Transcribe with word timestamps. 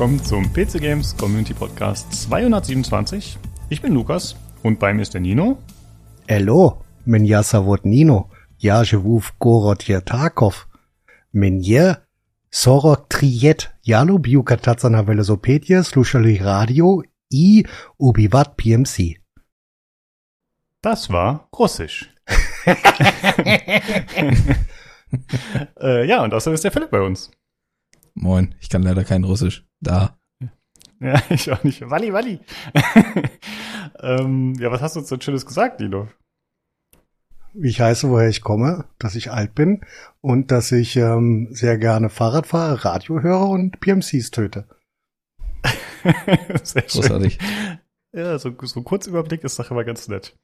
willkommen 0.00 0.24
zum 0.24 0.50
PC 0.54 0.80
Games 0.80 1.14
Community 1.18 1.52
Podcast 1.52 2.10
227. 2.10 3.36
Ich 3.68 3.82
bin 3.82 3.92
Lukas 3.92 4.34
und 4.62 4.78
bei 4.78 4.94
mir 4.94 5.02
ist 5.02 5.12
der 5.12 5.20
Nino. 5.20 5.58
Hallo, 6.26 6.82
меня 7.04 7.42
зовут 7.42 7.84
Nino. 7.84 8.30
Я 8.56 8.84
живу 8.84 9.18
в 9.18 9.36
городе 9.38 10.00
Тарkov. 10.00 10.66
Mnie 11.34 11.98
43 12.50 13.68
я 13.82 14.04
люблю 14.04 14.42
кататься 14.42 14.88
на 14.88 15.02
велосипеде, 15.02 15.82
слушали 15.82 16.38
радио 16.38 17.02
и 17.30 17.66
убивать 17.98 18.56
PMC. 18.56 19.18
Das 20.82 21.10
war 21.10 21.50
Russisch. 21.52 22.08
äh, 25.82 26.06
ja, 26.06 26.22
und 26.22 26.32
außerdem 26.32 26.54
ist 26.54 26.64
der 26.64 26.72
Philipp 26.72 26.90
bei 26.90 27.02
uns. 27.02 27.30
Moin, 28.16 28.54
ich 28.60 28.70
kann 28.70 28.82
leider 28.82 29.04
kein 29.04 29.24
Russisch. 29.24 29.66
Da. 29.81 30.17
Ja, 30.99 31.21
ich 31.29 31.51
auch 31.51 31.63
nicht. 31.63 31.89
Walli, 31.89 32.13
Walli. 32.13 32.39
ähm, 33.99 34.53
ja, 34.59 34.71
was 34.71 34.81
hast 34.81 34.95
du 34.95 35.01
uns 35.01 35.09
so 35.09 35.19
Schönes 35.19 35.45
gesagt, 35.45 35.81
Lilo? 35.81 36.07
Wie 37.53 37.67
ich 37.67 37.81
heiße, 37.81 38.09
woher 38.09 38.29
ich 38.29 38.41
komme, 38.41 38.85
dass 38.97 39.15
ich 39.15 39.31
alt 39.31 39.55
bin 39.55 39.81
und 40.21 40.51
dass 40.51 40.71
ich 40.71 40.95
ähm, 40.95 41.49
sehr 41.51 41.77
gerne 41.77 42.09
Fahrrad 42.09 42.47
fahre, 42.47 42.85
Radio 42.85 43.21
höre 43.21 43.49
und 43.49 43.81
PMCs 43.81 44.31
töte. 44.31 44.67
sehr 46.63 46.87
schön. 46.87 47.01
Großartig. 47.01 47.39
Ja, 48.13 48.39
so, 48.39 48.53
so 48.61 48.79
ein 48.79 48.83
Kurzüberblick 48.83 49.43
ist 49.43 49.59
doch 49.59 49.69
immer 49.69 49.83
ganz 49.83 50.07
nett. 50.07 50.37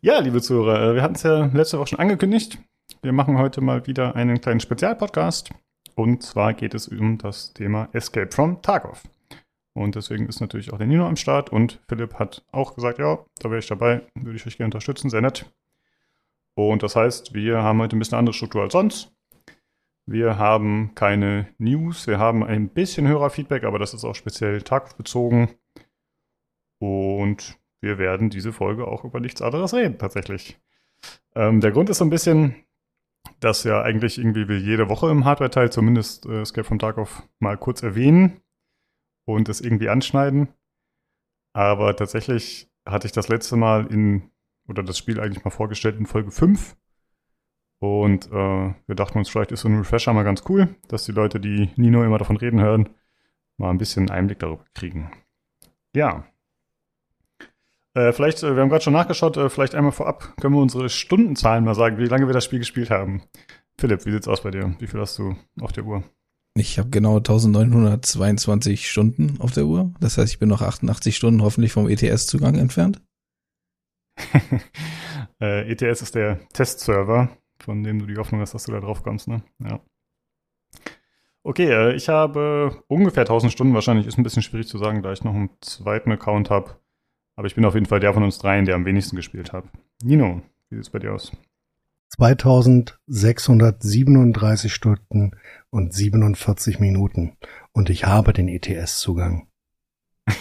Ja, 0.00 0.18
liebe 0.18 0.42
Zuhörer, 0.42 0.90
äh, 0.90 0.94
wir 0.94 1.02
hatten 1.02 1.14
es 1.14 1.22
ja 1.22 1.46
letzte 1.46 1.78
Woche 1.78 1.88
schon 1.88 2.00
angekündigt. 2.00 2.58
Wir 3.02 3.12
machen 3.12 3.38
heute 3.38 3.60
mal 3.60 3.86
wieder 3.86 4.16
einen 4.16 4.40
kleinen 4.40 4.60
Spezialpodcast. 4.60 5.50
Und 5.96 6.22
zwar 6.22 6.52
geht 6.52 6.74
es 6.74 6.88
um 6.88 7.16
das 7.16 7.54
Thema 7.54 7.88
Escape 7.92 8.30
from 8.30 8.60
Tarkov. 8.60 9.02
Und 9.72 9.94
deswegen 9.94 10.26
ist 10.26 10.40
natürlich 10.40 10.72
auch 10.72 10.78
der 10.78 10.86
Nino 10.86 11.06
am 11.06 11.16
Start 11.16 11.50
und 11.50 11.80
Philipp 11.88 12.14
hat 12.14 12.44
auch 12.52 12.74
gesagt, 12.74 12.98
ja, 12.98 13.18
da 13.40 13.50
wäre 13.50 13.58
ich 13.58 13.66
dabei, 13.66 14.02
würde 14.14 14.36
ich 14.36 14.46
euch 14.46 14.58
gerne 14.58 14.68
unterstützen, 14.68 15.10
sehr 15.10 15.22
nett. 15.22 15.50
Und 16.54 16.82
das 16.82 16.96
heißt, 16.96 17.34
wir 17.34 17.62
haben 17.62 17.80
heute 17.80 17.96
ein 17.96 17.98
bisschen 17.98 18.18
andere 18.18 18.34
Struktur 18.34 18.62
als 18.62 18.72
sonst. 18.72 19.10
Wir 20.06 20.38
haben 20.38 20.94
keine 20.94 21.48
News, 21.58 22.06
wir 22.06 22.18
haben 22.18 22.44
ein 22.44 22.68
bisschen 22.68 23.08
Hörerfeedback, 23.08 23.64
aber 23.64 23.78
das 23.78 23.94
ist 23.94 24.04
auch 24.04 24.14
speziell 24.14 24.62
tagbezogen. 24.62 25.48
Und 26.78 27.58
wir 27.80 27.98
werden 27.98 28.28
diese 28.28 28.52
Folge 28.52 28.86
auch 28.86 29.04
über 29.04 29.20
nichts 29.20 29.40
anderes 29.40 29.72
reden, 29.72 29.98
tatsächlich. 29.98 30.58
Ähm, 31.34 31.60
der 31.60 31.72
Grund 31.72 31.88
ist 31.88 31.98
so 31.98 32.04
ein 32.04 32.10
bisschen, 32.10 32.54
dass 33.40 33.64
ja 33.64 33.82
eigentlich 33.82 34.18
irgendwie 34.18 34.48
wir 34.48 34.58
jede 34.58 34.88
Woche 34.88 35.10
im 35.10 35.24
Hardware-Teil 35.24 35.70
zumindest 35.70 36.26
äh, 36.26 36.42
Escape 36.42 36.64
from 36.64 36.78
Tarkov 36.78 37.22
mal 37.38 37.56
kurz 37.56 37.82
erwähnen 37.82 38.40
und 39.24 39.48
es 39.48 39.60
irgendwie 39.60 39.88
anschneiden. 39.88 40.48
Aber 41.52 41.96
tatsächlich 41.96 42.70
hatte 42.86 43.06
ich 43.06 43.12
das 43.12 43.28
letzte 43.28 43.56
Mal 43.56 43.86
in 43.86 44.30
oder 44.68 44.82
das 44.82 44.98
Spiel 44.98 45.20
eigentlich 45.20 45.44
mal 45.44 45.50
vorgestellt 45.50 45.96
in 45.98 46.06
Folge 46.06 46.30
5. 46.30 46.76
Und 47.78 48.26
äh, 48.32 48.74
wir 48.86 48.94
dachten 48.94 49.18
uns, 49.18 49.28
vielleicht 49.28 49.52
ist 49.52 49.60
so 49.60 49.68
ein 49.68 49.78
Refresher 49.78 50.12
mal 50.12 50.24
ganz 50.24 50.42
cool, 50.48 50.74
dass 50.88 51.04
die 51.04 51.12
Leute, 51.12 51.40
die 51.40 51.70
Nino 51.76 52.02
immer 52.04 52.18
davon 52.18 52.36
reden 52.36 52.60
hören, 52.60 52.88
mal 53.58 53.70
ein 53.70 53.78
bisschen 53.78 54.10
Einblick 54.10 54.38
darüber 54.38 54.64
kriegen. 54.74 55.10
Ja. 55.94 56.24
Äh, 57.96 58.12
vielleicht, 58.12 58.42
äh, 58.42 58.54
wir 58.54 58.60
haben 58.60 58.68
gerade 58.68 58.84
schon 58.84 58.92
nachgeschaut, 58.92 59.38
äh, 59.38 59.48
vielleicht 59.48 59.74
einmal 59.74 59.90
vorab 59.90 60.36
können 60.38 60.54
wir 60.54 60.60
unsere 60.60 60.90
Stundenzahlen 60.90 61.64
mal 61.64 61.74
sagen, 61.74 61.96
wie 61.96 62.04
lange 62.04 62.26
wir 62.26 62.34
das 62.34 62.44
Spiel 62.44 62.58
gespielt 62.58 62.90
haben. 62.90 63.22
Philipp, 63.78 64.04
wie 64.04 64.12
sieht's 64.12 64.28
aus 64.28 64.42
bei 64.42 64.50
dir? 64.50 64.76
Wie 64.78 64.86
viel 64.86 65.00
hast 65.00 65.18
du 65.18 65.34
auf 65.62 65.72
der 65.72 65.86
Uhr? 65.86 66.04
Ich 66.58 66.78
habe 66.78 66.90
genau 66.90 67.16
1922 67.16 68.90
Stunden 68.90 69.40
auf 69.40 69.52
der 69.52 69.64
Uhr. 69.64 69.94
Das 69.98 70.18
heißt, 70.18 70.30
ich 70.30 70.38
bin 70.38 70.50
noch 70.50 70.60
88 70.60 71.16
Stunden 71.16 71.42
hoffentlich 71.42 71.72
vom 71.72 71.88
ETS-Zugang 71.88 72.56
entfernt. 72.56 73.00
äh, 75.40 75.70
ETS 75.70 76.02
ist 76.02 76.14
der 76.14 76.46
Testserver, 76.50 77.30
von 77.58 77.82
dem 77.82 77.98
du 77.98 78.06
die 78.06 78.18
Hoffnung 78.18 78.42
hast, 78.42 78.52
dass 78.52 78.64
du 78.64 78.72
da 78.72 78.80
drauf 78.80 79.02
kommst, 79.02 79.26
ne? 79.26 79.42
Ja. 79.58 79.80
Okay, 81.42 81.70
äh, 81.70 81.94
ich 81.94 82.10
habe 82.10 82.82
ungefähr 82.88 83.22
1000 83.22 83.52
Stunden, 83.52 83.72
wahrscheinlich 83.72 84.06
ist 84.06 84.18
ein 84.18 84.22
bisschen 84.22 84.42
schwierig 84.42 84.68
zu 84.68 84.76
sagen, 84.76 85.02
da 85.02 85.12
ich 85.12 85.24
noch 85.24 85.34
einen 85.34 85.50
zweiten 85.62 86.12
Account 86.12 86.50
habe. 86.50 86.76
Aber 87.36 87.46
ich 87.46 87.54
bin 87.54 87.64
auf 87.64 87.74
jeden 87.74 87.86
Fall 87.86 88.00
der 88.00 88.12
von 88.14 88.24
uns 88.24 88.38
dreien, 88.38 88.64
der 88.64 88.74
am 88.74 88.86
wenigsten 88.86 89.14
gespielt 89.16 89.52
hat. 89.52 89.64
Nino, 90.02 90.42
wie 90.70 90.76
sieht's 90.76 90.90
bei 90.90 90.98
dir 90.98 91.14
aus? 91.14 91.30
2637 92.08 94.72
Stunden 94.72 95.32
und 95.70 95.92
47 95.92 96.80
Minuten. 96.80 97.36
Und 97.72 97.90
ich 97.90 98.06
habe 98.06 98.32
den 98.32 98.48
ETS-Zugang. 98.48 99.48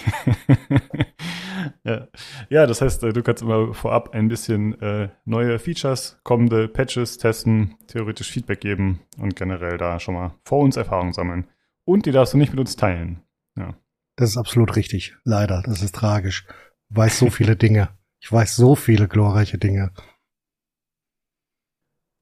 ja. 1.84 2.08
ja, 2.50 2.66
das 2.66 2.82
heißt, 2.82 3.04
äh, 3.04 3.14
du 3.14 3.22
kannst 3.22 3.44
immer 3.44 3.72
vorab 3.74 4.14
ein 4.14 4.30
bisschen 4.30 4.80
äh, 4.82 5.10
neue 5.26 5.60
Features, 5.60 6.20
kommende 6.24 6.68
Patches 6.68 7.18
testen, 7.18 7.76
theoretisch 7.88 8.32
Feedback 8.32 8.62
geben 8.62 9.02
und 9.18 9.36
generell 9.36 9.78
da 9.78 10.00
schon 10.00 10.16
mal 10.16 10.34
vor 10.44 10.60
uns 10.60 10.78
Erfahrungen 10.78 11.14
sammeln. 11.14 11.48
Und 11.84 12.06
die 12.06 12.12
darfst 12.12 12.34
du 12.34 12.38
nicht 12.38 12.52
mit 12.52 12.60
uns 12.60 12.76
teilen. 12.76 13.22
Ja. 13.58 13.76
Das 14.16 14.30
ist 14.30 14.38
absolut 14.38 14.76
richtig. 14.76 15.16
Leider, 15.24 15.64
das 15.66 15.82
ist 15.84 15.96
tragisch. 15.96 16.46
Weiß 16.90 17.20
so 17.20 17.30
viele 17.30 17.56
Dinge. 17.56 17.90
Ich 18.20 18.32
weiß 18.32 18.56
so 18.56 18.76
viele 18.76 19.08
glorreiche 19.08 19.58
Dinge. 19.58 19.92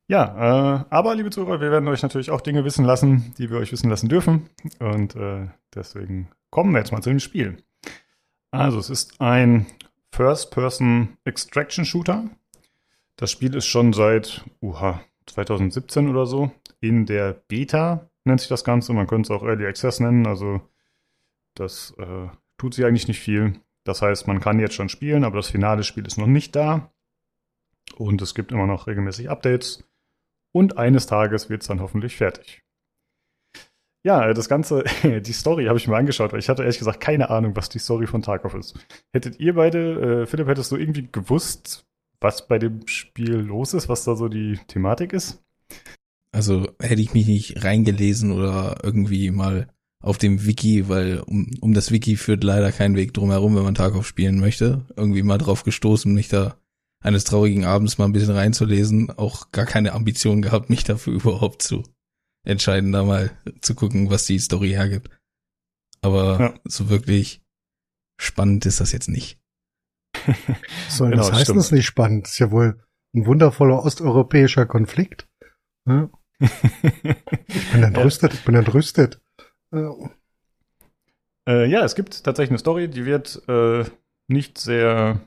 Ja, 0.07 0.81
äh, 0.81 0.85
aber 0.89 1.15
liebe 1.15 1.29
Zuhörer, 1.29 1.61
wir 1.61 1.71
werden 1.71 1.87
euch 1.87 2.03
natürlich 2.03 2.29
auch 2.29 2.41
Dinge 2.41 2.65
wissen 2.65 2.83
lassen, 2.83 3.33
die 3.37 3.49
wir 3.49 3.57
euch 3.57 3.71
wissen 3.71 3.89
lassen 3.89 4.09
dürfen. 4.09 4.49
Und 4.79 5.15
äh, 5.15 5.47
deswegen 5.73 6.27
kommen 6.49 6.73
wir 6.73 6.79
jetzt 6.79 6.91
mal 6.91 7.01
zu 7.01 7.09
dem 7.09 7.19
Spiel. 7.19 7.63
Also, 8.51 8.79
es 8.79 8.89
ist 8.89 9.21
ein 9.21 9.65
First-Person-Extraction-Shooter. 10.11 12.29
Das 13.15 13.31
Spiel 13.31 13.55
ist 13.55 13.65
schon 13.65 13.93
seit 13.93 14.43
uha, 14.61 14.99
2017 15.27 16.09
oder 16.09 16.25
so 16.25 16.51
in 16.79 17.05
der 17.05 17.33
Beta, 17.33 18.09
nennt 18.25 18.41
sich 18.41 18.49
das 18.49 18.63
Ganze. 18.63 18.93
Man 18.93 19.07
könnte 19.07 19.33
es 19.33 19.39
auch 19.39 19.43
Early 19.43 19.65
Access 19.65 20.01
nennen. 20.01 20.27
Also, 20.27 20.61
das 21.55 21.93
äh, 21.97 22.27
tut 22.57 22.73
sich 22.73 22.85
eigentlich 22.85 23.07
nicht 23.07 23.21
viel. 23.21 23.59
Das 23.83 24.01
heißt, 24.01 24.27
man 24.27 24.39
kann 24.39 24.59
jetzt 24.59 24.75
schon 24.75 24.89
spielen, 24.89 25.23
aber 25.23 25.37
das 25.37 25.49
finale 25.49 25.83
Spiel 25.83 26.05
ist 26.05 26.17
noch 26.17 26.27
nicht 26.27 26.55
da. 26.55 26.91
Und 27.97 28.21
es 28.21 28.33
gibt 28.33 28.51
immer 28.51 28.65
noch 28.65 28.87
regelmäßig 28.87 29.29
Updates. 29.29 29.83
Und 30.53 30.77
eines 30.77 31.05
Tages 31.05 31.49
wird 31.49 31.61
es 31.61 31.67
dann 31.67 31.81
hoffentlich 31.81 32.15
fertig. 32.15 32.63
Ja, 34.05 34.33
das 34.33 34.49
Ganze, 34.49 34.83
die 35.03 35.33
Story 35.33 35.65
habe 35.65 35.77
ich 35.77 35.87
mir 35.87 35.95
angeschaut, 35.95 36.33
weil 36.33 36.39
ich 36.39 36.49
hatte 36.49 36.63
ehrlich 36.63 36.79
gesagt 36.79 36.99
keine 36.99 37.29
Ahnung, 37.29 37.55
was 37.55 37.69
die 37.69 37.79
Story 37.79 38.07
von 38.07 38.21
Tarkov 38.21 38.53
ist. 38.53 38.77
Hättet 39.11 39.39
ihr 39.39 39.55
beide, 39.55 40.23
äh, 40.23 40.25
Philipp, 40.25 40.47
hättest 40.47 40.71
du 40.71 40.77
irgendwie 40.77 41.07
gewusst, 41.11 41.85
was 42.19 42.47
bei 42.47 42.59
dem 42.59 42.87
Spiel 42.87 43.35
los 43.35 43.73
ist, 43.73 43.89
was 43.89 44.03
da 44.03 44.15
so 44.15 44.27
die 44.27 44.59
Thematik 44.67 45.13
ist? 45.13 45.41
Also 46.31 46.67
hätte 46.81 47.01
ich 47.01 47.13
mich 47.13 47.27
nicht 47.27 47.63
reingelesen 47.63 48.31
oder 48.31 48.77
irgendwie 48.83 49.29
mal 49.31 49.67
auf 50.03 50.17
dem 50.17 50.45
Wiki, 50.45 50.89
weil 50.89 51.21
um, 51.21 51.49
um 51.61 51.73
das 51.73 51.89
Wiki 51.89 52.17
führt 52.17 52.43
leider 52.43 52.73
kein 52.73 52.95
Weg 52.97 53.13
drumherum, 53.13 53.55
wenn 53.55 53.63
man 53.63 53.73
Tarkov 53.73 54.05
spielen 54.05 54.39
möchte. 54.39 54.85
Irgendwie 54.97 55.23
mal 55.23 55.37
drauf 55.37 55.63
gestoßen, 55.63 56.13
mich 56.13 56.27
da 56.27 56.57
eines 56.99 57.23
traurigen 57.23 57.63
Abends 57.63 57.97
mal 57.97 58.05
ein 58.05 58.11
bisschen 58.11 58.35
reinzulesen, 58.35 59.11
auch 59.11 59.51
gar 59.51 59.65
keine 59.65 59.93
Ambition 59.93 60.41
gehabt, 60.41 60.69
mich 60.69 60.83
dafür 60.83 61.13
überhaupt 61.21 61.61
zu 61.61 61.83
entscheiden, 62.45 62.91
da 62.91 63.03
mal 63.03 63.31
zu 63.61 63.75
gucken, 63.75 64.09
was 64.09 64.25
die 64.25 64.39
Story 64.39 64.71
hergibt. 64.71 65.09
Aber 66.01 66.39
ja. 66.39 66.53
so 66.65 66.89
wirklich 66.89 67.41
spannend 68.19 68.65
ist 68.65 68.81
das 68.81 68.91
jetzt 68.91 69.07
nicht. 69.07 69.39
Soll 70.89 71.11
genau, 71.11 71.29
das 71.29 71.31
heißen, 71.31 71.57
es 71.57 71.71
nicht 71.71 71.85
spannend? 71.85 72.25
Das 72.25 72.33
ist 72.33 72.39
ja 72.39 72.51
wohl 72.51 72.83
ein 73.15 73.25
wundervoller 73.25 73.81
osteuropäischer 73.85 74.65
Konflikt. 74.65 75.29
Ja? 75.87 76.09
ich 76.39 77.71
bin 77.71 77.83
entrüstet, 77.83 78.33
ich 78.33 78.43
bin 78.43 78.55
entrüstet. 78.55 79.21
Äh, 81.47 81.65
ja, 81.65 81.83
es 81.83 81.95
gibt 81.95 82.23
tatsächlich 82.23 82.51
eine 82.51 82.59
Story, 82.59 82.87
die 82.87 83.05
wird 83.05 83.41
äh, 83.47 83.83
nicht 84.27 84.57
sehr 84.57 85.19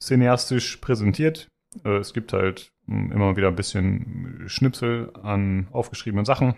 cineastisch 0.00 0.76
präsentiert. 0.76 1.48
Äh, 1.84 1.96
es 1.96 2.12
gibt 2.12 2.32
halt 2.32 2.72
immer 2.86 3.36
wieder 3.36 3.48
ein 3.48 3.56
bisschen 3.56 4.44
Schnipsel 4.46 5.12
an 5.22 5.68
aufgeschriebenen 5.72 6.24
Sachen. 6.24 6.54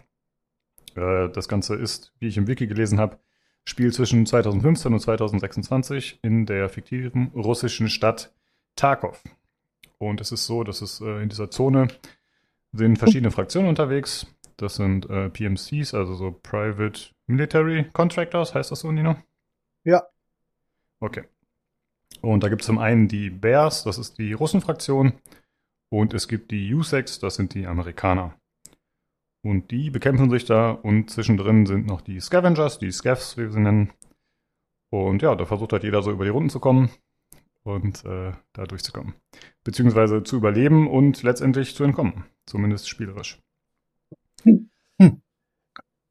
Äh, 0.97 1.29
das 1.31 1.49
Ganze 1.49 1.77
ist, 1.77 2.13
wie 2.19 2.29
ich 2.29 2.37
im 2.37 2.47
Wiki 2.47 2.67
gelesen 2.67 2.99
habe, 2.99 3.19
Spiel 3.65 3.93
zwischen 3.93 4.27
2015 4.27 4.93
und 4.93 5.01
2026 5.01 6.19
in 6.23 6.45
der 6.45 6.69
fiktiven 6.69 7.29
russischen 7.35 7.89
Stadt 7.89 8.35
Tarkov. 8.77 9.23
Und 9.99 10.21
es 10.21 10.33
ist 10.33 10.47
so, 10.47 10.65
dass 10.65 10.83
es 10.83 11.01
äh, 11.01 11.23
in 11.23 11.29
dieser 11.29 11.51
Zone 11.51 11.89
sind 12.73 12.99
verschiedene 12.99 13.31
Fraktionen 13.31 13.69
unterwegs. 13.69 14.27
Das 14.57 14.77
sind 14.77 15.09
äh, 15.11 15.31
PMCs, 15.31 15.95
also 15.95 16.15
so 16.15 16.31
Private 16.31 17.11
Military 17.27 17.85
Contractors, 17.93 18.55
heißt 18.55 18.71
das 18.71 18.81
so, 18.81 18.93
Nino? 18.93 19.17
Ja. 19.85 20.03
Okay. 21.01 21.25
Und 22.21 22.43
da 22.43 22.49
gibt 22.49 22.63
es 22.63 22.67
zum 22.67 22.79
einen 22.79 23.09
die 23.09 23.31
Bears, 23.31 23.85
das 23.85 23.99
ist 23.99 24.19
die 24.19 24.33
Russenfraktion. 24.33 25.15
Und 25.91 26.15
es 26.15 26.29
gibt 26.29 26.51
die 26.51 26.75
USEX, 26.75 27.19
das 27.19 27.37
sind 27.37 27.55
die 27.55 27.67
Amerikaner. 27.67 28.35
Und 29.43 29.71
die 29.71 29.91
bekämpfen 29.91 30.31
sich 30.31 30.47
da 30.47 30.71
und 30.71 31.11
zwischendrin 31.11 31.67
sind 31.67 31.87
noch 31.87 32.01
die 32.01 32.19
Scavengers, 32.19 32.79
die 32.79 32.91
Scavs, 32.91 33.37
wie 33.37 33.43
wir 33.43 33.53
sie 33.53 33.61
nennen. 33.61 33.93
Und 34.91 35.21
ja, 35.21 35.35
da 35.35 35.45
versucht 35.45 35.73
halt 35.73 35.85
jeder 35.85 36.03
so 36.03 36.11
über 36.11 36.25
die 36.25 36.31
Runden 36.31 36.49
zu 36.49 36.61
kommen 36.61 36.89
und 37.63 38.05
äh, 38.07 38.33
da 38.55 38.65
durchzukommen. 38.65 39.15
Beziehungsweise 39.63 40.23
zu 40.23 40.37
überleben 40.37 40.89
und 40.89 41.23
letztendlich 41.23 41.75
zu 41.75 41.85
entkommen. 41.85 42.25
Zumindest 42.47 42.89
spielerisch. 42.89 43.44
Hm. 44.45 44.71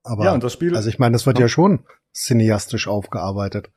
Aber, 0.03 0.25
ja, 0.25 0.33
und 0.33 0.43
das 0.43 0.53
Spiel. 0.53 0.75
also 0.75 0.89
ich 0.89 0.99
meine, 0.99 1.13
das 1.13 1.25
wird 1.25 1.39
ja 1.39 1.47
schon 1.47 1.85
cineastisch 2.13 2.87
aufgearbeitet. 2.87 3.71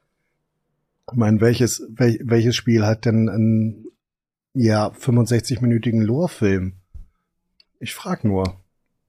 Ich 1.11 1.17
meine, 1.17 1.41
welches, 1.41 1.87
wel, 1.89 2.19
welches 2.25 2.57
Spiel 2.57 2.85
hat 2.85 3.05
denn 3.05 3.29
einen, 3.29 3.87
ja, 4.55 4.89
65-minütigen 4.89 6.03
Lore-Film? 6.03 6.75
Ich 7.79 7.95
frag 7.95 8.25
nur. 8.25 8.61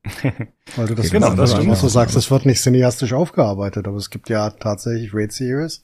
Weil 0.75 0.87
du 0.87 0.95
das, 0.95 1.09
Genau, 1.09 1.33
das 1.33 1.53
stimmt. 1.53 1.75
so 1.77 1.87
sagst, 1.87 2.15
es 2.15 2.29
wird 2.29 2.45
nicht 2.45 2.61
cineastisch 2.61 3.13
aufgearbeitet, 3.13 3.87
aber 3.87 3.97
es 3.97 4.09
gibt 4.09 4.29
ja 4.29 4.51
tatsächlich 4.51 5.13
Raid 5.13 5.31
Series. 5.31 5.83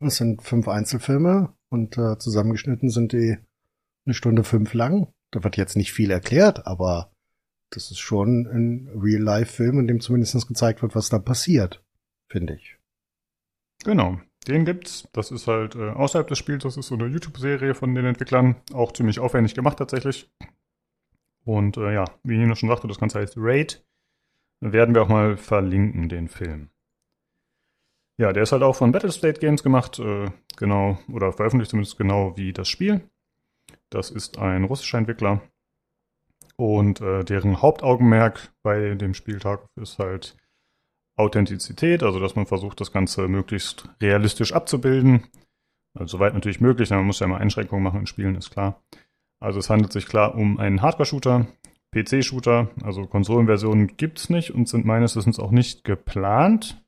Das 0.00 0.16
sind 0.16 0.42
fünf 0.42 0.66
Einzelfilme 0.66 1.52
und 1.68 1.98
äh, 1.98 2.18
zusammengeschnitten 2.18 2.88
sind 2.88 3.12
die 3.12 3.36
eine 4.06 4.14
Stunde 4.14 4.44
fünf 4.44 4.72
lang. 4.72 5.08
Da 5.30 5.44
wird 5.44 5.56
jetzt 5.58 5.76
nicht 5.76 5.92
viel 5.92 6.10
erklärt, 6.10 6.66
aber 6.66 7.09
das 7.70 7.90
ist 7.90 8.00
schon 8.00 8.46
ein 8.46 8.88
Real-Life-Film, 9.00 9.78
in 9.78 9.88
dem 9.88 10.00
zumindest 10.00 10.46
gezeigt 10.46 10.82
wird, 10.82 10.94
was 10.94 11.08
da 11.08 11.18
passiert, 11.18 11.82
finde 12.28 12.54
ich. 12.54 12.78
Genau, 13.84 14.20
den 14.46 14.64
gibt's. 14.64 15.08
Das 15.12 15.30
ist 15.30 15.46
halt 15.46 15.76
äh, 15.76 15.90
außerhalb 15.90 16.26
des 16.26 16.38
Spiels, 16.38 16.64
das 16.64 16.76
ist 16.76 16.88
so 16.88 16.94
eine 16.94 17.06
YouTube-Serie 17.06 17.74
von 17.74 17.94
den 17.94 18.04
Entwicklern. 18.04 18.56
Auch 18.72 18.92
ziemlich 18.92 19.20
aufwendig 19.20 19.54
gemacht 19.54 19.78
tatsächlich. 19.78 20.30
Und 21.44 21.76
äh, 21.76 21.94
ja, 21.94 22.04
wie 22.22 22.36
Nino 22.36 22.54
schon 22.54 22.68
sagte, 22.68 22.88
das 22.88 22.98
Ganze 22.98 23.20
heißt 23.20 23.34
Raid. 23.36 23.84
Werden 24.60 24.94
wir 24.94 25.02
auch 25.02 25.08
mal 25.08 25.36
verlinken, 25.36 26.08
den 26.08 26.28
Film. 26.28 26.68
Ja, 28.18 28.34
der 28.34 28.42
ist 28.42 28.52
halt 28.52 28.62
auch 28.62 28.76
von 28.76 28.92
Battlestate 28.92 29.40
Games 29.40 29.62
gemacht, 29.62 29.98
äh, 29.98 30.30
genau, 30.58 30.98
oder 31.10 31.32
veröffentlicht 31.32 31.70
zumindest 31.70 31.96
genau 31.96 32.36
wie 32.36 32.52
das 32.52 32.68
Spiel. 32.68 33.08
Das 33.88 34.10
ist 34.10 34.36
ein 34.36 34.64
russischer 34.64 34.98
Entwickler. 34.98 35.40
Und 36.60 37.00
äh, 37.00 37.24
deren 37.24 37.62
Hauptaugenmerk 37.62 38.52
bei 38.62 38.94
dem 38.94 39.14
Spieltag 39.14 39.66
ist 39.80 39.98
halt 39.98 40.36
Authentizität, 41.16 42.02
also 42.02 42.20
dass 42.20 42.36
man 42.36 42.44
versucht, 42.44 42.82
das 42.82 42.92
Ganze 42.92 43.28
möglichst 43.28 43.88
realistisch 44.02 44.52
abzubilden. 44.52 45.22
Also 45.98 46.18
soweit 46.18 46.34
natürlich 46.34 46.60
möglich, 46.60 46.90
man 46.90 47.06
muss 47.06 47.18
ja 47.20 47.24
immer 47.24 47.38
Einschränkungen 47.38 47.82
machen 47.82 48.00
in 48.00 48.06
Spielen, 48.06 48.34
ist 48.34 48.50
klar. 48.50 48.82
Also 49.42 49.58
es 49.58 49.70
handelt 49.70 49.90
sich 49.90 50.04
klar 50.04 50.34
um 50.34 50.58
einen 50.58 50.82
Hardware-Shooter, 50.82 51.46
PC-Shooter, 51.92 52.68
also 52.82 53.06
Konsolenversionen 53.06 53.96
gibt's 53.96 54.28
nicht 54.28 54.50
und 54.50 54.68
sind 54.68 54.84
meines 54.84 55.16
Wissens 55.16 55.38
auch 55.38 55.52
nicht 55.52 55.82
geplant. 55.84 56.84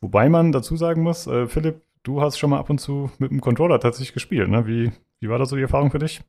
Wobei 0.00 0.28
man 0.28 0.50
dazu 0.50 0.76
sagen 0.76 1.02
muss, 1.02 1.28
äh, 1.28 1.46
Philipp, 1.46 1.82
du 2.02 2.20
hast 2.20 2.36
schon 2.36 2.50
mal 2.50 2.58
ab 2.58 2.68
und 2.68 2.80
zu 2.80 3.12
mit 3.18 3.30
dem 3.30 3.40
Controller 3.40 3.78
tatsächlich 3.78 4.12
gespielt, 4.12 4.48
ne? 4.48 4.66
Wie, 4.66 4.90
wie 5.20 5.28
war 5.28 5.38
das 5.38 5.50
so 5.50 5.56
die 5.56 5.62
Erfahrung 5.62 5.92
für 5.92 6.00
dich? 6.00 6.20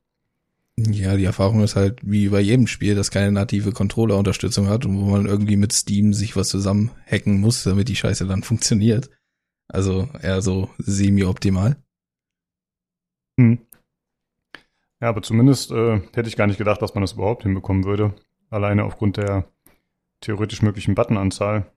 Ja, 0.88 1.16
die 1.16 1.24
Erfahrung 1.24 1.62
ist 1.62 1.76
halt 1.76 2.00
wie 2.02 2.28
bei 2.28 2.40
jedem 2.40 2.66
Spiel, 2.66 2.94
das 2.94 3.10
keine 3.10 3.32
native 3.32 3.72
Controller-Unterstützung 3.72 4.68
hat 4.68 4.86
und 4.86 4.98
wo 4.98 5.10
man 5.10 5.26
irgendwie 5.26 5.56
mit 5.56 5.72
Steam 5.72 6.12
sich 6.14 6.36
was 6.36 6.48
zusammen 6.48 6.90
hacken 7.10 7.40
muss, 7.40 7.64
damit 7.64 7.88
die 7.88 7.96
Scheiße 7.96 8.26
dann 8.26 8.42
funktioniert. 8.44 9.10
Also 9.68 10.08
eher 10.20 10.42
so 10.42 10.70
semi-optimal. 10.78 11.76
Hm. 13.38 13.58
Ja, 15.00 15.08
aber 15.08 15.22
zumindest 15.22 15.70
äh, 15.70 16.00
hätte 16.12 16.28
ich 16.28 16.36
gar 16.36 16.46
nicht 16.46 16.58
gedacht, 16.58 16.82
dass 16.82 16.94
man 16.94 17.02
das 17.02 17.12
überhaupt 17.12 17.44
hinbekommen 17.44 17.84
würde. 17.84 18.14
Alleine 18.50 18.84
aufgrund 18.84 19.16
der 19.16 19.48
theoretisch 20.20 20.62
möglichen 20.62 20.94
Buttonanzahl. 20.94 21.72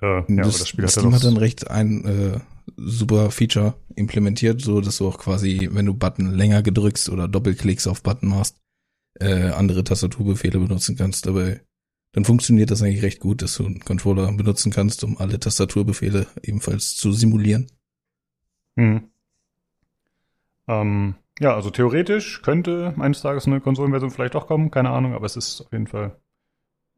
Äh, 0.00 0.06
ja, 0.06 0.18
aber 0.18 0.36
das, 0.42 0.58
das 0.58 0.68
Spiel 0.68 0.84
hat 0.84 0.96
ja 0.96 1.10
hat 1.10 1.24
dann 1.24 1.36
recht 1.36 1.70
ein 1.70 2.04
äh, 2.04 2.40
super 2.84 3.30
Feature 3.30 3.74
implementiert, 3.94 4.60
so 4.60 4.80
dass 4.80 4.98
du 4.98 5.08
auch 5.08 5.18
quasi, 5.18 5.68
wenn 5.72 5.86
du 5.86 5.94
Button 5.94 6.32
länger 6.32 6.62
gedrückst 6.62 7.08
oder 7.08 7.28
Doppelklicks 7.28 7.86
auf 7.86 8.02
Button 8.02 8.28
machst, 8.28 8.60
äh, 9.20 9.50
andere 9.50 9.84
Tastaturbefehle 9.84 10.58
benutzen 10.58 10.96
kannst. 10.96 11.26
Aber 11.26 11.56
dann 12.12 12.24
funktioniert 12.24 12.70
das 12.70 12.82
eigentlich 12.82 13.02
recht 13.02 13.20
gut, 13.20 13.42
dass 13.42 13.56
du 13.56 13.66
einen 13.66 13.80
Controller 13.80 14.30
benutzen 14.32 14.70
kannst, 14.70 15.04
um 15.04 15.18
alle 15.18 15.40
Tastaturbefehle 15.40 16.26
ebenfalls 16.42 16.94
zu 16.94 17.12
simulieren. 17.12 17.66
Hm. 18.76 19.10
Ähm, 20.68 21.14
ja, 21.40 21.54
also 21.54 21.70
theoretisch 21.70 22.42
könnte 22.42 22.94
eines 22.98 23.22
Tages 23.22 23.46
eine 23.46 23.60
Konsolenversion 23.60 24.10
vielleicht 24.10 24.36
auch 24.36 24.46
kommen, 24.46 24.70
keine 24.70 24.90
Ahnung, 24.90 25.14
aber 25.14 25.26
es 25.26 25.36
ist 25.36 25.62
auf 25.62 25.72
jeden 25.72 25.86
Fall 25.86 26.20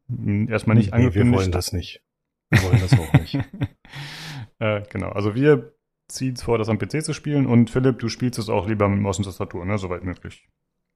hm, 0.09 0.49
erstmal 0.49 0.76
nicht 0.76 0.87
nee, 0.87 0.99
wir 0.99 1.07
angekündigt. 1.07 1.38
wollen 1.38 1.53
das 1.53 1.73
nicht. 1.73 2.03
Wir 2.50 2.62
wollen 2.62 2.81
das 2.81 2.93
auch 2.99 3.12
nicht. 3.14 3.35
äh, 4.59 4.83
genau, 4.91 5.11
also 5.11 5.35
wir 5.35 5.74
ziehen 6.14 6.35
es 6.35 6.42
vor, 6.42 6.59
das 6.59 6.68
am 6.68 6.78
PC 6.78 7.04
zu 7.04 7.12
spielen 7.12 7.47
und 7.47 7.71
Philipp, 7.71 7.99
du 7.99 8.09
spielst 8.09 8.38
es 8.38 8.49
auch 8.49 8.66
lieber 8.66 8.88
mit 8.88 9.00
Maus 9.00 9.18
und 9.18 9.25
Tastatur, 9.25 9.64
ne, 9.64 9.78
soweit 9.78 10.04
möglich. 10.04 10.49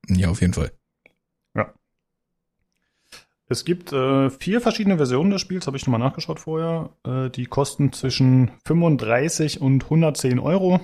Ja, 0.09 0.31
auf 0.31 0.41
jeden 0.41 0.55
Fall. 0.55 0.73
Es 3.51 3.65
gibt 3.65 3.93
äh, 3.93 4.29
vier 4.29 4.61
verschiedene 4.61 4.99
Versionen 4.99 5.31
des 5.31 5.41
Spiels, 5.41 5.67
habe 5.67 5.77
ich 5.77 5.87
nochmal 5.87 6.01
nachgeschaut 6.01 6.39
vorher. 6.39 6.91
Äh, 7.05 7.31
die 7.31 7.47
kosten 7.47 7.93
zwischen 7.93 8.51
35 8.67 9.61
und 9.61 9.85
110 9.85 10.39
Euro. 10.39 10.81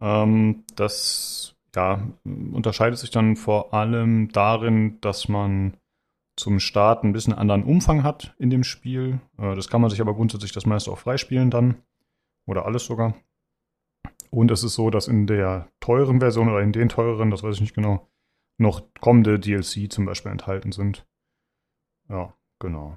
Ähm, 0.00 0.64
das 0.76 1.56
ja, 1.74 2.00
unterscheidet 2.24 2.98
sich 2.98 3.10
dann 3.10 3.34
vor 3.34 3.74
allem 3.74 4.30
darin, 4.30 5.00
dass 5.00 5.28
man 5.28 5.76
zum 6.36 6.60
Start 6.60 7.02
ein 7.02 7.12
bisschen 7.12 7.32
anderen 7.32 7.64
Umfang 7.64 8.04
hat 8.04 8.34
in 8.38 8.50
dem 8.50 8.62
Spiel. 8.62 9.20
Äh, 9.36 9.56
das 9.56 9.68
kann 9.68 9.80
man 9.80 9.90
sich 9.90 10.00
aber 10.00 10.14
grundsätzlich 10.14 10.52
das 10.52 10.64
meiste 10.64 10.92
auch 10.92 10.98
freispielen 10.98 11.50
dann. 11.50 11.74
Oder 12.48 12.64
alles 12.64 12.86
sogar. 12.86 13.14
Und 14.30 14.50
es 14.50 14.64
ist 14.64 14.74
so, 14.74 14.88
dass 14.88 15.06
in 15.06 15.26
der 15.26 15.68
teuren 15.80 16.18
Version 16.18 16.48
oder 16.48 16.62
in 16.62 16.72
den 16.72 16.88
teureren, 16.88 17.30
das 17.30 17.42
weiß 17.42 17.56
ich 17.56 17.60
nicht 17.60 17.74
genau, 17.74 18.08
noch 18.56 18.82
kommende 19.00 19.38
DLC 19.38 19.92
zum 19.92 20.06
Beispiel 20.06 20.32
enthalten 20.32 20.72
sind. 20.72 21.06
Ja, 22.08 22.34
genau. 22.58 22.96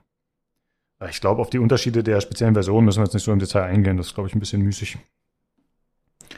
Ich 1.10 1.20
glaube, 1.20 1.42
auf 1.42 1.50
die 1.50 1.60
Unterschiede 1.60 2.02
der 2.02 2.22
speziellen 2.22 2.54
Version 2.54 2.86
müssen 2.86 3.00
wir 3.00 3.06
jetzt 3.06 3.14
nicht 3.14 3.24
so 3.24 3.34
im 3.34 3.40
Detail 3.40 3.64
eingehen. 3.64 3.98
Das 3.98 4.08
ist, 4.08 4.14
glaube 4.14 4.30
ich, 4.30 4.36
ein 4.36 4.40
bisschen 4.40 4.62
müßig. 4.62 4.98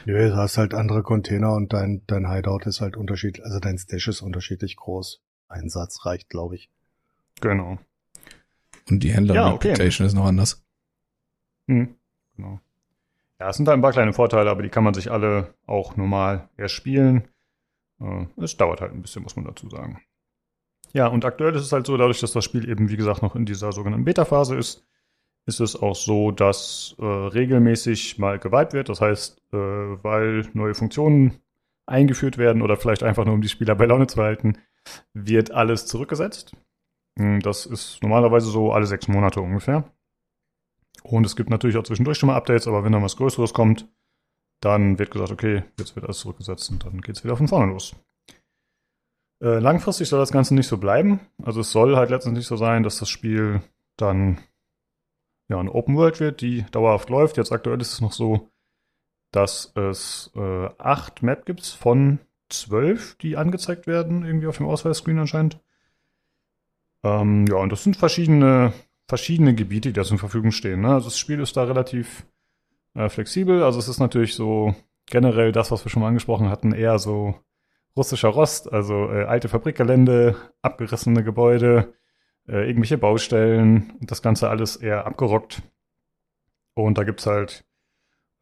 Nö, 0.06 0.28
du 0.28 0.36
hast 0.36 0.58
halt 0.58 0.74
andere 0.74 1.02
Container 1.02 1.52
und 1.52 1.72
dein, 1.72 2.02
dein 2.08 2.28
Hideout 2.28 2.62
ist 2.64 2.80
halt 2.80 2.96
unterschiedlich, 2.96 3.44
also 3.44 3.60
dein 3.60 3.78
Stash 3.78 4.08
ist 4.08 4.22
unterschiedlich 4.22 4.74
groß. 4.74 5.22
Ein 5.48 5.68
Satz 5.68 6.04
reicht, 6.04 6.30
glaube 6.30 6.56
ich. 6.56 6.68
Genau. 7.40 7.78
Und 8.90 9.04
die 9.04 9.12
Händler 9.12 9.34
Ja, 9.34 9.52
okay. 9.52 9.68
Reputation 9.68 10.06
ist 10.06 10.14
noch 10.14 10.26
anders. 10.26 10.64
Hm, 11.68 11.94
genau. 12.36 12.60
Ja, 13.40 13.48
es 13.48 13.56
sind 13.56 13.66
da 13.66 13.72
ein 13.72 13.82
paar 13.82 13.92
kleine 13.92 14.12
Vorteile, 14.12 14.50
aber 14.50 14.62
die 14.62 14.68
kann 14.68 14.84
man 14.84 14.94
sich 14.94 15.10
alle 15.10 15.54
auch 15.66 15.96
normal 15.96 16.48
erspielen. 16.56 17.28
Äh, 18.00 18.26
Es 18.36 18.56
dauert 18.56 18.80
halt 18.80 18.92
ein 18.92 19.02
bisschen, 19.02 19.22
muss 19.22 19.36
man 19.36 19.44
dazu 19.44 19.68
sagen. 19.68 20.00
Ja, 20.92 21.08
und 21.08 21.24
aktuell 21.24 21.54
ist 21.56 21.62
es 21.62 21.72
halt 21.72 21.86
so, 21.86 21.96
dadurch, 21.96 22.20
dass 22.20 22.32
das 22.32 22.44
Spiel 22.44 22.68
eben, 22.68 22.88
wie 22.88 22.96
gesagt, 22.96 23.22
noch 23.22 23.34
in 23.34 23.46
dieser 23.46 23.72
sogenannten 23.72 24.04
Beta-Phase 24.04 24.56
ist, 24.56 24.86
ist 25.46 25.60
es 25.60 25.74
auch 25.76 25.96
so, 25.96 26.30
dass 26.30 26.94
äh, 26.98 27.04
regelmäßig 27.04 28.18
mal 28.18 28.38
geweiht 28.38 28.72
wird. 28.72 28.88
Das 28.88 29.00
heißt, 29.00 29.42
äh, 29.52 29.56
weil 29.56 30.48
neue 30.54 30.74
Funktionen 30.74 31.40
eingeführt 31.86 32.38
werden 32.38 32.62
oder 32.62 32.76
vielleicht 32.76 33.02
einfach 33.02 33.24
nur 33.24 33.34
um 33.34 33.42
die 33.42 33.48
Spieler 33.48 33.74
bei 33.74 33.84
Laune 33.86 34.06
zu 34.06 34.22
halten, 34.22 34.56
wird 35.12 35.50
alles 35.50 35.86
zurückgesetzt. 35.86 36.56
Hm, 37.18 37.40
Das 37.40 37.66
ist 37.66 38.02
normalerweise 38.02 38.46
so 38.48 38.72
alle 38.72 38.86
sechs 38.86 39.08
Monate 39.08 39.40
ungefähr. 39.40 39.84
Und 41.06 41.26
es 41.26 41.36
gibt 41.36 41.50
natürlich 41.50 41.76
auch 41.76 41.84
zwischendurch 41.84 42.18
schon 42.18 42.28
mal 42.28 42.36
Updates, 42.36 42.66
aber 42.66 42.82
wenn 42.82 42.92
dann 42.92 43.02
was 43.02 43.16
Größeres 43.16 43.52
kommt, 43.52 43.88
dann 44.60 44.98
wird 44.98 45.10
gesagt, 45.10 45.30
okay, 45.30 45.62
jetzt 45.78 45.94
wird 45.94 46.06
alles 46.06 46.18
zurückgesetzt 46.18 46.70
und 46.70 46.84
dann 46.84 47.00
geht 47.00 47.16
es 47.16 47.24
wieder 47.24 47.36
von 47.36 47.48
vorne 47.48 47.70
los. 47.72 47.94
Äh, 49.42 49.58
langfristig 49.58 50.08
soll 50.08 50.20
das 50.20 50.32
Ganze 50.32 50.54
nicht 50.54 50.66
so 50.66 50.78
bleiben. 50.78 51.20
Also 51.42 51.60
es 51.60 51.70
soll 51.70 51.96
halt 51.96 52.10
letztendlich 52.10 52.46
so 52.46 52.56
sein, 52.56 52.82
dass 52.82 52.98
das 52.98 53.10
Spiel 53.10 53.60
dann 53.96 54.38
ja 55.48 55.60
eine 55.60 55.72
Open 55.74 55.96
World 55.96 56.20
wird, 56.20 56.40
die 56.40 56.64
dauerhaft 56.70 57.10
läuft. 57.10 57.36
Jetzt 57.36 57.52
aktuell 57.52 57.80
ist 57.80 57.92
es 57.92 58.00
noch 58.00 58.12
so, 58.12 58.48
dass 59.30 59.72
es 59.74 60.30
äh, 60.36 60.68
acht 60.78 61.22
Map 61.22 61.44
gibt 61.44 61.66
von 61.66 62.20
zwölf, 62.48 63.16
die 63.16 63.36
angezeigt 63.36 63.86
werden, 63.86 64.24
irgendwie 64.24 64.46
auf 64.46 64.56
dem 64.56 64.66
Ausweisscreen 64.66 65.18
anscheinend. 65.18 65.60
Ähm, 67.02 67.46
ja, 67.46 67.56
und 67.56 67.70
das 67.70 67.84
sind 67.84 67.96
verschiedene, 67.96 68.72
verschiedene 69.06 69.54
Gebiete, 69.54 69.90
die 69.90 69.92
da 69.92 70.04
zur 70.04 70.18
Verfügung 70.18 70.52
stehen. 70.52 70.80
Ne? 70.80 70.94
Also 70.94 71.08
das 71.08 71.18
Spiel 71.18 71.40
ist 71.40 71.56
da 71.56 71.64
relativ 71.64 72.26
äh, 72.94 73.08
flexibel. 73.08 73.62
Also 73.62 73.78
es 73.78 73.88
ist 73.88 74.00
natürlich 74.00 74.34
so 74.34 74.74
generell 75.06 75.52
das, 75.52 75.70
was 75.70 75.84
wir 75.84 75.90
schon 75.90 76.02
mal 76.02 76.08
angesprochen 76.08 76.48
hatten, 76.48 76.72
eher 76.72 76.98
so 76.98 77.34
russischer 77.96 78.30
Rost, 78.30 78.72
also 78.72 79.10
äh, 79.10 79.24
alte 79.24 79.48
Fabrikgelände, 79.48 80.36
abgerissene 80.62 81.22
Gebäude, 81.22 81.94
äh, 82.48 82.66
irgendwelche 82.66 82.98
Baustellen 82.98 83.92
und 84.00 84.10
das 84.10 84.22
Ganze 84.22 84.48
alles 84.48 84.76
eher 84.76 85.06
abgerockt. 85.06 85.62
Und 86.74 86.98
da 86.98 87.04
gibt's 87.04 87.26
halt 87.26 87.64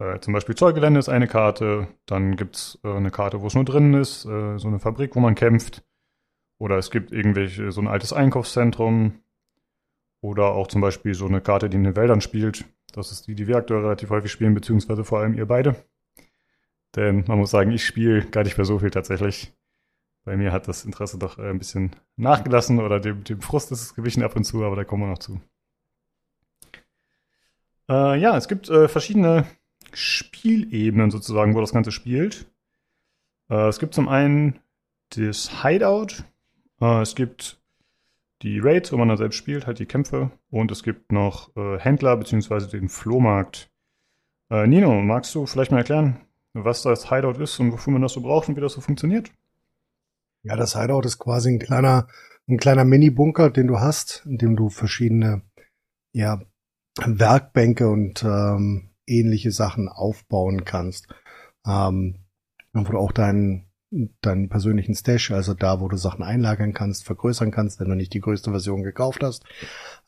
äh, 0.03 0.19
zum 0.21 0.33
Beispiel 0.33 0.55
Zollgelände 0.55 0.99
ist 0.99 1.09
eine 1.09 1.29
Karte, 1.29 1.89
dann 2.07 2.37
gibt's 2.37 2.79
äh, 2.83 2.89
eine 2.89 3.11
Karte, 3.11 3.41
wo 3.41 3.47
es 3.47 3.55
nur 3.55 3.65
drin 3.65 3.95
ist, 3.95 4.25
äh, 4.25 4.59
so 4.59 4.69
eine 4.69 4.81
Fabrik, 4.81 5.15
wo 5.15 5.21
man 5.21 5.35
kämpft. 5.35 5.85
Oder 6.59 6.77
es 6.79 6.91
gibt 6.91 7.13
irgendwelche, 7.13 7.73
so 7.73 7.81
ein 7.81 7.89
altes 7.89 8.13
Einkaufszentrum. 8.13 9.21
Oder 10.23 10.53
auch 10.53 10.69
zum 10.69 10.81
Beispiel 10.81 11.15
so 11.15 11.27
eine 11.27 11.41
Karte, 11.41 11.69
die 11.69 11.77
in 11.77 11.85
den 11.85 11.97
Wäldern 11.97 12.21
spielt. 12.21 12.65
Das 12.93 13.11
ist 13.11 13.27
die, 13.27 13.35
die 13.35 13.49
wir 13.49 13.57
aktuell 13.57 13.81
relativ 13.81 14.09
häufig 14.11 14.31
spielen, 14.31 14.55
beziehungsweise 14.55 15.05
vor 15.05 15.19
allem 15.19 15.35
ihr 15.35 15.47
beide. 15.47 15.75
Denn 16.95 17.25
man 17.27 17.39
muss 17.39 17.51
sagen, 17.51 17.73
ich 17.73 17.85
spiele 17.85 18.25
gar 18.27 18.45
nicht 18.45 18.57
mehr 18.57 18.65
so 18.65 18.79
viel 18.79 18.91
tatsächlich. 18.91 19.53
Bei 20.25 20.37
mir 20.37 20.53
hat 20.53 20.69
das 20.69 20.85
Interesse 20.85 21.19
doch 21.19 21.39
äh, 21.39 21.51
ein 21.51 21.59
bisschen 21.59 21.97
nachgelassen 22.17 22.79
oder 22.79 23.01
dem, 23.01 23.25
dem 23.25 23.41
Frust 23.41 23.73
ist 23.73 23.83
es 23.83 23.95
gewichen 23.95 24.23
ab 24.23 24.37
und 24.37 24.45
zu, 24.45 24.63
aber 24.65 24.77
da 24.77 24.85
kommen 24.85 25.03
wir 25.03 25.11
noch 25.11 25.19
zu. 25.19 25.41
Äh, 27.89 28.21
ja, 28.21 28.37
es 28.37 28.47
gibt 28.47 28.69
äh, 28.69 28.87
verschiedene 28.87 29.47
Spielebenen 29.93 31.11
sozusagen, 31.11 31.57
wo 31.57 31.61
das 31.61 31.73
Ganze 31.73 31.91
spielt. 31.91 32.47
Äh, 33.51 33.69
es 33.69 33.81
gibt 33.81 33.95
zum 33.95 34.09
einen 34.09 34.61
das 35.17 35.63
Hideout, 35.63 36.25
äh, 36.81 37.03
es 37.03 37.17
gibt 37.17 37.62
die 38.43 38.59
Raids, 38.59 38.93
wo 38.93 38.97
man 38.97 39.09
dann 39.09 39.17
selbst 39.17 39.37
spielt, 39.37 39.67
halt 39.67 39.79
die 39.79 39.87
Kämpfe 39.87 40.31
und 40.51 40.71
es 40.71 40.83
gibt 40.83 41.13
noch 41.13 41.55
äh, 41.57 41.79
Händler 41.79 42.17
beziehungsweise 42.17 42.69
den 42.69 42.89
Flohmarkt. 42.89 43.71
Äh, 44.51 44.67
Nino, 44.67 45.01
magst 45.01 45.35
du 45.35 45.47
vielleicht 45.47 45.71
mal 45.71 45.79
erklären, 45.79 46.21
was 46.53 46.83
das 46.83 47.09
Hideout 47.09 47.41
ist 47.41 47.59
und 47.61 47.73
wofür 47.73 47.93
man 47.93 48.03
das 48.03 48.13
so 48.13 48.21
braucht 48.21 48.49
und 48.49 48.57
wie 48.57 48.61
das 48.61 48.73
so 48.73 48.81
funktioniert? 48.81 49.31
Ja, 50.43 50.57
das 50.57 50.79
Hideout 50.79 51.03
ist 51.03 51.19
quasi 51.19 51.51
ein 51.51 51.61
kleiner, 51.61 52.09
ein 52.49 52.59
kleiner 52.59 52.85
Mini-Bunker, 52.85 53.51
den 53.51 53.69
du 53.69 53.79
hast, 53.79 54.25
in 54.27 54.39
dem 54.39 54.57
du 54.57 54.69
verschiedene, 54.69 55.43
ja, 56.13 56.43
Werkbänke 56.99 57.89
und 57.89 58.23
ähm, 58.25 58.91
ähnliche 59.07 59.51
Sachen 59.51 59.89
aufbauen 59.89 60.65
kannst. 60.65 61.09
Ähm, 61.67 62.19
wo 62.73 62.93
du 62.93 62.99
auch 62.99 63.13
deinen, 63.13 63.67
deinen 64.21 64.49
persönlichen 64.49 64.95
Stash, 64.95 65.31
also 65.31 65.55
da, 65.55 65.81
wo 65.81 65.89
du 65.89 65.97
Sachen 65.97 66.23
einlagern 66.23 66.73
kannst, 66.73 67.05
vergrößern 67.05 67.51
kannst, 67.51 67.79
wenn 67.81 67.89
du 67.89 67.95
nicht 67.95 68.15
die 68.15 68.21
größte 68.21 68.51
Version 68.51 68.83
gekauft 68.83 69.23
hast. 69.23 69.45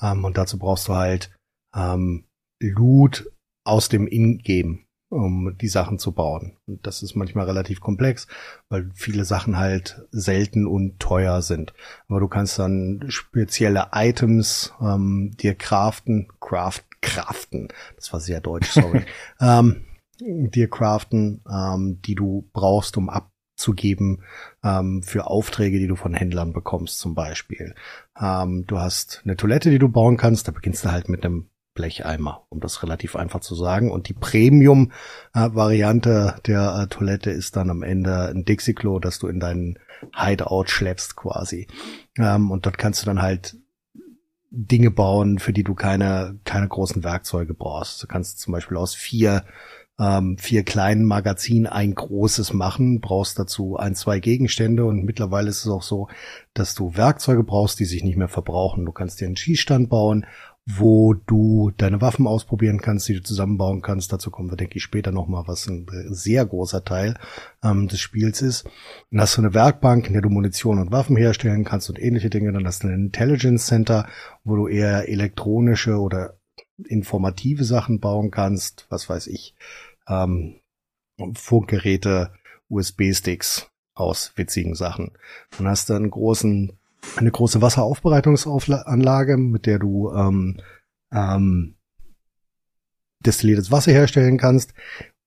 Ähm, 0.00 0.24
und 0.24 0.36
dazu 0.38 0.58
brauchst 0.58 0.88
du 0.88 0.94
halt 0.94 1.30
ähm, 1.74 2.24
Loot 2.60 3.30
aus 3.64 3.88
dem 3.88 4.06
Ingame 4.06 4.84
um 5.14 5.56
die 5.58 5.68
Sachen 5.68 5.98
zu 5.98 6.12
bauen. 6.12 6.56
Und 6.66 6.86
das 6.86 7.02
ist 7.02 7.14
manchmal 7.14 7.46
relativ 7.46 7.80
komplex, 7.80 8.26
weil 8.68 8.90
viele 8.94 9.24
Sachen 9.24 9.56
halt 9.56 10.02
selten 10.10 10.66
und 10.66 10.98
teuer 10.98 11.40
sind. 11.40 11.72
Aber 12.08 12.20
du 12.20 12.28
kannst 12.28 12.58
dann 12.58 13.04
spezielle 13.08 13.88
Items 13.92 14.72
ähm, 14.80 15.32
dir 15.38 15.54
craften, 15.54 16.28
craft, 16.40 16.82
craften, 17.00 17.68
das 17.96 18.12
war 18.12 18.20
sehr 18.20 18.40
deutsch, 18.40 18.70
sorry, 18.70 19.02
ähm, 19.40 19.84
dir 20.18 20.68
craften, 20.68 21.44
ähm, 21.48 22.00
die 22.04 22.14
du 22.14 22.48
brauchst, 22.52 22.96
um 22.96 23.08
abzugeben 23.54 24.22
ähm, 24.62 25.02
für 25.02 25.28
Aufträge, 25.28 25.78
die 25.78 25.86
du 25.86 25.96
von 25.96 26.12
Händlern 26.14 26.52
bekommst 26.52 26.98
zum 26.98 27.14
Beispiel. 27.14 27.74
Ähm, 28.20 28.66
du 28.66 28.78
hast 28.78 29.22
eine 29.24 29.36
Toilette, 29.36 29.70
die 29.70 29.78
du 29.78 29.88
bauen 29.88 30.16
kannst, 30.16 30.48
da 30.48 30.52
beginnst 30.52 30.84
du 30.84 30.92
halt 30.92 31.08
mit 31.08 31.24
einem 31.24 31.48
Blecheimer, 31.74 32.46
um 32.50 32.60
das 32.60 32.82
relativ 32.82 33.16
einfach 33.16 33.40
zu 33.40 33.54
sagen. 33.54 33.90
Und 33.90 34.08
die 34.08 34.14
Premium-Variante 34.14 36.36
der 36.46 36.82
äh, 36.82 36.88
Toilette 36.88 37.30
ist 37.30 37.56
dann 37.56 37.70
am 37.70 37.82
Ende 37.82 38.28
ein 38.28 38.44
Dixie-Klo, 38.44 38.98
das 39.00 39.18
du 39.18 39.28
in 39.28 39.40
deinen 39.40 39.78
Hideout 40.14 40.66
schleppst 40.66 41.16
quasi. 41.16 41.66
Ähm, 42.18 42.52
und 42.52 42.66
dort 42.66 42.76
kannst 42.78 43.02
du 43.02 43.06
dann 43.06 43.22
halt 43.22 43.56
Dinge 44.50 44.90
bauen, 44.92 45.40
für 45.40 45.52
die 45.52 45.64
du 45.64 45.74
keine, 45.74 46.38
keine 46.44 46.68
großen 46.68 47.02
Werkzeuge 47.02 47.54
brauchst. 47.54 48.04
Du 48.04 48.06
kannst 48.06 48.38
zum 48.38 48.52
Beispiel 48.52 48.76
aus 48.76 48.94
vier 48.94 49.42
ähm, 49.98 50.36
vier 50.38 50.64
kleinen 50.64 51.04
Magazinen 51.04 51.66
ein 51.66 51.94
großes 51.94 52.52
machen, 52.52 53.00
brauchst 53.00 53.38
dazu 53.38 53.76
ein, 53.76 53.94
zwei 53.94 54.18
Gegenstände 54.18 54.84
und 54.84 55.04
mittlerweile 55.04 55.48
ist 55.48 55.64
es 55.64 55.70
auch 55.70 55.82
so, 55.82 56.08
dass 56.52 56.74
du 56.74 56.96
Werkzeuge 56.96 57.44
brauchst, 57.44 57.78
die 57.78 57.84
sich 57.84 58.02
nicht 58.02 58.16
mehr 58.16 58.28
verbrauchen. 58.28 58.84
Du 58.84 58.92
kannst 58.92 59.20
dir 59.20 59.26
einen 59.26 59.36
Schießstand 59.36 59.88
bauen 59.88 60.26
wo 60.66 61.12
du 61.12 61.72
deine 61.76 62.00
Waffen 62.00 62.26
ausprobieren 62.26 62.80
kannst, 62.80 63.08
die 63.08 63.14
du 63.14 63.22
zusammenbauen 63.22 63.82
kannst. 63.82 64.12
Dazu 64.12 64.30
kommen 64.30 64.50
wir, 64.50 64.56
denke 64.56 64.78
ich, 64.78 64.82
später 64.82 65.12
nochmal, 65.12 65.44
was 65.46 65.66
ein 65.66 65.86
sehr 66.08 66.46
großer 66.46 66.84
Teil 66.84 67.18
ähm, 67.62 67.86
des 67.88 68.00
Spiels 68.00 68.40
ist. 68.40 68.64
Dann 69.10 69.20
hast 69.20 69.36
du 69.36 69.42
eine 69.42 69.52
Werkbank, 69.52 70.06
in 70.06 70.14
der 70.14 70.22
du 70.22 70.30
Munition 70.30 70.78
und 70.78 70.90
Waffen 70.90 71.16
herstellen 71.16 71.64
kannst 71.64 71.90
und 71.90 72.00
ähnliche 72.00 72.30
Dinge. 72.30 72.52
Dann 72.52 72.66
hast 72.66 72.82
du 72.82 72.88
ein 72.88 72.94
Intelligence 72.94 73.66
Center, 73.66 74.08
wo 74.42 74.56
du 74.56 74.66
eher 74.66 75.08
elektronische 75.08 75.96
oder 75.98 76.38
informative 76.88 77.64
Sachen 77.64 78.00
bauen 78.00 78.30
kannst. 78.30 78.86
Was 78.88 79.08
weiß 79.08 79.26
ich. 79.26 79.54
Ähm, 80.08 80.60
Funkgeräte, 81.34 82.32
USB-Sticks 82.68 83.70
aus 83.94 84.32
witzigen 84.36 84.74
Sachen. 84.74 85.12
Dann 85.56 85.68
hast 85.68 85.88
du 85.88 85.94
einen 85.94 86.10
großen 86.10 86.78
eine 87.16 87.30
große 87.30 87.62
Wasseraufbereitungsanlage, 87.62 89.36
mit 89.36 89.66
der 89.66 89.78
du 89.78 90.12
ähm, 90.12 90.60
ähm, 91.12 91.76
destilliertes 93.20 93.70
Wasser 93.70 93.92
herstellen 93.92 94.38
kannst, 94.38 94.74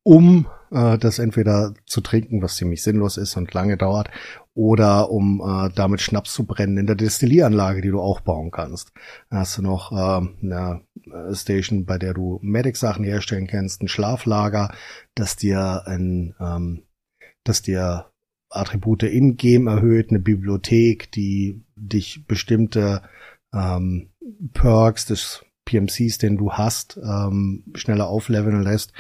um 0.03 0.47
äh, 0.71 0.97
das 0.97 1.19
entweder 1.19 1.73
zu 1.85 2.01
trinken, 2.01 2.41
was 2.41 2.55
ziemlich 2.55 2.83
sinnlos 2.83 3.17
ist 3.17 3.35
und 3.37 3.53
lange 3.53 3.77
dauert, 3.77 4.09
oder 4.57 5.11
um 5.11 5.39
äh, 5.39 5.69
damit 5.75 6.01
Schnaps 6.01 6.33
zu 6.33 6.45
brennen 6.45 6.77
in 6.77 6.87
der 6.87 6.95
Destillieranlage, 6.95 7.81
die 7.81 7.91
du 7.91 8.01
auch 8.01 8.21
bauen 8.21 8.49
kannst. 8.49 8.91
Dann 9.29 9.39
hast 9.39 9.55
du 9.55 9.61
noch 9.61 9.91
äh, 9.91 10.27
eine 10.41 10.81
Station, 11.33 11.85
bei 11.85 11.99
der 11.99 12.15
du 12.15 12.39
Medic-Sachen 12.41 13.05
herstellen 13.05 13.45
kannst, 13.45 13.83
ein 13.83 13.87
Schlaflager, 13.87 14.73
das 15.13 15.35
dir 15.35 15.83
ein 15.85 16.33
ähm, 16.39 16.87
das 17.43 17.61
dir 17.61 18.11
Attribute 18.49 19.03
in-game 19.03 19.67
erhöht, 19.67 20.09
eine 20.09 20.19
Bibliothek, 20.19 21.11
die 21.11 21.63
dich 21.75 22.25
bestimmte 22.27 23.03
ähm, 23.53 24.09
Perks 24.53 25.05
des 25.05 25.45
PMCs, 25.65 26.17
den 26.17 26.37
du 26.37 26.53
hast, 26.53 26.97
ähm, 26.97 27.63
schneller 27.75 28.07
aufleveln 28.07 28.63
lässt. 28.63 28.91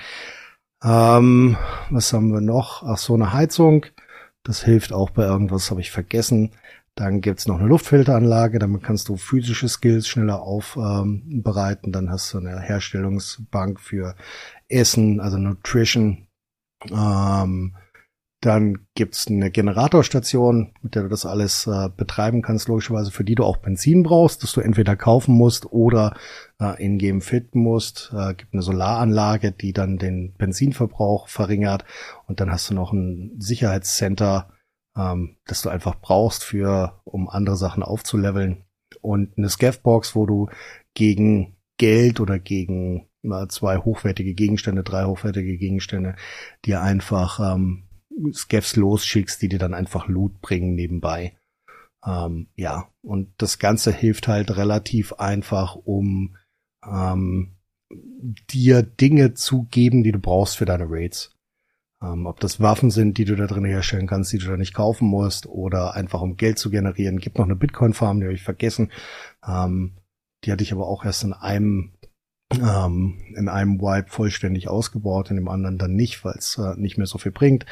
Ähm, 0.83 1.57
was 1.89 2.13
haben 2.13 2.31
wir 2.31 2.41
noch? 2.41 2.83
Ach 2.83 2.99
so, 2.99 3.15
eine 3.15 3.33
Heizung. 3.33 3.87
Das 4.47 4.63
hilft 4.63 4.93
auch 4.93 5.09
bei 5.09 5.23
irgendwas, 5.23 5.69
habe 5.71 5.81
ich 5.81 5.91
vergessen. 5.91 6.51
Dann 6.95 7.19
gibt's 7.19 7.47
noch 7.47 7.59
eine 7.59 7.67
Luftfilteranlage, 7.67 8.59
damit 8.59 8.81
kannst 8.81 9.09
du 9.09 9.17
physische 9.17 9.67
Skills 9.67 10.07
schneller 10.07 10.41
aufbereiten. 10.41 11.87
Ähm, 11.87 11.91
Dann 11.91 12.09
hast 12.09 12.33
du 12.33 12.37
eine 12.39 12.59
Herstellungsbank 12.61 13.79
für 13.79 14.15
Essen, 14.69 15.19
also 15.19 15.37
Nutrition. 15.37 16.27
Ähm, 16.89 17.75
dann 18.41 18.85
gibt's 18.93 19.27
eine 19.27 19.49
Generatorstation, 19.49 20.73
mit 20.83 20.93
der 20.93 21.03
du 21.03 21.09
das 21.09 21.25
alles 21.25 21.65
äh, 21.65 21.89
betreiben 21.89 22.43
kannst, 22.43 22.67
logischerweise, 22.67 23.09
für 23.11 23.23
die 23.23 23.33
du 23.33 23.43
auch 23.43 23.57
Benzin 23.57 24.03
brauchst, 24.03 24.43
dass 24.43 24.53
du 24.53 24.61
entweder 24.61 24.95
kaufen 24.95 25.33
musst 25.33 25.71
oder 25.71 26.15
äh, 26.59 26.81
in-game 26.83 27.21
fitten 27.21 27.61
musst. 27.61 28.13
Äh, 28.13 28.35
gibt 28.35 28.53
eine 28.53 28.61
Solaranlage, 28.61 29.51
die 29.51 29.73
dann 29.73 29.97
den 29.97 30.35
Benzinverbrauch 30.35 31.27
verringert. 31.27 31.83
Und 32.27 32.39
dann 32.39 32.51
hast 32.51 32.69
du 32.69 32.75
noch 32.75 32.93
ein 32.93 33.35
Sicherheitscenter, 33.39 34.51
ähm, 34.95 35.37
das 35.47 35.63
du 35.63 35.69
einfach 35.69 35.95
brauchst 35.99 36.43
für, 36.43 37.01
um 37.05 37.29
andere 37.29 37.57
Sachen 37.57 37.81
aufzuleveln. 37.81 38.65
Und 39.01 39.35
eine 39.35 39.49
Scavbox, 39.49 40.15
wo 40.15 40.27
du 40.27 40.49
gegen 40.93 41.57
Geld 41.77 42.19
oder 42.19 42.37
gegen 42.37 43.07
äh, 43.23 43.47
zwei 43.47 43.77
hochwertige 43.77 44.35
Gegenstände, 44.35 44.83
drei 44.83 45.05
hochwertige 45.05 45.57
Gegenstände, 45.57 46.15
dir 46.65 46.81
einfach 46.81 47.39
ähm, 47.39 47.86
Scavs 48.33 48.75
losschickst, 48.75 49.41
die 49.41 49.49
dir 49.49 49.59
dann 49.59 49.73
einfach 49.73 50.07
Loot 50.07 50.41
bringen 50.41 50.75
nebenbei. 50.75 51.37
Ähm, 52.05 52.47
ja, 52.55 52.89
und 53.01 53.29
das 53.37 53.59
Ganze 53.59 53.91
hilft 53.91 54.27
halt 54.27 54.55
relativ 54.55 55.13
einfach, 55.13 55.75
um 55.75 56.35
ähm, 56.85 57.55
dir 58.49 58.83
Dinge 58.83 59.33
zu 59.33 59.63
geben, 59.63 60.03
die 60.03 60.11
du 60.11 60.19
brauchst 60.19 60.57
für 60.57 60.65
deine 60.65 60.85
Raids. 60.89 61.31
Ähm, 62.01 62.27
ob 62.27 62.39
das 62.39 62.59
Waffen 62.59 62.91
sind, 62.91 63.17
die 63.17 63.25
du 63.25 63.35
da 63.35 63.47
drin 63.47 63.65
herstellen 63.65 64.07
kannst, 64.07 64.31
die 64.31 64.37
du 64.37 64.47
da 64.47 64.57
nicht 64.57 64.73
kaufen 64.73 65.07
musst, 65.07 65.47
oder 65.47 65.95
einfach 65.95 66.21
um 66.21 66.37
Geld 66.37 66.59
zu 66.59 66.69
generieren. 66.69 67.19
Gibt 67.19 67.37
noch 67.37 67.45
eine 67.45 67.55
Bitcoin-Farm, 67.55 68.19
die 68.19 68.25
habe 68.25 68.35
ich 68.35 68.43
vergessen. 68.43 68.91
Ähm, 69.45 69.93
die 70.43 70.51
hatte 70.51 70.63
ich 70.63 70.71
aber 70.71 70.87
auch 70.87 71.03
erst 71.03 71.23
in 71.23 71.33
einem 71.33 71.93
ähm, 72.53 73.19
in 73.35 73.49
einem 73.49 73.81
Wipe 73.81 74.09
vollständig 74.09 74.69
ausgebaut, 74.69 75.29
in 75.29 75.35
dem 75.35 75.47
anderen 75.47 75.77
dann 75.77 75.95
nicht, 75.95 76.23
weil 76.23 76.35
es 76.37 76.57
äh, 76.57 76.75
nicht 76.77 76.97
mehr 76.97 77.07
so 77.07 77.17
viel 77.17 77.31
bringt, 77.31 77.65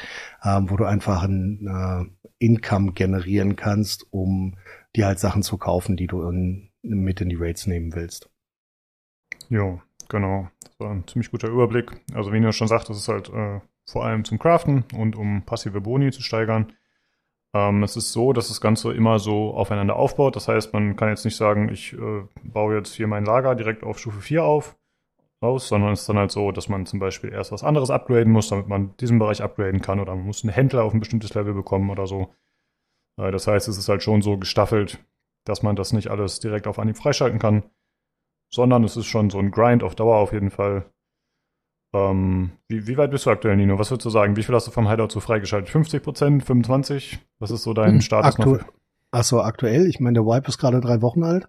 ähm, 0.44 0.70
wo 0.70 0.76
du 0.76 0.84
einfach 0.84 1.22
ein 1.22 1.66
äh, 1.66 2.26
Income 2.38 2.92
generieren 2.92 3.56
kannst, 3.56 4.06
um 4.12 4.56
dir 4.94 5.06
halt 5.06 5.18
Sachen 5.18 5.42
zu 5.42 5.56
kaufen, 5.56 5.96
die 5.96 6.06
du 6.06 6.28
in, 6.28 6.70
mit 6.82 7.20
in 7.20 7.28
die 7.28 7.36
Raids 7.38 7.66
nehmen 7.66 7.94
willst. 7.94 8.30
Jo, 9.48 9.80
genau. 10.08 10.48
Das 10.60 10.78
war 10.78 10.90
ein 10.90 11.06
ziemlich 11.06 11.30
guter 11.30 11.48
Überblick. 11.48 11.92
Also 12.14 12.32
wie 12.32 12.38
ihr 12.38 12.52
schon 12.52 12.68
sagt, 12.68 12.88
das 12.90 12.98
ist 12.98 13.08
halt 13.08 13.30
äh, 13.30 13.60
vor 13.88 14.04
allem 14.04 14.24
zum 14.24 14.38
Craften 14.38 14.84
und 14.94 15.16
um 15.16 15.44
passive 15.44 15.80
Boni 15.80 16.10
zu 16.10 16.22
steigern. 16.22 16.72
Ähm, 17.56 17.82
es 17.82 17.96
ist 17.96 18.12
so, 18.12 18.32
dass 18.34 18.48
das 18.48 18.60
Ganze 18.60 18.92
immer 18.92 19.18
so 19.18 19.54
aufeinander 19.54 19.96
aufbaut. 19.96 20.36
Das 20.36 20.48
heißt, 20.48 20.72
man 20.74 20.96
kann 20.96 21.08
jetzt 21.08 21.24
nicht 21.24 21.36
sagen, 21.36 21.70
ich 21.70 21.94
äh, 21.94 22.22
baue 22.42 22.76
jetzt 22.76 22.94
hier 22.94 23.06
mein 23.06 23.24
Lager 23.24 23.54
direkt 23.54 23.82
auf 23.82 23.98
Stufe 23.98 24.20
4 24.20 24.44
auf, 24.44 24.76
raus, 25.42 25.68
sondern 25.68 25.92
es 25.92 26.00
ist 26.00 26.08
dann 26.08 26.18
halt 26.18 26.32
so, 26.32 26.52
dass 26.52 26.68
man 26.68 26.84
zum 26.84 26.98
Beispiel 26.98 27.32
erst 27.32 27.52
was 27.52 27.64
anderes 27.64 27.90
upgraden 27.90 28.32
muss, 28.32 28.48
damit 28.48 28.68
man 28.68 28.94
diesen 28.98 29.18
Bereich 29.18 29.42
upgraden 29.42 29.80
kann 29.80 30.00
oder 30.00 30.14
man 30.14 30.26
muss 30.26 30.44
einen 30.44 30.52
Händler 30.52 30.84
auf 30.84 30.92
ein 30.92 31.00
bestimmtes 31.00 31.34
Level 31.34 31.54
bekommen 31.54 31.88
oder 31.90 32.06
so. 32.06 32.34
Äh, 33.18 33.30
das 33.30 33.46
heißt, 33.46 33.68
es 33.68 33.78
ist 33.78 33.88
halt 33.88 34.02
schon 34.02 34.20
so 34.22 34.36
gestaffelt, 34.36 35.02
dass 35.44 35.62
man 35.62 35.76
das 35.76 35.92
nicht 35.94 36.08
alles 36.10 36.40
direkt 36.40 36.66
auf 36.66 36.78
Anhieb 36.78 36.98
freischalten 36.98 37.38
kann. 37.38 37.64
sondern 38.52 38.84
es 38.84 38.96
ist 38.96 39.06
schon 39.06 39.30
so 39.30 39.38
ein 39.38 39.50
Grind 39.50 39.82
auf 39.82 39.96
Dauer 39.96 40.16
auf 40.18 40.32
jeden 40.32 40.50
Fall. 40.50 40.86
Ähm, 41.96 42.50
wie, 42.68 42.86
wie 42.86 42.96
weit 42.98 43.10
bist 43.10 43.24
du 43.26 43.30
aktuell, 43.30 43.56
Nino? 43.56 43.78
Was 43.78 43.90
würdest 43.90 44.04
du 44.06 44.10
sagen? 44.10 44.36
Wie 44.36 44.42
viel 44.42 44.54
hast 44.54 44.66
du 44.66 44.70
vom 44.70 44.88
Hideout 44.88 45.08
so 45.10 45.20
freigeschaltet? 45.20 45.70
50 45.70 46.02
Prozent, 46.02 46.44
25? 46.44 47.18
Was 47.38 47.50
ist 47.50 47.62
so 47.62 47.72
dein 47.74 47.94
Hm, 47.94 48.00
Status 48.00 48.38
aktu? 48.38 48.58
Achso, 49.12 49.40
aktuell. 49.40 49.86
Ich 49.86 50.00
meine, 50.00 50.14
der 50.14 50.24
Wipe 50.24 50.48
ist 50.48 50.58
gerade 50.58 50.80
drei 50.80 51.00
Wochen 51.00 51.22
alt. 51.24 51.48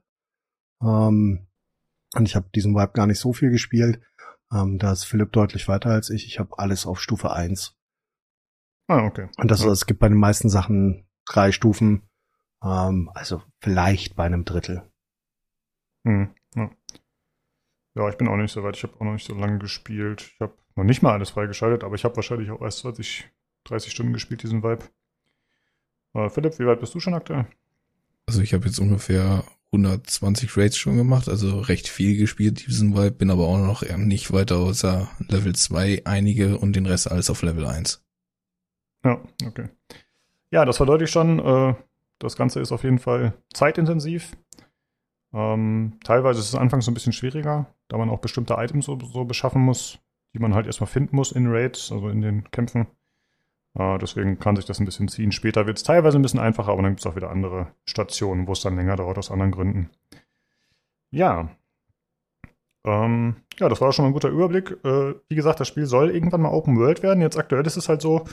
Ähm, 0.81 1.47
und 2.15 2.25
ich 2.27 2.35
habe 2.35 2.47
diesen 2.55 2.75
Wipe 2.75 2.93
gar 2.93 3.07
nicht 3.07 3.19
so 3.19 3.33
viel 3.33 3.49
gespielt. 3.49 3.99
Ähm, 4.53 4.77
da 4.77 4.91
ist 4.93 5.03
Philipp 5.03 5.33
deutlich 5.33 5.67
weiter 5.67 5.89
als 5.89 6.09
ich. 6.09 6.25
Ich 6.27 6.39
habe 6.39 6.57
alles 6.57 6.85
auf 6.85 7.01
Stufe 7.01 7.31
1. 7.33 7.75
Ah, 8.87 9.05
okay. 9.05 9.27
Und 9.37 9.51
das, 9.51 9.63
Ja. 9.63 9.71
es 9.71 9.85
gibt 9.85 9.99
bei 9.99 10.07
den 10.07 10.17
meisten 10.17 10.49
Sachen 10.49 11.05
drei 11.25 11.51
Stufen. 11.51 12.03
Ähm, 12.63 13.09
also 13.13 13.41
vielleicht 13.59 14.15
bei 14.15 14.23
einem 14.23 14.45
Drittel. 14.45 14.89
Hm, 16.05 16.33
ja. 16.55 16.69
Ja, 17.97 18.09
ich 18.09 18.17
bin 18.17 18.27
auch 18.27 18.35
nicht 18.35 18.51
so 18.51 18.63
weit. 18.63 18.77
Ich 18.77 18.83
habe 18.83 18.93
auch 18.95 19.05
noch 19.05 19.13
nicht 19.13 19.25
so 19.25 19.33
lange 19.33 19.57
gespielt. 19.57 20.31
Ich 20.33 20.39
habe 20.39 20.53
noch 20.75 20.83
nicht 20.83 21.01
mal 21.01 21.13
alles 21.13 21.31
freigeschaltet, 21.31 21.83
aber 21.83 21.95
ich 21.95 22.03
habe 22.03 22.15
wahrscheinlich 22.15 22.51
auch 22.51 22.62
erst 22.62 22.79
20, 22.79 23.25
30 23.65 23.91
Stunden 23.91 24.13
gespielt, 24.13 24.43
diesen 24.43 24.63
Vibe. 24.63 24.86
Äh, 26.13 26.29
Philipp, 26.29 26.60
wie 26.60 26.67
weit 26.67 26.79
bist 26.79 26.93
du 26.93 26.99
schon 26.99 27.15
aktuell? 27.15 27.47
Also 28.27 28.41
ich 28.41 28.53
habe 28.53 28.65
jetzt 28.65 28.79
ungefähr 28.79 29.43
120 29.71 30.55
Raids 30.57 30.77
schon 30.77 30.97
gemacht, 30.97 31.27
also 31.27 31.60
recht 31.60 31.88
viel 31.88 32.17
gespielt 32.17 32.67
diesen 32.67 32.95
Vibe, 32.95 33.12
bin 33.12 33.31
aber 33.31 33.47
auch 33.47 33.57
noch 33.57 33.83
eher 33.83 33.97
nicht 33.97 34.31
weiter 34.31 34.57
außer 34.57 35.10
Level 35.27 35.55
2 35.55 36.03
einige 36.05 36.57
und 36.57 36.75
den 36.75 36.86
Rest 36.86 37.12
alles 37.12 37.29
auf 37.29 37.41
Level 37.41 37.65
1. 37.65 38.03
Ja, 39.03 39.21
okay. 39.45 39.69
Ja, 40.51 40.65
das 40.65 40.77
verdeutlicht 40.77 41.12
schon, 41.12 41.39
äh, 41.39 41.75
das 42.19 42.36
Ganze 42.36 42.60
ist 42.62 42.71
auf 42.71 42.83
jeden 42.83 42.99
Fall 42.99 43.33
zeitintensiv. 43.53 44.38
Ähm, 45.33 45.99
teilweise 46.03 46.39
ist 46.39 46.49
es 46.49 46.55
anfangs 46.55 46.86
so 46.86 46.91
ein 46.91 46.93
bisschen 46.93 47.13
schwieriger, 47.13 47.73
da 47.88 47.97
man 47.97 48.10
auch 48.10 48.19
bestimmte 48.19 48.56
Items 48.56 48.86
so, 48.86 49.00
so 49.00 49.26
beschaffen 49.26 49.62
muss, 49.62 50.00
die 50.34 50.39
man 50.39 50.54
halt 50.54 50.67
erstmal 50.67 50.88
finden 50.88 51.15
muss 51.15 51.32
in 51.32 51.47
Raids, 51.47 51.91
also 51.91 52.10
in 52.10 52.21
den 52.21 52.50
Kämpfen. 52.52 52.88
Äh, 53.78 53.97
deswegen 54.00 54.39
kann 54.39 54.56
sich 54.56 54.65
das 54.65 54.80
ein 54.80 54.86
bisschen 54.86 55.08
ziehen. 55.08 55.32
Später 55.32 55.67
wird 55.67 55.78
es 55.78 55.84
teilweise 55.84 56.17
ein 56.17 56.21
bisschen 56.21 56.39
einfacher, 56.39 56.71
aber 56.71 56.82
dann 56.82 56.91
gibt 56.91 57.02
es 57.02 57.06
auch 57.06 57.15
wieder 57.15 57.30
andere 57.30 57.67
Stationen, 57.86 58.47
wo 58.47 58.54
es 58.54 58.62
dann 58.62 58.76
länger 58.76 58.95
dauert 58.95 59.17
aus 59.17 59.32
anderen 59.32 59.52
Gründen. 59.52 59.89
Ja. 61.12 61.50
Ähm, 62.86 63.38
ja, 63.60 63.69
das 63.69 63.82
war 63.82 63.91
schon 63.91 64.04
mal 64.04 64.10
ein 64.10 64.13
guter 64.13 64.30
Überblick. 64.30 64.78
Äh, 64.84 65.15
wie 65.28 65.36
gesagt, 65.36 65.60
das 65.60 65.67
Spiel 65.67 65.86
soll 65.86 66.10
irgendwann 66.10 66.41
mal 66.41 66.52
Open 66.52 66.78
World 66.78 67.04
werden. 67.04 67.21
Jetzt 67.21 67.38
aktuell 67.38 67.65
ist 67.65 67.78
es 67.78 67.89
halt 67.89 68.02
so, 68.02 68.26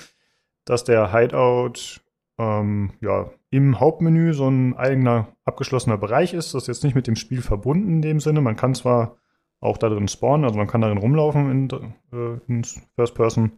dass 0.64 0.84
der 0.84 1.12
Hideout 1.12 2.00
ähm, 2.38 2.92
ja, 3.00 3.30
im 3.50 3.78
Hauptmenü 3.80 4.32
so 4.32 4.48
ein 4.48 4.74
eigener 4.76 5.28
abgeschlossener 5.44 5.98
Bereich 5.98 6.34
ist. 6.34 6.54
Das 6.54 6.62
ist 6.62 6.68
jetzt 6.68 6.84
nicht 6.84 6.94
mit 6.94 7.06
dem 7.06 7.16
Spiel 7.16 7.42
verbunden 7.42 7.88
in 7.88 8.02
dem 8.02 8.20
Sinne. 8.20 8.40
Man 8.40 8.56
kann 8.56 8.74
zwar 8.74 9.18
auch 9.64 9.78
da 9.78 9.88
drin 9.88 10.08
spawnen, 10.08 10.44
also 10.44 10.58
man 10.58 10.66
kann 10.66 10.80
darin 10.80 10.98
rumlaufen 10.98 11.50
in, 11.50 11.70
äh, 12.12 12.38
in 12.46 12.64
First 12.94 13.14
Person, 13.14 13.52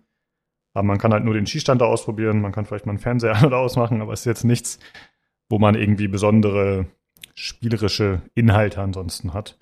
aber 0.74 0.84
man 0.84 0.98
kann 0.98 1.12
halt 1.12 1.24
nur 1.24 1.34
den 1.34 1.46
Schießstand 1.46 1.80
da 1.80 1.86
ausprobieren. 1.86 2.40
Man 2.40 2.52
kann 2.52 2.66
vielleicht 2.66 2.86
mal 2.86 2.92
einen 2.92 2.98
Fernseher 2.98 3.34
an- 3.36 3.46
oder 3.46 3.58
ausmachen, 3.58 4.02
aber 4.02 4.12
es 4.12 4.20
ist 4.20 4.26
jetzt 4.26 4.44
nichts, 4.44 4.78
wo 5.48 5.58
man 5.58 5.74
irgendwie 5.74 6.08
besondere 6.08 6.86
spielerische 7.34 8.22
Inhalte 8.34 8.80
ansonsten 8.80 9.32
hat. 9.32 9.58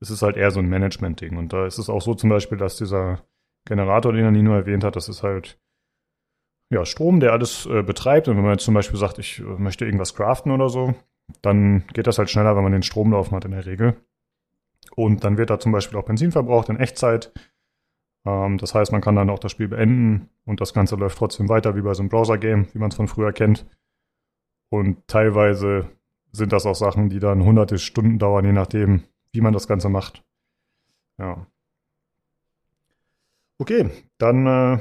Es 0.00 0.10
ist 0.10 0.22
halt 0.22 0.36
eher 0.36 0.50
so 0.50 0.60
ein 0.60 0.68
Management-Ding. 0.68 1.36
Und 1.36 1.52
da 1.52 1.66
ist 1.66 1.78
es 1.78 1.88
auch 1.88 2.02
so 2.02 2.14
zum 2.14 2.30
Beispiel, 2.30 2.56
dass 2.56 2.76
dieser 2.76 3.24
Generator, 3.64 4.12
den 4.12 4.24
er 4.24 4.30
Nino 4.30 4.54
erwähnt 4.54 4.84
hat, 4.84 4.96
das 4.96 5.08
ist 5.08 5.22
halt 5.22 5.58
ja, 6.70 6.84
Strom, 6.84 7.18
der 7.20 7.32
alles 7.32 7.66
äh, 7.66 7.82
betreibt. 7.82 8.28
Und 8.28 8.36
wenn 8.36 8.44
man 8.44 8.52
jetzt 8.52 8.64
zum 8.64 8.74
Beispiel 8.74 8.98
sagt, 8.98 9.18
ich 9.18 9.40
äh, 9.40 9.42
möchte 9.42 9.86
irgendwas 9.86 10.14
craften 10.14 10.52
oder 10.52 10.68
so, 10.68 10.94
dann 11.42 11.84
geht 11.94 12.06
das 12.06 12.18
halt 12.18 12.30
schneller, 12.30 12.54
wenn 12.56 12.62
man 12.62 12.72
den 12.72 12.82
Strom 12.82 13.12
laufen 13.12 13.34
hat 13.34 13.44
in 13.44 13.52
der 13.52 13.66
Regel. 13.66 13.96
Und 14.98 15.22
dann 15.22 15.38
wird 15.38 15.48
da 15.48 15.60
zum 15.60 15.70
Beispiel 15.70 15.96
auch 15.96 16.06
Benzin 16.06 16.32
verbraucht 16.32 16.70
in 16.70 16.76
Echtzeit. 16.76 17.32
Ähm, 18.26 18.58
das 18.58 18.74
heißt, 18.74 18.90
man 18.90 19.00
kann 19.00 19.14
dann 19.14 19.30
auch 19.30 19.38
das 19.38 19.52
Spiel 19.52 19.68
beenden 19.68 20.28
und 20.44 20.60
das 20.60 20.74
Ganze 20.74 20.96
läuft 20.96 21.18
trotzdem 21.18 21.48
weiter 21.48 21.76
wie 21.76 21.82
bei 21.82 21.94
so 21.94 22.02
einem 22.02 22.08
Browser-Game, 22.08 22.66
wie 22.72 22.80
man 22.80 22.90
es 22.90 22.96
von 22.96 23.06
früher 23.06 23.32
kennt. 23.32 23.64
Und 24.70 25.06
teilweise 25.06 25.88
sind 26.32 26.52
das 26.52 26.66
auch 26.66 26.74
Sachen, 26.74 27.10
die 27.10 27.20
dann 27.20 27.44
hunderte 27.44 27.78
Stunden 27.78 28.18
dauern, 28.18 28.44
je 28.44 28.50
nachdem, 28.50 29.04
wie 29.30 29.40
man 29.40 29.52
das 29.52 29.68
Ganze 29.68 29.88
macht. 29.88 30.24
Ja. 31.16 31.46
Okay, 33.58 33.90
dann 34.18 34.46
äh, 34.48 34.78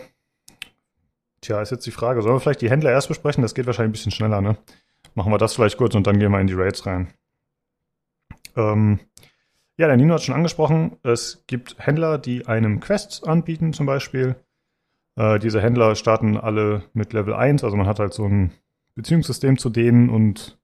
Tja, 1.41 1.62
ist 1.62 1.69
jetzt 1.69 1.86
die 1.86 1.91
Frage, 1.91 2.23
sollen 2.23 2.34
wir 2.34 2.39
vielleicht 2.39 2.62
die 2.62 2.71
Händler 2.71 2.89
erst 2.89 3.08
besprechen? 3.08 3.43
Das 3.43 3.53
geht 3.53 3.67
wahrscheinlich 3.67 3.89
ein 3.89 3.99
bisschen 3.99 4.12
schneller, 4.12 4.41
ne? 4.41 4.58
Machen 5.13 5.32
wir 5.32 5.38
das 5.38 5.53
vielleicht 5.53 5.77
kurz 5.77 5.93
und 5.93 6.08
dann 6.08 6.17
gehen 6.17 6.32
wir 6.32 6.41
in 6.41 6.47
die 6.47 6.56
Raids 6.56 6.88
rein. 6.88 7.13
Ähm, 8.56 8.99
ja, 9.78 9.88
der 9.88 9.98
Nino 9.98 10.16
hat 10.16 10.24
schon 10.24 10.36
angesprochen, 10.36 10.98
es 11.04 11.44
gibt 11.48 11.76
Händler, 11.78 12.18
die 12.18 12.48
einem 12.48 12.80
Quests 12.80 13.24
anbieten 13.24 13.74
zum 13.74 13.86
Beispiel. 13.86 14.36
Äh, 15.16 15.40
diese 15.40 15.62
Händler 15.62 15.96
starten 15.96 16.38
alle 16.38 16.84
mit 16.94 17.13
Level 17.13 17.34
1, 17.34 17.63
also 17.63 17.78
man 17.78 17.88
hat 17.88 18.00
halt 18.00 18.13
so 18.13 18.26
ein 18.26 18.52
Beziehungssystem 18.96 19.58
zu 19.58 19.70
denen 19.70 20.10
und 20.10 20.60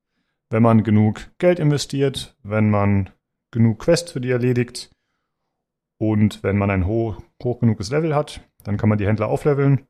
wenn 0.49 0.63
man 0.63 0.84
genug 0.84 1.21
Geld 1.38 1.60
investiert, 1.60 2.36
wenn 2.43 2.69
man 2.69 3.10
genug 3.52 3.80
Quests 3.80 4.12
für 4.12 4.21
die 4.21 4.32
erledigt 4.32 4.91
und 5.99 6.43
wenn 6.43 6.58
man 6.58 6.71
ein 6.71 6.86
hoch, 6.86 7.21
hoch 7.43 7.60
genuges 7.60 7.91
Level 7.91 8.15
hat, 8.15 8.41
dann 8.63 8.78
kann 8.78 8.89
man 8.89 8.97
die 8.97 9.08
Händler 9.08 9.28
aufleveln. 9.28 9.88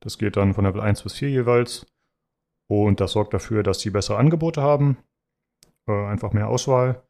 Das 0.00 0.18
geht 0.18 0.36
dann 0.36 0.54
von 0.54 0.64
Level 0.64 0.80
1 0.80 1.02
bis 1.02 1.14
4 1.14 1.30
jeweils. 1.30 1.86
Und 2.68 3.00
das 3.00 3.12
sorgt 3.12 3.32
dafür, 3.32 3.62
dass 3.62 3.80
sie 3.80 3.90
bessere 3.90 4.18
Angebote 4.18 4.60
haben. 4.60 4.98
Äh, 5.86 6.06
einfach 6.06 6.32
mehr 6.32 6.48
Auswahl. 6.48 7.05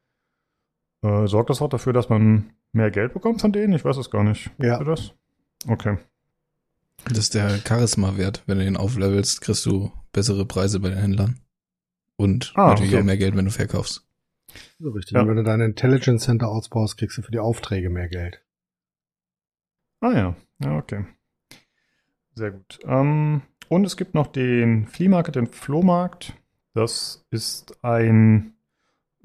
Äh, 1.02 1.26
sorgt 1.26 1.50
das 1.50 1.62
auch 1.62 1.68
dafür, 1.68 1.92
dass 1.92 2.08
man 2.08 2.50
mehr 2.72 2.90
Geld 2.90 3.12
bekommt 3.12 3.40
von 3.40 3.52
denen? 3.52 3.72
Ich 3.72 3.84
weiß 3.84 3.96
es 3.96 4.10
gar 4.10 4.24
nicht. 4.24 4.50
Ja. 4.58 4.82
Das? 4.82 5.12
Okay. 5.68 5.98
Das 7.04 7.18
ist 7.18 7.34
der 7.34 7.58
Charisma-Wert. 7.58 8.42
Wenn 8.46 8.58
du 8.58 8.64
den 8.64 8.76
auflevelst, 8.76 9.40
kriegst 9.40 9.64
du 9.66 9.92
bessere 10.12 10.46
Preise 10.46 10.80
bei 10.80 10.88
den 10.88 10.98
Händlern. 10.98 11.40
Und 12.16 12.52
Ah, 12.56 12.68
natürlich 12.68 12.92
okay. 12.92 13.00
auch 13.02 13.04
mehr 13.06 13.18
Geld, 13.18 13.36
wenn 13.36 13.44
du 13.44 13.50
verkaufst. 13.50 14.06
So 14.78 14.90
richtig. 14.90 15.12
Ja. 15.14 15.20
Und 15.22 15.28
wenn 15.28 15.36
du 15.36 15.42
dein 15.44 15.60
Intelligence 15.60 16.24
Center 16.24 16.48
ausbaust, 16.48 16.96
kriegst 16.96 17.18
du 17.18 17.22
für 17.22 17.30
die 17.30 17.38
Aufträge 17.38 17.90
mehr 17.90 18.08
Geld. 18.08 18.42
Ah 20.00 20.12
ja. 20.12 20.36
Ja, 20.62 20.78
okay. 20.78 21.04
Sehr 22.34 22.52
gut. 22.52 22.78
Ähm, 22.84 23.42
und 23.68 23.84
es 23.84 23.96
gibt 23.96 24.14
noch 24.14 24.26
den 24.28 24.86
Flea 24.86 25.08
Market, 25.08 25.36
den 25.36 25.46
Flohmarkt. 25.46 26.34
Das 26.74 27.26
ist 27.30 27.82
ein, 27.84 28.54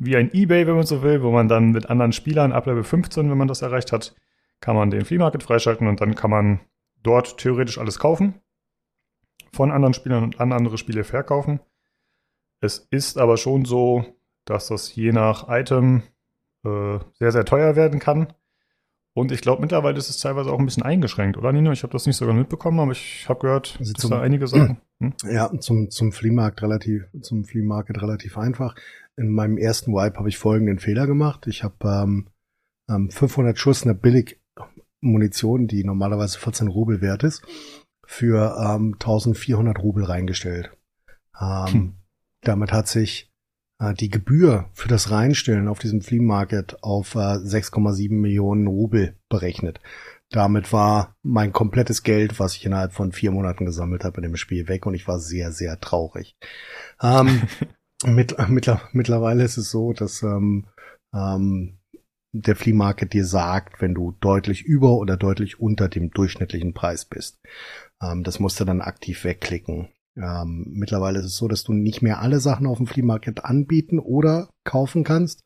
wie 0.04 0.18
ein 0.18 0.34
Ebay, 0.34 0.66
wenn 0.66 0.76
man 0.76 0.86
so 0.86 1.04
will, 1.04 1.22
wo 1.22 1.30
man 1.30 1.48
dann 1.48 1.72
mit 1.72 1.90
anderen 1.92 2.12
Spielern 2.12 2.52
ab 2.52 2.66
Level 2.66 2.84
15, 2.84 3.30
wenn 3.30 3.38
man 3.38 3.48
das 3.48 3.62
erreicht 3.62 3.92
hat, 3.92 4.16
kann 4.60 4.76
man 4.76 4.90
den 4.90 5.06
Flea 5.06 5.20
Market 5.20 5.44
freischalten 5.44 5.88
und 5.88 6.02
dann 6.02 6.16
kann 6.16 6.32
man 6.32 6.60
dort 7.04 7.38
theoretisch 7.38 7.78
alles 7.78 8.00
kaufen. 8.00 8.42
Von 9.54 9.72
anderen 9.72 9.94
Spielern 9.94 10.24
und 10.24 10.40
an 10.40 10.54
andere 10.54 10.80
Spiele 10.80 11.04
verkaufen. 11.04 11.60
Es 12.62 12.80
ist 12.90 13.20
aber 13.20 13.38
schon 13.38 13.66
so, 13.66 14.04
dass 14.46 14.70
das 14.70 14.96
je 14.96 15.12
nach 15.12 15.50
Item 15.50 16.02
äh, 16.66 16.98
sehr, 17.14 17.32
sehr 17.32 17.46
teuer 17.46 17.76
werden 17.76 18.00
kann. 18.00 18.34
Und 19.14 19.32
ich 19.34 19.42
glaube, 19.42 19.62
mittlerweile 19.62 19.98
ist 19.98 20.10
es 20.10 20.20
teilweise 20.20 20.52
auch 20.52 20.60
ein 20.60 20.66
bisschen 20.66 20.84
eingeschränkt, 20.84 21.38
oder 21.38 21.52
Nino? 21.52 21.72
Ich 21.74 21.84
habe 21.84 21.92
das 21.92 22.06
nicht 22.06 22.16
sogar 22.16 22.34
mitbekommen, 22.34 22.80
aber 22.80 22.94
ich 22.94 23.28
habe 23.28 23.42
gehört, 23.42 23.76
Also 23.80 23.92
dass 23.94 24.02
zum- 24.02 24.12
da 24.12 24.22
einige 24.22 24.48
Sachen. 24.48 24.78
Hm? 25.02 25.14
Ja, 25.32 25.52
zum, 25.60 25.90
zum 25.90 26.12
Fleamarkt 26.12 26.62
relativ, 26.62 27.08
zum 27.22 27.44
Flea 27.44 27.64
Market 27.64 28.00
relativ 28.04 28.38
einfach. 28.38 28.76
In 29.18 29.32
meinem 29.32 29.58
ersten 29.58 29.94
Wipe 29.94 30.20
habe 30.20 30.30
ich 30.30 30.38
folgenden 30.38 30.78
Fehler 30.78 31.08
gemacht. 31.08 31.48
Ich 31.48 31.64
habe 31.64 31.76
ähm, 31.84 32.28
ähm, 32.88 33.10
500 33.10 33.58
Schuss 33.58 33.82
eine 33.82 33.96
billig 33.96 34.40
Munition, 35.00 35.66
die 35.66 35.84
normalerweise 35.84 36.38
14 36.38 36.68
Rubel 36.68 37.02
wert 37.02 37.24
ist, 37.24 37.42
für 38.06 38.56
ähm, 38.64 38.94
1400 38.94 39.80
Rubel 39.80 40.04
reingestellt. 40.04 40.70
Ähm, 41.40 41.66
Hm. 41.74 41.94
Damit 42.42 42.72
hat 42.72 42.88
sich 42.88 43.31
die 43.94 44.10
Gebühr 44.10 44.70
für 44.74 44.88
das 44.88 45.10
Reinstellen 45.12 45.68
auf 45.68 45.80
diesem 45.80 46.02
Flea 46.02 46.22
Market 46.22 46.78
auf 46.84 47.16
äh, 47.16 47.18
6,7 47.18 48.14
Millionen 48.14 48.68
Rubel 48.68 49.16
berechnet. 49.30 49.80
Damit 50.30 50.72
war 50.72 51.16
mein 51.24 51.52
komplettes 51.52 52.04
Geld, 52.04 52.40
was 52.40 52.56
ich 52.56 52.66
innerhalb 52.66 52.94
von 52.94 53.12
vier 53.12 53.32
Monaten 53.32 53.66
gesammelt 53.66 54.06
habe 54.06 54.18
in 54.18 54.24
dem 54.24 54.38
Spiel, 54.38 54.68
weg 54.70 54.86
und 54.86 54.94
ich 54.94 55.08
war 55.08 55.20
sehr, 55.20 55.52
sehr 55.52 55.80
traurig. 55.80 56.38
Ähm, 57.02 57.42
mit, 58.06 58.38
mittler, 58.50 58.82
mittlerweile 58.94 59.44
ist 59.44 59.58
es 59.58 59.72
so, 59.72 59.92
dass 59.92 60.24
ähm, 60.24 60.68
ähm, 61.14 61.80
der 62.34 62.56
Flea 62.56 62.74
Market 62.74 63.12
dir 63.12 63.26
sagt, 63.26 63.82
wenn 63.82 63.94
du 63.94 64.16
deutlich 64.22 64.64
über 64.64 64.94
oder 64.94 65.18
deutlich 65.18 65.60
unter 65.60 65.90
dem 65.90 66.12
durchschnittlichen 66.12 66.74
Preis 66.74 67.04
bist. 67.04 67.42
Ähm, 68.02 68.24
das 68.24 68.40
musst 68.40 68.60
du 68.60 68.66
dann 68.66 68.82
aktiv 68.82 69.26
wegklicken. 69.26 69.90
Ähm, 70.18 70.66
mittlerweile 70.70 71.20
ist 71.20 71.26
es 71.26 71.38
so, 71.38 71.48
dass 71.48 71.64
du 71.64 71.74
nicht 71.74 72.02
mehr 72.02 72.20
alle 72.20 72.40
Sachen 72.40 72.68
auf 72.68 72.78
dem 72.78 72.88
Flea 72.88 73.04
anbieten 73.44 74.00
oder 74.00 74.50
kaufen 74.64 75.04
kannst. 75.04 75.44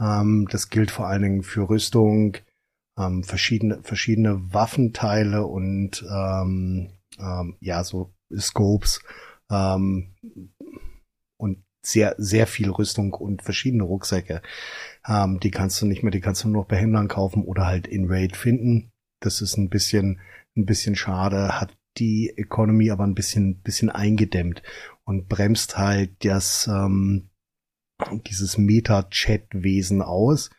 Ähm, 0.00 0.48
das 0.50 0.70
gilt 0.70 0.90
vor 0.90 1.06
allen 1.06 1.22
Dingen 1.22 1.42
für 1.42 1.68
Rüstung, 1.68 2.36
ähm, 2.98 3.22
verschiedene, 3.22 3.82
verschiedene 3.82 4.52
Waffenteile 4.52 5.46
und 5.46 6.04
ähm, 6.10 6.90
ähm, 7.18 7.56
ja, 7.60 7.84
so 7.84 8.12
Scopes. 8.36 9.00
Ähm, 9.50 10.14
und 11.36 11.64
sehr, 11.84 12.14
sehr 12.18 12.46
viel 12.46 12.70
Rüstung 12.70 13.14
und 13.14 13.42
verschiedene 13.42 13.84
Rucksäcke. 13.84 14.42
Ähm, 15.06 15.40
die 15.40 15.50
kannst 15.50 15.80
du 15.80 15.86
nicht 15.86 16.02
mehr, 16.02 16.10
die 16.10 16.20
kannst 16.20 16.44
du 16.44 16.48
nur 16.48 16.62
noch 16.62 16.68
bei 16.68 16.76
Händlern 16.76 17.08
kaufen 17.08 17.44
oder 17.44 17.66
halt 17.66 17.86
in 17.86 18.10
Raid 18.10 18.36
finden. 18.36 18.90
Das 19.20 19.40
ist 19.40 19.56
ein 19.56 19.68
bisschen, 19.68 20.20
ein 20.56 20.66
bisschen 20.66 20.96
schade, 20.96 21.60
hat 21.60 21.76
die 21.96 22.32
Economy 22.36 22.90
aber 22.90 23.04
ein 23.04 23.14
bisschen, 23.14 23.60
bisschen 23.62 23.90
eingedämmt 23.90 24.62
und 25.04 25.28
bremst 25.28 25.78
halt 25.78 26.24
das, 26.24 26.68
ähm, 26.68 27.30
dieses 28.26 28.58
Meta-Chat-Wesen 28.58 30.02
aus, 30.02 30.50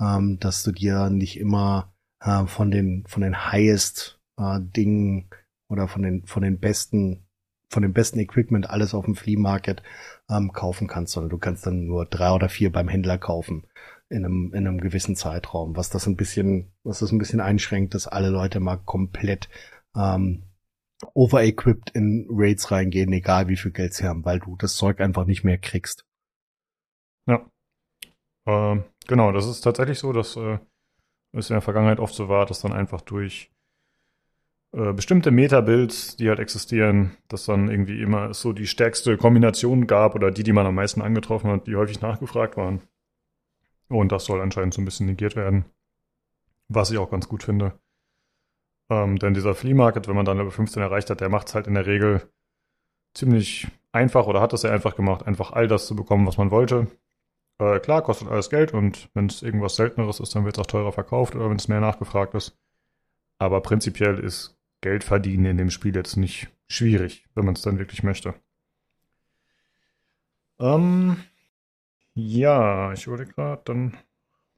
ähm, 0.00 0.38
dass 0.40 0.62
du 0.62 0.72
dir 0.72 1.10
nicht 1.10 1.38
immer 1.38 1.94
äh, 2.20 2.46
von 2.46 2.70
den, 2.70 3.04
von 3.06 3.22
den 3.22 3.52
highest 3.52 4.20
äh, 4.38 4.58
Dingen 4.60 5.30
oder 5.68 5.86
von 5.86 6.02
den, 6.02 6.26
von 6.26 6.42
den 6.42 6.58
besten 6.58 7.24
von 7.70 7.82
dem 7.82 7.92
besten 7.92 8.18
Equipment 8.18 8.70
alles 8.70 8.94
auf 8.94 9.04
dem 9.04 9.14
Flea 9.14 9.38
Market 9.38 9.82
ähm, 10.30 10.52
kaufen 10.52 10.88
kannst, 10.88 11.12
sondern 11.12 11.30
du 11.30 11.38
kannst 11.38 11.66
dann 11.66 11.84
nur 11.84 12.06
drei 12.06 12.32
oder 12.32 12.48
vier 12.48 12.72
beim 12.72 12.88
Händler 12.88 13.18
kaufen 13.18 13.66
in 14.08 14.24
einem, 14.24 14.52
in 14.54 14.66
einem 14.66 14.80
gewissen 14.80 15.16
Zeitraum, 15.16 15.76
was 15.76 15.90
das 15.90 16.06
ein 16.06 16.16
bisschen, 16.16 16.72
was 16.82 17.00
das 17.00 17.12
ein 17.12 17.18
bisschen 17.18 17.40
einschränkt, 17.40 17.94
dass 17.94 18.06
alle 18.06 18.30
Leute 18.30 18.58
mal 18.58 18.76
komplett 18.78 19.50
ähm, 19.94 20.44
overequipped 21.14 21.90
in 21.90 22.26
Raids 22.30 22.70
reingehen, 22.70 23.12
egal 23.12 23.48
wie 23.48 23.56
viel 23.56 23.70
Geld 23.70 23.94
sie 23.94 24.04
haben, 24.04 24.24
weil 24.24 24.40
du 24.40 24.56
das 24.56 24.76
Zeug 24.76 25.00
einfach 25.00 25.26
nicht 25.26 25.44
mehr 25.44 25.58
kriegst. 25.58 26.04
Ja. 27.26 27.46
Ähm, 28.46 28.84
genau, 29.06 29.32
das 29.32 29.46
ist 29.46 29.60
tatsächlich 29.60 29.98
so, 29.98 30.12
dass 30.12 30.36
äh, 30.36 30.58
es 31.32 31.50
in 31.50 31.54
der 31.54 31.62
Vergangenheit 31.62 32.00
oft 32.00 32.14
so 32.14 32.28
war, 32.28 32.46
dass 32.46 32.60
dann 32.60 32.72
einfach 32.72 33.00
durch 33.00 33.50
äh, 34.72 34.92
bestimmte 34.92 35.30
Meta-Builds, 35.30 36.16
die 36.16 36.28
halt 36.28 36.40
existieren, 36.40 37.16
dass 37.28 37.46
dann 37.46 37.70
irgendwie 37.70 38.02
immer 38.02 38.34
so 38.34 38.52
die 38.52 38.66
stärkste 38.66 39.16
Kombination 39.16 39.86
gab 39.86 40.14
oder 40.14 40.30
die, 40.30 40.42
die 40.42 40.52
man 40.52 40.66
am 40.66 40.74
meisten 40.74 41.02
angetroffen 41.02 41.50
hat, 41.50 41.66
die 41.66 41.76
häufig 41.76 42.00
nachgefragt 42.00 42.56
waren. 42.56 42.82
Und 43.88 44.12
das 44.12 44.26
soll 44.26 44.40
anscheinend 44.40 44.74
so 44.74 44.82
ein 44.82 44.84
bisschen 44.84 45.06
negiert 45.06 45.36
werden. 45.36 45.64
Was 46.68 46.90
ich 46.90 46.98
auch 46.98 47.10
ganz 47.10 47.28
gut 47.28 47.42
finde. 47.42 47.78
Ähm, 48.90 49.18
denn 49.18 49.34
dieser 49.34 49.54
Flea 49.54 49.74
Market, 49.74 50.08
wenn 50.08 50.16
man 50.16 50.24
dann 50.24 50.38
Level 50.38 50.50
15 50.50 50.82
erreicht 50.82 51.10
hat, 51.10 51.20
der 51.20 51.28
macht 51.28 51.48
es 51.48 51.54
halt 51.54 51.66
in 51.66 51.74
der 51.74 51.86
Regel 51.86 52.22
ziemlich 53.14 53.66
einfach 53.92 54.26
oder 54.26 54.40
hat 54.40 54.52
es 54.52 54.62
sehr 54.62 54.72
einfach 54.72 54.96
gemacht, 54.96 55.26
einfach 55.26 55.52
all 55.52 55.68
das 55.68 55.86
zu 55.86 55.96
bekommen, 55.96 56.26
was 56.26 56.38
man 56.38 56.50
wollte. 56.50 56.86
Äh, 57.58 57.80
klar, 57.80 58.02
kostet 58.02 58.28
alles 58.28 58.50
Geld 58.50 58.72
und 58.72 59.10
wenn 59.14 59.26
es 59.26 59.42
irgendwas 59.42 59.76
Selteneres 59.76 60.20
ist, 60.20 60.34
dann 60.34 60.44
wird 60.44 60.56
es 60.56 60.62
auch 60.62 60.66
teurer 60.66 60.92
verkauft 60.92 61.34
oder 61.34 61.50
wenn 61.50 61.56
es 61.56 61.68
mehr 61.68 61.80
nachgefragt 61.80 62.34
ist. 62.34 62.56
Aber 63.38 63.60
prinzipiell 63.60 64.18
ist 64.18 64.56
Geld 64.80 65.04
verdienen 65.04 65.44
in 65.44 65.56
dem 65.56 65.70
Spiel 65.70 65.94
jetzt 65.94 66.16
nicht 66.16 66.48
schwierig, 66.68 67.26
wenn 67.34 67.44
man 67.44 67.54
es 67.54 67.62
dann 67.62 67.78
wirklich 67.78 68.02
möchte. 68.02 68.34
Ähm, 70.60 71.16
ja, 72.14 72.92
ich 72.92 73.06
überlege 73.06 73.32
gerade, 73.32 73.62
dann 73.64 73.96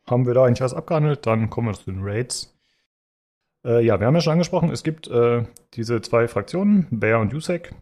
haben 0.07 0.27
wir 0.27 0.35
da 0.35 0.45
eigentlich 0.45 0.63
alles 0.63 0.75
abgehandelt, 0.75 1.27
dann 1.27 1.51
kommen 1.51 1.69
wir 1.69 1.75
zu 1.75 1.91
den 1.91 2.03
Raids. 2.03 2.57
Äh, 3.65 3.85
ja, 3.85 4.01
wir 4.01 4.07
haben 4.07 4.15
ja 4.15 4.21
schon 4.21 4.33
angesprochen, 4.33 4.71
es 4.71 4.83
gibt 4.83 5.09
äh, 5.09 5.45
diese 5.75 6.01
zwei 6.01 6.29
Fraktionen, 6.29 6.87
Bear 6.91 7.21
und 7.21 7.33
Yusek. 7.33 7.75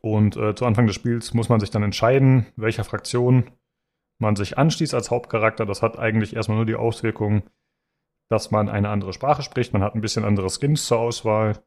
Und 0.00 0.36
äh, 0.36 0.54
zu 0.54 0.66
Anfang 0.66 0.86
des 0.86 0.96
Spiels 0.96 1.32
muss 1.32 1.48
man 1.48 1.60
sich 1.60 1.70
dann 1.70 1.82
entscheiden, 1.82 2.46
welcher 2.56 2.84
Fraktion 2.84 3.50
man 4.18 4.36
sich 4.36 4.58
anschließt 4.58 4.94
als 4.94 5.10
Hauptcharakter. 5.10 5.66
Das 5.66 5.82
hat 5.82 5.98
eigentlich 5.98 6.36
erstmal 6.36 6.56
nur 6.56 6.66
die 6.66 6.74
Auswirkung, 6.74 7.42
dass 8.28 8.50
man 8.50 8.68
eine 8.68 8.88
andere 8.88 9.12
Sprache 9.12 9.42
spricht, 9.42 9.72
man 9.72 9.82
hat 9.82 9.94
ein 9.94 10.00
bisschen 10.00 10.24
andere 10.24 10.48
Skins 10.50 10.86
zur 10.86 10.98
Auswahl 10.98 11.62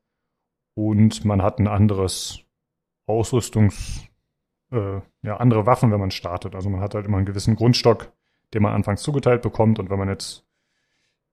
und 0.75 1.25
man 1.25 1.41
hat 1.41 1.59
ein 1.59 1.67
anderes 1.67 2.39
Ausrüstungs, 3.05 4.03
äh, 4.71 5.01
ja, 5.21 5.37
andere 5.37 5.65
Waffen, 5.65 5.91
wenn 5.91 5.99
man 5.99 6.11
startet. 6.11 6.55
Also 6.55 6.69
man 6.69 6.81
hat 6.81 6.93
halt 6.93 7.05
immer 7.05 7.17
einen 7.17 7.25
gewissen 7.25 7.55
Grundstock, 7.55 8.11
den 8.53 8.63
man 8.63 8.73
anfangs 8.73 9.01
zugeteilt 9.01 9.41
bekommt 9.41 9.79
und 9.79 9.89
wenn 9.89 9.99
man 9.99 10.09
jetzt 10.09 10.46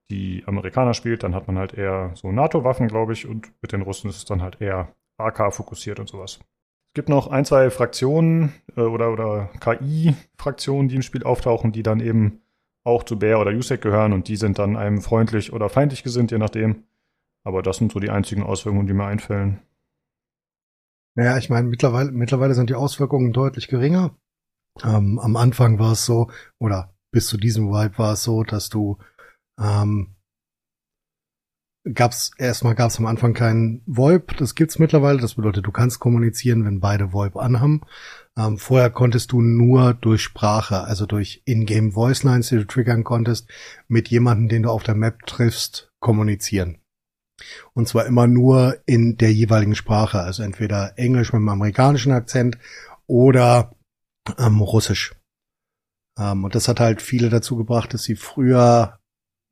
die 0.09 0.43
Amerikaner 0.45 0.93
spielt, 0.93 1.23
dann 1.23 1.33
hat 1.33 1.47
man 1.47 1.57
halt 1.57 1.73
eher 1.73 2.11
so 2.15 2.31
NATO-Waffen, 2.31 2.87
glaube 2.87 3.13
ich, 3.13 3.27
und 3.27 3.51
mit 3.61 3.71
den 3.71 3.81
Russen 3.81 4.09
ist 4.09 4.17
es 4.17 4.25
dann 4.25 4.41
halt 4.41 4.61
eher 4.61 4.93
AK 5.17 5.53
fokussiert 5.53 5.99
und 5.99 6.09
sowas. 6.09 6.39
Es 6.39 6.93
gibt 6.93 7.09
noch 7.09 7.27
ein, 7.27 7.45
zwei 7.45 7.69
Fraktionen 7.69 8.53
äh, 8.75 8.81
oder, 8.81 9.11
oder 9.11 9.49
KI-Fraktionen, 9.59 10.87
die 10.87 10.95
im 10.95 11.01
Spiel 11.01 11.23
auftauchen, 11.23 11.71
die 11.71 11.83
dann 11.83 11.99
eben 11.99 12.41
auch 12.83 13.03
zu 13.03 13.17
Bär 13.17 13.39
oder 13.39 13.51
Yusek 13.51 13.81
gehören 13.81 14.13
und 14.13 14.27
die 14.27 14.35
sind 14.35 14.59
dann 14.59 14.77
einem 14.77 15.01
freundlich 15.01 15.51
oder 15.51 15.69
feindlich 15.69 16.03
gesinnt, 16.03 16.31
je 16.31 16.37
nachdem. 16.37 16.83
Aber 17.43 17.61
das 17.61 17.77
sind 17.77 17.91
so 17.91 17.99
die 17.99 18.09
einzigen 18.09 18.43
Auswirkungen, 18.43 18.87
die 18.87 18.93
mir 18.93 19.05
einfällen. 19.05 19.59
Naja, 21.15 21.37
ich 21.37 21.49
meine, 21.49 21.67
mittlerweile, 21.67 22.11
mittlerweile 22.11 22.53
sind 22.53 22.69
die 22.69 22.75
Auswirkungen 22.75 23.33
deutlich 23.33 23.67
geringer. 23.67 24.15
Ähm, 24.83 25.19
am 25.19 25.35
Anfang 25.35 25.79
war 25.79 25.93
es 25.93 26.05
so, 26.05 26.29
oder 26.59 26.93
bis 27.11 27.27
zu 27.27 27.37
diesem 27.37 27.69
Vibe 27.69 27.97
war 27.97 28.13
es 28.13 28.23
so, 28.23 28.43
dass 28.43 28.69
du 28.69 28.97
ähm, 29.59 30.15
gab's 31.93 32.31
erstmal 32.37 32.75
gab's 32.75 32.97
am 32.97 33.05
Anfang 33.05 33.33
keinen 33.33 33.81
VoIP, 33.85 34.35
das 34.37 34.55
gibt's 34.55 34.79
mittlerweile. 34.79 35.19
Das 35.19 35.35
bedeutet, 35.35 35.65
du 35.65 35.71
kannst 35.71 35.99
kommunizieren, 35.99 36.65
wenn 36.65 36.79
beide 36.79 37.13
VoIP 37.13 37.35
anhaben. 37.37 37.81
Ähm, 38.37 38.57
vorher 38.57 38.89
konntest 38.89 39.31
du 39.31 39.41
nur 39.41 39.93
durch 39.93 40.21
Sprache, 40.21 40.83
also 40.83 41.05
durch 41.05 41.43
Ingame 41.45 41.91
Voice 41.91 42.23
Lines, 42.23 42.49
die 42.49 42.55
du 42.55 42.65
triggern 42.65 43.03
konntest, 43.03 43.49
mit 43.87 44.09
jemandem, 44.09 44.49
den 44.49 44.63
du 44.63 44.71
auf 44.71 44.83
der 44.83 44.95
Map 44.95 45.25
triffst, 45.25 45.89
kommunizieren. 45.99 46.79
Und 47.73 47.87
zwar 47.87 48.05
immer 48.05 48.27
nur 48.27 48.77
in 48.85 49.17
der 49.17 49.33
jeweiligen 49.33 49.75
Sprache, 49.75 50.21
also 50.21 50.41
entweder 50.41 50.97
Englisch 50.97 51.33
mit 51.33 51.39
einem 51.39 51.49
amerikanischen 51.49 52.13
Akzent 52.13 52.57
oder 53.07 53.75
ähm, 54.37 54.61
Russisch. 54.61 55.13
Ähm, 56.17 56.45
und 56.45 56.55
das 56.55 56.67
hat 56.67 56.79
halt 56.79 57.01
viele 57.01 57.29
dazu 57.29 57.57
gebracht, 57.57 57.93
dass 57.93 58.03
sie 58.03 58.15
früher 58.15 58.99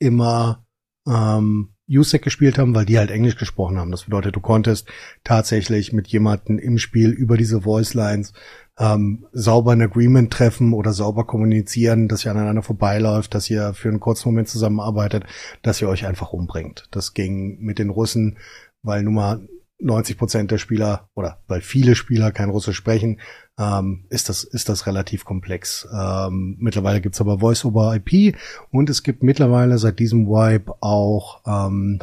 immer 0.03 0.65
ähm, 1.07 1.69
USEC 1.89 2.21
gespielt 2.21 2.57
haben, 2.57 2.73
weil 2.73 2.85
die 2.85 2.97
halt 2.97 3.11
Englisch 3.11 3.37
gesprochen 3.37 3.77
haben. 3.77 3.91
Das 3.91 4.05
bedeutet, 4.05 4.35
du 4.35 4.39
konntest 4.39 4.87
tatsächlich 5.23 5.91
mit 5.91 6.07
jemandem 6.07 6.57
im 6.57 6.77
Spiel 6.77 7.09
über 7.09 7.37
diese 7.37 7.61
Voice 7.61 7.93
Lines 7.93 8.33
ähm, 8.79 9.25
sauber 9.31 9.73
ein 9.73 9.81
Agreement 9.81 10.31
treffen 10.31 10.73
oder 10.73 10.93
sauber 10.93 11.25
kommunizieren, 11.25 12.07
dass 12.07 12.25
ihr 12.25 12.31
aneinander 12.31 12.63
vorbeiläuft, 12.63 13.35
dass 13.35 13.49
ihr 13.49 13.73
für 13.73 13.89
einen 13.89 13.99
kurzen 13.99 14.29
Moment 14.29 14.47
zusammenarbeitet, 14.47 15.25
dass 15.61 15.81
ihr 15.81 15.89
euch 15.89 16.05
einfach 16.05 16.33
umbringt. 16.33 16.87
Das 16.91 17.13
ging 17.13 17.59
mit 17.59 17.79
den 17.79 17.89
Russen, 17.89 18.37
weil 18.81 19.03
nun 19.03 19.15
mal 19.15 19.47
90 19.83 20.17
Prozent 20.17 20.51
der 20.51 20.57
Spieler 20.57 21.09
oder 21.15 21.41
weil 21.47 21.61
viele 21.61 21.95
Spieler 21.95 22.31
kein 22.31 22.49
Russisch 22.49 22.77
sprechen, 22.77 23.19
ähm, 23.59 24.05
ist 24.09 24.29
das 24.29 24.43
ist 24.43 24.69
das 24.69 24.87
relativ 24.87 25.25
komplex. 25.25 25.87
Ähm, 25.93 26.57
mittlerweile 26.59 27.01
gibt's 27.01 27.21
aber 27.21 27.39
Voice 27.39 27.65
over 27.65 27.95
IP 27.95 28.35
und 28.71 28.89
es 28.89 29.03
gibt 29.03 29.23
mittlerweile 29.23 29.77
seit 29.77 29.99
diesem 29.99 30.27
Wipe 30.27 30.73
auch 30.81 31.41
ähm, 31.45 31.99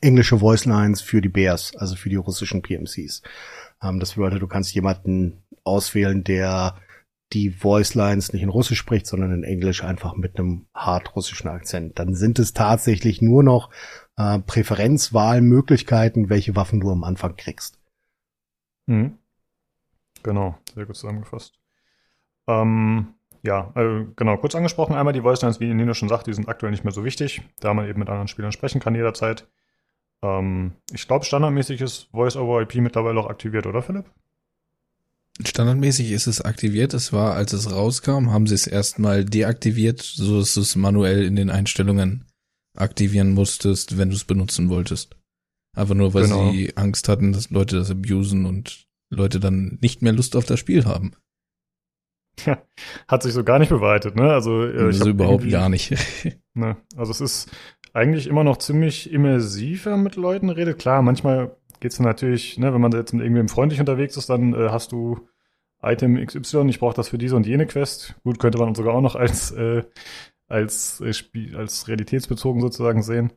englische 0.00 0.38
Voice 0.38 0.64
Lines 0.64 1.00
für 1.00 1.20
die 1.20 1.28
Bears, 1.28 1.74
also 1.76 1.96
für 1.96 2.08
die 2.08 2.16
russischen 2.16 2.62
PMCs. 2.62 3.22
Ähm, 3.82 4.00
das 4.00 4.14
bedeutet, 4.14 4.42
du 4.42 4.46
kannst 4.46 4.74
jemanden 4.74 5.42
auswählen, 5.64 6.22
der 6.24 6.76
die 7.32 7.50
Voice 7.50 7.94
Lines 7.94 8.32
nicht 8.32 8.42
in 8.42 8.48
Russisch 8.48 8.78
spricht, 8.78 9.06
sondern 9.06 9.32
in 9.32 9.44
Englisch 9.44 9.82
einfach 9.82 10.14
mit 10.14 10.38
einem 10.38 10.66
hart 10.74 11.16
russischen 11.16 11.48
Akzent. 11.48 11.98
Dann 11.98 12.14
sind 12.14 12.38
es 12.38 12.52
tatsächlich 12.52 13.20
nur 13.20 13.42
noch 13.42 13.70
äh, 14.16 14.38
Präferenzwahlmöglichkeiten, 14.38 16.30
welche 16.30 16.54
Waffen 16.54 16.80
du 16.80 16.90
am 16.90 17.04
Anfang 17.04 17.36
kriegst. 17.36 17.78
Mhm. 18.86 19.18
Genau, 20.22 20.56
sehr 20.74 20.86
gut 20.86 20.96
zusammengefasst. 20.96 21.58
Ähm, 22.46 23.14
ja, 23.42 23.72
äh, 23.74 24.06
genau, 24.16 24.36
kurz 24.36 24.54
angesprochen, 24.54 24.94
einmal 24.94 25.12
die 25.12 25.20
Voice 25.20 25.42
Lines, 25.42 25.60
wie 25.60 25.72
Nino 25.72 25.94
schon 25.94 26.08
sagt, 26.08 26.26
die 26.26 26.32
sind 26.32 26.48
aktuell 26.48 26.70
nicht 26.70 26.84
mehr 26.84 26.92
so 26.92 27.04
wichtig, 27.04 27.42
da 27.60 27.74
man 27.74 27.88
eben 27.88 27.98
mit 27.98 28.08
anderen 28.08 28.28
Spielern 28.28 28.52
sprechen 28.52 28.80
kann 28.80 28.94
jederzeit. 28.94 29.48
Ähm, 30.22 30.72
ich 30.92 31.06
glaube, 31.06 31.24
standardmäßig 31.24 31.80
ist 31.80 32.08
Voice 32.12 32.36
over 32.36 32.62
IP 32.62 32.76
mittlerweile 32.76 33.20
auch 33.20 33.28
aktiviert, 33.28 33.66
oder 33.66 33.82
Philipp? 33.82 34.06
Standardmäßig 35.44 36.12
ist 36.12 36.26
es 36.26 36.40
aktiviert. 36.40 36.94
Es 36.94 37.12
war, 37.12 37.34
als 37.34 37.52
es 37.52 37.70
rauskam, 37.70 38.30
haben 38.30 38.46
sie 38.46 38.54
es 38.54 38.66
erstmal 38.66 39.24
deaktiviert, 39.24 40.00
so 40.00 40.38
dass 40.38 40.54
du 40.54 40.60
es 40.60 40.76
manuell 40.76 41.24
in 41.24 41.36
den 41.36 41.50
Einstellungen 41.50 42.24
aktivieren 42.74 43.32
musstest, 43.32 43.98
wenn 43.98 44.10
du 44.10 44.16
es 44.16 44.24
benutzen 44.24 44.68
wolltest. 44.70 45.16
Einfach 45.76 45.94
nur, 45.94 46.14
weil 46.14 46.24
genau. 46.24 46.52
sie 46.52 46.76
Angst 46.76 47.08
hatten, 47.08 47.32
dass 47.32 47.50
Leute 47.50 47.76
das 47.76 47.90
abusen 47.90 48.46
und 48.46 48.86
Leute 49.10 49.40
dann 49.40 49.78
nicht 49.82 50.00
mehr 50.00 50.12
Lust 50.12 50.36
auf 50.36 50.46
das 50.46 50.58
Spiel 50.58 50.86
haben. 50.86 51.12
Ja, 52.44 52.62
hat 53.08 53.22
sich 53.22 53.32
so 53.32 53.44
gar 53.44 53.58
nicht 53.58 53.70
bewahrheitet, 53.70 54.16
ne? 54.16 54.30
Also 54.32 54.64
äh, 54.64 54.84
also 54.84 55.08
überhaupt 55.08 55.48
gar 55.48 55.68
nicht. 55.68 55.94
ne, 56.54 56.76
also 56.96 57.10
es 57.10 57.20
ist 57.20 57.50
eigentlich 57.94 58.26
immer 58.26 58.44
noch 58.44 58.58
ziemlich 58.58 59.10
immersiv, 59.10 59.86
wenn 59.86 59.92
man 59.92 60.02
mit 60.02 60.16
Leuten 60.16 60.50
redet. 60.50 60.78
Klar, 60.78 61.00
manchmal 61.00 61.56
geht's 61.86 61.98
dann 61.98 62.06
natürlich, 62.06 62.58
ne, 62.58 62.74
wenn 62.74 62.80
man 62.80 62.90
jetzt 62.90 63.12
mit 63.12 63.22
irgendwem 63.22 63.48
freundlich 63.48 63.78
unterwegs 63.78 64.16
ist, 64.16 64.28
dann 64.28 64.54
äh, 64.54 64.70
hast 64.70 64.90
du 64.90 65.28
Item 65.80 66.16
XY, 66.16 66.68
ich 66.68 66.80
brauche 66.80 66.96
das 66.96 67.10
für 67.10 67.18
diese 67.18 67.36
und 67.36 67.46
jene 67.46 67.64
Quest. 67.64 68.16
Gut, 68.24 68.40
könnte 68.40 68.58
man 68.58 68.74
sogar 68.74 68.92
auch 68.92 69.00
noch 69.00 69.14
als, 69.14 69.52
äh, 69.52 69.84
als, 70.48 71.00
äh, 71.00 71.12
Spiel, 71.12 71.56
als 71.56 71.86
realitätsbezogen 71.86 72.60
sozusagen 72.60 73.04
sehen. 73.04 73.32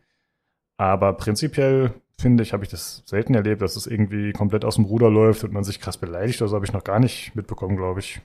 Aber 0.77 1.13
prinzipiell 1.13 1.93
finde 2.19 2.41
ich, 2.41 2.51
habe 2.51 2.63
ich 2.63 2.71
das 2.71 3.03
selten 3.05 3.35
erlebt, 3.35 3.61
dass 3.61 3.75
es 3.75 3.85
irgendwie 3.85 4.31
komplett 4.31 4.65
aus 4.65 4.75
dem 4.75 4.85
Ruder 4.85 5.11
läuft 5.11 5.43
und 5.43 5.53
man 5.53 5.63
sich 5.63 5.79
krass 5.79 5.99
beleidigt. 5.99 6.41
Also 6.41 6.55
habe 6.55 6.65
ich 6.65 6.73
noch 6.73 6.83
gar 6.83 6.99
nicht 6.99 7.35
mitbekommen, 7.35 7.77
glaube 7.77 7.99
ich. 7.99 8.19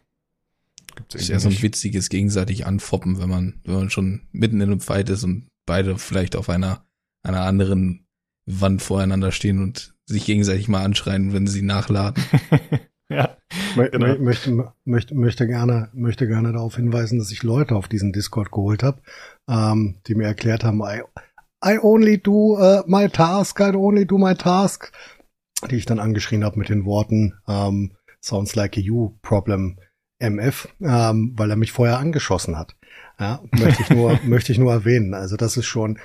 gibt's 0.97 1.17
ist 1.17 1.29
ja 1.29 1.39
so 1.39 1.51
ein 1.51 1.63
witziges 1.63 2.09
gegenseitig 2.09 2.65
anfoppen, 2.65 3.21
wenn 3.21 3.29
man, 3.29 3.61
wenn 3.65 3.75
man 3.75 3.91
schon 3.91 4.23
mitten 4.33 4.63
in 4.63 4.71
einem 4.71 4.81
Fight 4.81 5.11
ist 5.11 5.23
und 5.25 5.49
beide 5.67 5.99
vielleicht 5.99 6.35
auf 6.35 6.49
einer, 6.49 6.87
einer 7.23 7.43
anderen 7.43 8.04
Wand 8.47 8.83
voreinander 8.83 9.33
stehen 9.33 9.63
und 9.63 9.95
sich 10.07 10.25
gegenseitig 10.27 10.69
mal 10.69 10.85
anschreien, 10.85 11.33
wenn 11.33 11.47
sie 11.47 11.63
nachladen. 11.63 12.23
ja. 13.09 13.37
Genau. 13.75 14.19
Möchte, 14.19 14.73
möchte, 14.85 15.15
möchte, 15.15 15.47
gerne, 15.47 15.89
möchte 15.95 16.27
gerne 16.27 16.53
darauf 16.53 16.77
hinweisen, 16.77 17.19
dass 17.19 17.31
ich 17.31 17.43
Leute 17.43 17.75
auf 17.75 17.89
diesen 17.89 18.13
Discord 18.13 18.51
geholt 18.51 18.83
habe, 18.83 19.01
ähm, 19.49 19.97
die 20.07 20.15
mir 20.15 20.27
erklärt 20.27 20.65
haben, 20.65 20.81
I, 20.83 21.03
I 21.65 21.79
only 21.81 22.19
do 22.19 22.59
uh, 22.59 22.83
my 22.87 23.09
task, 23.09 23.61
I 23.61 23.75
only 23.75 24.07
do 24.07 24.19
my 24.19 24.35
task, 24.35 24.93
die 25.71 25.77
ich 25.77 25.87
dann 25.87 25.99
angeschrien 25.99 26.45
habe 26.45 26.59
mit 26.59 26.69
den 26.69 26.85
Worten, 26.85 27.35
ähm, 27.49 27.93
sounds 28.21 28.55
like 28.55 28.77
a 28.77 28.81
you 28.81 29.17
problem, 29.23 29.79
MF, 30.19 30.69
ähm, 30.81 31.33
weil 31.37 31.51
er 31.51 31.57
mich 31.57 31.73
vorher 31.73 31.99
angeschossen 31.99 32.59
hat. 32.59 32.77
Ja, 33.19 33.43
möchte 33.53 33.83
ich 33.83 33.91
nur, 33.91 34.19
möchte 34.25 34.53
ich 34.53 34.59
nur 34.59 34.73
erwähnen. 34.73 35.15
Also 35.15 35.37
das 35.37 35.57
ist 35.57 35.67
schon, 35.67 35.99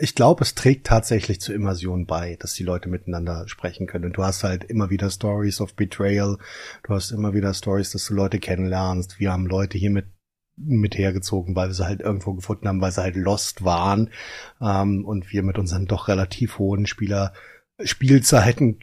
ich 0.00 0.14
glaube, 0.14 0.42
es 0.42 0.54
trägt 0.54 0.86
tatsächlich 0.86 1.40
zur 1.40 1.54
Immersion 1.54 2.06
bei, 2.06 2.36
dass 2.40 2.54
die 2.54 2.64
Leute 2.64 2.88
miteinander 2.88 3.46
sprechen 3.46 3.86
können. 3.86 4.06
Und 4.06 4.16
du 4.16 4.24
hast 4.24 4.42
halt 4.42 4.64
immer 4.64 4.90
wieder 4.90 5.10
Stories 5.10 5.60
of 5.60 5.74
Betrayal. 5.74 6.38
Du 6.82 6.94
hast 6.94 7.12
immer 7.12 7.34
wieder 7.34 7.54
Stories, 7.54 7.90
dass 7.92 8.06
du 8.06 8.14
Leute 8.14 8.38
kennenlernst. 8.38 9.20
Wir 9.20 9.32
haben 9.32 9.46
Leute 9.46 9.78
hier 9.78 9.90
mit 9.90 10.06
mit 10.62 10.98
hergezogen, 10.98 11.56
weil 11.56 11.68
wir 11.68 11.74
sie 11.74 11.86
halt 11.86 12.02
irgendwo 12.02 12.34
gefunden 12.34 12.68
haben, 12.68 12.82
weil 12.82 12.92
sie 12.92 13.00
halt 13.00 13.16
lost 13.16 13.64
waren 13.64 14.10
ähm, 14.60 15.06
und 15.06 15.32
wir 15.32 15.42
mit 15.42 15.56
unseren 15.56 15.86
doch 15.86 16.08
relativ 16.08 16.58
hohen 16.58 16.84
Spieler 16.84 17.32
Spielzeiten 17.82 18.78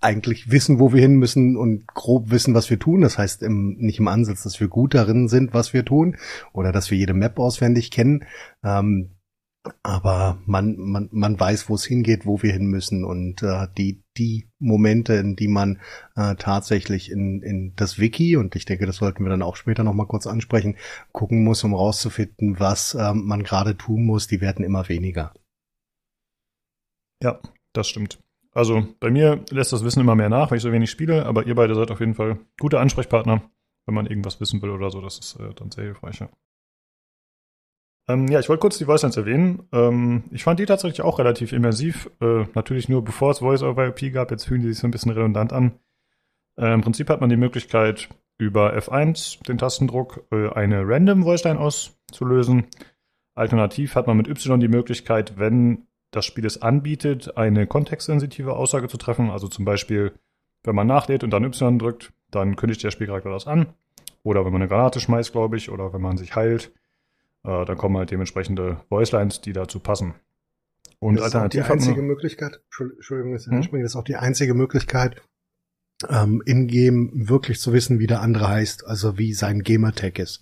eigentlich 0.00 0.50
wissen, 0.50 0.78
wo 0.78 0.92
wir 0.92 1.00
hin 1.00 1.14
müssen 1.14 1.56
und 1.56 1.86
grob 1.86 2.30
wissen, 2.30 2.54
was 2.54 2.68
wir 2.68 2.78
tun. 2.78 3.00
Das 3.00 3.16
heißt 3.16 3.42
im, 3.42 3.76
nicht 3.78 4.00
im 4.00 4.08
Ansatz, 4.08 4.42
dass 4.42 4.60
wir 4.60 4.68
gut 4.68 4.92
darin 4.92 5.28
sind, 5.28 5.54
was 5.54 5.72
wir 5.72 5.84
tun 5.84 6.16
oder 6.52 6.72
dass 6.72 6.90
wir 6.90 6.98
jede 6.98 7.14
Map 7.14 7.38
auswendig 7.38 7.90
kennen. 7.90 8.26
Ähm, 8.62 9.13
aber 9.82 10.38
man, 10.44 10.76
man, 10.76 11.08
man 11.10 11.40
weiß, 11.40 11.68
wo 11.68 11.74
es 11.74 11.84
hingeht, 11.84 12.26
wo 12.26 12.42
wir 12.42 12.52
hin 12.52 12.66
müssen 12.66 13.04
und 13.04 13.42
äh, 13.42 13.66
die, 13.78 14.02
die 14.16 14.48
Momente, 14.58 15.14
in 15.14 15.36
die 15.36 15.48
man 15.48 15.80
äh, 16.16 16.34
tatsächlich 16.36 17.10
in, 17.10 17.42
in 17.42 17.74
das 17.74 17.98
Wiki, 17.98 18.36
und 18.36 18.56
ich 18.56 18.66
denke, 18.66 18.86
das 18.86 18.96
sollten 18.96 19.24
wir 19.24 19.30
dann 19.30 19.42
auch 19.42 19.56
später 19.56 19.82
nochmal 19.82 20.06
kurz 20.06 20.26
ansprechen, 20.26 20.76
gucken 21.12 21.44
muss, 21.44 21.64
um 21.64 21.74
rauszufinden, 21.74 22.60
was 22.60 22.94
ähm, 22.94 23.24
man 23.24 23.42
gerade 23.42 23.76
tun 23.76 24.04
muss, 24.04 24.26
die 24.26 24.40
werden 24.40 24.64
immer 24.64 24.88
weniger. 24.88 25.32
Ja, 27.22 27.40
das 27.72 27.88
stimmt. 27.88 28.18
Also 28.52 28.86
bei 29.00 29.10
mir 29.10 29.44
lässt 29.50 29.72
das 29.72 29.82
Wissen 29.82 30.00
immer 30.00 30.14
mehr 30.14 30.28
nach, 30.28 30.50
weil 30.50 30.58
ich 30.58 30.62
so 30.62 30.72
wenig 30.72 30.90
spiele, 30.90 31.24
aber 31.26 31.46
ihr 31.46 31.54
beide 31.54 31.74
seid 31.74 31.90
auf 31.90 32.00
jeden 32.00 32.14
Fall 32.14 32.38
gute 32.60 32.78
Ansprechpartner, 32.80 33.50
wenn 33.86 33.94
man 33.94 34.06
irgendwas 34.06 34.40
wissen 34.40 34.60
will 34.62 34.70
oder 34.70 34.90
so. 34.90 35.00
Das 35.00 35.18
ist 35.18 35.40
äh, 35.40 35.54
dann 35.54 35.70
sehr 35.70 35.84
hilfreich. 35.84 36.20
Ja. 36.20 36.28
Ähm, 38.06 38.28
ja, 38.28 38.38
ich 38.38 38.48
wollte 38.48 38.60
kurz 38.60 38.78
die 38.78 38.84
Voice 38.84 39.02
Lines 39.02 39.16
erwähnen. 39.16 39.66
Ähm, 39.72 40.24
ich 40.30 40.44
fand 40.44 40.60
die 40.60 40.66
tatsächlich 40.66 41.02
auch 41.02 41.18
relativ 41.18 41.52
immersiv. 41.52 42.10
Äh, 42.20 42.44
natürlich 42.54 42.88
nur 42.88 43.02
bevor 43.02 43.30
es 43.30 43.38
Voice 43.38 43.62
over 43.62 43.86
IP 43.86 44.12
gab, 44.12 44.30
jetzt 44.30 44.44
fühlen 44.44 44.62
die 44.62 44.68
sich 44.68 44.78
so 44.78 44.86
ein 44.86 44.90
bisschen 44.90 45.12
redundant 45.12 45.52
an. 45.52 45.72
Äh, 46.56 46.72
Im 46.74 46.82
Prinzip 46.82 47.08
hat 47.08 47.20
man 47.20 47.30
die 47.30 47.36
Möglichkeit, 47.36 48.08
über 48.36 48.76
F1, 48.76 49.42
den 49.46 49.58
Tastendruck, 49.58 50.26
äh, 50.32 50.50
eine 50.50 50.86
Random 50.86 51.22
Voice 51.22 51.44
Line 51.44 51.58
auszulösen. 51.58 52.66
Alternativ 53.34 53.94
hat 53.94 54.06
man 54.06 54.16
mit 54.16 54.28
Y 54.28 54.60
die 54.60 54.68
Möglichkeit, 54.68 55.38
wenn 55.38 55.86
das 56.10 56.24
Spiel 56.24 56.46
es 56.46 56.62
anbietet, 56.62 57.36
eine 57.36 57.66
kontextsensitive 57.66 58.54
Aussage 58.54 58.88
zu 58.88 58.96
treffen. 58.96 59.30
Also 59.30 59.48
zum 59.48 59.64
Beispiel, 59.64 60.12
wenn 60.62 60.74
man 60.74 60.86
nachlädt 60.86 61.24
und 61.24 61.30
dann 61.30 61.44
Y 61.44 61.78
drückt, 61.78 62.12
dann 62.30 62.56
kündigt 62.56 62.82
der 62.82 62.90
Spielcharakter 62.90 63.30
das 63.30 63.46
an. 63.46 63.66
Oder 64.22 64.44
wenn 64.44 64.52
man 64.52 64.62
eine 64.62 64.68
Granate 64.68 65.00
schmeißt, 65.00 65.32
glaube 65.32 65.56
ich, 65.56 65.70
oder 65.70 65.92
wenn 65.92 66.00
man 66.00 66.16
sich 66.16 66.36
heilt, 66.36 66.72
äh, 67.44 67.64
dann 67.64 67.76
kommen 67.76 67.96
halt 67.96 68.10
dementsprechende 68.10 68.80
Voicelines, 68.88 69.40
die 69.40 69.52
dazu 69.52 69.80
passen. 69.80 70.14
Und 70.98 71.16
das 71.16 71.24
alternativ 71.24 71.60
ist 71.60 71.64
auch 71.64 71.68
die 71.68 71.72
einzige 71.72 72.02
Möglichkeit, 72.02 72.60
Entschuldigung, 72.96 73.32
das, 73.32 73.46
hm? 73.46 73.84
ist 73.84 73.96
auch 73.96 74.04
die 74.04 74.16
einzige 74.16 74.54
Möglichkeit, 74.54 75.20
ähm, 76.08 76.42
in-game 76.44 77.28
wirklich 77.28 77.60
zu 77.60 77.72
wissen, 77.72 77.98
wie 77.98 78.06
der 78.06 78.20
andere 78.20 78.48
heißt, 78.48 78.86
also 78.86 79.18
wie 79.18 79.34
sein 79.34 79.62
Gamertag 79.62 80.18
ist. 80.18 80.40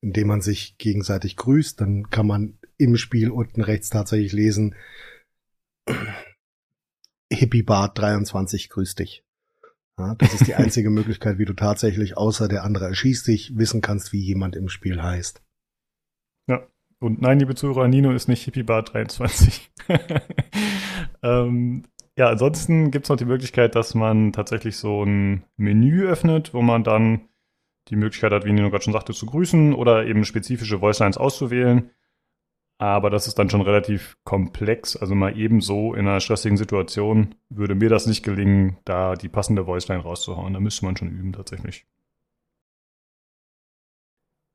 Indem 0.00 0.28
man 0.28 0.40
sich 0.40 0.76
gegenseitig 0.78 1.36
grüßt, 1.36 1.80
dann 1.80 2.10
kann 2.10 2.26
man 2.26 2.58
im 2.76 2.96
Spiel 2.96 3.30
unten 3.30 3.62
rechts 3.62 3.90
tatsächlich 3.90 4.32
lesen, 4.32 4.74
Hippiebart 7.32 7.98
23 7.98 8.68
grüßt 8.68 8.98
dich. 8.98 9.24
Ja, 9.98 10.14
das 10.16 10.34
ist 10.34 10.46
die 10.46 10.54
einzige 10.56 10.90
Möglichkeit, 10.90 11.38
wie 11.38 11.44
du 11.44 11.54
tatsächlich, 11.54 12.16
außer 12.16 12.48
der 12.48 12.64
andere 12.64 12.86
erschießt 12.86 13.26
dich, 13.26 13.56
wissen 13.56 13.80
kannst, 13.80 14.12
wie 14.12 14.20
jemand 14.20 14.56
im 14.56 14.68
Spiel 14.68 15.02
heißt. 15.02 15.42
Ja, 16.48 16.66
und 17.00 17.20
nein, 17.20 17.38
liebe 17.38 17.54
Zuhörer, 17.54 17.88
Nino 17.88 18.12
ist 18.12 18.28
nicht 18.28 18.44
Hippiebart 18.44 18.94
23. 18.94 19.70
ähm, 21.22 21.84
ja, 22.16 22.28
ansonsten 22.28 22.90
gibt 22.90 23.06
es 23.06 23.10
noch 23.10 23.16
die 23.16 23.24
Möglichkeit, 23.24 23.74
dass 23.74 23.94
man 23.94 24.32
tatsächlich 24.32 24.76
so 24.76 25.04
ein 25.04 25.44
Menü 25.56 26.06
öffnet, 26.06 26.52
wo 26.54 26.62
man 26.62 26.84
dann 26.84 27.28
die 27.88 27.96
Möglichkeit 27.96 28.32
hat, 28.32 28.44
wie 28.44 28.52
Nino 28.52 28.70
gerade 28.70 28.84
schon 28.84 28.92
sagte, 28.92 29.12
zu 29.12 29.26
grüßen 29.26 29.74
oder 29.74 30.06
eben 30.06 30.24
spezifische 30.24 30.80
Voicelines 30.80 31.16
auszuwählen. 31.16 31.90
Aber 32.78 33.10
das 33.10 33.28
ist 33.28 33.38
dann 33.38 33.48
schon 33.50 33.62
relativ 33.62 34.16
komplex. 34.24 34.96
Also 34.96 35.14
mal 35.14 35.38
ebenso 35.38 35.94
in 35.94 36.06
einer 36.06 36.20
stressigen 36.20 36.56
Situation 36.56 37.34
würde 37.48 37.74
mir 37.74 37.88
das 37.88 38.06
nicht 38.06 38.24
gelingen, 38.24 38.78
da 38.84 39.14
die 39.14 39.28
passende 39.28 39.66
Voiceline 39.66 40.02
rauszuhauen. 40.02 40.52
Da 40.54 40.60
müsste 40.60 40.84
man 40.84 40.96
schon 40.96 41.10
üben 41.10 41.32
tatsächlich. 41.32 41.86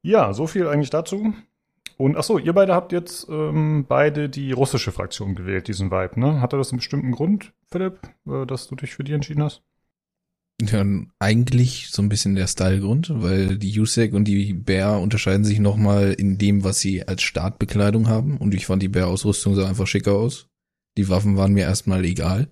Ja, 0.04 0.34
so 0.34 0.48
viel 0.48 0.68
eigentlich 0.68 0.90
dazu. 0.90 1.34
Und 1.98 2.16
ach 2.16 2.24
so, 2.24 2.38
ihr 2.38 2.54
beide 2.54 2.76
habt 2.76 2.92
jetzt 2.92 3.28
ähm, 3.30 3.86
beide 3.88 4.30
die 4.30 4.52
russische 4.52 4.92
Fraktion 4.92 5.34
gewählt, 5.34 5.68
diesen 5.68 5.90
Vibe, 5.90 6.20
ne? 6.20 6.42
Hatte 6.42 6.58
das 6.58 6.72
einen 6.72 6.78
bestimmten 6.78 7.12
Grund, 7.12 7.54
Philipp, 7.72 8.00
äh, 8.28 8.46
dass 8.46 8.68
du 8.68 8.76
dich 8.76 8.94
für 8.94 9.04
die 9.04 9.14
entschieden 9.14 9.44
hast? 9.44 9.64
Ja, 10.60 10.84
eigentlich 11.20 11.90
so 11.92 12.02
ein 12.02 12.10
bisschen 12.10 12.36
der 12.36 12.48
Stylegrund, 12.48 13.12
weil 13.14 13.58
die 13.58 13.80
USEC 13.80 14.14
und 14.14 14.26
die 14.26 14.54
Bear 14.54 15.02
unterscheiden 15.02 15.44
sich 15.44 15.60
nochmal 15.60 16.14
in 16.14 16.40
dem, 16.40 16.64
was 16.64 16.80
sie 16.80 17.08
als 17.08 17.22
Startbekleidung 17.22 18.08
haben. 18.08 18.38
Und 18.38 18.56
ich 18.56 18.66
fand 18.66 18.82
die 18.82 18.88
Bear-Ausrüstung 18.88 19.54
sah 19.54 19.68
einfach 19.68 19.86
schicker 19.86 20.14
aus. 20.14 20.50
Die 20.98 21.10
Waffen 21.10 21.38
waren 21.38 21.54
mir 21.54 21.66
erstmal 21.66 22.04
egal. 22.06 22.48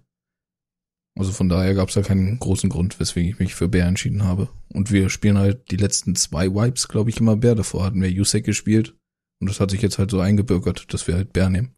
Also 1.17 1.31
von 1.31 1.49
daher 1.49 1.73
gab 1.73 1.89
es 1.89 1.95
da 1.95 2.01
keinen 2.01 2.37
großen 2.37 2.69
Grund, 2.69 2.99
weswegen 2.99 3.29
ich 3.29 3.39
mich 3.39 3.55
für 3.55 3.69
Bär 3.69 3.87
entschieden 3.87 4.23
habe. 4.23 4.49
Und 4.71 4.91
wir 4.91 5.09
spielen 5.09 5.39
halt 5.39 5.71
die 5.71 5.77
letzten 5.77 6.15
zwei 6.15 6.53
Wipes, 6.53 6.87
glaube 6.87 7.09
ich, 7.09 7.19
immer 7.19 7.37
Bär. 7.37 7.55
Davor 7.55 7.85
hatten 7.85 8.01
wir 8.01 8.21
USEC 8.21 8.43
gespielt. 8.43 8.95
Und 9.39 9.49
das 9.49 9.59
hat 9.59 9.71
sich 9.71 9.81
jetzt 9.81 9.99
halt 9.99 10.11
so 10.11 10.19
eingebürgert, 10.19 10.93
dass 10.93 11.07
wir 11.07 11.15
halt 11.15 11.33
Bär 11.33 11.49
nehmen. 11.49 11.75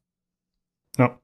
Ja, 0.97 1.19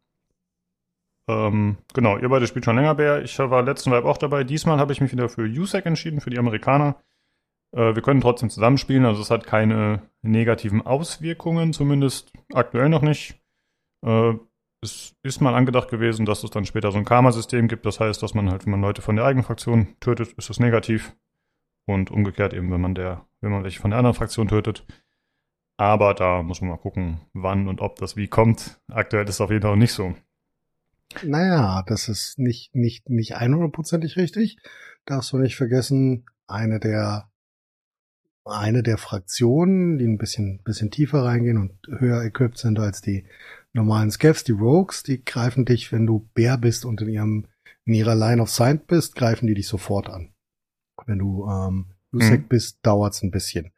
ähm, 1.27 1.77
genau, 1.93 2.17
ihr 2.17 2.27
beide 2.29 2.47
spielt 2.47 2.65
schon 2.65 2.75
länger 2.75 2.95
Bär. 2.95 3.23
Ich 3.23 3.37
war 3.39 3.61
letzten 3.63 3.91
Vibe 3.91 4.07
auch 4.07 4.17
dabei. 4.17 4.43
Diesmal 4.43 4.79
habe 4.79 4.91
ich 4.91 5.01
mich 5.01 5.11
wieder 5.11 5.29
für 5.29 5.43
USEC 5.43 5.85
entschieden, 5.85 6.21
für 6.21 6.29
die 6.29 6.39
Amerikaner. 6.39 6.97
Äh, 7.71 7.95
wir 7.95 8.01
können 8.01 8.21
trotzdem 8.21 8.49
zusammenspielen, 8.49 9.05
also 9.05 9.21
es 9.21 9.31
hat 9.31 9.45
keine 9.45 10.01
negativen 10.21 10.81
Auswirkungen, 10.85 11.73
zumindest 11.73 12.33
aktuell 12.53 12.89
noch 12.89 13.01
nicht. 13.01 13.39
Äh, 14.05 14.33
es 14.81 15.15
ist 15.23 15.39
mal 15.39 15.55
angedacht 15.55 15.89
gewesen, 15.89 16.25
dass 16.25 16.43
es 16.43 16.49
dann 16.49 16.65
später 16.65 16.91
so 16.91 16.97
ein 16.97 17.05
Karma-System 17.05 17.69
gibt. 17.69 17.85
Das 17.85 18.01
heißt, 18.01 18.21
dass 18.21 18.33
man 18.33 18.51
halt, 18.51 18.65
wenn 18.65 18.71
man 18.71 18.81
Leute 18.81 19.01
von 19.01 19.15
der 19.15 19.23
eigenen 19.23 19.45
Fraktion 19.45 19.95
tötet, 20.01 20.33
ist 20.33 20.49
das 20.49 20.59
negativ. 20.59 21.15
Und 21.85 22.11
umgekehrt 22.11 22.53
eben, 22.53 22.69
wenn 22.71 22.81
man 22.81 22.95
der, 22.95 23.25
wenn 23.39 23.51
man 23.51 23.63
welche 23.63 23.79
von 23.79 23.91
der 23.91 23.99
anderen 23.99 24.15
Fraktion 24.15 24.49
tötet. 24.49 24.85
Aber 25.77 26.13
da 26.13 26.43
muss 26.43 26.62
man 26.62 26.69
mal 26.69 26.77
gucken, 26.77 27.21
wann 27.33 27.67
und 27.67 27.81
ob 27.81 27.97
das 27.97 28.15
wie 28.15 28.27
kommt. 28.27 28.79
Aktuell 28.88 29.23
ist 29.25 29.36
es 29.36 29.41
auf 29.41 29.49
jeden 29.49 29.63
Fall 29.63 29.77
nicht 29.77 29.93
so. 29.93 30.15
Naja, 31.23 31.83
das 31.86 32.09
ist 32.09 32.39
nicht, 32.39 32.75
nicht, 32.75 33.09
nicht 33.09 33.38
100%ig 33.38 34.15
richtig. 34.15 34.57
Darfst 35.05 35.31
du 35.31 35.38
nicht 35.38 35.55
vergessen, 35.55 36.25
eine 36.47 36.79
der, 36.79 37.29
eine 38.45 38.83
der 38.83 38.97
Fraktionen, 38.97 39.97
die 39.97 40.05
ein 40.05 40.17
bisschen, 40.17 40.62
bisschen 40.63 40.91
tiefer 40.91 41.23
reingehen 41.23 41.57
und 41.57 41.73
höher 41.99 42.23
equipped 42.23 42.57
sind 42.57 42.79
als 42.79 43.01
die 43.01 43.25
normalen 43.73 44.12
Scavs, 44.12 44.43
die 44.43 44.51
Rogues, 44.51 45.03
die 45.03 45.23
greifen 45.23 45.65
dich, 45.65 45.91
wenn 45.91 46.05
du 46.05 46.29
Bär 46.33 46.57
bist 46.57 46.86
und 46.86 47.01
in 47.01 47.09
ihrem, 47.09 47.47
in 47.86 47.93
ihrer 47.93 48.15
Line 48.15 48.41
of 48.41 48.49
Sight 48.49 48.88
bist, 48.88 49.15
greifen 49.15 49.47
die 49.47 49.55
dich 49.55 49.67
sofort 49.67 50.09
an. 50.09 50.33
Wenn 51.05 51.19
du, 51.19 51.47
ähm, 51.47 51.93
Lusek 52.12 52.43
mhm. 52.43 52.47
bist, 52.47 52.77
dauert's 52.83 53.23
ein 53.23 53.31
bisschen, 53.31 53.73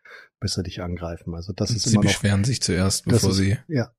bis 0.45 0.53
sie 0.53 0.61
dich 0.61 0.83
angreifen. 0.83 1.33
Also 1.33 1.53
das 1.53 1.71
ist 1.71 1.85
sie 1.85 1.95
immer 1.95 2.03
noch. 2.03 2.09
Sie 2.11 2.13
beschweren 2.13 2.43
sich 2.43 2.61
zuerst, 2.61 3.05
bevor 3.05 3.31
ist, 3.31 3.37
sie. 3.37 3.57
Ja, 3.67 3.89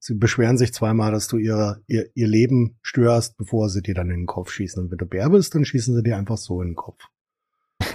sie 0.00 0.14
beschweren 0.14 0.58
sich 0.58 0.74
zweimal, 0.74 1.12
dass 1.12 1.28
du 1.28 1.38
ihre, 1.38 1.84
ihr, 1.86 2.10
ihr 2.14 2.26
Leben 2.26 2.80
störst, 2.82 3.36
bevor 3.36 3.68
sie 3.68 3.80
dir 3.80 3.94
dann 3.94 4.10
in 4.10 4.22
den 4.22 4.26
Kopf 4.26 4.50
schießen. 4.50 4.82
Und 4.82 4.90
wenn 4.90 4.98
du 4.98 5.06
Bär 5.06 5.30
bist, 5.30 5.54
dann 5.54 5.64
schießen 5.64 5.94
sie 5.94 6.02
dir 6.02 6.16
einfach 6.16 6.36
so 6.36 6.60
in 6.62 6.70
den 6.70 6.74
Kopf. 6.74 7.04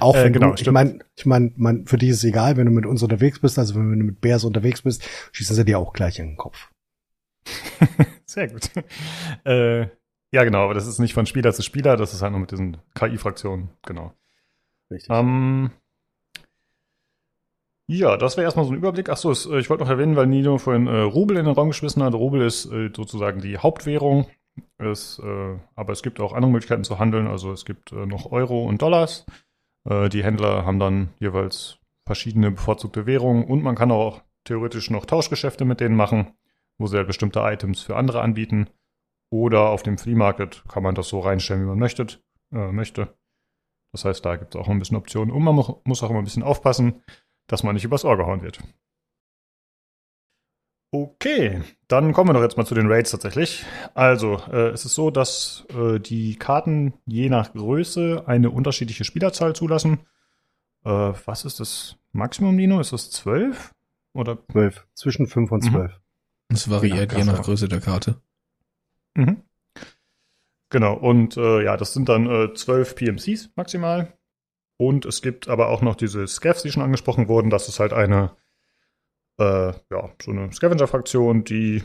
Auch 0.00 0.16
äh, 0.16 0.24
wenn 0.24 0.34
äh, 0.34 0.38
genau, 0.38 0.52
du, 0.52 0.60
ich 0.60 0.70
meine, 0.70 0.98
ich 1.16 1.24
meine, 1.24 1.50
man, 1.56 1.86
für 1.86 1.96
dich 1.96 2.10
ist 2.10 2.18
es 2.18 2.24
egal, 2.24 2.58
wenn 2.58 2.66
du 2.66 2.72
mit 2.72 2.84
uns 2.84 3.02
unterwegs 3.02 3.38
bist, 3.38 3.58
also 3.58 3.74
wenn 3.74 3.98
du 3.98 4.04
mit 4.04 4.20
Bärs 4.20 4.44
unterwegs 4.44 4.82
bist, 4.82 5.02
schießen 5.32 5.56
sie 5.56 5.64
dir 5.64 5.78
auch 5.78 5.94
gleich 5.94 6.18
in 6.18 6.26
den 6.26 6.36
Kopf. 6.36 6.68
Sehr 8.26 8.48
gut. 8.48 8.70
Äh, 9.46 9.86
ja, 10.30 10.44
genau, 10.44 10.64
aber 10.64 10.74
das 10.74 10.86
ist 10.86 10.98
nicht 10.98 11.14
von 11.14 11.24
Spieler 11.24 11.54
zu 11.54 11.62
Spieler, 11.62 11.96
das 11.96 12.12
ist 12.12 12.20
halt 12.20 12.32
nur 12.32 12.40
mit 12.40 12.50
diesen 12.50 12.76
KI-Fraktionen, 12.94 13.70
genau. 13.86 14.12
Richtig. 14.90 15.08
Ähm, 15.10 15.70
Ja, 17.92 18.16
das 18.16 18.36
wäre 18.36 18.44
erstmal 18.44 18.66
so 18.66 18.70
ein 18.70 18.76
Überblick. 18.76 19.08
Achso, 19.08 19.32
ich 19.32 19.68
wollte 19.68 19.82
noch 19.82 19.90
erwähnen, 19.90 20.14
weil 20.14 20.28
Nino 20.28 20.58
vorhin 20.58 20.86
äh, 20.86 21.00
Rubel 21.00 21.36
in 21.36 21.46
den 21.46 21.54
Raum 21.54 21.70
geschmissen 21.70 22.04
hat. 22.04 22.14
Rubel 22.14 22.40
ist 22.42 22.66
äh, 22.66 22.88
sozusagen 22.94 23.40
die 23.40 23.58
Hauptwährung. 23.58 24.28
Es, 24.78 25.18
äh, 25.18 25.58
aber 25.74 25.92
es 25.92 26.04
gibt 26.04 26.20
auch 26.20 26.32
andere 26.32 26.52
Möglichkeiten 26.52 26.84
zu 26.84 27.00
handeln. 27.00 27.26
Also 27.26 27.50
es 27.50 27.64
gibt 27.64 27.90
äh, 27.90 28.06
noch 28.06 28.30
Euro 28.30 28.64
und 28.64 28.80
Dollars. 28.80 29.26
Äh, 29.88 30.08
die 30.08 30.22
Händler 30.22 30.64
haben 30.64 30.78
dann 30.78 31.08
jeweils 31.18 31.78
verschiedene 32.06 32.52
bevorzugte 32.52 33.06
Währungen 33.06 33.42
und 33.42 33.64
man 33.64 33.74
kann 33.74 33.90
auch 33.90 34.22
theoretisch 34.44 34.88
noch 34.90 35.04
Tauschgeschäfte 35.04 35.64
mit 35.64 35.80
denen 35.80 35.96
machen, 35.96 36.34
wo 36.78 36.86
sie 36.86 36.96
halt 36.96 37.08
bestimmte 37.08 37.40
Items 37.40 37.80
für 37.80 37.96
andere 37.96 38.20
anbieten. 38.20 38.68
Oder 39.32 39.68
auf 39.70 39.82
dem 39.82 39.98
Free 39.98 40.14
Market 40.14 40.62
kann 40.68 40.84
man 40.84 40.94
das 40.94 41.08
so 41.08 41.18
reinstellen, 41.18 41.64
wie 41.64 41.68
man 41.68 41.80
möchte. 41.80 42.06
Äh, 42.54 42.70
möchte. 42.70 43.16
Das 43.90 44.04
heißt, 44.04 44.24
da 44.24 44.36
gibt 44.36 44.54
es 44.54 44.60
auch 44.60 44.68
ein 44.68 44.78
bisschen 44.78 44.96
Optionen. 44.96 45.34
Und 45.34 45.42
man 45.42 45.56
muss 45.56 46.04
auch 46.04 46.10
immer 46.10 46.20
ein 46.20 46.24
bisschen 46.24 46.44
aufpassen, 46.44 47.02
dass 47.50 47.64
man 47.64 47.74
nicht 47.74 47.84
übers 47.84 48.04
Ohr 48.04 48.16
gehauen 48.16 48.42
wird. 48.42 48.60
Okay, 50.92 51.62
dann 51.88 52.12
kommen 52.12 52.30
wir 52.30 52.34
doch 52.34 52.42
jetzt 52.42 52.56
mal 52.56 52.66
zu 52.66 52.74
den 52.74 52.90
Raids 52.90 53.10
tatsächlich. 53.10 53.64
Also, 53.94 54.40
äh, 54.50 54.70
es 54.70 54.84
ist 54.84 54.94
so, 54.94 55.10
dass 55.10 55.64
äh, 55.70 56.00
die 56.00 56.36
Karten 56.36 56.94
je 57.06 57.28
nach 57.28 57.52
Größe 57.52 58.24
eine 58.26 58.50
unterschiedliche 58.50 59.04
Spielerzahl 59.04 59.54
zulassen. 59.54 60.00
Äh, 60.84 60.90
was 60.90 61.44
ist 61.44 61.60
das 61.60 61.96
Maximum, 62.12 62.56
Dino? 62.56 62.80
Ist 62.80 62.92
das 62.92 63.10
12? 63.10 63.72
Oder? 64.14 64.38
12. 64.50 64.86
Zwischen 64.94 65.26
5 65.28 65.52
und 65.52 65.62
12. 65.62 65.92
Mhm. 65.92 66.54
Es 66.54 66.68
variiert 66.70 67.12
je 67.16 67.24
nach 67.24 67.42
Größe 67.42 67.68
der 67.68 67.80
Karte. 67.80 68.20
Mhm. 69.14 69.42
Genau, 70.70 70.94
und 70.94 71.36
äh, 71.36 71.64
ja, 71.64 71.76
das 71.76 71.94
sind 71.94 72.08
dann 72.08 72.26
äh, 72.26 72.54
12 72.54 72.94
PMCs 72.96 73.50
maximal. 73.54 74.12
Und 74.80 75.04
es 75.04 75.20
gibt 75.20 75.48
aber 75.48 75.68
auch 75.68 75.82
noch 75.82 75.94
diese 75.94 76.26
Scavs, 76.26 76.62
die 76.62 76.72
schon 76.72 76.82
angesprochen 76.82 77.28
wurden. 77.28 77.50
Das 77.50 77.68
ist 77.68 77.80
halt 77.80 77.92
eine 77.92 78.30
äh, 79.38 79.74
ja, 79.90 80.10
so 80.22 80.30
eine 80.30 80.50
Scavenger-Fraktion, 80.50 81.44
die 81.44 81.82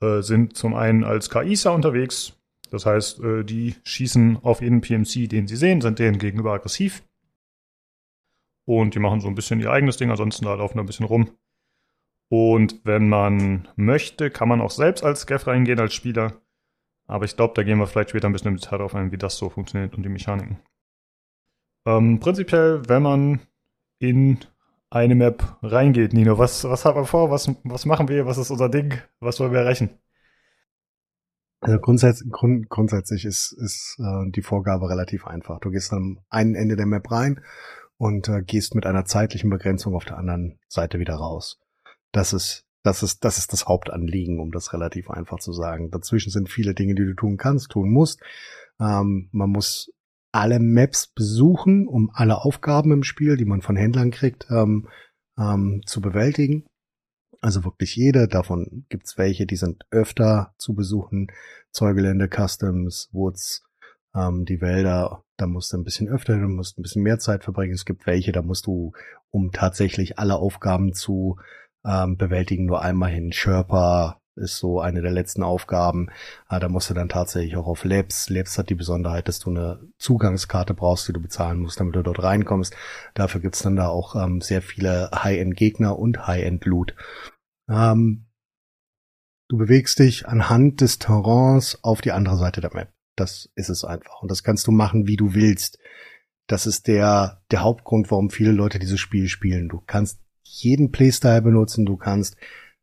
äh, 0.00 0.22
sind 0.22 0.56
zum 0.56 0.74
einen 0.74 1.04
als 1.04 1.28
KISA 1.28 1.68
unterwegs. 1.68 2.32
Das 2.70 2.86
heißt, 2.86 3.20
äh, 3.20 3.44
die 3.44 3.74
schießen 3.84 4.38
auf 4.42 4.62
jeden 4.62 4.80
PMC, 4.80 5.28
den 5.28 5.48
sie 5.48 5.56
sehen, 5.56 5.82
sind 5.82 5.98
denen 5.98 6.18
gegenüber 6.18 6.54
aggressiv. 6.54 7.02
Und 8.64 8.94
die 8.94 9.00
machen 9.00 9.20
so 9.20 9.28
ein 9.28 9.34
bisschen 9.34 9.60
ihr 9.60 9.70
eigenes 9.70 9.98
Ding, 9.98 10.10
ansonsten 10.10 10.46
da 10.46 10.54
laufen 10.54 10.78
da 10.78 10.82
ein 10.82 10.86
bisschen 10.86 11.04
rum. 11.04 11.36
Und 12.30 12.80
wenn 12.84 13.10
man 13.10 13.68
möchte, 13.76 14.30
kann 14.30 14.48
man 14.48 14.62
auch 14.62 14.70
selbst 14.70 15.04
als 15.04 15.22
Scav 15.22 15.46
reingehen 15.46 15.78
als 15.78 15.92
Spieler. 15.92 16.40
Aber 17.06 17.26
ich 17.26 17.36
glaube, 17.36 17.52
da 17.54 17.64
gehen 17.64 17.76
wir 17.76 17.86
vielleicht 17.86 18.10
später 18.10 18.30
ein 18.30 18.32
bisschen 18.32 18.52
im 18.52 18.56
Detail 18.56 18.78
drauf 18.78 18.94
ein, 18.94 19.12
wie 19.12 19.18
das 19.18 19.36
so 19.36 19.50
funktioniert 19.50 19.94
und 19.94 20.04
die 20.04 20.08
Mechaniken. 20.08 20.58
Ähm, 21.86 22.20
prinzipiell, 22.20 22.82
wenn 22.88 23.02
man 23.02 23.40
in 23.98 24.38
eine 24.90 25.14
Map 25.14 25.58
reingeht, 25.62 26.12
Nino. 26.12 26.38
Was, 26.38 26.64
was 26.64 26.84
haben 26.84 27.00
wir 27.00 27.04
vor? 27.06 27.30
Was, 27.30 27.50
was 27.62 27.86
machen 27.86 28.08
wir? 28.08 28.26
Was 28.26 28.38
ist 28.38 28.50
unser 28.50 28.68
Ding? 28.68 29.00
Was 29.20 29.38
wollen 29.38 29.52
wir 29.52 29.60
erreichen? 29.60 29.90
Also 31.60 31.78
grundsätzlich, 31.78 32.30
grund, 32.30 32.68
grundsätzlich 32.70 33.24
ist, 33.24 33.52
ist 33.52 33.98
äh, 34.00 34.30
die 34.30 34.42
Vorgabe 34.42 34.88
relativ 34.88 35.26
einfach. 35.26 35.60
Du 35.60 35.70
gehst 35.70 35.92
am 35.92 36.20
einen 36.28 36.54
Ende 36.54 36.76
der 36.76 36.86
Map 36.86 37.10
rein 37.10 37.40
und 37.98 38.28
äh, 38.28 38.42
gehst 38.42 38.74
mit 38.74 38.86
einer 38.86 39.04
zeitlichen 39.04 39.50
Begrenzung 39.50 39.94
auf 39.94 40.06
der 40.06 40.16
anderen 40.16 40.58
Seite 40.68 40.98
wieder 40.98 41.14
raus. 41.14 41.60
Das 42.12 42.32
ist, 42.32 42.64
das 42.82 43.02
ist, 43.02 43.24
das 43.24 43.36
ist 43.38 43.52
das 43.52 43.66
Hauptanliegen, 43.66 44.40
um 44.40 44.52
das 44.52 44.72
relativ 44.72 45.10
einfach 45.10 45.38
zu 45.38 45.52
sagen. 45.52 45.90
Dazwischen 45.90 46.30
sind 46.30 46.48
viele 46.48 46.74
Dinge, 46.74 46.94
die 46.94 47.04
du 47.04 47.14
tun 47.14 47.36
kannst, 47.36 47.70
tun 47.70 47.90
musst. 47.90 48.20
Ähm, 48.80 49.28
man 49.32 49.50
muss 49.50 49.92
alle 50.32 50.60
Maps 50.60 51.08
besuchen, 51.08 51.86
um 51.86 52.10
alle 52.12 52.42
Aufgaben 52.42 52.92
im 52.92 53.02
Spiel, 53.02 53.36
die 53.36 53.44
man 53.44 53.62
von 53.62 53.76
Händlern 53.76 54.10
kriegt, 54.10 54.46
ähm, 54.50 54.88
ähm, 55.38 55.82
zu 55.86 56.00
bewältigen. 56.00 56.66
Also 57.40 57.64
wirklich 57.64 57.96
jede. 57.96 58.28
Davon 58.28 58.84
gibt's 58.88 59.16
welche, 59.16 59.46
die 59.46 59.56
sind 59.56 59.84
öfter 59.90 60.54
zu 60.58 60.74
besuchen. 60.74 61.28
Zeugelände, 61.72 62.28
Customs, 62.28 63.08
Woods, 63.12 63.64
ähm, 64.14 64.44
die 64.44 64.60
Wälder. 64.60 65.24
Da 65.36 65.46
musst 65.46 65.72
du 65.72 65.78
ein 65.78 65.84
bisschen 65.84 66.08
öfter, 66.08 66.38
du 66.38 66.48
musst 66.48 66.78
ein 66.78 66.82
bisschen 66.82 67.02
mehr 67.02 67.18
Zeit 67.18 67.44
verbringen. 67.44 67.72
Es 67.72 67.86
gibt 67.86 68.06
welche, 68.06 68.32
da 68.32 68.42
musst 68.42 68.66
du, 68.66 68.92
um 69.30 69.52
tatsächlich 69.52 70.18
alle 70.18 70.36
Aufgaben 70.36 70.92
zu 70.92 71.38
ähm, 71.84 72.16
bewältigen, 72.16 72.66
nur 72.66 72.82
einmal 72.82 73.10
hin. 73.10 73.32
Sherpa, 73.32 74.19
ist 74.40 74.56
so 74.56 74.80
eine 74.80 75.02
der 75.02 75.12
letzten 75.12 75.42
Aufgaben. 75.42 76.08
Ah, 76.46 76.58
da 76.58 76.68
musst 76.68 76.90
du 76.90 76.94
dann 76.94 77.08
tatsächlich 77.08 77.56
auch 77.56 77.66
auf 77.66 77.84
Labs. 77.84 78.28
Labs 78.28 78.58
hat 78.58 78.70
die 78.70 78.74
Besonderheit, 78.74 79.28
dass 79.28 79.38
du 79.38 79.50
eine 79.50 79.80
Zugangskarte 79.98 80.74
brauchst, 80.74 81.06
die 81.08 81.12
du 81.12 81.20
bezahlen 81.20 81.60
musst, 81.60 81.78
damit 81.78 81.94
du 81.94 82.02
dort 82.02 82.22
reinkommst. 82.22 82.74
Dafür 83.14 83.40
gibt's 83.40 83.62
dann 83.62 83.76
da 83.76 83.88
auch 83.88 84.16
ähm, 84.16 84.40
sehr 84.40 84.62
viele 84.62 85.10
High-End-Gegner 85.14 85.98
und 85.98 86.26
High-End-Loot. 86.26 86.94
Ähm, 87.68 88.26
du 89.48 89.58
bewegst 89.58 89.98
dich 89.98 90.26
anhand 90.26 90.80
des 90.80 90.98
Terrains 90.98 91.78
auf 91.82 92.00
die 92.00 92.12
andere 92.12 92.36
Seite 92.36 92.60
der 92.60 92.74
Map. 92.74 92.92
Das 93.16 93.50
ist 93.54 93.68
es 93.68 93.84
einfach. 93.84 94.22
Und 94.22 94.30
das 94.30 94.42
kannst 94.42 94.66
du 94.66 94.72
machen, 94.72 95.06
wie 95.06 95.16
du 95.16 95.34
willst. 95.34 95.78
Das 96.46 96.66
ist 96.66 96.88
der, 96.88 97.42
der 97.50 97.62
Hauptgrund, 97.62 98.10
warum 98.10 98.30
viele 98.30 98.52
Leute 98.52 98.78
dieses 98.78 98.98
Spiel 98.98 99.28
spielen. 99.28 99.68
Du 99.68 99.80
kannst 99.86 100.20
jeden 100.42 100.90
Playstyle 100.90 101.42
benutzen, 101.42 101.86
du 101.86 101.96
kannst 101.96 102.36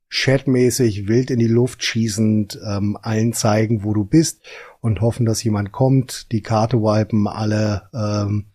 chatmäßig 0.09 1.07
wild 1.07 1.31
in 1.31 1.39
die 1.39 1.47
Luft 1.47 1.83
schießend 1.83 2.59
ähm, 2.65 2.97
allen 3.01 3.33
zeigen, 3.33 3.83
wo 3.83 3.93
du 3.93 4.05
bist 4.05 4.41
und 4.79 5.01
hoffen, 5.01 5.25
dass 5.25 5.43
jemand 5.43 5.71
kommt, 5.71 6.31
die 6.31 6.41
Karte 6.41 6.77
wipen, 6.77 7.27
alle 7.27 7.89
ähm, 7.93 8.45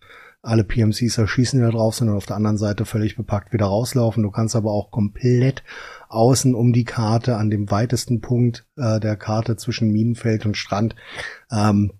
alle 0.43 0.65
PMCs 0.65 1.17
erschießen, 1.17 1.57
die 1.57 1.65
da 1.65 1.71
drauf 1.71 1.95
sind 1.95 2.09
und 2.09 2.17
auf 2.17 2.25
der 2.25 2.35
anderen 2.35 2.57
Seite 2.57 2.83
völlig 2.83 3.15
bepackt 3.15 3.53
wieder 3.53 3.65
rauslaufen. 3.67 4.23
Du 4.23 4.29
kannst 4.29 4.57
aber 4.57 4.71
auch 4.71 4.91
komplett 4.91 5.63
außen 6.09 6.53
um 6.53 6.73
die 6.73 6.83
Karte 6.83 7.37
an 7.37 7.49
dem 7.49 7.71
weitesten 7.71 8.19
Punkt 8.19 8.67
äh, 8.75 8.99
der 8.99 9.15
Karte 9.15 9.55
zwischen 9.55 9.91
Minenfeld 9.91 10.45
und 10.45 10.57
Strand 10.57 10.95
ähm, 11.49 11.93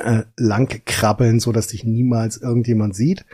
äh, 0.00 0.22
lang 0.38 0.82
krabbeln, 0.86 1.40
so 1.40 1.52
dass 1.52 1.66
dich 1.66 1.84
niemals 1.84 2.38
irgendjemand 2.38 2.96
sieht. 2.96 3.26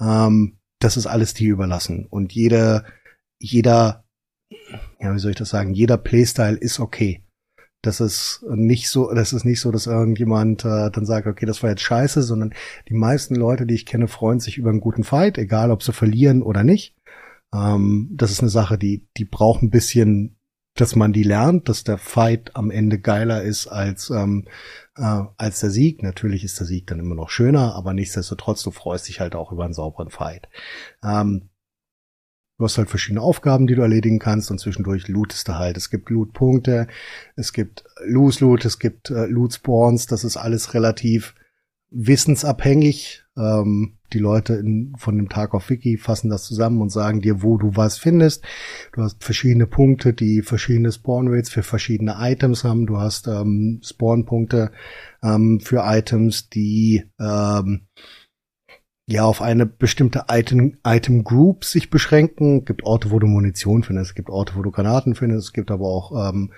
Ähm, 0.00 0.58
das 0.80 0.98
ist 0.98 1.06
alles 1.06 1.32
dir 1.32 1.52
überlassen 1.52 2.06
und 2.08 2.34
jeder 2.34 2.84
jeder 3.40 4.04
ja, 5.04 5.14
wie 5.14 5.18
soll 5.18 5.32
ich 5.32 5.36
das 5.36 5.50
sagen, 5.50 5.74
jeder 5.74 5.98
Playstyle 5.98 6.56
ist 6.56 6.80
okay. 6.80 7.22
Das 7.82 8.00
ist 8.00 8.42
nicht 8.48 8.88
so, 8.88 9.12
das 9.12 9.34
ist 9.34 9.44
nicht 9.44 9.60
so, 9.60 9.70
dass 9.70 9.86
irgendjemand 9.86 10.64
äh, 10.64 10.90
dann 10.90 11.04
sagt, 11.04 11.26
okay, 11.26 11.44
das 11.44 11.62
war 11.62 11.68
jetzt 11.68 11.82
scheiße, 11.82 12.22
sondern 12.22 12.54
die 12.88 12.94
meisten 12.94 13.34
Leute, 13.34 13.66
die 13.66 13.74
ich 13.74 13.84
kenne, 13.84 14.08
freuen 14.08 14.40
sich 14.40 14.56
über 14.56 14.70
einen 14.70 14.80
guten 14.80 15.04
Fight, 15.04 15.36
egal 15.36 15.70
ob 15.70 15.82
sie 15.82 15.92
verlieren 15.92 16.42
oder 16.42 16.64
nicht. 16.64 16.96
Ähm, 17.54 18.08
das 18.12 18.30
ist 18.30 18.40
eine 18.40 18.48
Sache, 18.48 18.78
die, 18.78 19.06
die 19.18 19.26
braucht 19.26 19.62
ein 19.62 19.68
bisschen, 19.68 20.38
dass 20.74 20.96
man 20.96 21.12
die 21.12 21.22
lernt, 21.22 21.68
dass 21.68 21.84
der 21.84 21.98
Fight 21.98 22.56
am 22.56 22.70
Ende 22.70 22.98
geiler 22.98 23.42
ist 23.42 23.66
als, 23.66 24.08
ähm, 24.08 24.46
äh, 24.96 25.22
als 25.36 25.60
der 25.60 25.70
Sieg. 25.70 26.02
Natürlich 26.02 26.44
ist 26.44 26.58
der 26.58 26.66
Sieg 26.66 26.86
dann 26.86 27.00
immer 27.00 27.14
noch 27.14 27.28
schöner, 27.28 27.74
aber 27.74 27.92
nichtsdestotrotz, 27.92 28.62
du 28.62 28.70
freust 28.70 29.08
dich 29.08 29.20
halt 29.20 29.34
auch 29.34 29.52
über 29.52 29.66
einen 29.66 29.74
sauberen 29.74 30.08
Fight. 30.08 30.48
Ähm, 31.04 31.50
Du 32.56 32.64
hast 32.64 32.78
halt 32.78 32.88
verschiedene 32.88 33.20
Aufgaben, 33.20 33.66
die 33.66 33.74
du 33.74 33.82
erledigen 33.82 34.20
kannst 34.20 34.50
und 34.50 34.58
zwischendurch 34.58 35.08
lootest 35.08 35.48
du 35.48 35.54
halt. 35.54 35.76
Es 35.76 35.90
gibt 35.90 36.08
Loot-Punkte, 36.10 36.86
es 37.34 37.52
gibt 37.52 37.84
Loose-Loot, 38.04 38.64
es 38.64 38.78
gibt 38.78 39.10
äh, 39.10 39.26
Loot-Spawns, 39.26 40.06
das 40.06 40.22
ist 40.22 40.36
alles 40.36 40.72
relativ 40.74 41.34
wissensabhängig. 41.90 43.24
Ähm, 43.36 43.96
die 44.12 44.20
Leute 44.20 44.54
in, 44.54 44.94
von 44.96 45.16
dem 45.16 45.28
Tag 45.28 45.54
auf 45.54 45.68
Wiki 45.70 45.96
fassen 45.96 46.30
das 46.30 46.44
zusammen 46.44 46.80
und 46.80 46.90
sagen 46.90 47.20
dir, 47.20 47.42
wo 47.42 47.56
du 47.56 47.74
was 47.74 47.98
findest. 47.98 48.44
Du 48.92 49.02
hast 49.02 49.24
verschiedene 49.24 49.66
Punkte, 49.66 50.12
die 50.12 50.42
verschiedene 50.42 50.92
Spawn-Rates 50.92 51.50
für 51.50 51.64
verschiedene 51.64 52.16
Items 52.20 52.62
haben. 52.62 52.86
Du 52.86 52.98
hast 52.98 53.26
ähm, 53.26 53.80
Spawn-Punkte 53.82 54.70
ähm, 55.22 55.58
für 55.60 55.82
Items, 55.84 56.48
die 56.48 57.04
ähm, 57.18 57.88
ja 59.06 59.24
auf 59.24 59.42
eine 59.42 59.66
bestimmte 59.66 60.24
Item, 60.28 60.78
Item 60.84 61.24
Group 61.24 61.64
sich 61.64 61.90
beschränken. 61.90 62.60
Es 62.60 62.64
gibt 62.66 62.84
Orte, 62.84 63.10
wo 63.10 63.18
du 63.18 63.26
Munition 63.26 63.82
findest, 63.82 64.10
es 64.10 64.14
gibt 64.14 64.30
Orte, 64.30 64.54
wo 64.56 64.62
du 64.62 64.70
Granaten 64.70 65.14
findest, 65.14 65.48
es 65.48 65.52
gibt 65.52 65.70
aber 65.70 65.86
auch 65.86 66.28
ähm, 66.28 66.52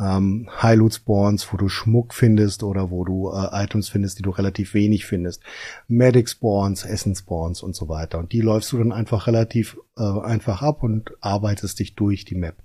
ähm, 0.00 0.48
High 0.62 0.78
Loot 0.78 0.94
Spawns, 0.94 1.52
wo 1.52 1.56
du 1.56 1.68
Schmuck 1.68 2.14
findest 2.14 2.62
oder 2.62 2.90
wo 2.90 3.04
du 3.04 3.30
äh, 3.30 3.64
Items 3.64 3.88
findest, 3.88 4.18
die 4.18 4.22
du 4.22 4.30
relativ 4.30 4.74
wenig 4.74 5.06
findest. 5.06 5.42
Medic 5.86 6.28
Spawns, 6.28 6.84
Essen 6.84 7.14
Spawns 7.14 7.62
und 7.62 7.76
so 7.76 7.88
weiter. 7.88 8.18
Und 8.18 8.32
die 8.32 8.40
läufst 8.40 8.72
du 8.72 8.78
dann 8.78 8.92
einfach 8.92 9.26
relativ 9.26 9.78
äh, 9.96 10.02
einfach 10.02 10.62
ab 10.62 10.82
und 10.82 11.12
arbeitest 11.20 11.78
dich 11.78 11.94
durch 11.94 12.24
die 12.24 12.34
Map. 12.34 12.56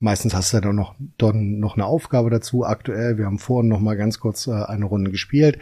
Meistens 0.00 0.34
hast 0.34 0.52
du 0.52 0.60
dann 0.60 0.76
noch, 0.76 0.94
dann 1.16 1.58
noch 1.58 1.74
eine 1.74 1.86
Aufgabe 1.86 2.30
dazu. 2.30 2.64
Aktuell, 2.64 3.18
wir 3.18 3.26
haben 3.26 3.38
vorhin 3.38 3.68
noch 3.68 3.80
mal 3.80 3.96
ganz 3.96 4.20
kurz 4.20 4.46
äh, 4.46 4.52
eine 4.52 4.84
Runde 4.84 5.10
gespielt. 5.10 5.58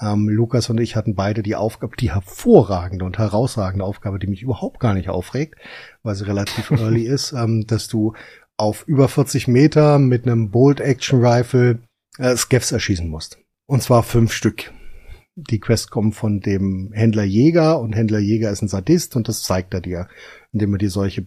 Ähm, 0.00 0.28
Lukas 0.28 0.70
und 0.70 0.78
ich 0.78 0.96
hatten 0.96 1.14
beide 1.14 1.42
die 1.42 1.56
Aufgabe, 1.56 1.96
die 1.96 2.12
hervorragende 2.12 3.04
und 3.04 3.18
herausragende 3.18 3.84
Aufgabe, 3.84 4.18
die 4.18 4.26
mich 4.26 4.42
überhaupt 4.42 4.80
gar 4.80 4.94
nicht 4.94 5.08
aufregt, 5.08 5.56
weil 6.02 6.14
sie 6.14 6.26
relativ 6.26 6.70
early 6.70 7.06
ist, 7.06 7.32
ähm, 7.32 7.66
dass 7.66 7.88
du 7.88 8.14
auf 8.56 8.84
über 8.86 9.08
40 9.08 9.48
Meter 9.48 9.98
mit 9.98 10.26
einem 10.26 10.50
Bolt 10.50 10.80
Action 10.80 11.24
Rifle 11.24 11.80
äh, 12.18 12.36
Skeffs 12.36 12.72
erschießen 12.72 13.08
musst. 13.08 13.38
Und 13.66 13.82
zwar 13.82 14.02
fünf 14.02 14.32
Stück. 14.32 14.72
Die 15.36 15.60
Quest 15.60 15.90
kommt 15.90 16.16
von 16.16 16.40
dem 16.40 16.90
Händler 16.92 17.22
Jäger 17.22 17.80
und 17.80 17.94
Händler 17.94 18.18
Jäger 18.18 18.50
ist 18.50 18.62
ein 18.62 18.68
Sadist 18.68 19.14
und 19.14 19.28
das 19.28 19.42
zeigt 19.42 19.72
er 19.72 19.80
dir 19.80 20.08
indem 20.52 20.74
er 20.74 20.78
dir 20.78 20.90
solche 20.90 21.26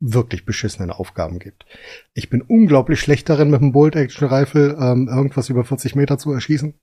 wirklich 0.00 0.44
beschissenen 0.44 0.90
Aufgaben 0.90 1.38
gibt. 1.38 1.64
Ich 2.12 2.28
bin 2.28 2.42
unglaublich 2.42 3.00
schlecht 3.00 3.28
darin, 3.28 3.50
mit 3.50 3.60
dem 3.60 3.72
Bolt-Action-Rifle 3.72 4.76
ähm, 4.78 5.08
irgendwas 5.08 5.48
über 5.48 5.64
40 5.64 5.94
Meter 5.94 6.18
zu 6.18 6.32
erschießen. 6.32 6.74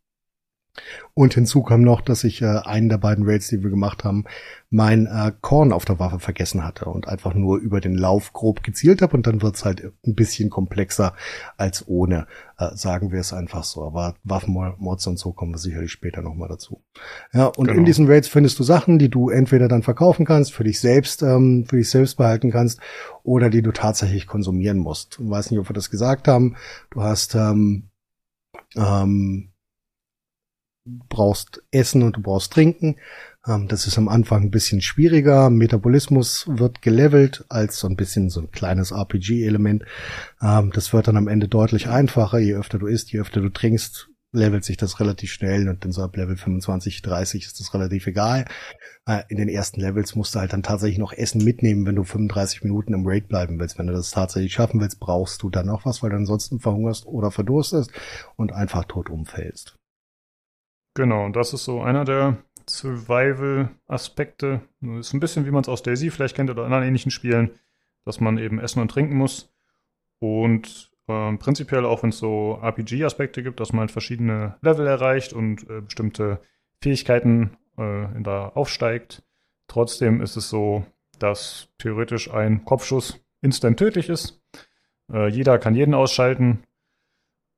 Und 1.13 1.33
hinzu 1.33 1.63
kam 1.63 1.81
noch, 1.81 1.99
dass 1.99 2.23
ich 2.23 2.41
äh, 2.41 2.45
einen 2.45 2.87
der 2.87 2.97
beiden 2.97 3.27
Raids, 3.27 3.49
die 3.49 3.61
wir 3.61 3.69
gemacht 3.69 4.05
haben, 4.05 4.23
mein 4.69 5.05
äh, 5.05 5.33
Korn 5.41 5.73
auf 5.73 5.83
der 5.83 5.99
Waffe 5.99 6.19
vergessen 6.19 6.63
hatte 6.63 6.85
und 6.85 7.09
einfach 7.09 7.33
nur 7.33 7.57
über 7.57 7.81
den 7.81 7.95
Lauf 7.95 8.31
grob 8.31 8.63
gezielt 8.63 9.01
habe 9.01 9.17
und 9.17 9.27
dann 9.27 9.41
wird's 9.41 9.65
halt 9.65 9.91
ein 10.05 10.15
bisschen 10.15 10.49
komplexer 10.49 11.13
als 11.57 11.85
ohne, 11.89 12.25
äh, 12.57 12.73
sagen 12.75 13.11
wir 13.11 13.19
es 13.19 13.33
einfach 13.33 13.65
so. 13.65 13.83
Aber 13.83 14.15
Waffenmods 14.23 15.05
und 15.07 15.19
so 15.19 15.33
kommen 15.33 15.53
wir 15.53 15.57
sicherlich 15.57 15.91
später 15.91 16.21
nochmal 16.21 16.47
dazu. 16.47 16.81
Ja, 17.33 17.47
und 17.47 17.67
genau. 17.67 17.79
in 17.79 17.85
diesen 17.85 18.07
Raids 18.07 18.29
findest 18.29 18.57
du 18.57 18.63
Sachen, 18.63 18.97
die 18.97 19.09
du 19.09 19.29
entweder 19.29 19.67
dann 19.67 19.83
verkaufen 19.83 20.25
kannst, 20.25 20.53
für 20.53 20.63
dich 20.63 20.79
selbst, 20.79 21.21
ähm, 21.21 21.65
für 21.67 21.75
dich 21.75 21.89
selbst 21.89 22.15
behalten 22.15 22.49
kannst, 22.49 22.79
oder 23.23 23.49
die 23.49 23.61
du 23.61 23.73
tatsächlich 23.73 24.25
konsumieren 24.25 24.77
musst. 24.77 25.19
Ich 25.21 25.29
weiß 25.29 25.51
nicht, 25.51 25.59
ob 25.59 25.69
wir 25.69 25.73
das 25.73 25.89
gesagt 25.89 26.29
haben. 26.29 26.55
Du 26.91 27.03
hast 27.03 27.35
ähm, 27.35 27.89
ähm, 28.77 29.50
brauchst 30.85 31.61
Essen 31.71 32.03
und 32.03 32.17
du 32.17 32.21
brauchst 32.21 32.53
Trinken. 32.53 32.97
Ähm, 33.47 33.67
das 33.67 33.87
ist 33.87 33.97
am 33.97 34.07
Anfang 34.07 34.43
ein 34.43 34.51
bisschen 34.51 34.81
schwieriger. 34.81 35.49
Metabolismus 35.49 36.45
wird 36.47 36.81
gelevelt 36.81 37.45
als 37.49 37.79
so 37.79 37.87
ein 37.87 37.95
bisschen 37.95 38.29
so 38.29 38.41
ein 38.41 38.51
kleines 38.51 38.91
RPG-Element. 38.91 39.83
Ähm, 40.41 40.71
das 40.73 40.93
wird 40.93 41.07
dann 41.07 41.17
am 41.17 41.27
Ende 41.27 41.47
deutlich 41.47 41.87
einfacher. 41.87 42.39
Je 42.39 42.55
öfter 42.55 42.79
du 42.79 42.87
isst, 42.87 43.11
je 43.11 43.19
öfter 43.19 43.41
du 43.41 43.49
trinkst, 43.49 44.09
levelt 44.33 44.63
sich 44.63 44.77
das 44.77 44.99
relativ 44.99 45.31
schnell 45.31 45.67
und 45.67 45.83
dann 45.83 45.91
so 45.91 46.01
ab 46.03 46.15
Level 46.15 46.37
25, 46.37 47.01
30 47.01 47.45
ist 47.45 47.59
das 47.59 47.73
relativ 47.73 48.07
egal. 48.07 48.45
Äh, 49.05 49.23
in 49.29 49.37
den 49.37 49.49
ersten 49.49 49.81
Levels 49.81 50.15
musst 50.15 50.35
du 50.35 50.39
halt 50.39 50.53
dann 50.53 50.63
tatsächlich 50.63 50.99
noch 50.99 51.13
Essen 51.13 51.43
mitnehmen, 51.43 51.85
wenn 51.85 51.95
du 51.95 52.03
35 52.03 52.63
Minuten 52.63 52.93
im 52.93 53.05
Raid 53.05 53.27
bleiben 53.27 53.59
willst. 53.59 53.77
Wenn 53.77 53.87
du 53.87 53.93
das 53.93 54.11
tatsächlich 54.11 54.53
schaffen 54.53 54.79
willst, 54.79 54.99
brauchst 54.99 55.43
du 55.43 55.49
dann 55.49 55.65
noch 55.67 55.85
was, 55.85 56.01
weil 56.01 56.11
du 56.11 56.15
ansonsten 56.15 56.59
verhungerst 56.59 57.05
oder 57.05 57.29
verdurstest 57.29 57.91
und 58.35 58.53
einfach 58.53 58.85
tot 58.85 59.09
umfällst. 59.09 59.75
Genau, 60.93 61.29
das 61.29 61.53
ist 61.53 61.63
so 61.63 61.81
einer 61.81 62.03
der 62.03 62.37
Survival-Aspekte. 62.69 64.61
Ist 64.99 65.13
ein 65.13 65.19
bisschen 65.19 65.45
wie 65.45 65.51
man 65.51 65.61
es 65.61 65.69
aus 65.69 65.83
Daisy 65.83 66.09
vielleicht 66.09 66.35
kennt 66.35 66.49
oder 66.49 66.65
anderen 66.65 66.83
ähnlichen 66.83 67.11
Spielen, 67.11 67.51
dass 68.05 68.19
man 68.19 68.37
eben 68.37 68.59
essen 68.59 68.81
und 68.81 68.91
trinken 68.91 69.15
muss. 69.15 69.53
Und 70.19 70.91
äh, 71.07 71.37
prinzipiell 71.37 71.85
auch 71.85 72.03
wenn 72.03 72.09
es 72.09 72.17
so 72.17 72.59
RPG-Aspekte 72.61 73.43
gibt, 73.43 73.59
dass 73.59 73.73
man 73.73 73.81
halt 73.81 73.91
verschiedene 73.91 74.57
Level 74.61 74.85
erreicht 74.85 75.33
und 75.33 75.69
äh, 75.69 75.81
bestimmte 75.81 76.41
Fähigkeiten 76.81 77.57
äh, 77.77 78.07
da 78.21 78.49
aufsteigt. 78.49 79.23
Trotzdem 79.67 80.21
ist 80.21 80.35
es 80.35 80.49
so, 80.49 80.85
dass 81.19 81.69
theoretisch 81.77 82.31
ein 82.31 82.65
Kopfschuss 82.65 83.23
instant 83.41 83.79
tödlich 83.79 84.09
ist. 84.09 84.41
Äh, 85.11 85.27
jeder 85.29 85.57
kann 85.57 85.75
jeden 85.75 85.93
ausschalten. 85.93 86.63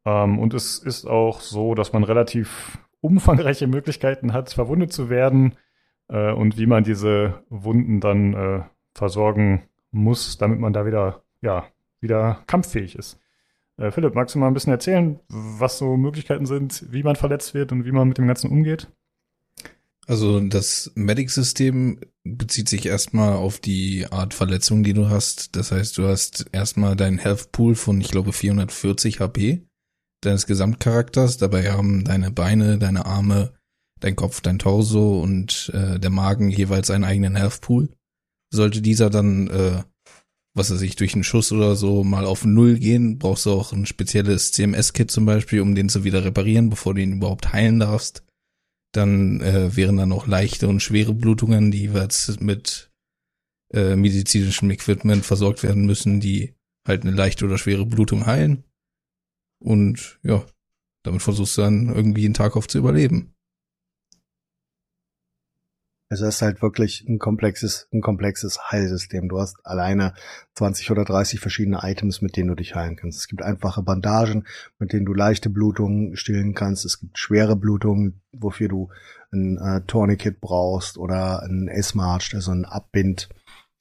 Ähm, 0.06 0.40
und 0.40 0.54
es 0.54 0.80
ist 0.80 1.06
auch 1.06 1.42
so, 1.42 1.76
dass 1.76 1.94
man 1.94 2.04
relativ 2.04 2.78
umfangreiche 3.04 3.68
Möglichkeiten 3.68 4.34
hat, 4.34 4.52
verwundet 4.52 4.94
zu 4.94 5.10
werden 5.10 5.56
äh, 6.08 6.32
und 6.32 6.58
wie 6.58 6.66
man 6.66 6.84
diese 6.84 7.44
Wunden 7.50 8.00
dann 8.00 8.34
äh, 8.34 8.62
versorgen 8.94 9.64
muss, 9.92 10.38
damit 10.38 10.60
man 10.60 10.74
da 10.74 10.86
wieder, 10.86 11.24
ja, 11.42 11.66
wieder 12.00 12.44
kampffähig 12.48 12.96
ist. 12.96 13.20
Äh, 13.78 13.92
Philipp, 13.92 14.16
magst 14.16 14.36
du 14.36 14.40
mal 14.40 14.48
ein 14.48 14.54
bisschen 14.54 14.72
erzählen, 14.72 15.20
was 15.28 15.78
so 15.78 15.98
Möglichkeiten 15.98 16.46
sind, 16.46 16.86
wie 16.92 17.04
man 17.04 17.16
verletzt 17.16 17.54
wird 17.54 17.72
und 17.72 17.86
wie 17.86 17.92
man 17.92 18.08
mit 18.08 18.18
dem 18.18 18.28
Ganzen 18.28 18.50
umgeht? 18.50 18.88
Also 20.08 20.40
das 20.40 20.92
Medic-System 20.96 22.00
bezieht 22.24 22.70
sich 22.70 22.86
erstmal 22.86 23.34
auf 23.34 23.60
die 23.60 24.06
Art 24.12 24.34
Verletzung, 24.34 24.84
die 24.84 24.94
du 24.94 25.10
hast. 25.10 25.56
Das 25.56 25.72
heißt, 25.72 25.98
du 25.98 26.08
hast 26.08 26.46
erstmal 26.52 26.96
deinen 26.96 27.20
Health 27.20 27.52
Pool 27.52 27.76
von, 27.76 28.00
ich 28.02 28.12
glaube, 28.12 28.34
440 28.34 29.20
HP 29.20 29.66
deines 30.26 30.46
Gesamtcharakters. 30.46 31.38
Dabei 31.38 31.72
haben 31.72 32.04
deine 32.04 32.32
Beine, 32.32 32.78
deine 32.78 33.06
Arme, 33.06 33.54
dein 34.00 34.16
Kopf, 34.16 34.42
dein 34.42 34.60
Torso 34.60 35.22
und 35.22 35.72
äh, 35.74 36.00
der 36.00 36.10
Magen 36.10 36.50
jeweils 36.50 36.90
einen 36.90 37.04
eigenen 37.04 37.36
Health 37.36 37.62
Pool. 37.62 37.90
Sollte 38.52 38.82
dieser 38.82 39.10
dann, 39.10 39.48
äh, 39.48 39.84
was 40.54 40.72
weiß 40.72 40.82
ich, 40.82 40.96
durch 40.96 41.14
einen 41.14 41.24
Schuss 41.24 41.52
oder 41.52 41.76
so 41.76 42.04
mal 42.04 42.26
auf 42.26 42.46
Null 42.46 42.78
gehen, 42.78 43.18
brauchst 43.18 43.46
du 43.46 43.52
auch 43.52 43.74
ein 43.74 43.86
spezielles 43.86 44.52
CMS-Kit 44.52 45.10
zum 45.10 45.26
Beispiel, 45.26 45.62
um 45.62 45.74
den 45.74 45.90
zu 45.90 46.04
wieder 46.04 46.24
reparieren, 46.24 46.70
bevor 46.70 46.94
du 46.94 47.02
ihn 47.02 47.14
überhaupt 47.14 47.54
heilen 47.54 47.80
darfst. 47.80 48.24
Dann 48.92 49.42
äh, 49.42 49.76
wären 49.76 49.98
da 49.98 50.06
noch 50.06 50.28
leichte 50.28 50.68
und 50.68 50.82
schwere 50.82 51.14
Blutungen, 51.14 51.72
die 51.72 51.80
jeweils 51.80 52.40
mit 52.40 52.92
äh, 53.74 53.96
medizinischem 53.96 54.70
Equipment 54.70 55.26
versorgt 55.26 55.64
werden 55.64 55.86
müssen, 55.86 56.20
die 56.20 56.54
halt 56.88 57.04
eine 57.04 57.16
leichte 57.16 57.46
oder 57.46 57.58
schwere 57.58 57.86
Blutung 57.86 58.26
heilen. 58.26 58.64
Und 59.64 60.20
ja, 60.24 60.44
damit 61.04 61.22
versuchst 61.22 61.58
du 61.58 61.62
dann 61.62 61.88
irgendwie 61.88 62.26
einen 62.26 62.34
Tag 62.34 62.56
auf 62.56 62.68
zu 62.68 62.78
überleben. 62.78 63.34
Also 66.10 66.28
es 66.28 66.36
ist 66.36 66.42
halt 66.44 66.62
wirklich 66.62 67.06
ein 67.08 67.18
komplexes, 67.18 67.88
ein 67.92 68.02
komplexes 68.02 68.70
Heilsystem. 68.70 69.30
Du 69.30 69.40
hast 69.40 69.58
alleine 69.66 70.14
20 70.54 70.92
oder 70.92 71.06
30 71.06 71.40
verschiedene 71.40 71.80
Items, 71.82 72.22
mit 72.22 72.38
denen 72.38 72.50
du 72.50 72.56
dich 72.56 72.76
heilen 72.76 72.98
kannst. 72.98 73.18
Es 73.18 73.28
gibt 73.28 73.42
einfache 73.42 73.82
Bandagen, 73.82 74.46
mit 74.78 74.94
denen 74.94 75.08
du 75.08 75.14
leichte 75.14 75.50
Blutungen 75.50 76.16
stillen 76.16 76.54
kannst. 76.54 76.86
Es 76.86 77.00
gibt 77.00 77.18
schwere 77.18 77.56
Blutungen, 77.56 78.22
wofür 78.32 78.68
du 78.68 78.90
ein 79.32 79.58
äh, 79.58 79.82
Tourniquet 79.88 80.40
brauchst 80.40 81.00
oder 81.00 81.42
ein 81.42 81.68
S-March, 81.68 82.36
also 82.36 82.52
ein 82.52 82.66
Abbind. 82.66 83.30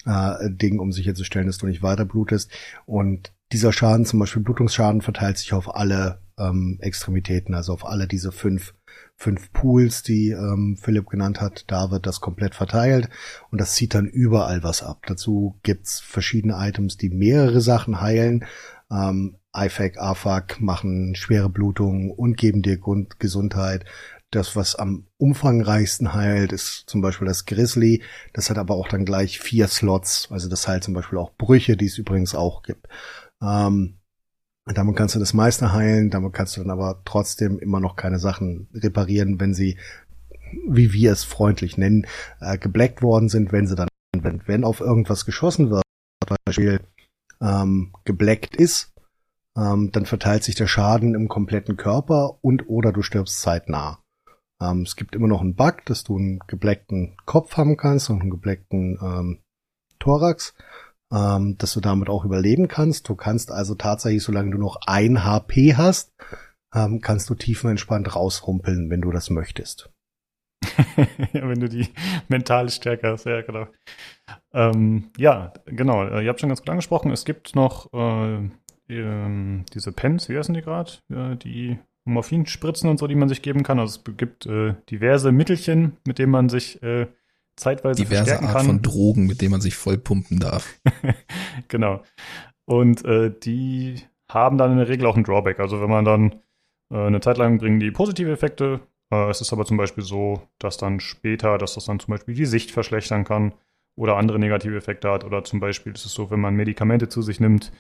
Äh, 0.07 0.51
Ding, 0.51 0.81
um 0.81 0.91
sicherzustellen, 0.91 1.47
dass 1.47 1.59
du 1.59 1.67
nicht 1.67 1.83
weiter 1.83 2.05
blutest. 2.05 2.51
Und 2.87 3.35
dieser 3.53 3.73
Schaden, 3.73 4.07
zum 4.07 4.19
Beispiel 4.19 4.43
Blutungsschaden, 4.43 5.03
verteilt 5.03 5.39
sich 5.39 5.53
auf 5.53 5.75
alle 5.75 6.21
ähm, 6.39 6.79
Extremitäten, 6.81 7.55
also 7.55 7.73
auf 7.73 7.87
alle 7.87 8.07
diese 8.07 8.33
fünf, 8.33 8.75
fünf 9.17 9.53
Pools, 9.53 10.03
die 10.03 10.31
ähm, 10.31 10.77
Philipp 10.81 11.09
genannt 11.09 11.41
hat. 11.41 11.65
Da 11.69 11.91
wird 11.91 12.07
das 12.07 12.21
komplett 12.21 12.55
verteilt 12.55 13.09
und 13.51 13.61
das 13.61 13.75
zieht 13.75 13.95
dann 13.95 14.07
überall 14.07 14.63
was 14.63 14.83
ab. 14.83 15.03
Dazu 15.07 15.59
gibt's 15.63 16.01
verschiedene 16.01 16.57
Items, 16.59 16.97
die 16.97 17.11
mehrere 17.11 17.61
Sachen 17.61 18.01
heilen. 18.01 18.45
Ähm, 18.91 19.37
IFAC, 19.55 19.99
AFAC 19.99 20.61
machen 20.61 21.15
schwere 21.15 21.51
Blutungen 21.51 22.11
und 22.11 22.37
geben 22.37 22.63
dir 22.63 22.79
Grund 22.79 23.21
Gesundheit. 23.21 23.85
Das, 24.31 24.57
was 24.57 24.75
am 24.77 25.05
umfangreichsten 25.19 26.15
heilt, 26.15 26.53
ist 26.53 26.85
zum 26.87 27.03
Beispiel 27.03 27.29
das 27.29 27.45
Grizzly. 27.45 28.03
Das 28.33 28.49
hat 28.49 28.57
aber 28.57 28.77
auch 28.77 28.89
dann 28.89 29.05
gleich 29.05 29.39
vier 29.39 29.69
Slots. 29.69 30.29
Also 30.31 30.49
das 30.49 30.67
heilt 30.67 30.85
zum 30.85 30.95
Beispiel 30.95 31.19
auch 31.19 31.33
Brüche, 31.37 31.77
die 31.77 31.85
es 31.85 31.99
übrigens 31.99 32.35
auch 32.35 32.63
gibt. 32.63 32.89
Ähm, 33.43 33.99
damit 34.67 34.97
kannst 34.97 35.17
du 35.17 35.19
das 35.19 35.35
meiste 35.35 35.73
heilen, 35.73 36.11
damit 36.11 36.33
kannst 36.33 36.57
du 36.57 36.61
dann 36.61 36.71
aber 36.71 37.03
trotzdem 37.05 37.59
immer 37.59 37.81
noch 37.81 37.97
keine 37.97 38.19
Sachen 38.19 38.69
reparieren, 38.73 39.41
wenn 39.41 39.55
sie, 39.55 39.77
wie 40.69 40.93
wir 40.93 41.13
es 41.13 41.25
freundlich 41.25 41.77
nennen, 41.77 42.07
äh, 42.41 42.59
geblackt 42.59 43.03
worden 43.03 43.29
sind, 43.29 43.51
wenn 43.51 43.67
sie 43.67 43.75
dann, 43.75 43.89
wenn, 44.17 44.43
wenn 44.47 44.65
auf 44.65 44.81
irgendwas 44.81 45.25
geschossen 45.25 45.71
wird, 45.71 45.83
zum 46.27 46.37
Beispiel 46.45 46.81
ähm, 47.41 47.93
geblackt 48.05 48.55
ist, 48.55 48.93
ähm, 49.57 49.91
dann 49.91 50.07
verteilt 50.07 50.45
sich 50.45 50.55
der 50.55 50.69
Schaden 50.69 51.15
im 51.15 51.29
kompletten 51.29 51.77
Körper 51.77 52.39
und 52.41 52.69
oder 52.69 52.93
du 52.93 53.03
stirbst 53.03 53.41
zeitnah. 53.41 53.99
Ähm, 54.63 54.83
es 54.83 54.95
gibt 54.95 55.17
immer 55.17 55.29
noch 55.29 55.41
einen 55.41 55.57
Bug, 55.57 55.85
dass 55.87 56.05
du 56.05 56.17
einen 56.17 56.39
geblackten 56.47 57.17
Kopf 57.27 57.57
haben 57.57 57.77
kannst 57.77 58.11
und 58.11 58.21
einen 58.21 58.31
geblackten 58.31 58.99
ähm, 59.03 59.39
Thorax 59.99 60.55
ähm, 61.13 61.57
dass 61.59 61.75
du 61.75 61.81
damit 61.81 62.09
auch 62.09 62.25
überleben 62.25 62.69
kannst. 62.69 63.09
Du 63.09 63.15
kannst 63.15 63.51
also 63.53 63.75
tatsächlich, 63.75 64.23
solange 64.23 64.51
du 64.51 64.59
noch 64.59 64.81
ein 64.87 65.25
HP 65.25 65.77
hast, 65.77 66.13
ähm, 66.75 67.01
kannst 67.01 67.29
du 67.29 67.35
tiefenentspannt 67.35 68.17
rausrumpeln, 68.17 68.91
wenn 68.91 69.03
du 69.03 69.11
das 69.11 69.31
möchtest. 69.31 69.91
ja, 71.33 71.49
wenn 71.49 71.61
du 71.61 71.69
die 71.69 71.89
mentale 72.29 72.71
Stärke 72.71 73.09
hast, 73.09 73.27
ja, 73.27 73.43
genau. 73.43 73.67
Ähm, 74.55 75.11
ja, 75.19 75.53
genau. 75.67 76.19
Ihr 76.19 76.29
habt 76.29 76.41
schon 76.41 76.49
ganz 76.49 76.61
gut 76.61 76.71
angesprochen. 76.71 77.11
Es 77.11 77.25
gibt 77.25 77.55
noch 77.55 77.93
äh, 77.93 78.45
äh, 78.89 79.65
diese 79.75 79.93
Pens, 79.93 80.29
wie 80.29 80.39
heißen 80.39 80.55
die 80.55 80.63
gerade? 80.63 80.93
Äh, 81.11 81.37
die 81.37 81.79
Morphinspritzen 82.05 82.89
und 82.89 82.99
so, 82.99 83.07
die 83.07 83.15
man 83.15 83.29
sich 83.29 83.43
geben 83.43 83.63
kann. 83.63 83.79
Also 83.79 84.01
es 84.01 84.17
gibt 84.17 84.47
äh, 84.47 84.75
diverse 84.91 85.33
Mittelchen, 85.33 85.99
mit 86.07 86.19
denen 86.19 86.33
man 86.33 86.49
sich 86.49 86.83
äh, 86.83 87.07
zeitweise 87.57 88.03
Diverse 88.03 88.41
Art 88.41 88.53
kann. 88.53 88.67
von 88.67 88.83
Drogen, 88.83 89.27
mit 89.27 89.41
denen 89.41 89.53
man 89.53 89.61
sich 89.61 89.75
vollpumpen 89.75 90.41
darf. 90.41 90.81
genau. 91.69 92.03
Und 92.65 93.05
äh, 93.05 93.33
die 93.43 94.03
haben 94.29 94.59
dann 94.59 94.73
in 94.73 94.79
der 94.79 94.89
Regel 94.89 95.07
auch 95.07 95.17
ein 95.17 95.25
Drawback. 95.25 95.61
Also 95.61 95.81
wenn 95.81 95.91
man 95.91 96.05
dann 96.05 96.41
äh, 96.93 97.07
eine 97.07 97.21
Zeit 97.21 97.39
lang 97.39 97.59
bringen 97.59 97.81
die 97.81 97.91
positive 97.91 98.31
Effekte. 98.31 98.81
Äh, 99.11 99.31
es 99.31 99.41
ist 99.41 99.53
aber 99.53 99.65
zum 99.65 99.77
Beispiel 99.77 100.05
so, 100.05 100.43
dass 100.59 100.77
dann 100.77 101.01
später, 101.01 101.59
dass 101.59 101.75
das 101.75 101.87
dann 101.87 101.99
zum 101.99 102.13
Beispiel 102.13 102.35
die 102.35 102.47
Sicht 102.47 102.71
verschlechtern 102.71 103.25
kann 103.25 103.55
oder 103.97 104.17
andere 104.17 104.39
negative 104.39 104.77
Effekte 104.77 105.11
hat. 105.11 105.25
Oder 105.25 105.45
zum 105.45 105.61
Beispiel 105.61 105.93
ist 105.93 106.05
es 106.05 106.13
so, 106.13 106.31
wenn 106.31 106.41
man 106.41 106.55
Medikamente 106.55 107.09
zu 107.09 107.23
sich 107.23 107.41
nimmt, 107.41 107.73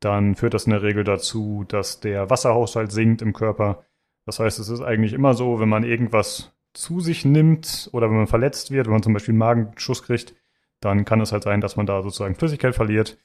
dann 0.00 0.34
führt 0.34 0.54
das 0.54 0.64
in 0.64 0.72
der 0.72 0.82
Regel 0.82 1.04
dazu, 1.04 1.64
dass 1.66 2.00
der 2.00 2.28
Wasserhaushalt 2.30 2.92
sinkt 2.92 3.22
im 3.22 3.32
Körper. 3.32 3.84
Das 4.26 4.38
heißt, 4.38 4.58
es 4.58 4.68
ist 4.68 4.80
eigentlich 4.80 5.12
immer 5.12 5.34
so, 5.34 5.60
wenn 5.60 5.68
man 5.68 5.84
irgendwas 5.84 6.52
zu 6.74 7.00
sich 7.00 7.24
nimmt 7.24 7.90
oder 7.92 8.08
wenn 8.08 8.16
man 8.16 8.26
verletzt 8.26 8.70
wird, 8.70 8.86
wenn 8.86 8.92
man 8.92 9.02
zum 9.02 9.12
Beispiel 9.12 9.32
einen 9.32 9.38
Magenschuss 9.38 10.02
kriegt, 10.02 10.34
dann 10.80 11.04
kann 11.04 11.20
es 11.20 11.32
halt 11.32 11.42
sein, 11.42 11.60
dass 11.60 11.76
man 11.76 11.86
da 11.86 12.02
sozusagen 12.02 12.34
Flüssigkeit 12.34 12.74
verliert. 12.74 13.18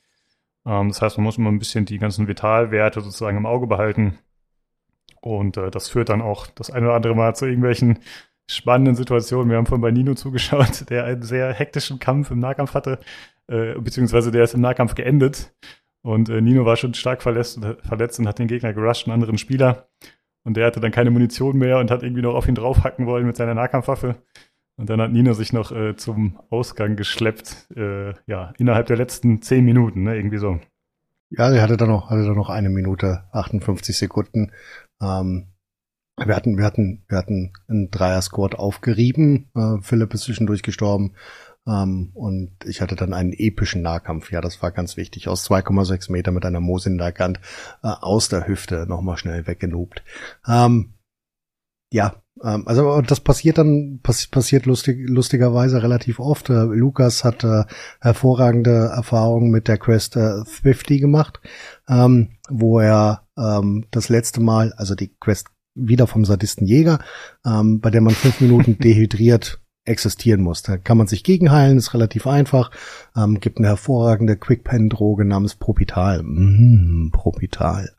Ähm, 0.65 0.89
das 0.89 1.01
heißt, 1.01 1.17
man 1.17 1.23
muss 1.23 1.37
immer 1.37 1.51
ein 1.51 1.59
bisschen 1.59 1.85
die 1.85 1.97
ganzen 1.97 2.27
Vitalwerte 2.27 3.01
sozusagen 3.01 3.37
im 3.37 3.45
Auge 3.45 3.67
behalten. 3.67 4.19
Und 5.21 5.57
äh, 5.57 5.71
das 5.71 5.89
führt 5.89 6.09
dann 6.09 6.21
auch 6.21 6.47
das 6.47 6.69
eine 6.69 6.87
oder 6.87 6.95
andere 6.95 7.15
Mal 7.15 7.35
zu 7.35 7.45
irgendwelchen 7.45 7.99
spannenden 8.49 8.95
Situationen. 8.95 9.49
Wir 9.49 9.57
haben 9.57 9.65
vorhin 9.65 9.81
bei 9.81 9.91
Nino 9.91 10.13
zugeschaut, 10.13 10.85
der 10.89 11.05
einen 11.05 11.23
sehr 11.23 11.53
hektischen 11.53 11.99
Kampf 11.99 12.31
im 12.31 12.39
Nahkampf 12.39 12.73
hatte, 12.73 12.99
äh, 13.47 13.73
beziehungsweise 13.79 14.31
der 14.31 14.43
ist 14.43 14.53
im 14.53 14.61
Nahkampf 14.61 14.95
geendet. 14.95 15.53
Und 16.01 16.29
äh, 16.29 16.41
Nino 16.41 16.65
war 16.65 16.77
schon 16.77 16.93
stark 16.93 17.21
verletzt, 17.21 17.59
verletzt 17.81 18.19
und 18.19 18.27
hat 18.27 18.39
den 18.39 18.47
Gegner 18.47 18.73
gerusht, 18.73 19.07
einen 19.07 19.13
anderen 19.13 19.37
Spieler. 19.37 19.89
Und 20.47 20.55
der 20.55 20.65
hatte 20.65 20.79
dann 20.79 20.93
keine 20.93 21.11
Munition 21.11 21.57
mehr 21.57 21.77
und 21.79 21.91
hat 21.91 22.03
irgendwie 22.03 22.21
noch 22.21 22.33
auf 22.33 22.47
ihn 22.47 22.55
draufhacken 22.55 23.05
wollen 23.05 23.25
mit 23.25 23.35
seiner 23.35 23.53
Nahkampfwaffe. 23.53 24.15
Und 24.77 24.89
dann 24.89 25.01
hat 25.01 25.11
Nino 25.11 25.33
sich 25.33 25.51
noch 25.51 25.73
äh, 25.73 25.97
zum 25.97 26.39
Ausgang 26.49 26.95
geschleppt, 26.95 27.67
äh, 27.75 28.13
ja, 28.27 28.53
innerhalb 28.57 28.87
der 28.87 28.95
letzten 28.95 29.41
zehn 29.41 29.65
Minuten, 29.65 30.03
ne, 30.03 30.15
irgendwie 30.15 30.37
so. 30.37 30.61
Ja, 31.31 31.51
er 31.51 31.61
hatte 31.61 31.75
dann 31.75 31.89
noch, 31.89 32.09
hatte 32.09 32.23
dann 32.23 32.37
noch 32.37 32.49
eine 32.49 32.69
Minute, 32.69 33.25
58 33.33 33.97
Sekunden. 33.97 34.53
Ähm, 35.01 35.47
wir 36.15 36.33
hatten, 36.33 36.57
wir 36.57 36.63
hatten, 36.63 37.03
wir 37.09 37.17
hatten 37.17 37.51
einen 37.67 37.91
Dreier-Squad 37.91 38.55
aufgerieben. 38.55 39.49
Äh, 39.53 39.81
Philipp 39.81 40.13
ist 40.13 40.21
zwischendurch 40.21 40.63
gestorben. 40.63 41.15
Ähm, 41.67 42.11
und 42.13 42.51
ich 42.65 42.81
hatte 42.81 42.95
dann 42.95 43.13
einen 43.13 43.33
epischen 43.33 43.81
Nahkampf. 43.81 44.31
Ja, 44.31 44.41
das 44.41 44.61
war 44.61 44.71
ganz 44.71 44.97
wichtig. 44.97 45.27
Aus 45.27 45.49
2,6 45.49 46.11
Meter 46.11 46.31
mit 46.31 46.45
einer 46.45 46.61
Moos 46.61 46.85
in 46.85 46.97
der 46.97 47.13
Hand 47.17 47.39
äh, 47.83 47.87
aus 47.87 48.29
der 48.29 48.47
Hüfte 48.47 48.85
nochmal 48.87 49.17
schnell 49.17 49.45
weggenobt. 49.47 50.03
Ähm, 50.47 50.93
ja, 51.91 52.15
ähm, 52.43 52.67
also 52.67 53.01
das 53.01 53.19
passiert 53.19 53.57
dann, 53.57 53.99
pass 54.03 54.27
passiert 54.27 54.65
lustig, 54.65 55.09
lustigerweise 55.09 55.81
relativ 55.81 56.19
oft. 56.19 56.49
Äh, 56.49 56.63
Lukas 56.63 57.23
hat 57.23 57.43
äh, 57.43 57.63
hervorragende 58.01 58.91
Erfahrungen 58.93 59.51
mit 59.51 59.67
der 59.67 59.77
Quest 59.77 60.15
äh, 60.15 60.43
Thrifty 60.43 60.99
gemacht, 60.99 61.39
ähm, 61.87 62.37
wo 62.49 62.79
er 62.79 63.23
das 63.91 64.09
letzte 64.09 64.41
Mal, 64.41 64.73
also 64.77 64.95
die 64.95 65.15
Quest 65.19 65.49
wieder 65.75 66.07
vom 66.07 66.25
Sadisten 66.25 66.65
Jäger, 66.65 66.97
bei 67.43 67.91
der 67.91 68.01
man 68.01 68.15
fünf 68.15 68.41
Minuten 68.41 68.79
dehydriert 68.79 69.61
existieren 69.87 70.41
muss. 70.41 70.63
Da 70.63 70.77
kann 70.77 70.97
man 70.97 71.07
sich 71.07 71.23
gegenheilen, 71.23 71.77
ist 71.77 71.93
relativ 71.93 72.27
einfach. 72.27 72.71
Ähm, 73.15 73.39
gibt 73.39 73.57
eine 73.57 73.67
hervorragende 73.67 74.37
Quick-Pen-Droge 74.37 75.25
namens 75.25 75.55
Propital. 75.55 76.23
Mm, 76.23 77.11
Propital. 77.11 77.91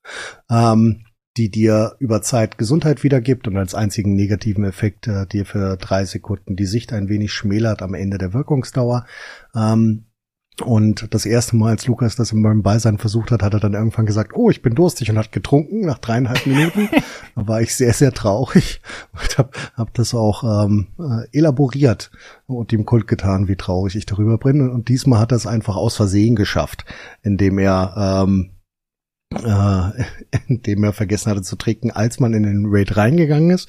Ähm, 0.51 1.05
die 1.36 1.51
dir 1.51 1.95
über 2.01 2.20
Zeit 2.20 2.59
Gesundheit 2.59 3.05
wiedergibt 3.05 3.47
und 3.47 3.57
als 3.57 3.74
einzigen 3.74 4.14
negativen 4.14 4.64
Effekt 4.64 5.07
äh, 5.07 5.24
dir 5.26 5.47
für 5.47 5.76
drei 5.76 6.05
Sekunden 6.05 6.57
die 6.57 6.66
Sicht 6.66 6.93
ein 6.93 7.09
wenig 7.09 7.32
schmälert 7.32 7.80
am 7.80 7.95
Ende 7.95 8.18
der 8.18 8.34
Wirkungsdauer. 8.34 9.07
Ähm, 9.55 10.07
und 10.62 11.14
das 11.14 11.26
erste 11.26 11.56
Mal, 11.56 11.70
als 11.70 11.86
Lukas 11.86 12.16
das 12.16 12.32
in 12.32 12.42
meinem 12.42 12.62
Beisein 12.62 12.98
versucht 12.98 13.30
hat, 13.30 13.42
hat 13.42 13.54
er 13.54 13.61
dann 13.61 13.74
irgendwann 13.74 14.06
gesagt, 14.06 14.32
oh, 14.34 14.50
ich 14.50 14.62
bin 14.62 14.74
durstig 14.74 15.11
und 15.11 15.18
hat 15.18 15.32
getrunken 15.32 15.82
nach 15.82 15.98
dreieinhalb 15.98 16.46
Minuten. 16.46 16.88
da 17.36 17.46
war 17.46 17.61
ich 17.61 17.74
sehr, 17.74 17.92
sehr 17.92 18.12
traurig 18.12 18.80
und 19.12 19.38
habe 19.38 19.50
hab 19.76 19.94
das 19.94 20.14
auch 20.14 20.64
ähm, 20.64 20.88
äh, 20.98 21.36
elaboriert 21.36 22.11
und 22.46 22.72
ihm 22.72 22.84
Kult 22.84 23.06
getan, 23.06 23.48
wie 23.48 23.56
traurig 23.56 23.94
ich 23.96 24.06
darüber 24.06 24.38
bin. 24.38 24.68
Und 24.68 24.88
diesmal 24.88 25.20
hat 25.20 25.32
er 25.32 25.36
es 25.36 25.46
einfach 25.46 25.76
aus 25.76 25.96
Versehen 25.96 26.34
geschafft, 26.36 26.84
indem 27.22 27.59
er 27.59 28.24
ähm, 28.24 28.50
äh, 29.34 30.04
indem 30.48 30.84
er 30.84 30.92
vergessen 30.92 31.30
hatte 31.30 31.42
zu 31.42 31.56
trinken, 31.56 31.90
als 31.90 32.20
man 32.20 32.34
in 32.34 32.42
den 32.42 32.66
Raid 32.66 32.96
reingegangen 32.96 33.50
ist. 33.50 33.68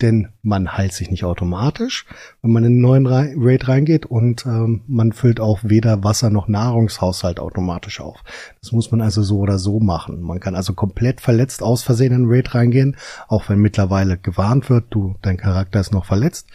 Denn 0.00 0.28
man 0.42 0.76
heilt 0.76 0.92
sich 0.92 1.10
nicht 1.10 1.24
automatisch, 1.24 2.06
wenn 2.40 2.52
man 2.52 2.62
in 2.62 2.74
einen 2.74 2.80
neuen 2.80 3.06
Raid 3.06 3.66
reingeht 3.66 4.06
und 4.06 4.46
ähm, 4.46 4.82
man 4.86 5.12
füllt 5.12 5.40
auch 5.40 5.58
weder 5.64 6.04
Wasser 6.04 6.30
noch 6.30 6.46
Nahrungshaushalt 6.46 7.40
automatisch 7.40 8.00
auf. 8.00 8.22
Das 8.60 8.70
muss 8.70 8.92
man 8.92 9.00
also 9.00 9.22
so 9.22 9.38
oder 9.38 9.58
so 9.58 9.80
machen. 9.80 10.20
Man 10.20 10.38
kann 10.38 10.54
also 10.54 10.72
komplett 10.74 11.20
verletzt 11.20 11.64
aus 11.64 11.82
Versehen 11.82 12.12
in 12.12 12.22
einen 12.22 12.30
Raid 12.30 12.54
reingehen, 12.54 12.96
auch 13.26 13.48
wenn 13.48 13.58
mittlerweile 13.58 14.18
gewarnt 14.18 14.70
wird, 14.70 14.86
du, 14.90 15.16
dein 15.20 15.36
Charakter 15.36 15.80
ist 15.80 15.92
noch 15.92 16.04
verletzt. 16.04 16.48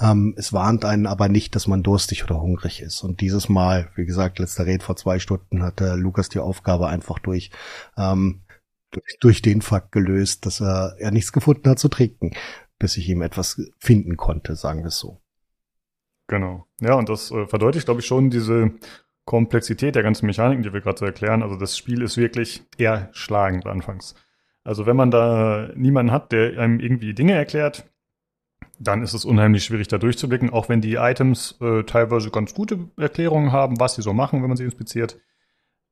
Ähm, 0.00 0.34
es 0.36 0.52
warnt 0.52 0.84
einen 0.84 1.06
aber 1.06 1.28
nicht, 1.28 1.54
dass 1.54 1.66
man 1.66 1.82
durstig 1.82 2.24
oder 2.24 2.40
hungrig 2.40 2.80
ist. 2.80 3.02
Und 3.02 3.20
dieses 3.20 3.48
Mal, 3.48 3.90
wie 3.94 4.06
gesagt, 4.06 4.38
letzter 4.38 4.66
Red 4.66 4.82
vor 4.82 4.96
zwei 4.96 5.18
Stunden 5.18 5.62
hat 5.62 5.80
äh, 5.80 5.94
Lukas 5.94 6.28
die 6.28 6.40
Aufgabe 6.40 6.88
einfach 6.88 7.18
durch, 7.20 7.50
ähm, 7.96 8.42
durch 9.20 9.42
den 9.42 9.62
Fakt 9.62 9.92
gelöst, 9.92 10.46
dass 10.46 10.60
er, 10.60 10.96
er 10.98 11.10
nichts 11.10 11.32
gefunden 11.32 11.68
hat 11.68 11.78
zu 11.78 11.88
trinken, 11.88 12.32
bis 12.78 12.96
ich 12.96 13.08
ihm 13.08 13.22
etwas 13.22 13.60
finden 13.78 14.16
konnte, 14.16 14.56
sagen 14.56 14.80
wir 14.80 14.88
es 14.88 14.98
so. 14.98 15.20
Genau. 16.26 16.66
Ja, 16.80 16.94
und 16.94 17.08
das 17.08 17.30
äh, 17.30 17.46
verdeutlicht, 17.46 17.86
glaube 17.86 18.00
ich, 18.00 18.06
schon 18.06 18.30
diese 18.30 18.72
Komplexität 19.24 19.94
der 19.94 20.02
ganzen 20.02 20.26
Mechaniken, 20.26 20.62
die 20.62 20.72
wir 20.72 20.80
gerade 20.80 20.98
so 20.98 21.04
erklären. 21.04 21.42
Also 21.42 21.56
das 21.56 21.76
Spiel 21.76 22.02
ist 22.02 22.16
wirklich 22.16 22.62
eher 22.78 23.08
schlagend 23.12 23.66
anfangs. 23.66 24.14
Also 24.64 24.86
wenn 24.86 24.96
man 24.96 25.10
da 25.10 25.70
niemanden 25.74 26.12
hat, 26.12 26.32
der 26.32 26.58
einem 26.58 26.80
irgendwie 26.80 27.14
Dinge 27.14 27.34
erklärt, 27.34 27.84
dann 28.78 29.02
ist 29.02 29.14
es 29.14 29.24
unheimlich 29.24 29.64
schwierig, 29.64 29.88
da 29.88 29.98
durchzublicken, 29.98 30.50
auch 30.50 30.68
wenn 30.68 30.80
die 30.80 30.94
Items 30.94 31.58
äh, 31.60 31.84
teilweise 31.84 32.30
ganz 32.30 32.54
gute 32.54 32.90
Erklärungen 32.96 33.52
haben, 33.52 33.78
was 33.78 33.94
sie 33.94 34.02
so 34.02 34.12
machen, 34.12 34.42
wenn 34.42 34.48
man 34.48 34.56
sie 34.56 34.64
inspiziert. 34.64 35.18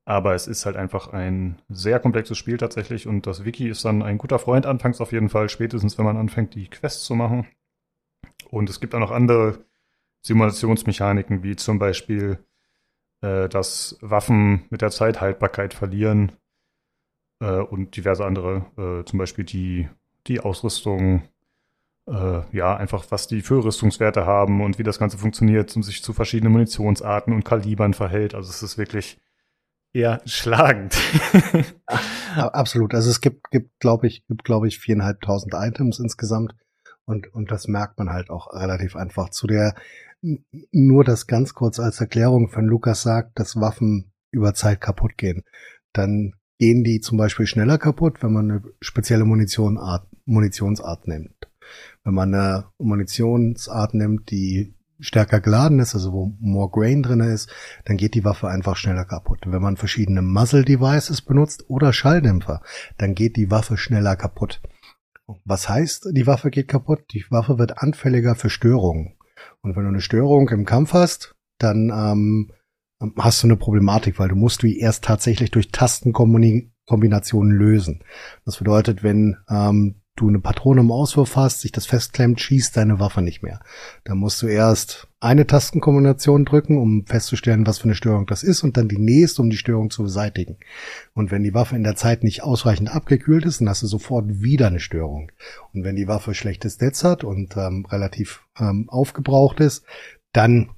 Aber 0.05 0.35
es 0.35 0.47
ist 0.47 0.65
halt 0.65 0.75
einfach 0.75 1.13
ein 1.13 1.61
sehr 1.69 1.99
komplexes 1.99 2.37
Spiel 2.37 2.57
tatsächlich 2.57 3.07
und 3.07 3.25
das 3.25 3.45
Wiki 3.45 3.69
ist 3.69 3.85
dann 3.85 4.01
ein 4.01 4.17
guter 4.17 4.39
Freund 4.39 4.65
anfangs 4.65 4.99
auf 4.99 5.13
jeden 5.13 5.29
Fall, 5.29 5.47
spätestens 5.49 5.97
wenn 5.97 6.05
man 6.05 6.17
anfängt, 6.17 6.55
die 6.55 6.69
Quests 6.69 7.05
zu 7.05 7.15
machen. 7.15 7.47
Und 8.49 8.69
es 8.69 8.79
gibt 8.79 8.93
auch 8.95 8.99
noch 8.99 9.11
andere 9.11 9.63
Simulationsmechaniken, 10.21 11.43
wie 11.43 11.55
zum 11.55 11.79
Beispiel, 11.79 12.39
äh, 13.21 13.47
dass 13.47 13.97
Waffen 14.01 14.65
mit 14.69 14.81
der 14.81 14.91
Zeit 14.91 15.21
Haltbarkeit 15.21 15.73
verlieren 15.73 16.33
äh, 17.39 17.59
und 17.59 17.95
diverse 17.95 18.25
andere, 18.25 18.65
äh, 18.77 19.05
zum 19.05 19.19
Beispiel 19.19 19.45
die, 19.45 19.87
die 20.27 20.41
Ausrüstung 20.41 21.23
äh, 22.07 22.41
ja, 22.51 22.75
einfach 22.75 23.05
was 23.09 23.27
die 23.27 23.41
für 23.41 23.63
Rüstungswerte 23.63 24.25
haben 24.25 24.61
und 24.61 24.77
wie 24.77 24.83
das 24.83 24.99
Ganze 24.99 25.17
funktioniert 25.17 25.75
und 25.75 25.83
sich 25.83 26.03
zu 26.03 26.13
verschiedenen 26.13 26.51
Munitionsarten 26.51 27.33
und 27.33 27.45
Kalibern 27.45 27.93
verhält. 27.93 28.35
Also 28.35 28.49
es 28.49 28.61
ist 28.61 28.77
wirklich 28.77 29.19
eher 29.93 30.21
schlagend. 30.25 30.97
Absolut. 32.35 32.93
Also 32.93 33.09
es 33.09 33.21
gibt, 33.21 33.51
gibt, 33.51 33.79
glaube 33.79 34.07
ich, 34.07 34.25
gibt, 34.27 34.43
glaube 34.43 34.67
ich, 34.67 34.79
viereinhalbtausend 34.79 35.53
Items 35.55 35.99
insgesamt. 35.99 36.55
Und, 37.05 37.33
und 37.33 37.51
das 37.51 37.67
merkt 37.67 37.99
man 37.99 38.09
halt 38.09 38.29
auch 38.29 38.53
relativ 38.53 38.95
einfach. 38.95 39.29
Zu 39.29 39.47
der, 39.47 39.75
nur 40.71 41.03
das 41.03 41.27
ganz 41.27 41.53
kurz 41.53 41.79
als 41.79 41.99
Erklärung, 41.99 42.49
wenn 42.55 42.65
Lukas 42.65 43.01
sagt, 43.01 43.39
dass 43.39 43.59
Waffen 43.59 44.11
über 44.31 44.53
Zeit 44.53 44.81
kaputt 44.81 45.17
gehen, 45.17 45.43
dann 45.91 46.33
gehen 46.59 46.83
die 46.83 47.01
zum 47.01 47.17
Beispiel 47.17 47.45
schneller 47.45 47.77
kaputt, 47.77 48.23
wenn 48.23 48.33
man 48.33 48.49
eine 48.49 48.63
spezielle 48.79 49.25
Munitionart, 49.25 50.07
Munitionsart 50.25 51.07
nimmt. 51.07 51.49
Wenn 52.03 52.13
man 52.13 52.33
eine 52.33 52.65
Munitionsart 52.77 53.93
nimmt, 53.93 54.31
die 54.31 54.73
stärker 55.03 55.41
geladen 55.41 55.79
ist, 55.79 55.93
also 55.93 56.13
wo 56.13 56.33
more 56.39 56.69
grain 56.69 57.03
drin 57.03 57.19
ist, 57.19 57.51
dann 57.85 57.97
geht 57.97 58.15
die 58.15 58.23
Waffe 58.23 58.47
einfach 58.47 58.77
schneller 58.77 59.05
kaputt. 59.05 59.41
Wenn 59.45 59.61
man 59.61 59.77
verschiedene 59.77 60.21
Muzzle 60.21 60.65
Devices 60.65 61.21
benutzt 61.21 61.65
oder 61.69 61.93
Schalldämpfer, 61.93 62.61
dann 62.97 63.13
geht 63.13 63.35
die 63.35 63.51
Waffe 63.51 63.77
schneller 63.77 64.15
kaputt. 64.15 64.61
Was 65.45 65.69
heißt, 65.69 66.09
die 66.11 66.27
Waffe 66.27 66.49
geht 66.49 66.67
kaputt? 66.67 67.05
Die 67.11 67.25
Waffe 67.29 67.59
wird 67.59 67.77
anfälliger 67.77 68.35
für 68.35 68.49
Störungen. 68.49 69.15
Und 69.61 69.75
wenn 69.75 69.83
du 69.83 69.89
eine 69.89 70.01
Störung 70.01 70.49
im 70.49 70.65
Kampf 70.65 70.93
hast, 70.93 71.35
dann 71.57 71.89
ähm, 71.93 72.51
hast 73.17 73.43
du 73.43 73.47
eine 73.47 73.57
Problematik, 73.57 74.19
weil 74.19 74.29
du 74.29 74.35
musst 74.35 74.61
die 74.63 74.79
erst 74.79 75.03
tatsächlich 75.03 75.51
durch 75.51 75.71
Tastenkombinationen 75.71 77.51
lösen. 77.51 78.03
Das 78.45 78.57
bedeutet, 78.57 79.03
wenn 79.03 79.37
ähm, 79.49 80.02
du 80.15 80.27
eine 80.27 80.39
Patrone 80.39 80.81
im 80.81 80.91
Auswurf 80.91 81.35
hast, 81.35 81.61
sich 81.61 81.71
das 81.71 81.85
festklemmt, 81.85 82.39
schießt 82.39 82.77
deine 82.77 82.99
Waffe 82.99 83.21
nicht 83.21 83.41
mehr. 83.41 83.59
Da 84.03 84.13
musst 84.13 84.41
du 84.41 84.47
erst 84.47 85.07
eine 85.19 85.47
Tastenkombination 85.47 86.45
drücken, 86.45 86.77
um 86.77 87.05
festzustellen, 87.05 87.65
was 87.65 87.79
für 87.79 87.85
eine 87.85 87.95
Störung 87.95 88.27
das 88.27 88.43
ist, 88.43 88.63
und 88.63 88.77
dann 88.77 88.87
die 88.87 88.99
nächste, 88.99 89.41
um 89.41 89.49
die 89.49 89.57
Störung 89.57 89.89
zu 89.89 90.03
beseitigen. 90.03 90.57
Und 91.13 91.31
wenn 91.31 91.43
die 91.43 91.53
Waffe 91.53 91.75
in 91.75 91.83
der 91.83 91.95
Zeit 91.95 92.23
nicht 92.23 92.43
ausreichend 92.43 92.93
abgekühlt 92.93 93.45
ist, 93.45 93.59
dann 93.59 93.69
hast 93.69 93.81
du 93.81 93.87
sofort 93.87 94.25
wieder 94.41 94.67
eine 94.67 94.79
Störung. 94.79 95.31
Und 95.73 95.83
wenn 95.83 95.95
die 95.95 96.07
Waffe 96.07 96.35
schlechte 96.35 96.69
Stats 96.69 97.03
hat 97.03 97.23
und 97.23 97.57
ähm, 97.57 97.85
relativ 97.85 98.43
ähm, 98.59 98.89
aufgebraucht 98.89 99.59
ist, 99.59 99.83
dann 100.31 100.71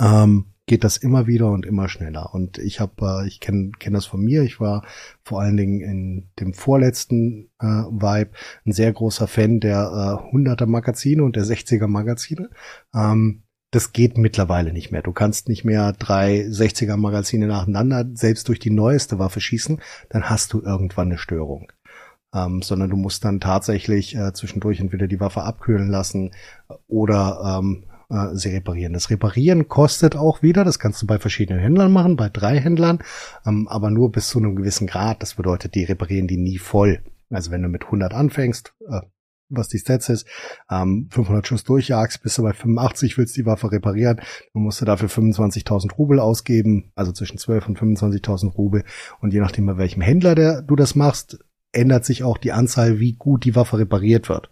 ähm, 0.00 0.51
geht 0.66 0.84
das 0.84 0.96
immer 0.96 1.26
wieder 1.26 1.50
und 1.50 1.66
immer 1.66 1.88
schneller. 1.88 2.34
Und 2.34 2.58
ich 2.58 2.80
habe, 2.80 3.22
äh, 3.22 3.26
ich 3.26 3.40
kenne 3.40 3.72
kenn 3.78 3.92
das 3.92 4.06
von 4.06 4.22
mir. 4.22 4.42
Ich 4.42 4.60
war 4.60 4.84
vor 5.24 5.40
allen 5.40 5.56
Dingen 5.56 5.80
in 5.80 6.30
dem 6.38 6.54
vorletzten 6.54 7.50
äh, 7.58 7.66
Vibe 7.66 8.30
ein 8.64 8.72
sehr 8.72 8.92
großer 8.92 9.26
Fan 9.26 9.60
der 9.60 10.20
äh, 10.32 10.34
100er 10.34 10.66
Magazine 10.66 11.24
und 11.24 11.36
der 11.36 11.44
60er 11.44 11.88
Magazine. 11.88 12.50
Ähm, 12.94 13.42
das 13.72 13.92
geht 13.92 14.18
mittlerweile 14.18 14.72
nicht 14.72 14.92
mehr. 14.92 15.02
Du 15.02 15.12
kannst 15.12 15.48
nicht 15.48 15.64
mehr 15.64 15.94
drei 15.94 16.42
60er 16.42 16.96
Magazine 16.96 17.46
nacheinander 17.46 18.04
selbst 18.14 18.46
durch 18.48 18.58
die 18.58 18.70
neueste 18.70 19.18
Waffe 19.18 19.40
schießen, 19.40 19.80
dann 20.10 20.28
hast 20.28 20.52
du 20.52 20.60
irgendwann 20.60 21.08
eine 21.08 21.18
Störung. 21.18 21.72
Ähm, 22.34 22.62
sondern 22.62 22.90
du 22.90 22.96
musst 22.96 23.24
dann 23.24 23.40
tatsächlich 23.40 24.14
äh, 24.14 24.32
zwischendurch 24.32 24.80
entweder 24.80 25.06
die 25.06 25.20
Waffe 25.20 25.42
abkühlen 25.42 25.88
lassen 25.88 26.32
oder 26.86 27.60
ähm, 27.60 27.84
äh, 28.12 28.36
sie 28.36 28.50
reparieren. 28.50 28.92
Das 28.92 29.10
Reparieren 29.10 29.68
kostet 29.68 30.16
auch 30.16 30.42
wieder, 30.42 30.64
das 30.64 30.78
kannst 30.78 31.00
du 31.02 31.06
bei 31.06 31.18
verschiedenen 31.18 31.60
Händlern 31.60 31.90
machen, 31.90 32.16
bei 32.16 32.28
drei 32.28 32.60
Händlern, 32.60 32.98
ähm, 33.46 33.66
aber 33.68 33.90
nur 33.90 34.12
bis 34.12 34.28
zu 34.28 34.38
einem 34.38 34.54
gewissen 34.54 34.86
Grad. 34.86 35.22
Das 35.22 35.34
bedeutet, 35.34 35.74
die 35.74 35.84
reparieren 35.84 36.28
die 36.28 36.36
nie 36.36 36.58
voll. 36.58 37.00
Also 37.30 37.50
wenn 37.50 37.62
du 37.62 37.68
mit 37.68 37.84
100 37.84 38.12
anfängst, 38.12 38.74
äh, 38.88 39.00
was 39.48 39.68
die 39.68 39.78
Stats 39.78 40.08
ist, 40.08 40.26
ähm, 40.70 41.08
500 41.10 41.46
Schuss 41.46 41.64
durchjagst, 41.64 42.22
bist 42.22 42.38
du 42.38 42.42
bei 42.42 42.52
85, 42.52 43.18
willst 43.18 43.36
die 43.36 43.46
Waffe 43.46 43.70
reparieren, 43.70 44.20
dann 44.54 44.62
musst 44.62 44.80
du 44.80 44.84
dafür 44.84 45.08
25.000 45.08 45.92
Rubel 45.96 46.20
ausgeben, 46.20 46.92
also 46.94 47.12
zwischen 47.12 47.38
12 47.38 47.68
und 47.68 47.78
25.000 47.78 48.52
Rubel. 48.52 48.84
Und 49.20 49.32
je 49.32 49.40
nachdem, 49.40 49.66
bei 49.66 49.76
welchem 49.76 50.00
Händler 50.00 50.34
der, 50.34 50.62
du 50.62 50.74
das 50.76 50.94
machst, 50.94 51.38
ändert 51.72 52.04
sich 52.04 52.22
auch 52.22 52.38
die 52.38 52.52
Anzahl, 52.52 53.00
wie 53.00 53.14
gut 53.14 53.44
die 53.44 53.56
Waffe 53.56 53.78
repariert 53.78 54.28
wird. 54.28 54.50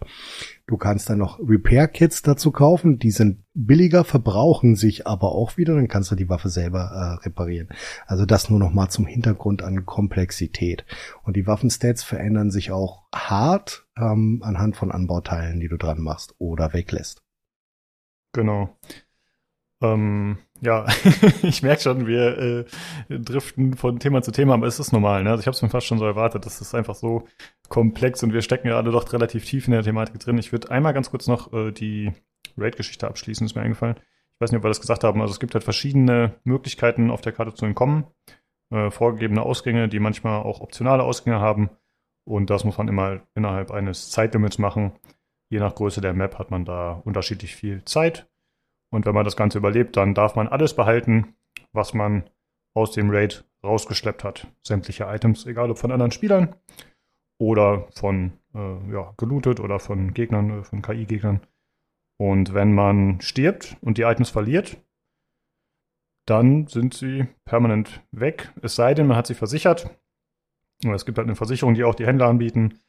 Du 0.67 0.77
kannst 0.77 1.09
dann 1.09 1.17
noch 1.17 1.39
Repair-Kits 1.39 2.21
dazu 2.21 2.51
kaufen, 2.51 2.97
die 2.97 3.11
sind 3.11 3.43
billiger, 3.53 4.03
verbrauchen 4.03 4.75
sich 4.75 5.05
aber 5.05 5.33
auch 5.33 5.57
wieder, 5.57 5.75
dann 5.75 5.87
kannst 5.87 6.11
du 6.11 6.15
die 6.15 6.29
Waffe 6.29 6.49
selber 6.49 7.19
äh, 7.19 7.25
reparieren. 7.25 7.69
Also 8.07 8.25
das 8.25 8.49
nur 8.49 8.59
noch 8.59 8.71
mal 8.71 8.89
zum 8.89 9.05
Hintergrund 9.05 9.63
an 9.63 9.85
Komplexität. 9.85 10.85
Und 11.23 11.35
die 11.35 11.45
Waffenstats 11.45 12.03
verändern 12.03 12.51
sich 12.51 12.71
auch 12.71 13.03
hart 13.13 13.85
ähm, 13.97 14.41
anhand 14.43 14.75
von 14.75 14.91
Anbauteilen, 14.91 15.59
die 15.59 15.67
du 15.67 15.77
dran 15.77 16.01
machst 16.01 16.35
oder 16.37 16.73
weglässt. 16.73 17.21
Genau. 18.33 18.77
Ähm, 19.81 20.37
ja, 20.61 20.85
ich 21.41 21.63
merke 21.63 21.81
schon, 21.81 22.07
wir 22.07 22.37
äh, 22.37 22.65
driften 23.09 23.75
von 23.75 23.99
Thema 23.99 24.21
zu 24.21 24.31
Thema, 24.31 24.53
aber 24.53 24.67
es 24.67 24.79
ist 24.79 24.91
normal. 24.91 25.23
Ne? 25.23 25.31
Also 25.31 25.41
ich 25.41 25.47
habe 25.47 25.55
es 25.55 25.61
mir 25.61 25.69
fast 25.69 25.87
schon 25.87 25.97
so 25.97 26.05
erwartet. 26.05 26.45
Das 26.45 26.61
ist 26.61 26.75
einfach 26.75 26.95
so 26.95 27.27
komplex 27.67 28.21
und 28.23 28.31
wir 28.31 28.41
stecken 28.41 28.67
ja 28.67 28.77
alle 28.77 28.91
doch 28.91 29.11
relativ 29.11 29.45
tief 29.45 29.67
in 29.67 29.73
der 29.73 29.83
Thematik 29.83 30.19
drin. 30.19 30.37
Ich 30.37 30.51
würde 30.51 30.69
einmal 30.69 30.93
ganz 30.93 31.09
kurz 31.09 31.27
noch 31.27 31.51
äh, 31.51 31.71
die 31.71 32.11
Raid-Geschichte 32.57 33.07
abschließen, 33.07 33.45
ist 33.45 33.55
mir 33.55 33.61
eingefallen. 33.61 33.95
Ich 34.33 34.41
weiß 34.41 34.51
nicht, 34.51 34.59
ob 34.59 34.63
wir 34.63 34.69
das 34.69 34.81
gesagt 34.81 35.03
haben. 35.03 35.21
Also 35.21 35.33
es 35.33 35.39
gibt 35.39 35.55
halt 35.55 35.63
verschiedene 35.63 36.35
Möglichkeiten, 36.43 37.09
auf 37.09 37.21
der 37.21 37.31
Karte 37.31 37.53
zu 37.53 37.65
entkommen. 37.65 38.05
Äh, 38.69 38.91
vorgegebene 38.91 39.41
Ausgänge, 39.41 39.89
die 39.89 39.99
manchmal 39.99 40.43
auch 40.43 40.61
optionale 40.61 41.03
Ausgänge 41.03 41.39
haben. 41.39 41.71
Und 42.23 42.49
das 42.51 42.63
muss 42.63 42.77
man 42.77 42.87
immer 42.87 43.21
innerhalb 43.33 43.71
eines 43.71 44.11
Zeitlimits 44.11 44.59
machen. 44.59 44.91
Je 45.49 45.59
nach 45.59 45.75
Größe 45.75 46.01
der 46.01 46.13
Map 46.13 46.37
hat 46.37 46.51
man 46.51 46.65
da 46.65 47.01
unterschiedlich 47.03 47.55
viel 47.55 47.83
Zeit. 47.83 48.30
Und 48.91 49.05
wenn 49.05 49.15
man 49.15 49.25
das 49.25 49.35
Ganze 49.37 49.57
überlebt, 49.57 49.97
dann 49.97 50.13
darf 50.13 50.35
man 50.35 50.47
alles 50.47 50.75
behalten, 50.75 51.35
was 51.71 51.93
man 51.93 52.29
aus 52.73 52.91
dem 52.91 53.09
Raid 53.09 53.45
rausgeschleppt 53.63 54.23
hat. 54.23 54.47
Sämtliche 54.63 55.05
Items, 55.05 55.45
egal 55.45 55.71
ob 55.71 55.77
von 55.77 55.91
anderen 55.91 56.11
Spielern 56.11 56.55
oder 57.39 57.87
von 57.95 58.33
äh, 58.53 58.91
ja, 58.91 59.13
gelootet 59.17 59.59
oder 59.59 59.79
von 59.79 60.13
Gegnern, 60.13 60.59
äh, 60.61 60.63
von 60.63 60.81
KI-Gegnern. 60.81 61.41
Und 62.17 62.53
wenn 62.53 62.73
man 62.73 63.19
stirbt 63.21 63.77
und 63.81 63.97
die 63.97 64.03
Items 64.03 64.29
verliert, 64.29 64.77
dann 66.25 66.67
sind 66.67 66.93
sie 66.93 67.27
permanent 67.45 68.03
weg. 68.11 68.53
Es 68.61 68.75
sei 68.75 68.93
denn, 68.93 69.07
man 69.07 69.17
hat 69.17 69.27
sie 69.27 69.33
versichert. 69.33 69.89
Es 70.83 71.05
gibt 71.05 71.17
halt 71.17 71.27
eine 71.27 71.35
Versicherung, 71.35 71.73
die 71.73 71.83
auch 71.83 71.95
die 71.95 72.05
Händler 72.05 72.27
anbieten. 72.27 72.79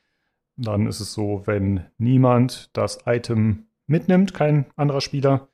Dann 0.57 0.87
ist 0.87 1.01
es 1.01 1.15
so, 1.15 1.43
wenn 1.47 1.87
niemand 1.99 2.77
das 2.77 2.99
Item 3.07 3.67
mitnimmt, 3.87 4.35
kein 4.35 4.67
anderer 4.77 5.01
Spieler, 5.01 5.49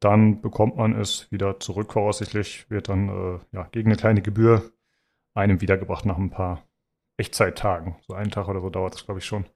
dann 0.00 0.40
bekommt 0.40 0.76
man 0.76 0.98
es 0.98 1.30
wieder 1.30 1.58
zurück 1.60 1.92
voraussichtlich, 1.92 2.70
wird 2.70 2.88
dann 2.88 3.08
äh, 3.08 3.38
ja, 3.52 3.68
gegen 3.72 3.88
eine 3.88 3.96
kleine 3.96 4.22
Gebühr 4.22 4.70
einem 5.34 5.60
wiedergebracht 5.60 6.04
nach 6.04 6.18
ein 6.18 6.30
paar 6.30 6.64
Echtzeittagen. 7.16 7.96
So 8.06 8.14
einen 8.14 8.30
Tag 8.30 8.48
oder 8.48 8.60
so 8.60 8.70
dauert 8.70 8.94
das, 8.94 9.04
glaube 9.04 9.20
ich, 9.20 9.26
schon. 9.26 9.46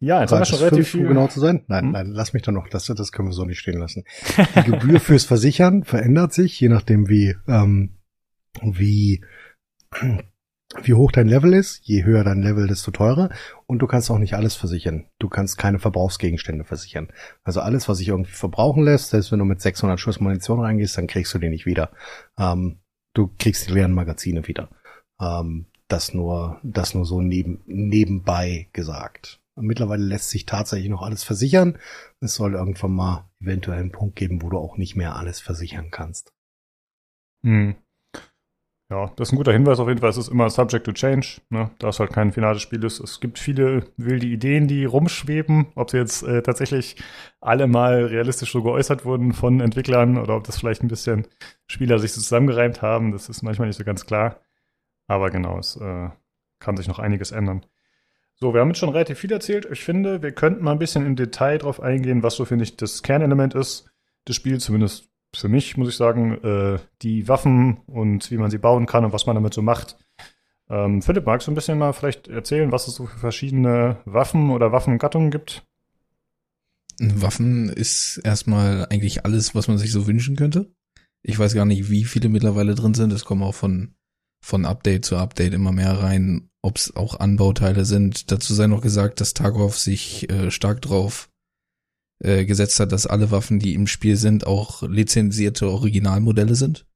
Ja, 0.00 0.20
jetzt 0.20 0.30
haben 0.30 0.40
wir 0.40 0.44
schon 0.44 0.58
relativ 0.58 0.88
viel. 0.88 1.02
Um 1.02 1.08
genau 1.08 1.26
zu 1.26 1.40
sein? 1.40 1.64
Nein, 1.66 1.86
hm? 1.86 1.92
nein, 1.92 2.06
lass 2.06 2.32
mich 2.32 2.42
doch 2.42 2.52
noch. 2.52 2.68
Das, 2.68 2.86
das 2.86 3.12
können 3.12 3.28
wir 3.28 3.32
so 3.32 3.44
nicht 3.44 3.58
stehen 3.58 3.78
lassen. 3.78 4.04
Die 4.56 4.70
Gebühr 4.70 5.00
fürs 5.00 5.24
Versichern 5.24 5.84
verändert 5.84 6.32
sich, 6.32 6.58
je 6.60 6.68
nachdem 6.68 7.08
wie, 7.08 7.36
ähm, 7.48 7.96
wie 8.62 9.24
wie 10.82 10.94
hoch 10.94 11.12
dein 11.12 11.28
Level 11.28 11.54
ist. 11.54 11.80
Je 11.84 12.04
höher 12.04 12.24
dein 12.24 12.42
Level, 12.42 12.66
desto 12.66 12.90
teurer. 12.90 13.30
Und 13.66 13.80
du 13.80 13.86
kannst 13.86 14.10
auch 14.10 14.18
nicht 14.18 14.34
alles 14.34 14.54
versichern. 14.54 15.06
Du 15.18 15.28
kannst 15.28 15.56
keine 15.56 15.78
Verbrauchsgegenstände 15.78 16.64
versichern. 16.64 17.08
Also 17.42 17.60
alles, 17.60 17.88
was 17.88 17.98
sich 17.98 18.08
irgendwie 18.08 18.32
verbrauchen 18.32 18.84
lässt, 18.84 19.10
selbst 19.10 19.32
wenn 19.32 19.38
du 19.38 19.44
mit 19.44 19.60
600 19.60 19.98
Schuss 19.98 20.20
Munition 20.20 20.60
reingehst, 20.60 20.98
dann 20.98 21.06
kriegst 21.06 21.32
du 21.34 21.38
die 21.38 21.48
nicht 21.48 21.66
wieder. 21.66 21.90
Ähm, 22.38 22.80
du 23.14 23.30
kriegst 23.38 23.68
die 23.68 23.72
leeren 23.72 23.94
Magazine 23.94 24.46
wieder. 24.46 24.68
Ähm, 25.20 25.66
das 25.88 26.12
nur, 26.12 26.60
das 26.62 26.94
nur 26.94 27.06
so 27.06 27.22
neben, 27.22 27.62
nebenbei 27.66 28.68
gesagt. 28.72 29.40
mittlerweile 29.56 30.04
lässt 30.04 30.28
sich 30.28 30.44
tatsächlich 30.44 30.90
noch 30.90 31.02
alles 31.02 31.24
versichern. 31.24 31.78
Es 32.20 32.34
soll 32.34 32.54
irgendwann 32.54 32.92
mal 32.92 33.30
eventuell 33.40 33.80
einen 33.80 33.92
Punkt 33.92 34.16
geben, 34.16 34.42
wo 34.42 34.50
du 34.50 34.58
auch 34.58 34.76
nicht 34.76 34.96
mehr 34.96 35.16
alles 35.16 35.40
versichern 35.40 35.90
kannst. 35.90 36.32
Hm. 37.42 37.76
Ja, 38.90 39.12
das 39.16 39.28
ist 39.28 39.32
ein 39.32 39.36
guter 39.36 39.52
Hinweis 39.52 39.80
auf 39.80 39.88
jeden 39.88 40.00
Fall. 40.00 40.08
Es 40.08 40.16
ist 40.16 40.28
immer 40.28 40.48
subject 40.48 40.86
to 40.86 40.92
change, 40.92 41.42
ne? 41.50 41.70
da 41.78 41.88
es 41.88 42.00
halt 42.00 42.10
kein 42.10 42.32
finales 42.32 42.62
Spiel 42.62 42.82
ist. 42.84 43.00
Es 43.00 43.20
gibt 43.20 43.38
viele 43.38 43.84
wilde 43.98 44.26
Ideen, 44.26 44.66
die 44.66 44.86
rumschweben. 44.86 45.66
Ob 45.74 45.90
sie 45.90 45.98
jetzt 45.98 46.22
äh, 46.22 46.40
tatsächlich 46.42 46.96
alle 47.40 47.66
mal 47.66 48.06
realistisch 48.06 48.50
so 48.50 48.62
geäußert 48.62 49.04
wurden 49.04 49.34
von 49.34 49.60
Entwicklern 49.60 50.16
oder 50.16 50.36
ob 50.36 50.44
das 50.44 50.58
vielleicht 50.58 50.82
ein 50.82 50.88
bisschen 50.88 51.26
Spieler 51.66 51.98
sich 51.98 52.12
so 52.12 52.22
zusammengereimt 52.22 52.80
haben, 52.80 53.12
das 53.12 53.28
ist 53.28 53.42
manchmal 53.42 53.68
nicht 53.68 53.76
so 53.76 53.84
ganz 53.84 54.06
klar. 54.06 54.40
Aber 55.06 55.30
genau, 55.30 55.58
es 55.58 55.76
äh, 55.76 56.08
kann 56.58 56.76
sich 56.78 56.88
noch 56.88 56.98
einiges 56.98 57.30
ändern. 57.30 57.66
So, 58.36 58.54
wir 58.54 58.60
haben 58.60 58.68
jetzt 58.68 58.78
schon 58.78 58.90
relativ 58.90 59.18
viel 59.18 59.32
erzählt. 59.32 59.68
Ich 59.70 59.84
finde, 59.84 60.22
wir 60.22 60.32
könnten 60.32 60.64
mal 60.64 60.72
ein 60.72 60.78
bisschen 60.78 61.04
im 61.04 61.16
Detail 61.16 61.58
drauf 61.58 61.82
eingehen, 61.82 62.22
was 62.22 62.36
so, 62.36 62.46
finde 62.46 62.64
ich, 62.64 62.76
das 62.76 63.02
Kernelement 63.02 63.54
ist 63.54 63.90
des 64.26 64.36
Spiels, 64.36 64.64
zumindest 64.64 65.07
für 65.34 65.48
mich, 65.48 65.76
muss 65.76 65.88
ich 65.88 65.96
sagen, 65.96 66.42
äh, 66.42 66.78
die 67.02 67.28
Waffen 67.28 67.78
und 67.86 68.30
wie 68.30 68.38
man 68.38 68.50
sie 68.50 68.58
bauen 68.58 68.86
kann 68.86 69.04
und 69.04 69.12
was 69.12 69.26
man 69.26 69.34
damit 69.34 69.54
so 69.54 69.62
macht. 69.62 69.96
Ähm, 70.70 71.02
Philipp, 71.02 71.26
magst 71.26 71.46
du 71.46 71.52
ein 71.52 71.54
bisschen 71.54 71.78
mal 71.78 71.92
vielleicht 71.92 72.28
erzählen, 72.28 72.72
was 72.72 72.88
es 72.88 72.94
so 72.94 73.06
für 73.06 73.18
verschiedene 73.18 73.98
Waffen 74.04 74.50
oder 74.50 74.72
Waffengattungen 74.72 75.30
gibt? 75.30 75.64
Waffen 77.00 77.68
ist 77.68 78.18
erstmal 78.18 78.86
eigentlich 78.90 79.24
alles, 79.24 79.54
was 79.54 79.68
man 79.68 79.78
sich 79.78 79.92
so 79.92 80.06
wünschen 80.06 80.36
könnte. 80.36 80.72
Ich 81.22 81.38
weiß 81.38 81.54
gar 81.54 81.64
nicht, 81.64 81.90
wie 81.90 82.04
viele 82.04 82.28
mittlerweile 82.28 82.74
drin 82.74 82.94
sind. 82.94 83.12
Es 83.12 83.24
kommen 83.24 83.42
auch 83.42 83.54
von, 83.54 83.94
von 84.40 84.64
Update 84.64 85.04
zu 85.04 85.16
Update 85.16 85.54
immer 85.54 85.72
mehr 85.72 85.92
rein, 85.92 86.50
ob 86.62 86.76
es 86.76 86.94
auch 86.96 87.20
Anbauteile 87.20 87.84
sind. 87.84 88.30
Dazu 88.30 88.54
sei 88.54 88.66
noch 88.66 88.80
gesagt, 88.80 89.20
dass 89.20 89.34
Tarkov 89.34 89.78
sich 89.78 90.30
äh, 90.30 90.50
stark 90.50 90.82
drauf 90.82 91.30
äh, 92.20 92.44
gesetzt 92.44 92.80
hat, 92.80 92.92
dass 92.92 93.06
alle 93.06 93.30
Waffen, 93.30 93.58
die 93.58 93.74
im 93.74 93.86
Spiel 93.86 94.16
sind, 94.16 94.46
auch 94.46 94.82
lizenzierte 94.82 95.70
Originalmodelle 95.70 96.54
sind. 96.54 96.86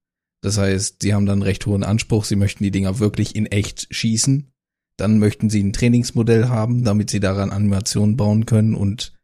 Das 0.42 0.58
heißt, 0.58 1.02
sie 1.02 1.14
haben 1.14 1.26
dann 1.26 1.42
recht 1.42 1.66
hohen 1.66 1.84
Anspruch, 1.84 2.24
sie 2.24 2.36
möchten 2.36 2.64
die 2.64 2.72
Dinger 2.72 2.98
wirklich 2.98 3.36
in 3.36 3.46
echt 3.46 3.86
schießen. 3.94 4.52
Dann 4.96 5.18
möchten 5.18 5.48
sie 5.48 5.62
ein 5.62 5.72
Trainingsmodell 5.72 6.48
haben, 6.48 6.84
damit 6.84 7.10
sie 7.10 7.20
daran 7.20 7.50
Animationen 7.50 8.16
bauen 8.16 8.46
können 8.46 8.74
und 8.74 9.14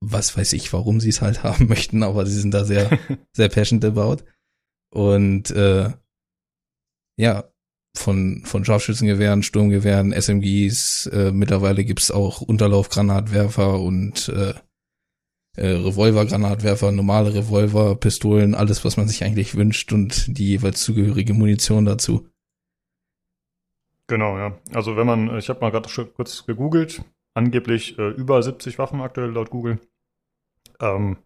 was 0.00 0.36
weiß 0.36 0.52
ich, 0.52 0.72
warum 0.72 1.00
sie 1.00 1.08
es 1.08 1.22
halt 1.22 1.42
haben 1.42 1.66
möchten, 1.66 2.02
aber 2.02 2.26
sie 2.26 2.40
sind 2.40 2.54
da 2.54 2.64
sehr, 2.64 2.98
sehr 3.32 3.48
passionate 3.48 3.88
about. 3.88 4.24
Und 4.90 5.50
äh, 5.50 5.92
ja, 7.18 7.50
von, 7.96 8.42
von 8.44 8.64
Scharfschützengewehren, 8.64 9.42
Sturmgewehren, 9.42 10.12
SMGs, 10.12 11.06
äh, 11.06 11.32
mittlerweile 11.32 11.84
gibt's 11.84 12.10
auch 12.10 12.40
Unterlaufgranatwerfer 12.42 13.80
und 13.80 14.28
äh, 14.28 14.54
äh, 15.56 15.68
Revolvergranatwerfer, 15.68 16.92
normale 16.92 17.34
Revolver, 17.34 17.96
Pistolen, 17.96 18.54
alles, 18.54 18.84
was 18.84 18.96
man 18.96 19.08
sich 19.08 19.24
eigentlich 19.24 19.54
wünscht 19.56 19.92
und 19.92 20.38
die 20.38 20.48
jeweils 20.48 20.82
zugehörige 20.82 21.34
Munition 21.34 21.84
dazu. 21.84 22.28
Genau, 24.06 24.38
ja. 24.38 24.56
Also 24.72 24.96
wenn 24.96 25.06
man, 25.06 25.36
ich 25.38 25.48
habe 25.48 25.60
mal 25.60 25.70
gerade 25.70 25.88
kurz 26.14 26.46
gegoogelt, 26.46 27.02
angeblich 27.34 27.98
äh, 27.98 28.10
über 28.10 28.42
70 28.42 28.78
Waffen 28.78 29.00
aktuell 29.00 29.30
laut 29.30 29.50
Google. 29.50 29.78
Ähm, 30.80 31.18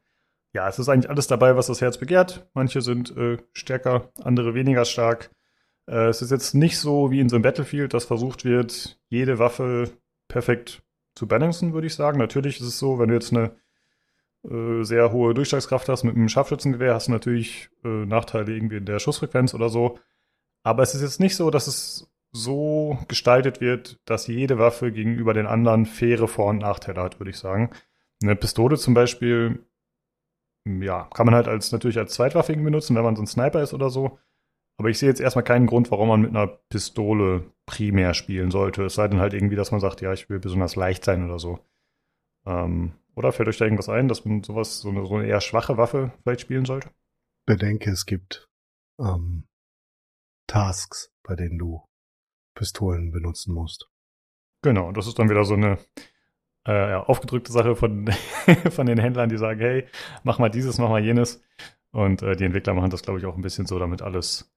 ja, 0.53 0.68
es 0.68 0.78
ist 0.78 0.89
eigentlich 0.89 1.11
alles 1.11 1.26
dabei, 1.26 1.57
was 1.57 1.68
das 1.68 1.81
Herz 1.81 1.99
begehrt. 1.99 2.49
Manche 2.55 2.81
sind 2.81 3.16
äh, 3.16 3.39
stärker, 3.53 4.11
andere 4.22 4.55
weniger 4.55 4.85
stark. 4.85 5.31
Äh, 5.87 6.09
es 6.09 6.22
ist 6.22 6.31
jetzt 6.31 6.55
nicht 6.55 6.78
so 6.78 7.11
wie 7.11 7.20
in 7.20 7.28
so 7.28 7.37
einem 7.37 7.43
Battlefield, 7.43 7.95
dass 7.95 8.05
versucht 8.05 8.45
wird, 8.45 8.99
jede 9.09 9.39
Waffe 9.39 9.91
perfekt 10.28 10.83
zu 11.14 11.26
balancen, 11.26 11.72
würde 11.72 11.87
ich 11.87 11.95
sagen. 11.95 12.18
Natürlich 12.18 12.61
ist 12.61 12.66
es 12.66 12.78
so, 12.78 12.99
wenn 12.99 13.09
du 13.09 13.14
jetzt 13.14 13.33
eine 13.33 13.57
äh, 14.49 14.82
sehr 14.82 15.12
hohe 15.12 15.34
Durchschlagskraft 15.34 15.88
hast 15.88 16.05
mit 16.05 16.16
einem 16.16 16.28
Scharfschützengewehr, 16.28 16.95
hast 16.95 17.09
du 17.09 17.12
natürlich 17.12 17.70
äh, 17.84 18.07
Nachteile 18.07 18.53
irgendwie 18.53 18.76
in 18.76 18.86
der 18.86 18.99
Schussfrequenz 18.99 19.55
oder 19.55 19.68
so. 19.68 19.99
Aber 20.62 20.82
es 20.82 20.95
ist 20.95 21.03
jetzt 21.03 21.20
nicht 21.20 21.36
so, 21.36 21.51
dass 21.51 21.66
es 21.66 22.11
so 22.32 22.99
gestaltet 23.09 23.61
wird, 23.61 23.99
dass 24.05 24.26
jede 24.26 24.59
Waffe 24.59 24.93
gegenüber 24.93 25.34
den 25.34 25.47
anderen 25.47 25.86
faire 25.86 26.28
Vor- 26.28 26.51
und 26.51 26.59
Nachteile 26.59 27.03
hat, 27.03 27.18
würde 27.18 27.30
ich 27.30 27.38
sagen. 27.38 27.70
Eine 28.22 28.36
Pistole 28.36 28.76
zum 28.76 28.95
Beispiel, 28.95 29.64
ja, 30.66 31.09
kann 31.14 31.26
man 31.26 31.34
halt 31.34 31.49
als 31.49 31.72
natürlich 31.72 31.99
als 31.99 32.14
Zweitwaffe 32.14 32.55
benutzen, 32.55 32.95
wenn 32.95 33.03
man 33.03 33.16
so 33.16 33.22
ein 33.22 33.26
Sniper 33.26 33.62
ist 33.62 33.74
oder 33.74 33.91
so. 33.91 34.18
Aber 34.78 34.88
ich 34.88 34.99
sehe 34.99 35.09
jetzt 35.09 35.20
erstmal 35.20 35.45
keinen 35.45 35.66
Grund, 35.66 35.91
warum 35.91 36.09
man 36.09 36.22
mit 36.22 36.30
einer 36.30 36.47
Pistole 36.47 37.53
primär 37.66 38.14
spielen 38.14 38.51
sollte. 38.51 38.84
Es 38.84 38.95
sei 38.95 39.09
denn 39.09 39.20
halt 39.20 39.34
irgendwie, 39.34 39.57
dass 39.57 39.72
man 39.72 39.80
sagt, 39.80 40.01
ja, 40.01 40.12
ich 40.12 40.30
will 40.30 40.38
besonders 40.38 40.76
leicht 40.76 41.05
sein 41.05 41.24
oder 41.24 41.38
so. 41.38 41.59
Ähm, 42.47 42.93
Oder 43.15 43.33
fällt 43.33 43.49
euch 43.49 43.59
da 43.59 43.65
irgendwas 43.65 43.89
ein, 43.89 44.09
dass 44.09 44.25
man 44.25 44.43
sowas, 44.43 44.81
so 44.81 44.89
eine, 44.89 45.07
so 45.07 45.17
eine 45.17 45.27
eher 45.27 45.41
schwache 45.41 45.77
Waffe 45.77 46.13
vielleicht 46.23 46.41
spielen 46.43 46.65
sollte? 46.65 46.91
Bedenke, 47.47 47.91
es 47.91 48.07
gibt 48.07 48.49
ähm, 48.99 49.49
Tasks, 50.47 51.13
bei 51.23 51.35
denen 51.35 51.59
du 51.59 51.85
Pistolen 52.55 53.11
benutzen 53.11 53.55
musst. 53.55 53.89
Genau, 54.63 54.93
das 54.93 55.07
ist 55.07 55.19
dann 55.19 55.31
wieder 55.31 55.45
so 55.45 55.55
eine 55.55 55.79
äh, 56.67 56.91
ja, 56.91 57.03
aufgedrückte 57.03 57.53
Sache 57.53 57.77
von, 57.77 58.11
von 58.71 58.87
den 58.87 58.99
Händlern, 58.99 59.29
die 59.29 59.39
sagen, 59.39 59.61
hey, 59.61 59.87
mach 60.23 60.39
mal 60.39 60.51
dieses, 60.51 60.79
mach 60.79 60.91
mal 60.91 61.03
jenes. 61.03 61.43
Und 61.93 62.23
äh, 62.23 62.37
die 62.37 62.45
Entwickler 62.45 62.75
machen 62.75 62.91
das, 62.91 63.03
glaube 63.03 63.19
ich, 63.19 63.27
auch 63.27 63.35
ein 63.35 63.43
bisschen 63.43 63.67
so, 63.67 63.79
damit 63.79 64.03
alles 64.03 64.55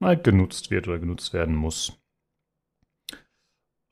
mal 0.00 0.20
genutzt 0.20 0.70
wird 0.70 0.88
oder 0.88 0.98
genutzt 0.98 1.32
werden 1.32 1.54
muss. 1.54 2.00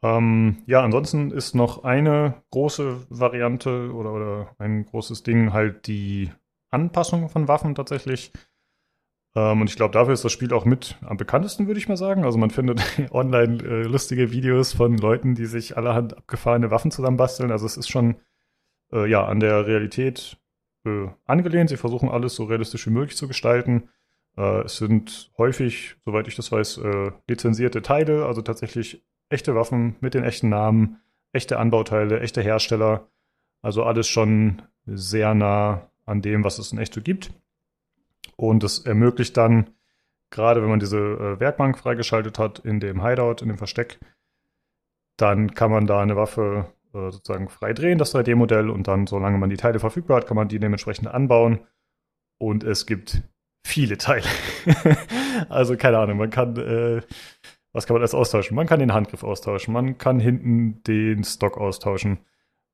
Ähm, 0.07 0.63
ja, 0.67 0.83
ansonsten 0.83 1.33
ist 1.33 1.55
noch 1.55 1.83
eine 1.83 2.43
große 2.53 3.07
Variante 3.11 3.93
oder, 3.93 4.13
oder 4.13 4.55
ein 4.59 4.85
großes 4.85 5.25
Ding 5.25 5.53
halt 5.53 5.89
die 5.89 6.31
Anpassung 6.71 7.29
von 7.29 7.49
Waffen 7.49 7.75
tatsächlich. 7.75 8.33
Ähm, 9.35 9.63
und 9.63 9.69
ich 9.69 9.75
glaube, 9.75 9.93
dafür 9.93 10.15
ist 10.15 10.25
das 10.25 10.31
Spiel 10.31 10.53
auch 10.53 10.65
mit 10.65 10.97
am 11.03 11.17
bekanntesten, 11.17 11.67
würde 11.67 11.81
ich 11.81 11.89
mal 11.89 11.97
sagen. 11.97 12.25
Also 12.25 12.39
man 12.39 12.51
findet 12.51 12.81
online 13.11 13.63
äh, 13.65 13.83
lustige 13.83 14.31
Videos 14.31 14.73
von 14.75 14.97
Leuten, 14.97 15.35
die 15.35 15.47
sich 15.47 15.77
allerhand 15.77 16.17
abgefahrene 16.17 16.71
Waffen 16.71 16.93
zusammenbasteln. 16.93 17.51
Also 17.51 17.67
es 17.67 17.77
ist 17.77 17.91
schon 17.91 18.17
äh, 18.93 19.11
ja 19.11 19.25
an 19.27 19.41
der 19.41 19.67
Realität 19.67 20.39
äh, 20.85 21.09
angelehnt. 21.25 21.71
Sie 21.71 21.77
versuchen 21.79 22.11
alles 22.11 22.37
so 22.37 22.45
realistisch 22.45 22.87
wie 22.87 22.93
möglich 22.93 23.17
zu 23.17 23.27
gestalten. 23.27 23.89
Äh, 24.37 24.61
es 24.61 24.77
sind 24.77 25.33
häufig, 25.37 25.97
soweit 26.05 26.29
ich 26.29 26.37
das 26.37 26.53
weiß, 26.53 26.79
äh, 26.79 27.11
lizenzierte 27.29 27.83
Teile, 27.83 28.27
also 28.27 28.43
tatsächlich 28.43 29.03
echte 29.29 29.55
Waffen 29.55 29.97
mit 30.01 30.15
den 30.15 30.25
echten 30.25 30.49
Namen, 30.49 31.01
echte 31.33 31.59
Anbauteile, 31.59 32.21
echte 32.21 32.43
Hersteller. 32.43 33.09
Also 33.63 33.85
alles 33.85 34.09
schon 34.09 34.63
sehr 34.87 35.35
nah 35.35 35.91
an 36.05 36.23
dem, 36.23 36.45
was 36.45 36.59
es 36.59 36.73
in 36.73 36.79
echt 36.79 36.95
so 36.95 37.01
gibt. 37.01 37.33
Und 38.37 38.63
es 38.65 38.79
ermöglicht 38.81 39.37
dann, 39.37 39.71
gerade 40.31 40.63
wenn 40.63 40.71
man 40.71 40.81
diese 40.81 40.99
äh, 40.99 41.41
Werkbank 41.41 41.79
freigeschaltet 41.79 42.39
hat 42.39 42.61
in 42.61 42.81
dem 42.81 43.05
Hideout, 43.05 43.43
in 43.43 43.49
dem 43.49 43.59
Versteck, 43.59 43.99
dann 45.17 45.55
kann 45.55 45.71
man 45.71 45.87
da 45.87 46.01
eine 46.01 46.17
Waffe 46.17 46.73
äh, 46.93 47.11
sozusagen 47.11 47.49
frei 47.49 47.73
drehen, 47.73 47.99
das 47.99 48.15
3D-Modell, 48.15 48.71
und 48.71 48.89
dann, 48.89 49.07
solange 49.07 49.39
man 49.39 49.51
die 49.51 49.57
Teile 49.57 49.79
verfügbar 49.79 50.19
hat, 50.19 50.27
kann 50.27 50.37
man 50.37 50.49
die 50.49 50.59
dementsprechend 50.59 51.09
anbauen. 51.09 51.61
Und 52.39 52.65
es 52.65 52.87
gibt 52.87 53.23
viele 53.65 53.97
Teile. 53.97 54.27
also 55.49 55.77
keine 55.77 55.99
Ahnung, 55.99 56.19
man 56.19 56.31
kann, 56.31 56.57
äh, 56.57 57.03
was 57.77 57.87
kann 57.87 57.95
man 57.95 58.01
alles 58.01 58.15
austauschen? 58.15 58.57
Man 58.57 58.67
kann 58.67 58.81
den 58.81 58.95
Handgriff 58.95 59.23
austauschen, 59.23 59.75
man 59.75 59.99
kann 59.99 60.19
hinten 60.19 60.83
den 60.85 61.25
Stock 61.25 61.59
austauschen. 61.59 62.19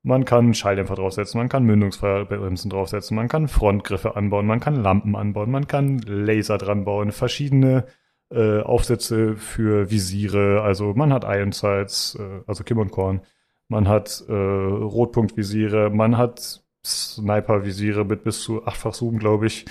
Man 0.01 0.23
kann 0.23 0.53
Schalldämpfer 0.53 0.95
draufsetzen, 0.95 1.39
man 1.39 1.49
kann 1.49 1.65
Mündungsbremsen 1.65 2.69
draufsetzen, 2.69 3.15
man 3.15 3.27
kann 3.27 3.49
Frontgriffe 3.49 4.15
anbauen, 4.15 4.45
man 4.45 4.61
kann 4.61 4.75
Lampen 4.75 5.15
anbauen, 5.15 5.51
man 5.51 5.67
kann 5.67 5.99
Laser 5.99 6.57
dran 6.57 6.85
bauen, 6.85 7.11
verschiedene 7.11 7.85
äh, 8.29 8.61
Aufsätze 8.61 9.35
für 9.35 9.91
Visiere. 9.91 10.61
Also 10.61 10.93
man 10.93 11.11
hat 11.11 11.25
Iron 11.25 11.51
Sights, 11.51 12.17
äh, 12.19 12.41
also 12.47 12.63
Kim 12.63 12.77
und 12.79 12.91
Korn. 12.91 13.21
Man 13.67 13.89
hat 13.89 14.23
äh, 14.29 14.33
Rotpunktvisiere, 14.33 15.89
man 15.89 16.17
hat 16.17 16.63
Sniper-Visiere 16.85 18.05
mit 18.05 18.23
bis 18.23 18.41
zu 18.41 18.65
achtfach 18.65 18.93
Zoom, 18.93 19.19
glaube 19.19 19.47
ich. 19.47 19.65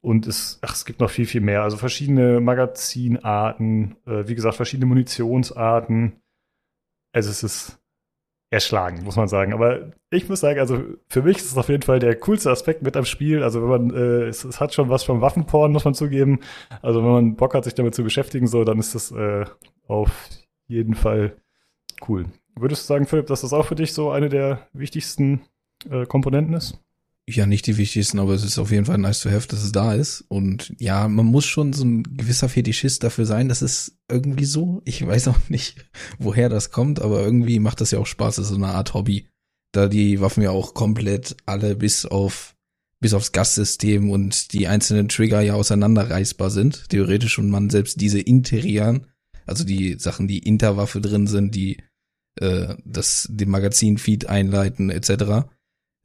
Und 0.00 0.26
es, 0.26 0.58
ach, 0.62 0.74
es 0.74 0.84
gibt 0.84 1.00
noch 1.00 1.10
viel, 1.10 1.26
viel 1.26 1.40
mehr. 1.40 1.62
Also 1.62 1.76
verschiedene 1.76 2.40
Magazinarten, 2.40 3.96
äh, 4.06 4.28
wie 4.28 4.34
gesagt, 4.34 4.56
verschiedene 4.56 4.86
Munitionsarten. 4.86 6.20
Also 7.12 7.30
es 7.30 7.42
ist 7.42 7.80
erschlagen, 8.50 9.04
muss 9.04 9.16
man 9.16 9.28
sagen. 9.28 9.52
Aber 9.52 9.92
ich 10.10 10.28
muss 10.28 10.40
sagen, 10.40 10.60
also 10.60 10.82
für 11.08 11.22
mich 11.22 11.38
ist 11.38 11.52
es 11.52 11.56
auf 11.56 11.68
jeden 11.68 11.82
Fall 11.82 11.98
der 11.98 12.16
coolste 12.16 12.50
Aspekt 12.50 12.82
mit 12.82 12.96
am 12.96 13.04
Spiel. 13.04 13.42
Also 13.42 13.62
wenn 13.62 13.68
man, 13.68 13.90
äh, 13.90 14.26
es, 14.26 14.44
es 14.44 14.60
hat 14.60 14.72
schon 14.72 14.88
was 14.88 15.04
vom 15.04 15.20
Waffenporn, 15.20 15.72
muss 15.72 15.84
man 15.84 15.94
zugeben. 15.94 16.40
Also 16.80 17.02
wenn 17.02 17.10
man 17.10 17.36
Bock 17.36 17.54
hat, 17.54 17.64
sich 17.64 17.74
damit 17.74 17.94
zu 17.94 18.04
beschäftigen, 18.04 18.46
so, 18.46 18.64
dann 18.64 18.78
ist 18.78 18.94
das 18.94 19.10
äh, 19.10 19.44
auf 19.86 20.28
jeden 20.66 20.94
Fall 20.94 21.36
cool. 22.08 22.26
Würdest 22.54 22.84
du 22.84 22.86
sagen, 22.86 23.06
Philipp, 23.06 23.26
dass 23.26 23.42
das 23.42 23.52
auch 23.52 23.66
für 23.66 23.74
dich 23.74 23.92
so 23.92 24.10
eine 24.10 24.28
der 24.28 24.66
wichtigsten 24.72 25.42
äh, 25.90 26.06
Komponenten 26.06 26.54
ist? 26.54 26.80
Ja 27.36 27.46
nicht 27.46 27.66
die 27.66 27.76
wichtigsten, 27.76 28.18
aber 28.18 28.34
es 28.34 28.44
ist 28.44 28.58
auf 28.58 28.70
jeden 28.70 28.84
Fall 28.84 28.98
nice 28.98 29.20
to 29.20 29.30
have, 29.30 29.48
dass 29.48 29.62
es 29.62 29.72
da 29.72 29.94
ist. 29.94 30.24
Und 30.28 30.74
ja, 30.78 31.08
man 31.08 31.26
muss 31.26 31.44
schon 31.44 31.72
so 31.72 31.84
ein 31.84 32.02
gewisser 32.02 32.48
Fetischist 32.48 33.04
dafür 33.04 33.26
sein. 33.26 33.48
Das 33.48 33.62
ist 33.62 33.98
irgendwie 34.10 34.44
so. 34.44 34.82
Ich 34.84 35.06
weiß 35.06 35.28
auch 35.28 35.48
nicht, 35.48 35.76
woher 36.18 36.48
das 36.48 36.70
kommt, 36.70 37.00
aber 37.00 37.22
irgendwie 37.22 37.58
macht 37.58 37.80
das 37.80 37.90
ja 37.90 37.98
auch 37.98 38.06
Spaß. 38.06 38.36
Das 38.36 38.46
ist 38.46 38.50
so 38.50 38.56
eine 38.56 38.74
Art 38.74 38.94
Hobby. 38.94 39.28
Da 39.72 39.88
die 39.88 40.20
Waffen 40.20 40.42
ja 40.42 40.50
auch 40.50 40.74
komplett 40.74 41.36
alle 41.46 41.76
bis 41.76 42.06
auf 42.06 42.54
bis 43.00 43.14
aufs 43.14 43.32
Gassystem 43.32 44.10
und 44.10 44.52
die 44.52 44.66
einzelnen 44.66 45.08
Trigger 45.08 45.40
ja 45.40 45.54
auseinanderreißbar 45.54 46.50
sind, 46.50 46.88
theoretisch, 46.88 47.38
und 47.38 47.48
man 47.48 47.70
selbst 47.70 48.00
diese 48.00 48.18
Interian, 48.18 49.06
also 49.46 49.62
die 49.62 49.98
Sachen, 50.00 50.26
die 50.26 50.40
Interwaffe 50.40 51.00
drin 51.00 51.28
sind, 51.28 51.54
die 51.54 51.78
äh, 52.40 52.74
das 52.84 53.28
den 53.30 53.50
Magazinfeed 53.50 54.28
einleiten, 54.28 54.90
etc., 54.90 55.48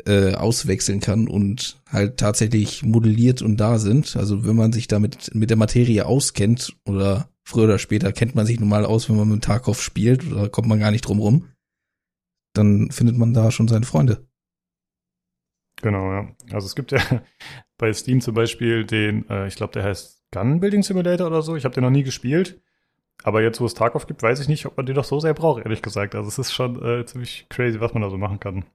äh, 0.06 0.34
auswechseln 0.34 1.00
kann 1.00 1.28
und 1.28 1.82
halt 1.90 2.18
tatsächlich 2.18 2.84
modelliert 2.84 3.42
und 3.42 3.58
da 3.58 3.78
sind. 3.78 4.16
Also 4.16 4.46
wenn 4.46 4.56
man 4.56 4.74
sich 4.74 4.88
damit 4.88 5.34
mit 5.34 5.50
der 5.50 5.58
Materie 5.58 6.06
auskennt 6.06 6.76
oder 6.86 7.30
früher 7.44 7.66
oder 7.66 7.80
später 7.80 8.12
kennt 8.12 8.36
man 8.36 8.46
sich 8.46 8.60
nun 8.60 8.70
mal 8.70 8.86
aus, 8.86 9.10
wenn 9.10 9.18
man 9.18 9.30
mit 9.30 9.44
Tarkov 9.44 9.82
spielt 9.82 10.30
oder 10.32 10.50
kommt 10.50 10.68
man 10.68 10.80
gar 10.80 10.92
nicht 10.92 11.08
drum 11.08 11.20
rum, 11.20 11.50
dann 12.54 12.92
findet 12.92 13.18
man 13.18 13.34
da 13.34 13.52
schon 13.52 13.68
seine 13.68 13.86
Freunde. 13.86 14.28
Genau, 15.82 16.12
ja. 16.12 16.36
Also 16.52 16.68
es 16.68 16.76
gibt 16.76 16.92
ja 16.92 17.00
bei 17.78 17.92
Steam 17.94 18.22
zum 18.22 18.34
Beispiel 18.34 18.86
den, 18.86 19.30
äh, 19.30 19.48
ich 19.48 19.56
glaube, 19.56 19.74
der 19.74 19.84
heißt 19.84 20.24
Gun 20.32 20.60
Building 20.60 20.84
Simulator 20.84 21.28
oder 21.28 21.42
so. 21.42 21.56
Ich 21.56 21.66
habe 21.66 21.76
den 21.76 21.84
noch 21.84 21.90
nie 21.92 22.04
gespielt. 22.04 22.62
Aber 23.24 23.42
jetzt, 23.42 23.62
wo 23.62 23.66
es 23.66 23.74
Tarkov 23.74 24.08
gibt, 24.08 24.24
weiß 24.24 24.40
ich 24.40 24.48
nicht, 24.48 24.66
ob 24.66 24.76
man 24.76 24.86
den 24.86 24.96
doch 24.96 25.04
so 25.06 25.20
sehr 25.20 25.34
braucht, 25.34 25.64
ehrlich 25.64 25.82
gesagt. 25.82 26.16
Also 26.16 26.28
es 26.28 26.40
ist 26.40 26.52
schon 26.52 26.84
äh, 26.84 27.06
ziemlich 27.06 27.46
crazy, 27.50 27.80
was 27.80 27.94
man 27.94 28.02
da 28.02 28.10
so 28.10 28.18
machen 28.18 28.40
kann. 28.40 28.66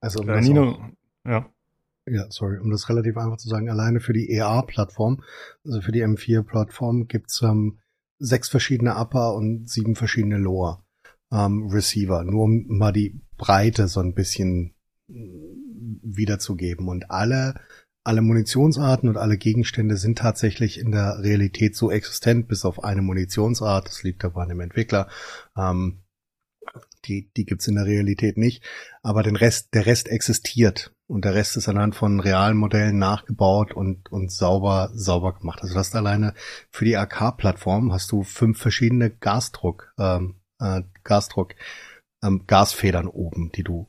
Also 0.00 0.20
um 0.20 0.28
Äh, 0.28 0.40
Nino, 0.40 0.70
auch, 0.72 0.88
ja. 1.24 1.50
ja, 2.06 2.26
sorry, 2.30 2.58
um 2.58 2.70
das 2.70 2.88
relativ 2.88 3.16
einfach 3.16 3.38
zu 3.38 3.48
sagen, 3.48 3.68
alleine 3.68 4.00
für 4.00 4.12
die 4.12 4.30
EA-Plattform, 4.30 5.22
also 5.64 5.80
für 5.80 5.92
die 5.92 6.04
M4-Plattform 6.04 7.08
gibt's 7.08 7.42
ähm, 7.42 7.78
sechs 8.18 8.48
verschiedene 8.48 8.96
Upper 8.96 9.34
und 9.34 9.68
sieben 9.68 9.94
verschiedene 9.94 10.38
Lower 10.38 10.84
ähm, 11.32 11.68
Receiver, 11.68 12.24
nur 12.24 12.44
um 12.44 12.66
mal 12.68 12.92
die 12.92 13.20
Breite 13.36 13.88
so 13.88 14.00
ein 14.00 14.14
bisschen 14.14 14.74
mm, 15.08 16.00
wiederzugeben. 16.02 16.88
Und 16.88 17.10
alle, 17.10 17.54
alle 18.04 18.22
Munitionsarten 18.22 19.08
und 19.08 19.16
alle 19.16 19.36
Gegenstände 19.36 19.96
sind 19.96 20.18
tatsächlich 20.18 20.78
in 20.78 20.90
der 20.90 21.18
Realität 21.20 21.76
so 21.76 21.90
existent, 21.90 22.48
bis 22.48 22.64
auf 22.64 22.82
eine 22.82 23.02
Munitionsart, 23.02 23.88
das 23.88 24.02
liegt 24.02 24.24
aber 24.24 24.42
an 24.42 24.48
dem 24.48 24.60
Entwickler. 24.60 25.08
Ähm, 25.56 26.00
die, 27.06 27.30
die 27.36 27.44
gibt's 27.44 27.68
in 27.68 27.76
der 27.76 27.86
Realität 27.86 28.36
nicht. 28.36 28.62
Aber 29.02 29.22
den 29.22 29.36
Rest, 29.36 29.74
der 29.74 29.86
Rest 29.86 30.08
existiert. 30.08 30.94
Und 31.06 31.24
der 31.24 31.34
Rest 31.34 31.56
ist 31.56 31.68
anhand 31.68 31.94
von 31.94 32.20
realen 32.20 32.56
Modellen 32.56 32.98
nachgebaut 32.98 33.72
und, 33.72 34.12
und 34.12 34.30
sauber, 34.30 34.90
sauber 34.92 35.32
gemacht. 35.32 35.60
Also 35.62 35.74
du 35.74 35.80
hast 35.80 35.96
alleine 35.96 36.34
für 36.70 36.84
die 36.84 36.96
AK-Plattform 36.96 37.92
hast 37.92 38.12
du 38.12 38.22
fünf 38.22 38.58
verschiedene 38.58 39.10
Gasdruck, 39.10 39.94
ähm, 39.98 40.36
äh, 40.60 40.82
Gasdruck, 41.04 41.54
ähm, 42.22 42.44
Gasfedern 42.46 43.06
oben, 43.06 43.50
die 43.54 43.64
du 43.64 43.88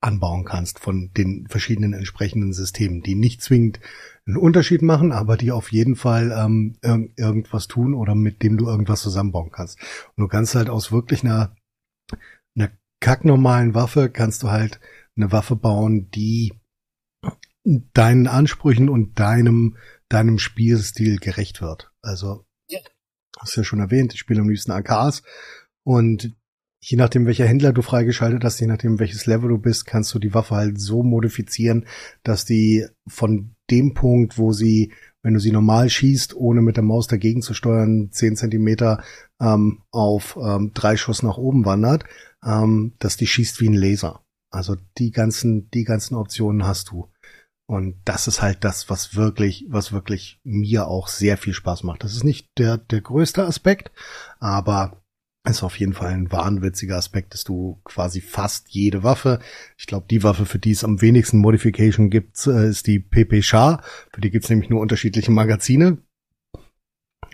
anbauen 0.00 0.44
kannst 0.44 0.78
von 0.78 1.10
den 1.16 1.46
verschiedenen 1.48 1.92
entsprechenden 1.92 2.52
Systemen, 2.52 3.02
die 3.02 3.14
nicht 3.14 3.42
zwingend 3.42 3.80
einen 4.26 4.36
Unterschied 4.36 4.82
machen, 4.82 5.10
aber 5.10 5.36
die 5.36 5.52
auf 5.52 5.72
jeden 5.72 5.96
Fall 5.96 6.32
ähm, 6.36 6.76
irg 6.82 7.10
irgendwas 7.16 7.66
tun 7.66 7.94
oder 7.94 8.14
mit 8.14 8.42
dem 8.42 8.56
du 8.56 8.66
irgendwas 8.66 9.02
zusammenbauen 9.02 9.50
kannst. 9.50 9.78
Und 10.16 10.22
du 10.22 10.28
kannst 10.28 10.54
halt 10.54 10.70
aus 10.70 10.92
wirklich 10.92 11.24
einer 11.24 11.56
kacknormalen 13.00 13.74
Waffe 13.74 14.10
kannst 14.10 14.42
du 14.42 14.50
halt 14.50 14.80
eine 15.16 15.32
Waffe 15.32 15.56
bauen, 15.56 16.10
die 16.10 16.52
deinen 17.64 18.26
Ansprüchen 18.26 18.88
und 18.88 19.18
deinem, 19.18 19.76
deinem 20.08 20.38
Spielstil 20.38 21.18
gerecht 21.18 21.60
wird. 21.60 21.90
Also, 22.00 22.46
hast 23.38 23.56
du 23.56 23.60
ja 23.60 23.64
schon 23.64 23.80
erwähnt, 23.80 24.14
ich 24.14 24.20
spiele 24.20 24.40
am 24.40 24.48
liebsten 24.48 24.72
AKs 24.72 25.22
und 25.82 26.34
je 26.80 26.96
nachdem, 26.96 27.26
welcher 27.26 27.46
Händler 27.46 27.72
du 27.72 27.82
freigeschaltet 27.82 28.44
hast, 28.44 28.60
je 28.60 28.66
nachdem, 28.66 28.98
welches 28.98 29.26
Level 29.26 29.48
du 29.48 29.58
bist, 29.58 29.86
kannst 29.86 30.14
du 30.14 30.18
die 30.18 30.34
Waffe 30.34 30.54
halt 30.54 30.80
so 30.80 31.02
modifizieren, 31.02 31.86
dass 32.22 32.44
die 32.44 32.86
von 33.08 33.56
dem 33.70 33.94
Punkt, 33.94 34.38
wo 34.38 34.52
sie, 34.52 34.92
wenn 35.26 35.34
du 35.34 35.40
sie 35.40 35.50
normal 35.50 35.90
schießt, 35.90 36.36
ohne 36.36 36.62
mit 36.62 36.76
der 36.76 36.84
Maus 36.84 37.08
dagegen 37.08 37.42
zu 37.42 37.52
steuern, 37.52 38.12
zehn 38.12 38.36
Zentimeter 38.36 39.02
ähm, 39.40 39.82
auf 39.90 40.38
ähm, 40.40 40.70
drei 40.72 40.96
Schuss 40.96 41.24
nach 41.24 41.36
oben 41.36 41.64
wandert, 41.64 42.04
ähm, 42.44 42.94
dass 43.00 43.16
die 43.16 43.26
schießt 43.26 43.60
wie 43.60 43.68
ein 43.68 43.74
Laser. 43.74 44.24
Also 44.52 44.76
die 44.98 45.10
ganzen, 45.10 45.68
die 45.72 45.82
ganzen 45.82 46.14
Optionen 46.14 46.64
hast 46.64 46.90
du. 46.90 47.10
Und 47.68 47.96
das 48.04 48.28
ist 48.28 48.40
halt 48.40 48.62
das, 48.62 48.88
was 48.88 49.16
wirklich, 49.16 49.66
was 49.68 49.90
wirklich 49.90 50.38
mir 50.44 50.86
auch 50.86 51.08
sehr 51.08 51.36
viel 51.36 51.54
Spaß 51.54 51.82
macht. 51.82 52.04
Das 52.04 52.12
ist 52.12 52.22
nicht 52.22 52.56
der, 52.56 52.78
der 52.78 53.00
größte 53.00 53.44
Aspekt, 53.44 53.90
aber 54.38 55.02
ist 55.48 55.62
auf 55.62 55.78
jeden 55.78 55.92
Fall 55.92 56.08
ein 56.08 56.30
wahnwitziger 56.32 56.96
Aspekt, 56.96 57.34
dass 57.34 57.44
du 57.44 57.80
quasi 57.84 58.20
fast 58.20 58.68
jede 58.70 59.02
Waffe, 59.02 59.38
ich 59.76 59.86
glaube, 59.86 60.06
die 60.10 60.22
Waffe, 60.22 60.46
für 60.46 60.58
die 60.58 60.72
es 60.72 60.84
am 60.84 61.00
wenigsten 61.00 61.38
Modification 61.38 62.10
gibt, 62.10 62.46
äh, 62.46 62.68
ist 62.68 62.86
die 62.86 62.98
PP 62.98 63.42
Char. 63.42 63.82
Für 64.12 64.20
die 64.20 64.30
gibt 64.30 64.44
es 64.44 64.50
nämlich 64.50 64.70
nur 64.70 64.80
unterschiedliche 64.80 65.30
Magazine. 65.30 65.98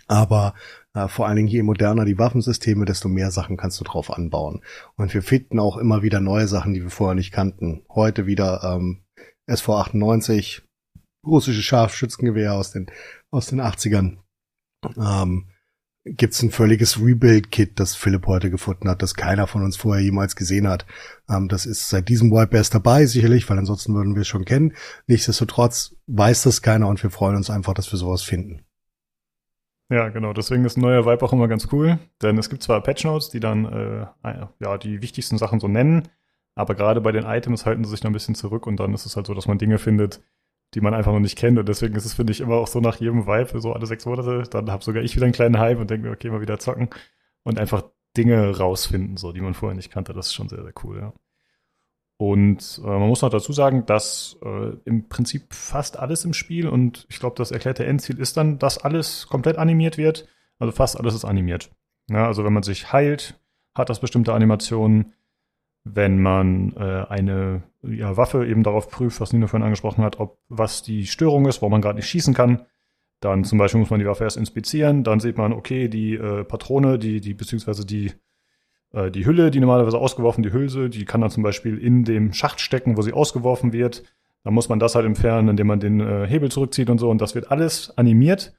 Aber 0.08 0.54
äh, 0.94 1.08
vor 1.08 1.26
allen 1.26 1.36
Dingen 1.36 1.48
je 1.48 1.62
moderner 1.62 2.04
die 2.04 2.18
Waffensysteme, 2.18 2.84
desto 2.84 3.08
mehr 3.08 3.30
Sachen 3.30 3.56
kannst 3.56 3.80
du 3.80 3.84
drauf 3.84 4.10
anbauen. 4.10 4.62
Und 4.96 5.14
wir 5.14 5.22
finden 5.22 5.58
auch 5.58 5.78
immer 5.78 6.02
wieder 6.02 6.20
neue 6.20 6.48
Sachen, 6.48 6.74
die 6.74 6.82
wir 6.82 6.90
vorher 6.90 7.14
nicht 7.14 7.32
kannten. 7.32 7.82
Heute 7.88 8.26
wieder 8.26 8.62
ähm, 8.62 9.04
SV98, 9.48 10.62
russische 11.26 11.62
Scharfschützengewehr 11.62 12.52
aus 12.54 12.72
den, 12.72 12.90
aus 13.30 13.46
den 13.46 13.60
80ern. 13.60 14.18
Ähm, 14.96 15.51
gibt's 16.04 16.42
ein 16.42 16.50
völliges 16.50 17.00
Rebuild-Kit, 17.00 17.78
das 17.78 17.94
Philipp 17.94 18.26
heute 18.26 18.50
gefunden 18.50 18.88
hat, 18.88 19.02
das 19.02 19.14
keiner 19.14 19.46
von 19.46 19.62
uns 19.62 19.76
vorher 19.76 20.02
jemals 20.02 20.36
gesehen 20.36 20.68
hat. 20.68 20.86
Ähm, 21.28 21.48
das 21.48 21.66
ist 21.66 21.88
seit 21.88 22.08
diesem 22.08 22.30
Wipe 22.30 22.56
erst 22.56 22.74
dabei, 22.74 23.06
sicherlich, 23.06 23.48
weil 23.48 23.58
ansonsten 23.58 23.94
würden 23.94 24.14
wir 24.14 24.22
es 24.22 24.28
schon 24.28 24.44
kennen. 24.44 24.74
Nichtsdestotrotz 25.06 25.96
weiß 26.06 26.42
das 26.42 26.62
keiner 26.62 26.88
und 26.88 27.02
wir 27.02 27.10
freuen 27.10 27.36
uns 27.36 27.50
einfach, 27.50 27.74
dass 27.74 27.92
wir 27.92 27.98
sowas 27.98 28.22
finden. 28.22 28.62
Ja, 29.90 30.08
genau. 30.08 30.32
Deswegen 30.32 30.64
ist 30.64 30.78
ein 30.78 30.80
neuer 30.80 31.04
Vibe 31.04 31.22
auch 31.22 31.32
immer 31.32 31.48
ganz 31.48 31.68
cool. 31.70 31.98
Denn 32.22 32.38
es 32.38 32.48
gibt 32.48 32.62
zwar 32.62 32.82
Patch 32.82 33.04
Notes, 33.04 33.28
die 33.28 33.40
dann 33.40 33.66
äh, 33.66 34.06
ja, 34.58 34.78
die 34.78 35.02
wichtigsten 35.02 35.38
Sachen 35.38 35.60
so 35.60 35.68
nennen, 35.68 36.08
aber 36.54 36.74
gerade 36.74 37.00
bei 37.00 37.12
den 37.12 37.24
Items 37.24 37.66
halten 37.66 37.84
sie 37.84 37.90
sich 37.90 38.02
noch 38.02 38.10
ein 38.10 38.14
bisschen 38.14 38.34
zurück 38.34 38.66
und 38.66 38.78
dann 38.78 38.92
ist 38.94 39.06
es 39.06 39.16
halt 39.16 39.26
so, 39.26 39.34
dass 39.34 39.46
man 39.46 39.58
Dinge 39.58 39.78
findet, 39.78 40.22
die 40.74 40.80
man 40.80 40.94
einfach 40.94 41.12
noch 41.12 41.20
nicht 41.20 41.38
kennt. 41.38 41.58
Und 41.58 41.68
deswegen 41.68 41.94
ist 41.94 42.04
es, 42.04 42.14
finde 42.14 42.32
ich, 42.32 42.40
immer 42.40 42.56
auch 42.56 42.66
so 42.66 42.80
nach 42.80 42.96
jedem 42.96 43.26
Vibe, 43.26 43.60
so 43.60 43.72
alle 43.72 43.86
sechs 43.86 44.06
Monate, 44.06 44.44
dann 44.50 44.70
habe 44.70 44.82
sogar 44.84 45.02
ich 45.02 45.14
wieder 45.14 45.24
einen 45.24 45.34
kleinen 45.34 45.58
Hype 45.58 45.78
und 45.78 45.90
denke 45.90 46.06
mir, 46.06 46.12
okay, 46.12 46.30
mal 46.30 46.40
wieder 46.40 46.58
zocken 46.58 46.88
und 47.42 47.58
einfach 47.58 47.84
Dinge 48.16 48.56
rausfinden, 48.56 49.16
so 49.16 49.32
die 49.32 49.40
man 49.40 49.54
vorher 49.54 49.76
nicht 49.76 49.90
kannte. 49.90 50.12
Das 50.12 50.28
ist 50.28 50.34
schon 50.34 50.48
sehr, 50.48 50.62
sehr 50.62 50.74
cool, 50.84 50.98
ja. 50.98 51.12
Und 52.18 52.80
äh, 52.84 52.86
man 52.86 53.08
muss 53.08 53.22
noch 53.22 53.30
dazu 53.30 53.52
sagen, 53.52 53.84
dass 53.84 54.38
äh, 54.44 54.76
im 54.84 55.08
Prinzip 55.08 55.52
fast 55.52 55.98
alles 55.98 56.24
im 56.24 56.34
Spiel 56.34 56.68
und 56.68 57.04
ich 57.10 57.18
glaube, 57.18 57.34
das 57.36 57.50
erklärte 57.50 57.84
Endziel 57.84 58.20
ist 58.20 58.36
dann, 58.36 58.58
dass 58.58 58.78
alles 58.78 59.26
komplett 59.26 59.58
animiert 59.58 59.98
wird. 59.98 60.28
Also 60.58 60.70
fast 60.70 60.96
alles 60.96 61.14
ist 61.14 61.24
animiert. 61.24 61.72
Ja, 62.08 62.28
also 62.28 62.44
wenn 62.44 62.52
man 62.52 62.62
sich 62.62 62.92
heilt, 62.92 63.40
hat 63.74 63.90
das 63.90 63.98
bestimmte 63.98 64.34
Animationen 64.34 65.14
wenn 65.84 66.20
man 66.20 66.74
äh, 66.76 67.06
eine 67.08 67.62
ja, 67.82 68.16
Waffe 68.16 68.46
eben 68.46 68.62
darauf 68.62 68.88
prüft, 68.88 69.20
was 69.20 69.32
Nino 69.32 69.46
vorhin 69.46 69.64
angesprochen 69.64 70.04
hat, 70.04 70.20
ob 70.20 70.38
was 70.48 70.82
die 70.82 71.06
Störung 71.06 71.46
ist, 71.46 71.62
wo 71.62 71.68
man 71.68 71.82
gerade 71.82 71.96
nicht 71.96 72.08
schießen 72.08 72.34
kann. 72.34 72.66
Dann 73.20 73.44
zum 73.44 73.58
Beispiel 73.58 73.80
muss 73.80 73.90
man 73.90 74.00
die 74.00 74.06
Waffe 74.06 74.24
erst 74.24 74.36
inspizieren, 74.36 75.04
dann 75.04 75.20
sieht 75.20 75.38
man, 75.38 75.52
okay, 75.52 75.88
die 75.88 76.14
äh, 76.14 76.44
Patrone, 76.44 76.98
die, 76.98 77.20
die, 77.20 77.34
beziehungsweise 77.34 77.86
die, 77.86 78.12
äh, 78.92 79.10
die 79.10 79.26
Hülle, 79.26 79.50
die 79.50 79.60
normalerweise 79.60 79.98
ausgeworfen, 79.98 80.42
die 80.42 80.52
Hülse, 80.52 80.88
die 80.88 81.04
kann 81.04 81.20
dann 81.20 81.30
zum 81.30 81.42
Beispiel 81.42 81.78
in 81.78 82.04
dem 82.04 82.32
Schacht 82.32 82.60
stecken, 82.60 82.96
wo 82.96 83.02
sie 83.02 83.12
ausgeworfen 83.12 83.72
wird. 83.72 84.02
Dann 84.44 84.54
muss 84.54 84.68
man 84.68 84.80
das 84.80 84.96
halt 84.96 85.06
entfernen, 85.06 85.48
indem 85.48 85.68
man 85.68 85.80
den 85.80 86.00
äh, 86.00 86.26
Hebel 86.26 86.50
zurückzieht 86.50 86.90
und 86.90 86.98
so. 86.98 87.10
Und 87.10 87.20
das 87.20 87.36
wird 87.36 87.50
alles 87.50 87.96
animiert. 87.96 88.54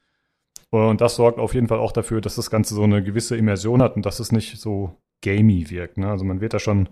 Und 0.70 1.00
das 1.00 1.16
sorgt 1.16 1.38
auf 1.38 1.54
jeden 1.54 1.68
Fall 1.68 1.78
auch 1.78 1.92
dafür, 1.92 2.20
dass 2.20 2.36
das 2.36 2.50
Ganze 2.50 2.74
so 2.74 2.82
eine 2.82 3.02
gewisse 3.02 3.36
Immersion 3.36 3.82
hat 3.82 3.96
und 3.96 4.06
dass 4.06 4.18
es 4.18 4.32
nicht 4.32 4.56
so 4.58 4.96
gamey 5.22 5.70
wirkt. 5.70 5.98
Ne? 5.98 6.10
Also 6.10 6.24
man 6.24 6.40
wird 6.40 6.54
da 6.54 6.58
schon 6.58 6.88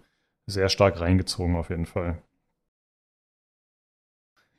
sehr 0.46 0.68
stark 0.68 1.00
reingezogen 1.00 1.56
auf 1.56 1.70
jeden 1.70 1.86
Fall. 1.86 2.22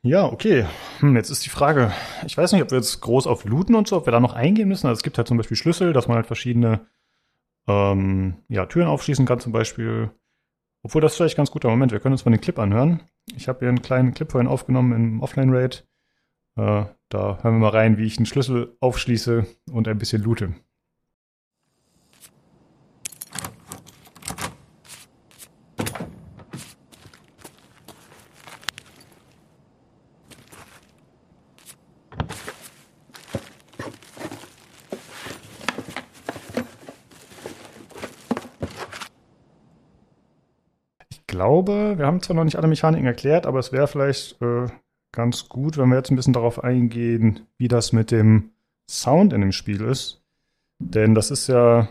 Ja, 0.02 0.26
okay. 0.26 0.66
Hm, 1.00 1.16
jetzt 1.16 1.30
ist 1.30 1.46
die 1.46 1.50
Frage, 1.50 1.90
ich 2.26 2.36
weiß 2.36 2.52
nicht, 2.52 2.62
ob 2.62 2.70
wir 2.70 2.76
jetzt 2.76 3.00
groß 3.00 3.26
auf 3.26 3.46
Looten 3.46 3.74
und 3.74 3.88
so, 3.88 3.96
ob 3.96 4.06
wir 4.06 4.12
da 4.12 4.20
noch 4.20 4.34
eingehen 4.34 4.68
müssen. 4.68 4.86
Also 4.86 4.98
es 4.98 5.02
gibt 5.02 5.16
halt 5.16 5.26
zum 5.26 5.38
Beispiel 5.38 5.56
Schlüssel, 5.56 5.94
dass 5.94 6.08
man 6.08 6.16
halt 6.16 6.26
verschiedene 6.26 6.86
ähm, 7.66 8.34
ja, 8.48 8.66
Türen 8.66 8.88
aufschließen 8.88 9.24
kann 9.24 9.40
zum 9.40 9.52
Beispiel. 9.52 10.10
Obwohl 10.82 11.00
das 11.00 11.16
vielleicht 11.16 11.38
ganz 11.38 11.50
guter 11.50 11.70
Moment. 11.70 11.92
Wir 11.92 12.00
können 12.00 12.12
uns 12.12 12.24
mal 12.26 12.32
den 12.32 12.40
Clip 12.42 12.58
anhören. 12.58 13.00
Ich 13.34 13.48
habe 13.48 13.60
hier 13.60 13.68
einen 13.70 13.80
kleinen 13.80 14.12
Clip 14.12 14.30
vorhin 14.30 14.48
aufgenommen 14.48 14.92
im 14.92 15.22
Offline-Raid. 15.22 15.86
Äh, 16.56 16.84
da 17.08 17.38
hören 17.42 17.54
wir 17.54 17.70
mal 17.70 17.70
rein, 17.70 17.96
wie 17.96 18.04
ich 18.04 18.18
einen 18.18 18.26
Schlüssel 18.26 18.76
aufschließe 18.80 19.46
und 19.72 19.88
ein 19.88 19.98
bisschen 19.98 20.22
loote. 20.22 20.54
Glaube, 41.54 41.94
wir 41.98 42.06
haben 42.06 42.20
zwar 42.20 42.34
noch 42.34 42.44
nicht 42.44 42.56
alle 42.56 42.66
Mechaniken 42.66 43.06
erklärt, 43.06 43.46
aber 43.46 43.60
es 43.60 43.70
wäre 43.70 43.86
vielleicht 43.86 44.40
äh, 44.42 44.66
ganz 45.12 45.48
gut, 45.48 45.78
wenn 45.78 45.88
wir 45.88 45.96
jetzt 45.96 46.10
ein 46.10 46.16
bisschen 46.16 46.32
darauf 46.32 46.64
eingehen, 46.64 47.46
wie 47.58 47.68
das 47.68 47.92
mit 47.92 48.10
dem 48.10 48.50
Sound 48.90 49.32
in 49.32 49.40
dem 49.40 49.52
Spiel 49.52 49.80
ist. 49.82 50.20
Denn 50.80 51.14
das 51.14 51.30
ist 51.30 51.46
ja 51.46 51.88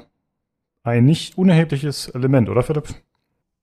ein 0.84 1.06
nicht 1.06 1.38
unerhebliches 1.38 2.10
Element, 2.10 2.50
oder 2.50 2.64
Philipp? 2.64 2.94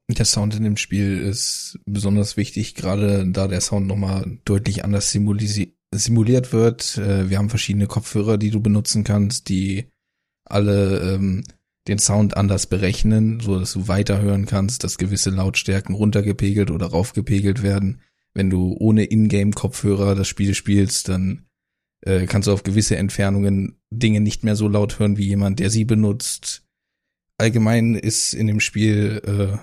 Der 0.09 0.25
Sound 0.25 0.57
in 0.57 0.65
dem 0.65 0.79
Spiel 0.79 1.19
ist 1.19 1.79
besonders 1.85 2.39
wichtig, 2.39 2.75
gerade 2.75 3.31
da 3.31 3.47
der 3.47 3.61
Sound 3.61 3.87
nochmal 3.87 4.39
deutlich 4.47 4.85
anders 4.85 5.13
simuliert 5.13 6.53
wird. 6.53 6.97
Äh, 6.97 7.29
wir 7.29 7.37
haben 7.37 7.51
verschiedene 7.51 7.87
Kopfhörer, 7.87 8.39
die 8.39 8.51
du 8.51 8.61
benutzen 8.61 9.05
kannst, 9.05 9.51
die 9.51 9.91
alle 10.47 11.15
ähm, 11.15 11.45
den 11.91 11.99
Sound 11.99 12.37
anders 12.37 12.67
berechnen, 12.67 13.41
so 13.41 13.59
dass 13.59 13.73
du 13.73 13.89
weiterhören 13.89 14.47
kannst, 14.47 14.85
dass 14.85 14.97
gewisse 14.97 15.31
Lautstärken 15.31 15.95
runtergepegelt 15.95 16.71
oder 16.71 16.87
raufgepegelt 16.87 17.63
werden. 17.63 18.01
Wenn 18.33 18.49
du 18.49 18.77
ohne 18.79 19.05
Ingame-Kopfhörer 19.05 20.15
das 20.15 20.29
Spiel 20.29 20.55
spielst, 20.55 21.09
dann 21.09 21.47
äh, 22.03 22.27
kannst 22.27 22.47
du 22.47 22.53
auf 22.53 22.63
gewisse 22.63 22.97
Entfernungen 22.97 23.81
Dinge 23.91 24.21
nicht 24.21 24.45
mehr 24.45 24.55
so 24.55 24.69
laut 24.69 24.99
hören 25.01 25.19
wie 25.19 25.27
jemand, 25.27 25.59
der 25.59 25.69
sie 25.69 25.85
benutzt. 25.85 26.65
Allgemein 27.39 27.97
ist 27.97 28.35
in 28.35 28.47
dem 28.47 28.61
Spiel 28.61 29.21
äh, 29.25 29.59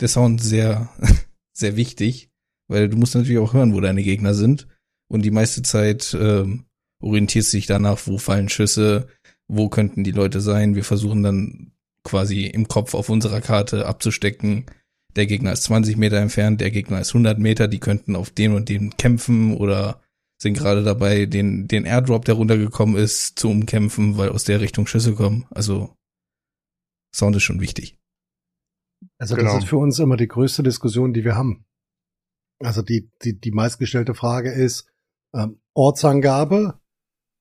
der 0.00 0.08
Sound 0.08 0.42
sehr, 0.42 0.88
sehr 1.52 1.76
wichtig, 1.76 2.30
weil 2.68 2.88
du 2.88 2.96
musst 2.96 3.14
natürlich 3.14 3.38
auch 3.38 3.52
hören, 3.52 3.74
wo 3.74 3.80
deine 3.80 4.02
Gegner 4.02 4.32
sind. 4.32 4.66
Und 5.08 5.22
die 5.22 5.30
meiste 5.30 5.60
Zeit 5.62 6.14
äh, 6.14 6.46
orientierst 7.02 7.52
dich 7.52 7.66
danach, 7.66 8.00
wo 8.06 8.16
fallen 8.16 8.48
Schüsse, 8.48 9.08
wo 9.48 9.68
könnten 9.68 10.04
die 10.04 10.12
Leute 10.12 10.40
sein. 10.40 10.74
Wir 10.74 10.84
versuchen 10.84 11.22
dann 11.22 11.72
quasi 12.04 12.46
im 12.46 12.68
Kopf 12.68 12.94
auf 12.94 13.08
unserer 13.08 13.40
Karte 13.40 13.86
abzustecken. 13.86 14.66
Der 15.16 15.26
Gegner 15.26 15.52
ist 15.52 15.64
20 15.64 15.96
Meter 15.96 16.18
entfernt, 16.18 16.60
der 16.60 16.70
Gegner 16.70 17.00
ist 17.00 17.10
100 17.10 17.38
Meter, 17.38 17.68
die 17.68 17.80
könnten 17.80 18.16
auf 18.16 18.30
den 18.30 18.52
und 18.52 18.68
den 18.68 18.96
kämpfen 18.96 19.56
oder 19.56 20.00
sind 20.38 20.58
gerade 20.58 20.82
dabei, 20.82 21.26
den, 21.26 21.66
den 21.66 21.86
Airdrop, 21.86 22.26
der 22.26 22.34
runtergekommen 22.34 22.96
ist, 22.96 23.38
zu 23.38 23.48
umkämpfen, 23.48 24.18
weil 24.18 24.28
aus 24.28 24.44
der 24.44 24.60
Richtung 24.60 24.86
Schüsse 24.86 25.14
kommen. 25.14 25.46
Also 25.50 25.96
Sound 27.14 27.34
ist 27.36 27.44
schon 27.44 27.60
wichtig. 27.60 27.98
Also 29.18 29.34
genau. 29.34 29.54
das 29.54 29.64
ist 29.64 29.70
für 29.70 29.78
uns 29.78 29.98
immer 29.98 30.16
die 30.16 30.28
größte 30.28 30.62
Diskussion, 30.62 31.14
die 31.14 31.24
wir 31.24 31.36
haben. 31.36 31.64
Also 32.62 32.82
die, 32.82 33.10
die, 33.22 33.38
die 33.38 33.50
meistgestellte 33.50 34.14
Frage 34.14 34.52
ist, 34.52 34.90
ähm, 35.34 35.60
Ortsangabe 35.74 36.78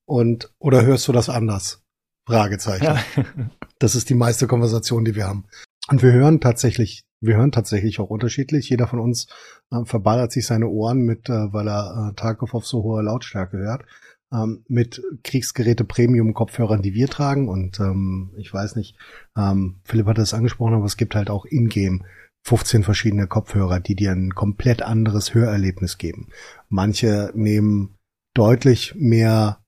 und 0.05 0.53
oder 0.59 0.85
hörst 0.85 1.07
du 1.07 1.11
das 1.11 1.29
anders? 1.29 1.84
Fragezeichen. 2.25 2.83
Ja. 2.83 2.97
das 3.79 3.95
ist 3.95 4.09
die 4.09 4.15
meiste 4.15 4.47
Konversation, 4.47 5.05
die 5.05 5.15
wir 5.15 5.27
haben. 5.27 5.45
Und 5.89 6.01
wir 6.01 6.11
hören 6.11 6.41
tatsächlich, 6.41 7.03
wir 7.21 7.37
hören 7.37 7.51
tatsächlich 7.51 7.99
auch 7.99 8.09
unterschiedlich. 8.09 8.69
Jeder 8.69 8.87
von 8.87 8.99
uns 8.99 9.27
äh, 9.71 9.85
verballert 9.85 10.31
sich 10.31 10.47
seine 10.47 10.67
Ohren 10.67 10.99
mit, 10.99 11.29
äh, 11.29 11.53
weil 11.53 11.67
er 11.67 12.09
äh, 12.09 12.15
Tarkov 12.15 12.53
auf 12.53 12.65
so 12.65 12.83
hoher 12.83 13.03
Lautstärke 13.03 13.57
hört, 13.57 13.85
ähm, 14.33 14.63
mit 14.67 15.03
Kriegsgeräte 15.23 15.83
Premium 15.83 16.33
Kopfhörern, 16.33 16.81
die 16.81 16.93
wir 16.93 17.07
tragen. 17.07 17.49
Und 17.49 17.79
ähm, 17.79 18.33
ich 18.37 18.51
weiß 18.51 18.75
nicht, 18.75 18.97
ähm, 19.37 19.81
Philipp 19.83 20.07
hat 20.07 20.17
das 20.17 20.33
angesprochen, 20.33 20.73
aber 20.73 20.85
es 20.85 20.97
gibt 20.97 21.15
halt 21.15 21.29
auch 21.29 21.45
in-game 21.45 22.03
15 22.43 22.83
verschiedene 22.83 23.27
Kopfhörer, 23.27 23.79
die 23.79 23.95
dir 23.95 24.11
ein 24.11 24.33
komplett 24.33 24.81
anderes 24.81 25.33
Hörerlebnis 25.33 25.97
geben. 25.97 26.29
Manche 26.69 27.31
nehmen 27.33 27.97
deutlich 28.35 28.93
mehr 28.95 29.64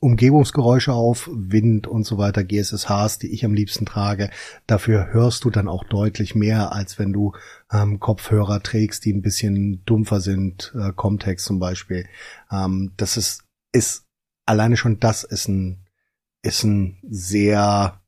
Umgebungsgeräusche 0.00 0.92
auf, 0.92 1.28
Wind 1.32 1.86
und 1.86 2.04
so 2.04 2.18
weiter, 2.18 2.44
GSSHs, 2.44 3.18
die 3.18 3.32
ich 3.32 3.44
am 3.44 3.54
liebsten 3.54 3.86
trage. 3.86 4.30
Dafür 4.66 5.12
hörst 5.12 5.44
du 5.44 5.50
dann 5.50 5.68
auch 5.68 5.84
deutlich 5.84 6.34
mehr, 6.34 6.72
als 6.72 6.98
wenn 6.98 7.12
du 7.12 7.32
ähm, 7.72 8.00
Kopfhörer 8.00 8.62
trägst, 8.62 9.04
die 9.04 9.12
ein 9.12 9.22
bisschen 9.22 9.84
dumpfer 9.84 10.20
sind, 10.20 10.72
äh, 10.78 10.92
Comtex 10.92 11.44
zum 11.44 11.58
Beispiel. 11.58 12.06
Ähm, 12.50 12.92
das 12.96 13.16
ist, 13.16 13.44
ist, 13.72 14.04
alleine 14.46 14.76
schon 14.76 15.00
das 15.00 15.24
ist 15.24 15.48
ein, 15.48 15.86
ist 16.42 16.64
ein 16.64 16.98
sehr, 17.08 18.00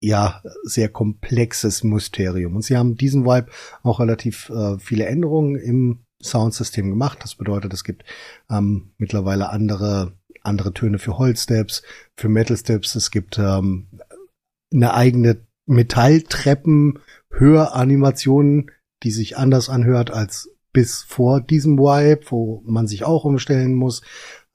ja, 0.00 0.42
sehr 0.62 0.88
komplexes 0.88 1.84
Mysterium. 1.84 2.56
Und 2.56 2.62
sie 2.62 2.76
haben 2.76 2.96
diesen 2.96 3.24
Vibe 3.24 3.50
auch 3.82 4.00
relativ 4.00 4.48
äh, 4.50 4.78
viele 4.78 5.06
Änderungen 5.06 5.56
im 5.56 6.04
Soundsystem 6.22 6.90
gemacht. 6.90 7.18
Das 7.22 7.34
bedeutet, 7.34 7.72
es 7.72 7.84
gibt 7.84 8.04
ähm, 8.50 8.92
mittlerweile 8.98 9.50
andere 9.50 10.17
andere 10.48 10.72
Töne 10.72 10.98
für 10.98 11.18
Holzsteps, 11.18 11.82
für 12.16 12.28
Metal 12.28 12.56
Steps. 12.56 12.94
Es 12.94 13.10
gibt 13.10 13.38
ähm, 13.38 13.86
eine 14.72 14.94
eigene 14.94 15.46
Metalltreppen 15.66 16.98
Höranimation, 17.30 18.70
die 19.02 19.10
sich 19.10 19.36
anders 19.36 19.68
anhört 19.68 20.10
als 20.10 20.50
bis 20.72 21.02
vor 21.02 21.40
diesem 21.40 21.78
Wipe, 21.78 22.30
wo 22.30 22.62
man 22.66 22.86
sich 22.86 23.04
auch 23.04 23.24
umstellen 23.24 23.74
muss 23.74 24.02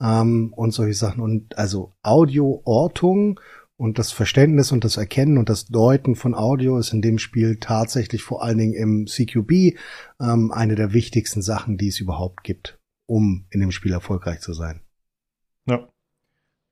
ähm, 0.00 0.52
und 0.54 0.72
solche 0.72 0.94
Sachen. 0.94 1.20
Und 1.20 1.58
also 1.58 1.92
Audioortung 2.02 3.40
und 3.76 3.98
das 3.98 4.12
Verständnis 4.12 4.72
und 4.72 4.84
das 4.84 4.96
Erkennen 4.96 5.38
und 5.38 5.48
das 5.48 5.66
Deuten 5.66 6.14
von 6.14 6.34
Audio 6.34 6.78
ist 6.78 6.92
in 6.92 7.02
dem 7.02 7.18
Spiel 7.18 7.58
tatsächlich 7.58 8.22
vor 8.22 8.42
allen 8.42 8.58
Dingen 8.58 8.74
im 8.74 9.06
CQB 9.06 9.76
ähm, 10.20 10.52
eine 10.52 10.76
der 10.76 10.92
wichtigsten 10.92 11.42
Sachen, 11.42 11.76
die 11.76 11.88
es 11.88 12.00
überhaupt 12.00 12.44
gibt, 12.44 12.78
um 13.06 13.46
in 13.50 13.60
dem 13.60 13.72
Spiel 13.72 13.92
erfolgreich 13.92 14.40
zu 14.40 14.52
sein. 14.52 14.83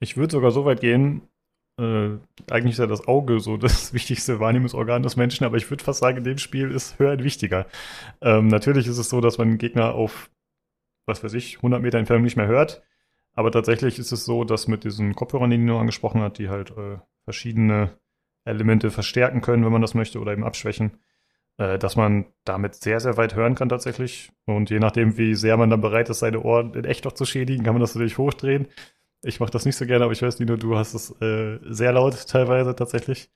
Ich 0.03 0.17
würde 0.17 0.33
sogar 0.33 0.51
so 0.51 0.65
weit 0.65 0.81
gehen, 0.81 1.23
äh, 1.79 2.11
eigentlich 2.51 2.73
ist 2.73 2.79
ja 2.79 2.87
das 2.87 3.07
Auge 3.07 3.39
so 3.39 3.57
das 3.57 3.95
wichtigste 3.95 4.41
Wahrnehmungsorgan 4.41 5.03
des 5.03 5.17
Menschen, 5.17 5.45
aber 5.45 5.57
ich 5.57 5.71
würde 5.71 5.85
fast 5.85 6.01
sagen, 6.01 6.19
in 6.19 6.25
dem 6.25 6.39
Spiel 6.39 6.73
ist 6.73 6.99
Hören 6.99 7.23
wichtiger. 7.23 7.67
Ähm, 8.21 8.49
natürlich 8.49 8.89
ist 8.89 8.99
es 8.99 9.09
so, 9.09 9.21
dass 9.21 9.39
man 9.39 9.49
einen 9.49 9.59
Gegner 9.59 9.95
auf, 9.95 10.29
was 11.07 11.23
weiß 11.23 11.35
ich, 11.35 11.59
100 11.59 11.81
Meter 11.81 11.99
Entfernung 11.99 12.25
nicht 12.25 12.37
mehr 12.37 12.49
hört. 12.49 12.83
Aber 13.35 13.53
tatsächlich 13.53 13.99
ist 13.99 14.13
es 14.13 14.25
so, 14.25 14.43
dass 14.45 14.67
mit 14.67 14.85
diesen 14.85 15.15
Kopfhörern, 15.15 15.51
die 15.51 15.57
Nino 15.57 15.79
angesprochen 15.79 16.21
hat, 16.21 16.39
die 16.39 16.49
halt 16.49 16.73
äh, 16.73 16.99
verschiedene 17.25 17.97
Elemente 18.45 18.91
verstärken 18.91 19.41
können, 19.41 19.65
wenn 19.65 19.73
man 19.73 19.83
das 19.83 19.95
möchte, 19.95 20.19
oder 20.19 20.33
eben 20.33 20.45
abschwächen, 20.45 20.99
äh, 21.59 21.79
dass 21.79 21.95
man 21.95 22.27
damit 22.45 22.75
sehr, 22.75 22.99
sehr 22.99 23.17
weit 23.17 23.37
hören 23.37 23.55
kann 23.55 23.69
tatsächlich. 23.69 24.33
Und 24.47 24.69
je 24.69 24.81
nachdem, 24.81 25.17
wie 25.17 25.37
sehr 25.37 25.57
man 25.57 25.71
dann 25.71 25.81
bereit 25.81 26.11
ist, 26.11 26.19
seine 26.19 26.43
Ohren 26.43 26.75
in 26.75 26.85
echt 26.85 27.05
noch 27.05 27.13
zu 27.13 27.25
schädigen, 27.25 27.65
kann 27.65 27.75
man 27.75 27.81
das 27.81 27.95
natürlich 27.95 28.19
hochdrehen. 28.19 28.67
Ich 29.23 29.41
mache 29.41 29.51
das 29.51 29.65
nicht 29.65 29.77
so 29.77 29.87
gerne, 29.87 30.05
aber 30.05 30.13
ich 30.13 30.23
weiß, 30.23 30.41
Nino, 30.41 30.57
du 30.57 30.77
hast 30.77 30.95
es 30.95 31.11
äh, 31.21 31.59
sehr 31.69 31.93
laut 31.93 32.27
teilweise 32.27 32.75
tatsächlich. 32.75 33.31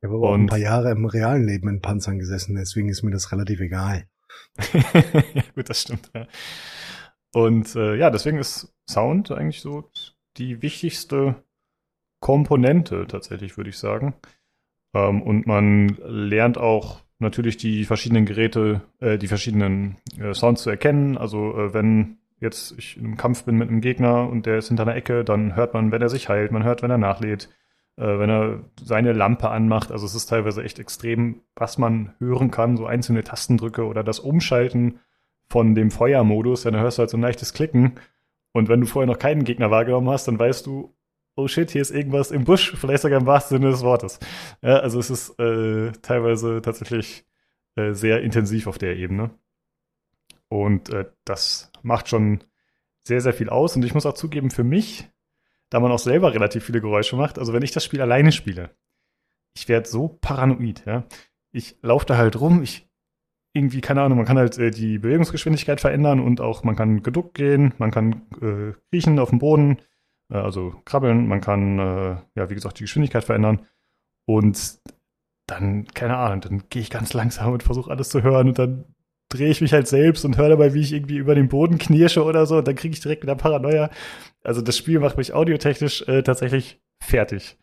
Ich 0.00 0.04
habe 0.04 0.16
aber 0.16 0.30
auch 0.30 0.34
ein 0.34 0.46
paar 0.46 0.58
Jahre 0.58 0.90
im 0.90 1.06
realen 1.06 1.46
Leben 1.46 1.68
in 1.68 1.80
Panzern 1.80 2.18
gesessen, 2.18 2.54
deswegen 2.54 2.88
ist 2.88 3.02
mir 3.02 3.10
das 3.10 3.32
relativ 3.32 3.60
egal. 3.60 4.08
ja, 4.72 5.42
gut, 5.54 5.68
das 5.68 5.82
stimmt. 5.82 6.10
Ja. 6.14 6.26
Und 7.32 7.74
äh, 7.76 7.96
ja, 7.96 8.10
deswegen 8.10 8.38
ist 8.38 8.74
Sound 8.88 9.30
eigentlich 9.30 9.60
so 9.60 9.90
die 10.36 10.62
wichtigste 10.62 11.36
Komponente 12.20 13.06
tatsächlich, 13.06 13.56
würde 13.56 13.70
ich 13.70 13.78
sagen. 13.78 14.14
Ähm, 14.94 15.22
und 15.22 15.46
man 15.46 15.98
lernt 16.06 16.58
auch 16.58 17.02
natürlich 17.18 17.56
die 17.56 17.84
verschiedenen 17.84 18.26
Geräte, 18.26 18.82
äh, 19.00 19.18
die 19.18 19.28
verschiedenen 19.28 19.96
äh, 20.18 20.34
Sounds 20.34 20.62
zu 20.62 20.70
erkennen. 20.70 21.18
Also 21.18 21.56
äh, 21.56 21.74
wenn 21.74 22.18
jetzt 22.40 22.74
ich 22.78 22.96
in 22.96 23.04
einem 23.04 23.16
Kampf 23.16 23.44
bin 23.44 23.56
mit 23.56 23.68
einem 23.68 23.80
Gegner 23.80 24.28
und 24.28 24.46
der 24.46 24.58
ist 24.58 24.68
hinter 24.68 24.84
einer 24.84 24.96
Ecke, 24.96 25.24
dann 25.24 25.56
hört 25.56 25.74
man, 25.74 25.92
wenn 25.92 26.02
er 26.02 26.08
sich 26.08 26.28
heilt, 26.28 26.52
man 26.52 26.64
hört, 26.64 26.82
wenn 26.82 26.90
er 26.90 26.98
nachlädt, 26.98 27.48
äh, 27.96 28.18
wenn 28.18 28.30
er 28.30 28.64
seine 28.80 29.12
Lampe 29.12 29.50
anmacht. 29.50 29.90
Also 29.90 30.06
es 30.06 30.14
ist 30.14 30.26
teilweise 30.26 30.62
echt 30.62 30.78
extrem, 30.78 31.42
was 31.54 31.78
man 31.78 32.14
hören 32.18 32.50
kann, 32.50 32.76
so 32.76 32.86
einzelne 32.86 33.24
Tastendrücke 33.24 33.86
oder 33.86 34.04
das 34.04 34.20
Umschalten 34.20 35.00
von 35.48 35.74
dem 35.74 35.90
Feuermodus, 35.90 36.62
dann 36.62 36.76
hörst 36.76 36.98
du 36.98 37.00
halt 37.00 37.10
so 37.10 37.16
ein 37.16 37.22
leichtes 37.22 37.52
Klicken. 37.52 37.94
Und 38.52 38.68
wenn 38.68 38.80
du 38.80 38.86
vorher 38.86 39.06
noch 39.06 39.18
keinen 39.18 39.44
Gegner 39.44 39.70
wahrgenommen 39.70 40.08
hast, 40.08 40.28
dann 40.28 40.38
weißt 40.38 40.66
du, 40.66 40.94
oh 41.36 41.46
shit, 41.46 41.70
hier 41.70 41.82
ist 41.82 41.90
irgendwas 41.90 42.30
im 42.30 42.44
Busch, 42.44 42.74
vielleicht 42.76 43.02
sogar 43.02 43.20
im 43.20 43.26
wahrsten 43.26 43.58
Sinne 43.58 43.70
des 43.70 43.82
Wortes. 43.82 44.18
Ja, 44.62 44.78
also 44.78 44.98
es 44.98 45.10
ist 45.10 45.38
äh, 45.38 45.92
teilweise 46.02 46.62
tatsächlich 46.62 47.26
äh, 47.76 47.92
sehr 47.92 48.22
intensiv 48.22 48.66
auf 48.66 48.78
der 48.78 48.96
Ebene. 48.96 49.30
Und 50.48 50.90
äh, 50.90 51.06
das 51.24 51.70
macht 51.86 52.08
schon 52.08 52.44
sehr, 53.06 53.20
sehr 53.20 53.32
viel 53.32 53.48
aus. 53.48 53.76
Und 53.76 53.84
ich 53.84 53.94
muss 53.94 54.06
auch 54.06 54.14
zugeben, 54.14 54.50
für 54.50 54.64
mich, 54.64 55.08
da 55.70 55.80
man 55.80 55.92
auch 55.92 55.98
selber 55.98 56.34
relativ 56.34 56.64
viele 56.64 56.80
Geräusche 56.80 57.16
macht, 57.16 57.38
also 57.38 57.52
wenn 57.52 57.62
ich 57.62 57.70
das 57.70 57.84
Spiel 57.84 58.00
alleine 58.00 58.32
spiele, 58.32 58.76
ich 59.54 59.68
werde 59.68 59.88
so 59.88 60.08
paranoid, 60.20 60.84
ja. 60.84 61.04
Ich 61.52 61.78
laufe 61.80 62.04
da 62.04 62.18
halt 62.18 62.38
rum, 62.38 62.62
ich 62.62 62.86
irgendwie, 63.54 63.80
keine 63.80 64.02
Ahnung, 64.02 64.18
man 64.18 64.26
kann 64.26 64.36
halt 64.36 64.58
äh, 64.58 64.70
die 64.70 64.98
Bewegungsgeschwindigkeit 64.98 65.80
verändern 65.80 66.20
und 66.20 66.42
auch 66.42 66.62
man 66.62 66.76
kann 66.76 67.02
geduckt 67.02 67.34
gehen, 67.34 67.72
man 67.78 67.90
kann 67.90 68.26
äh, 68.42 68.74
kriechen 68.90 69.18
auf 69.18 69.30
dem 69.30 69.38
Boden, 69.38 69.78
äh, 70.30 70.36
also 70.36 70.74
krabbeln, 70.84 71.26
man 71.26 71.40
kann, 71.40 71.78
äh, 71.78 72.16
ja, 72.34 72.50
wie 72.50 72.54
gesagt, 72.54 72.78
die 72.78 72.84
Geschwindigkeit 72.84 73.24
verändern. 73.24 73.66
Und 74.26 74.80
dann, 75.46 75.86
keine 75.86 76.18
Ahnung, 76.18 76.40
dann 76.42 76.64
gehe 76.68 76.82
ich 76.82 76.90
ganz 76.90 77.14
langsam 77.14 77.52
und 77.52 77.62
versuche 77.62 77.90
alles 77.90 78.10
zu 78.10 78.22
hören 78.22 78.48
und 78.48 78.58
dann 78.58 78.84
drehe 79.36 79.50
ich 79.50 79.60
mich 79.60 79.72
halt 79.72 79.88
selbst 79.88 80.24
und 80.24 80.36
höre 80.36 80.50
dabei, 80.50 80.74
wie 80.74 80.80
ich 80.80 80.92
irgendwie 80.92 81.16
über 81.16 81.34
den 81.34 81.48
Boden 81.48 81.78
knirsche 81.78 82.24
oder 82.24 82.46
so. 82.46 82.58
Und 82.58 82.68
dann 82.68 82.74
kriege 82.74 82.94
ich 82.94 83.00
direkt 83.00 83.22
wieder 83.22 83.36
Paranoia. 83.36 83.90
Also 84.42 84.60
das 84.60 84.76
Spiel 84.76 85.00
macht 85.00 85.16
mich 85.16 85.32
audiotechnisch 85.32 86.02
äh, 86.08 86.22
tatsächlich 86.22 86.80
fertig. 87.00 87.56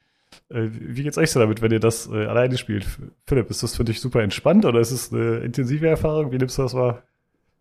Äh, 0.49 0.67
wie 0.71 1.03
geht's 1.03 1.17
euch 1.17 1.31
so 1.31 1.39
damit, 1.39 1.61
wenn 1.61 1.71
ihr 1.71 1.79
das 1.79 2.07
äh, 2.07 2.25
alleine 2.25 2.57
spielt? 2.57 2.85
Philipp, 3.25 3.49
ist 3.49 3.63
das 3.63 3.75
für 3.75 3.83
dich 3.83 3.99
super 3.99 4.21
entspannt 4.21 4.65
oder 4.65 4.79
ist 4.79 4.91
es 4.91 5.11
eine 5.11 5.37
intensive 5.37 5.87
Erfahrung? 5.87 6.31
Wie 6.31 6.37
nimmst 6.37 6.57
du 6.57 6.63
das 6.63 6.73
wahr? 6.73 7.03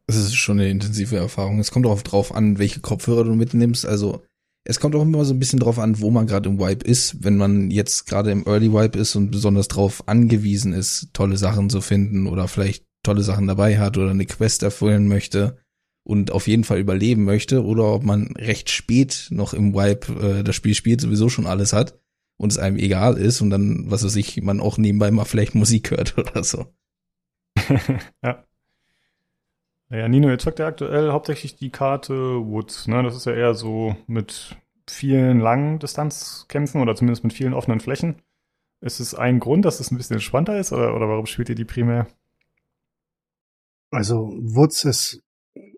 Es 0.07 0.17
ist 0.17 0.35
schon 0.35 0.59
eine 0.59 0.69
intensive 0.69 1.17
Erfahrung. 1.17 1.59
Es 1.61 1.71
kommt 1.71 1.87
auch 1.87 2.03
drauf 2.03 2.35
an, 2.35 2.59
welche 2.59 2.81
Kopfhörer 2.81 3.25
du 3.25 3.35
mitnimmst. 3.35 3.87
Also 3.87 4.23
es 4.65 4.79
kommt 4.79 4.95
auch 4.95 5.03
immer 5.03 5.25
so 5.25 5.35
ein 5.35 5.39
bisschen 5.39 5.59
drauf 5.59 5.79
an, 5.79 6.01
wo 6.01 6.11
man 6.11 6.27
gerade 6.27 6.49
im 6.49 6.59
Wipe 6.59 6.87
ist. 6.87 7.25
Wenn 7.25 7.37
man 7.37 7.71
jetzt 7.71 8.07
gerade 8.07 8.31
im 8.31 8.47
Early 8.47 8.73
Wipe 8.73 8.99
ist 8.99 9.17
und 9.17 9.31
besonders 9.31 9.69
drauf 9.69 10.07
angewiesen 10.07 10.73
ist, 10.73 11.09
tolle 11.13 11.37
Sachen 11.37 11.71
zu 11.71 11.81
finden 11.81 12.27
oder 12.27 12.49
vielleicht 12.49 12.85
tolle 13.03 13.22
Sachen 13.22 13.46
dabei 13.46 13.78
hat 13.78 13.98
oder 13.98 14.11
eine 14.11 14.26
Quest 14.26 14.62
erfüllen 14.62 15.09
möchte 15.09 15.59
und 16.05 16.30
auf 16.32 16.46
jeden 16.46 16.64
Fall 16.64 16.78
überleben 16.78 17.24
möchte 17.24 17.64
oder 17.64 17.84
ob 17.94 18.03
man 18.03 18.28
recht 18.36 18.70
spät 18.70 19.28
noch 19.30 19.55
im 19.55 19.74
Wipe 19.74 20.38
äh, 20.40 20.42
das 20.42 20.57
Spiel 20.57 20.74
spielt, 20.74 21.00
sowieso 21.00 21.28
schon 21.28 21.46
alles 21.46 21.72
hat 21.72 21.98
und 22.36 22.50
es 22.50 22.59
einem 22.59 22.76
egal 22.76 23.16
ist 23.16 23.40
und 23.40 23.50
dann, 23.50 23.90
was 23.90 24.05
weiß 24.05 24.16
ich, 24.16 24.42
man 24.42 24.61
auch 24.61 24.78
nebenbei 24.78 25.11
mal 25.11 25.24
vielleicht 25.24 25.55
Musik 25.55 25.90
hört 25.90 26.18
oder 26.18 26.42
so. 26.42 26.66
ja. 28.22 28.44
Naja, 29.88 30.09
Nino, 30.09 30.30
jetzt 30.30 30.44
zockt 30.44 30.59
er 30.59 30.66
aktuell 30.66 31.11
hauptsächlich 31.11 31.55
die 31.55 31.70
Karte 31.70 32.14
Woods, 32.14 32.88
ne? 32.88 33.03
Das 33.03 33.14
ist 33.14 33.26
ja 33.26 33.34
eher 33.34 33.55
so 33.55 33.94
mit 34.07 34.57
vielen 34.88 35.38
langen 35.38 35.78
Distanzkämpfen 35.78 36.80
oder 36.80 36.96
zumindest 36.96 37.24
mit 37.24 37.34
vielen 37.34 37.53
offenen 37.53 37.78
Flächen. 37.78 38.16
Ist 38.80 39.00
es 39.00 39.14
ein 39.14 39.38
Grund, 39.38 39.64
dass 39.64 39.80
es 39.80 39.90
ein 39.90 39.98
bisschen 39.98 40.14
entspannter 40.14 40.59
ist 40.59 40.72
oder, 40.72 40.96
oder 40.96 41.09
warum 41.09 41.26
spielt 41.26 41.50
ihr 41.50 41.55
die 41.55 41.66
primär? 41.66 42.07
Also 43.93 44.32
Woods 44.40 44.84
ist, 44.84 45.22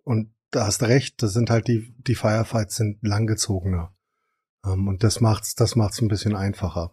und 0.05 0.33
da 0.51 0.67
hast 0.67 0.83
recht, 0.83 1.21
das 1.23 1.33
sind 1.33 1.51
halt 1.51 1.69
die, 1.69 1.93
die 1.99 2.15
Firefights 2.15 2.77
sind 2.77 2.99
langgezogener. 3.03 3.93
Ähm, 4.65 4.89
und 4.89 5.03
das 5.03 5.21
macht's, 5.21 5.57
das 5.57 5.77
macht's 5.77 6.01
ein 6.01 6.09
bisschen 6.09 6.37
einfacher. 6.37 6.93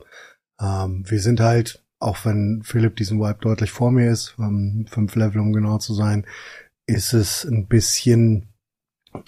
Ähm, 0.60 1.04
wir 1.08 1.22
sind 1.22 1.40
halt, 1.40 1.86
auch 2.00 2.26
wenn 2.26 2.64
Philipp 2.64 2.96
diesen 2.96 3.20
Vibe 3.20 3.40
deutlich 3.40 3.72
vor 3.72 3.92
mir 3.92 4.12
ist, 4.12 4.36
ähm, 4.40 4.88
fünf 4.90 5.16
Level 5.16 5.40
um 5.40 5.54
genau 5.54 5.78
zu 5.78 5.94
sein, 5.94 6.26
ist 6.88 7.14
es 7.14 7.46
ein 7.46 7.68
bisschen 7.68 8.50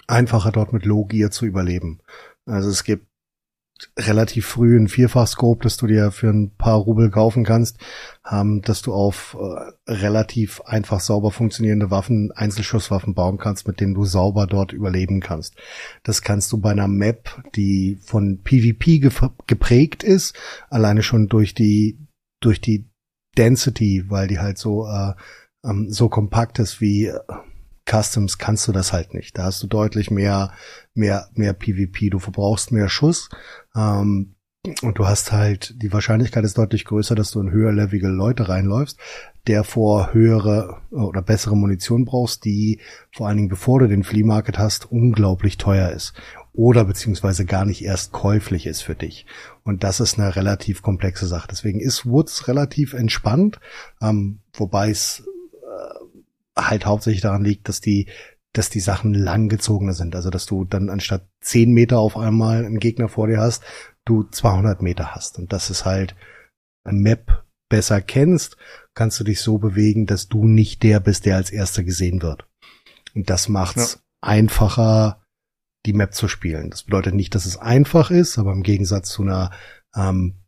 einfacher 0.08 0.50
dort 0.50 0.72
mit 0.72 0.84
Logia 0.84 1.30
zu 1.30 1.46
überleben. 1.46 2.00
Also 2.44 2.70
es 2.70 2.82
gibt 2.82 3.06
relativ 3.98 4.46
früh 4.46 4.78
ein 4.78 4.88
Vierfach-Scope, 4.88 5.62
das 5.62 5.76
du 5.76 5.86
dir 5.86 6.10
für 6.10 6.28
ein 6.28 6.50
paar 6.56 6.78
Rubel 6.78 7.10
kaufen 7.10 7.44
kannst, 7.44 7.78
ähm, 8.30 8.62
dass 8.62 8.82
du 8.82 8.92
auf 8.92 9.36
äh, 9.38 9.90
relativ 9.90 10.60
einfach 10.62 11.00
sauber 11.00 11.30
funktionierende 11.30 11.90
Waffen, 11.90 12.32
Einzelschusswaffen 12.32 13.14
bauen 13.14 13.38
kannst, 13.38 13.66
mit 13.66 13.80
denen 13.80 13.94
du 13.94 14.04
sauber 14.04 14.46
dort 14.46 14.72
überleben 14.72 15.20
kannst. 15.20 15.54
Das 16.02 16.22
kannst 16.22 16.52
du 16.52 16.58
bei 16.58 16.70
einer 16.70 16.88
Map, 16.88 17.42
die 17.54 17.98
von 18.02 18.42
PvP 18.42 19.10
geprägt 19.46 20.02
ist, 20.02 20.34
alleine 20.70 21.02
schon 21.02 21.28
durch 21.28 21.54
die 21.54 21.98
durch 22.40 22.60
die 22.60 22.90
Density, 23.36 24.04
weil 24.08 24.28
die 24.28 24.38
halt 24.38 24.58
so 24.58 24.86
äh, 24.86 25.14
ähm, 25.64 25.90
so 25.90 26.08
kompakt 26.08 26.58
ist 26.58 26.80
wie 26.80 27.06
äh, 27.06 27.18
Customs 27.88 28.38
kannst 28.38 28.66
du 28.66 28.72
das 28.72 28.92
halt 28.92 29.14
nicht. 29.14 29.36
Da 29.38 29.44
hast 29.44 29.62
du 29.62 29.66
deutlich 29.66 30.10
mehr, 30.10 30.52
mehr, 30.94 31.28
mehr 31.34 31.52
PvP. 31.52 32.10
Du 32.10 32.18
verbrauchst 32.18 32.72
mehr 32.72 32.88
Schuss. 32.88 33.28
Ähm, 33.76 34.34
und 34.80 34.98
du 34.98 35.06
hast 35.06 35.30
halt, 35.30 35.74
die 35.82 35.92
Wahrscheinlichkeit 35.92 36.42
ist 36.44 36.56
deutlich 36.56 36.86
größer, 36.86 37.14
dass 37.14 37.30
du 37.30 37.40
in 37.40 37.50
höherlevige 37.50 38.08
Leute 38.08 38.48
reinläufst, 38.48 38.98
der 39.46 39.62
vor 39.62 40.14
höhere 40.14 40.80
oder 40.90 41.20
bessere 41.20 41.54
Munition 41.54 42.06
brauchst, 42.06 42.46
die 42.46 42.80
vor 43.12 43.28
allen 43.28 43.36
Dingen, 43.36 43.48
bevor 43.50 43.80
du 43.80 43.88
den 43.88 44.04
Flea 44.04 44.24
Market 44.24 44.58
hast, 44.58 44.90
unglaublich 44.90 45.58
teuer 45.58 45.90
ist. 45.90 46.14
Oder 46.54 46.84
beziehungsweise 46.86 47.44
gar 47.44 47.66
nicht 47.66 47.84
erst 47.84 48.12
käuflich 48.12 48.66
ist 48.66 48.80
für 48.80 48.94
dich. 48.94 49.26
Und 49.64 49.84
das 49.84 50.00
ist 50.00 50.18
eine 50.18 50.34
relativ 50.34 50.80
komplexe 50.80 51.26
Sache. 51.26 51.48
Deswegen 51.50 51.80
ist 51.80 52.06
Woods 52.06 52.48
relativ 52.48 52.94
entspannt, 52.94 53.60
ähm, 54.00 54.38
wobei 54.54 54.88
es 54.88 55.24
halt 56.56 56.86
hauptsächlich 56.86 57.22
daran 57.22 57.44
liegt, 57.44 57.68
dass 57.68 57.80
die, 57.80 58.08
dass 58.52 58.70
die 58.70 58.80
Sachen 58.80 59.14
langgezogener 59.14 59.94
sind. 59.94 60.14
Also, 60.14 60.30
dass 60.30 60.46
du 60.46 60.64
dann 60.64 60.90
anstatt 60.90 61.28
10 61.40 61.72
Meter 61.72 61.98
auf 61.98 62.16
einmal 62.16 62.64
einen 62.64 62.78
Gegner 62.78 63.08
vor 63.08 63.26
dir 63.26 63.40
hast, 63.40 63.62
du 64.04 64.24
200 64.24 64.82
Meter 64.82 65.14
hast. 65.14 65.38
Und 65.38 65.52
das 65.52 65.70
ist 65.70 65.84
halt 65.84 66.14
eine 66.84 66.98
Map 66.98 67.44
besser 67.68 68.00
kennst, 68.00 68.56
kannst 68.94 69.18
du 69.18 69.24
dich 69.24 69.40
so 69.40 69.58
bewegen, 69.58 70.06
dass 70.06 70.28
du 70.28 70.46
nicht 70.46 70.82
der 70.82 71.00
bist, 71.00 71.26
der 71.26 71.36
als 71.36 71.50
erster 71.50 71.82
gesehen 71.82 72.22
wird. 72.22 72.46
Und 73.14 73.30
das 73.30 73.48
macht's 73.48 73.94
ja. 73.94 74.00
einfacher, 74.20 75.22
die 75.86 75.92
Map 75.92 76.14
zu 76.14 76.28
spielen. 76.28 76.70
Das 76.70 76.84
bedeutet 76.84 77.14
nicht, 77.14 77.34
dass 77.34 77.46
es 77.46 77.56
einfach 77.56 78.10
ist, 78.10 78.38
aber 78.38 78.52
im 78.52 78.62
Gegensatz 78.62 79.10
zu 79.10 79.22
einer 79.22 79.50
ähm, 79.94 80.43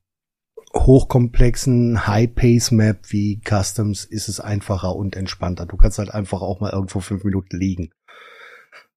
hochkomplexen 0.78 2.06
High-Pace-Map 2.06 3.10
wie 3.10 3.40
Customs 3.44 4.04
ist 4.04 4.28
es 4.28 4.40
einfacher 4.40 4.94
und 4.94 5.16
entspannter. 5.16 5.66
Du 5.66 5.76
kannst 5.76 5.98
halt 5.98 6.12
einfach 6.12 6.42
auch 6.42 6.60
mal 6.60 6.72
irgendwo 6.72 7.00
fünf 7.00 7.24
Minuten 7.24 7.56
liegen. 7.58 7.90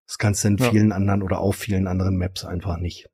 Das 0.07 0.17
kannst 0.17 0.43
du 0.43 0.49
in 0.49 0.57
ja. 0.57 0.69
vielen 0.69 0.91
anderen 0.91 1.21
oder 1.21 1.39
auf 1.39 1.55
vielen 1.55 1.87
anderen 1.87 2.17
Maps 2.17 2.43
einfach 2.43 2.77
nicht. 2.77 3.09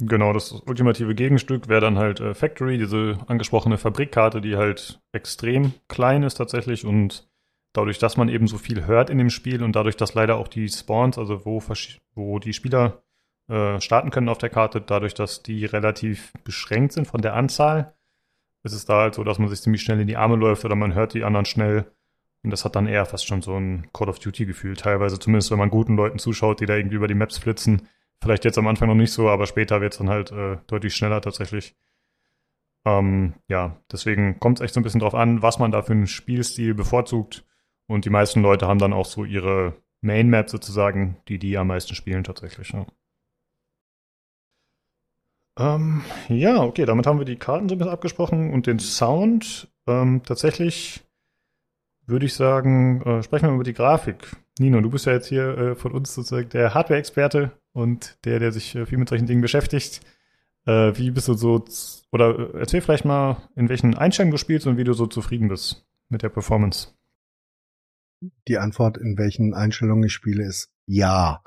Genau, 0.00 0.32
das 0.32 0.52
ultimative 0.52 1.14
Gegenstück 1.14 1.68
wäre 1.68 1.80
dann 1.80 1.98
halt 1.98 2.20
äh, 2.20 2.34
Factory, 2.34 2.78
diese 2.78 3.18
angesprochene 3.26 3.78
Fabrikkarte, 3.78 4.40
die 4.40 4.56
halt 4.56 5.00
extrem 5.12 5.72
klein 5.88 6.22
ist 6.22 6.34
tatsächlich 6.34 6.84
und 6.84 7.28
dadurch, 7.72 7.98
dass 7.98 8.16
man 8.16 8.28
eben 8.28 8.46
so 8.46 8.58
viel 8.58 8.86
hört 8.86 9.10
in 9.10 9.18
dem 9.18 9.30
Spiel 9.30 9.62
und 9.62 9.74
dadurch, 9.74 9.96
dass 9.96 10.14
leider 10.14 10.36
auch 10.36 10.48
die 10.48 10.68
Spawns, 10.68 11.18
also 11.18 11.44
wo, 11.44 11.60
wo 12.14 12.38
die 12.38 12.52
Spieler 12.52 13.02
äh, 13.48 13.80
starten 13.80 14.10
können 14.10 14.28
auf 14.28 14.38
der 14.38 14.50
Karte, 14.50 14.80
dadurch, 14.80 15.14
dass 15.14 15.42
die 15.42 15.64
relativ 15.64 16.32
beschränkt 16.44 16.92
sind 16.92 17.06
von 17.06 17.22
der 17.22 17.34
Anzahl, 17.34 17.94
ist 18.62 18.72
es 18.72 18.84
da 18.84 19.00
halt 19.02 19.14
so, 19.14 19.24
dass 19.24 19.38
man 19.38 19.48
sich 19.48 19.62
ziemlich 19.62 19.82
schnell 19.82 20.00
in 20.00 20.06
die 20.06 20.16
Arme 20.16 20.36
läuft 20.36 20.64
oder 20.64 20.74
man 20.74 20.94
hört 20.94 21.14
die 21.14 21.24
anderen 21.24 21.46
schnell. 21.46 21.90
Und 22.44 22.50
das 22.50 22.64
hat 22.64 22.76
dann 22.76 22.86
eher 22.86 23.04
fast 23.04 23.26
schon 23.26 23.42
so 23.42 23.56
ein 23.56 23.88
Call 23.92 24.08
of 24.08 24.18
Duty-Gefühl, 24.18 24.76
teilweise 24.76 25.18
zumindest, 25.18 25.50
wenn 25.50 25.58
man 25.58 25.70
guten 25.70 25.96
Leuten 25.96 26.18
zuschaut, 26.18 26.60
die 26.60 26.66
da 26.66 26.76
irgendwie 26.76 26.96
über 26.96 27.08
die 27.08 27.14
Maps 27.14 27.38
flitzen 27.38 27.88
Vielleicht 28.20 28.44
jetzt 28.44 28.58
am 28.58 28.66
Anfang 28.66 28.88
noch 28.88 28.94
nicht 28.96 29.12
so, 29.12 29.28
aber 29.28 29.46
später 29.46 29.80
wird 29.80 29.92
es 29.92 29.98
dann 29.98 30.08
halt 30.08 30.32
äh, 30.32 30.58
deutlich 30.66 30.94
schneller 30.94 31.20
tatsächlich. 31.20 31.76
Ähm, 32.84 33.34
ja, 33.46 33.80
deswegen 33.92 34.40
kommt 34.40 34.58
es 34.58 34.64
echt 34.64 34.74
so 34.74 34.80
ein 34.80 34.82
bisschen 34.82 35.00
drauf 35.00 35.14
an, 35.14 35.42
was 35.42 35.58
man 35.58 35.70
da 35.70 35.82
für 35.82 35.92
einen 35.92 36.06
Spielstil 36.06 36.74
bevorzugt. 36.74 37.44
Und 37.86 38.04
die 38.04 38.10
meisten 38.10 38.42
Leute 38.42 38.66
haben 38.66 38.78
dann 38.78 38.92
auch 38.92 39.06
so 39.06 39.24
ihre 39.24 39.74
Main 40.00 40.28
Map 40.28 40.50
sozusagen, 40.50 41.16
die 41.28 41.38
die 41.38 41.56
am 41.58 41.68
meisten 41.68 41.94
spielen 41.94 42.24
tatsächlich. 42.24 42.70
Ja. 42.70 42.86
Ähm, 45.58 46.02
ja, 46.28 46.62
okay, 46.62 46.86
damit 46.86 47.06
haben 47.06 47.18
wir 47.18 47.24
die 47.24 47.36
Karten 47.36 47.68
so 47.68 47.74
ein 47.74 47.78
bisschen 47.78 47.92
abgesprochen 47.92 48.52
und 48.52 48.66
den 48.66 48.78
Sound. 48.78 49.68
Ähm, 49.86 50.22
tatsächlich 50.24 51.04
würde 52.06 52.26
ich 52.26 52.34
sagen, 52.34 53.02
äh, 53.02 53.22
sprechen 53.22 53.48
wir 53.48 53.54
über 53.54 53.64
die 53.64 53.74
Grafik. 53.74 54.36
Nino, 54.58 54.80
du 54.80 54.90
bist 54.90 55.06
ja 55.06 55.12
jetzt 55.12 55.26
hier 55.26 55.58
äh, 55.58 55.74
von 55.74 55.92
uns 55.92 56.14
sozusagen 56.14 56.48
der 56.50 56.74
Hardware-Experte 56.74 57.52
und 57.72 58.18
der, 58.24 58.38
der 58.38 58.52
sich 58.52 58.74
äh, 58.76 58.86
viel 58.86 58.98
mit 58.98 59.08
solchen 59.08 59.26
Dingen 59.26 59.42
beschäftigt. 59.42 60.00
Äh, 60.64 60.96
wie 60.96 61.10
bist 61.10 61.28
du 61.28 61.34
so, 61.34 61.64
oder 62.12 62.54
äh, 62.54 62.60
erzähl 62.60 62.80
vielleicht 62.80 63.04
mal, 63.04 63.48
in 63.56 63.68
welchen 63.68 63.96
Einstellungen 63.96 64.32
du 64.32 64.38
spielst 64.38 64.66
und 64.66 64.76
wie 64.76 64.84
du 64.84 64.92
so 64.92 65.06
zufrieden 65.06 65.48
bist 65.48 65.86
mit 66.08 66.22
der 66.22 66.28
Performance. 66.28 66.94
Die 68.48 68.58
Antwort, 68.58 68.96
in 68.96 69.16
welchen 69.18 69.54
Einstellungen 69.54 70.04
ich 70.04 70.12
spiele, 70.12 70.44
ist 70.44 70.72
ja. 70.86 71.42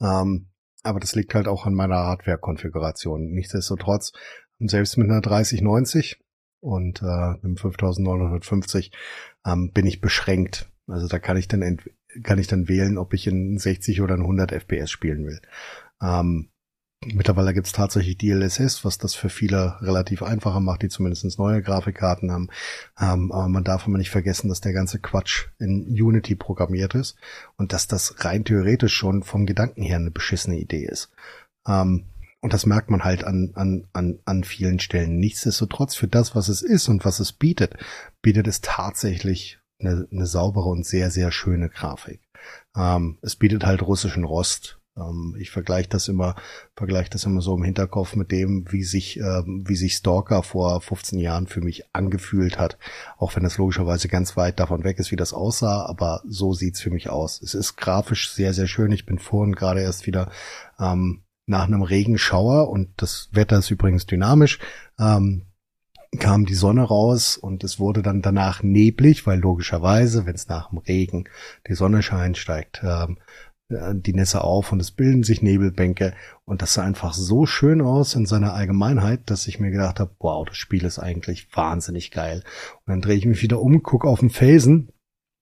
Ähm, 0.00 0.51
aber 0.82 1.00
das 1.00 1.14
liegt 1.14 1.34
halt 1.34 1.48
auch 1.48 1.66
an 1.66 1.74
meiner 1.74 1.96
Hardware-Konfiguration. 1.96 3.30
Nichtsdestotrotz, 3.30 4.12
selbst 4.58 4.96
mit 4.96 5.10
einer 5.10 5.20
3090 5.20 6.20
und 6.60 7.02
äh, 7.02 7.06
einem 7.06 7.56
5950 7.56 8.92
ähm, 9.44 9.72
bin 9.72 9.86
ich 9.86 10.00
beschränkt. 10.00 10.70
Also 10.86 11.08
da 11.08 11.18
kann 11.18 11.36
ich 11.36 11.48
dann 11.48 11.78
kann 12.22 12.38
ich 12.38 12.46
dann 12.46 12.68
wählen, 12.68 12.98
ob 12.98 13.14
ich 13.14 13.26
in 13.26 13.58
60 13.58 14.00
oder 14.02 14.14
in 14.14 14.20
100 14.20 14.52
FPS 14.52 14.90
spielen 14.90 15.26
will. 15.26 15.40
Ähm, 16.00 16.51
mittlerweile 17.06 17.54
gibt 17.54 17.66
es 17.66 17.72
tatsächlich 17.72 18.18
DLSS, 18.18 18.84
was 18.84 18.98
das 18.98 19.14
für 19.14 19.28
viele 19.28 19.76
relativ 19.80 20.22
einfacher 20.22 20.60
macht, 20.60 20.82
die 20.82 20.88
zumindest 20.88 21.38
neue 21.38 21.62
Grafikkarten 21.62 22.30
haben. 22.30 22.48
Ähm, 23.00 23.32
aber 23.32 23.48
man 23.48 23.64
darf 23.64 23.86
immer 23.86 23.98
nicht 23.98 24.10
vergessen, 24.10 24.48
dass 24.48 24.60
der 24.60 24.72
ganze 24.72 24.98
Quatsch 24.98 25.46
in 25.58 25.86
Unity 25.88 26.34
programmiert 26.34 26.94
ist 26.94 27.16
und 27.56 27.72
dass 27.72 27.86
das 27.86 28.24
rein 28.24 28.44
theoretisch 28.44 28.94
schon 28.94 29.22
vom 29.22 29.46
Gedanken 29.46 29.82
her 29.82 29.96
eine 29.96 30.10
beschissene 30.10 30.58
Idee 30.58 30.84
ist. 30.84 31.10
Ähm, 31.66 32.06
und 32.40 32.52
das 32.52 32.66
merkt 32.66 32.90
man 32.90 33.04
halt 33.04 33.22
an, 33.22 33.52
an, 33.54 33.86
an, 33.92 34.18
an 34.24 34.42
vielen 34.42 34.80
Stellen. 34.80 35.18
Nichtsdestotrotz 35.18 35.94
für 35.94 36.08
das, 36.08 36.34
was 36.34 36.48
es 36.48 36.60
ist 36.60 36.88
und 36.88 37.04
was 37.04 37.20
es 37.20 37.32
bietet, 37.32 37.76
bietet 38.20 38.48
es 38.48 38.60
tatsächlich 38.60 39.60
eine, 39.78 40.08
eine 40.10 40.26
saubere 40.26 40.68
und 40.68 40.84
sehr, 40.84 41.10
sehr 41.10 41.30
schöne 41.30 41.68
Grafik. 41.68 42.20
Ähm, 42.76 43.18
es 43.22 43.36
bietet 43.36 43.64
halt 43.64 43.82
russischen 43.82 44.24
Rost. 44.24 44.80
Ähm, 44.96 45.36
ich 45.38 45.50
vergleiche 45.50 45.88
das 45.88 46.08
immer, 46.08 46.34
vergleiche 46.74 47.10
das 47.10 47.24
immer 47.24 47.40
so 47.40 47.54
im 47.56 47.64
Hinterkopf 47.64 48.14
mit 48.16 48.30
dem, 48.30 48.70
wie 48.70 48.84
sich, 48.84 49.18
ähm, 49.18 49.64
wie 49.66 49.76
sich 49.76 49.94
Stalker 49.94 50.42
vor 50.42 50.80
15 50.80 51.18
Jahren 51.18 51.46
für 51.46 51.60
mich 51.60 51.84
angefühlt 51.94 52.58
hat. 52.58 52.78
Auch 53.18 53.36
wenn 53.36 53.44
es 53.44 53.58
logischerweise 53.58 54.08
ganz 54.08 54.36
weit 54.36 54.60
davon 54.60 54.84
weg 54.84 54.98
ist, 54.98 55.10
wie 55.10 55.16
das 55.16 55.32
aussah, 55.32 55.86
aber 55.86 56.22
so 56.26 56.52
sieht's 56.52 56.80
für 56.80 56.90
mich 56.90 57.08
aus. 57.10 57.40
Es 57.42 57.54
ist 57.54 57.76
grafisch 57.76 58.32
sehr, 58.32 58.52
sehr 58.54 58.66
schön. 58.66 58.92
Ich 58.92 59.06
bin 59.06 59.18
vorhin 59.18 59.54
gerade 59.54 59.80
erst 59.80 60.06
wieder 60.06 60.30
ähm, 60.78 61.22
nach 61.46 61.66
einem 61.66 61.82
Regenschauer 61.82 62.68
und 62.68 62.90
das 62.96 63.28
Wetter 63.32 63.58
ist 63.58 63.70
übrigens 63.70 64.06
dynamisch. 64.06 64.58
Ähm, 64.98 65.46
kam 66.18 66.44
die 66.44 66.54
Sonne 66.54 66.82
raus 66.82 67.38
und 67.38 67.64
es 67.64 67.78
wurde 67.78 68.02
dann 68.02 68.20
danach 68.20 68.62
neblig, 68.62 69.26
weil 69.26 69.38
logischerweise, 69.38 70.26
wenn 70.26 70.34
es 70.34 70.46
nach 70.46 70.68
dem 70.68 70.78
Regen 70.78 71.24
die 71.68 71.74
Sonne 71.74 72.02
scheint, 72.02 72.36
steigt 72.36 72.82
ähm, 72.84 73.16
äh, 73.18 73.51
die 73.94 74.14
Nässe 74.14 74.42
auf 74.42 74.72
und 74.72 74.80
es 74.80 74.90
bilden 74.90 75.22
sich 75.22 75.42
Nebelbänke 75.42 76.14
und 76.44 76.62
das 76.62 76.74
sah 76.74 76.82
einfach 76.82 77.14
so 77.14 77.46
schön 77.46 77.80
aus 77.80 78.14
in 78.14 78.26
seiner 78.26 78.54
Allgemeinheit, 78.54 79.30
dass 79.30 79.46
ich 79.46 79.60
mir 79.60 79.70
gedacht 79.70 80.00
habe, 80.00 80.14
wow, 80.18 80.46
das 80.46 80.56
Spiel 80.56 80.84
ist 80.84 80.98
eigentlich 80.98 81.48
wahnsinnig 81.54 82.10
geil. 82.10 82.42
Und 82.86 82.92
dann 82.92 83.00
drehe 83.00 83.16
ich 83.16 83.26
mich 83.26 83.42
wieder 83.42 83.60
um, 83.60 83.82
gucke 83.82 84.08
auf 84.08 84.20
den 84.20 84.30
Felsen 84.30 84.92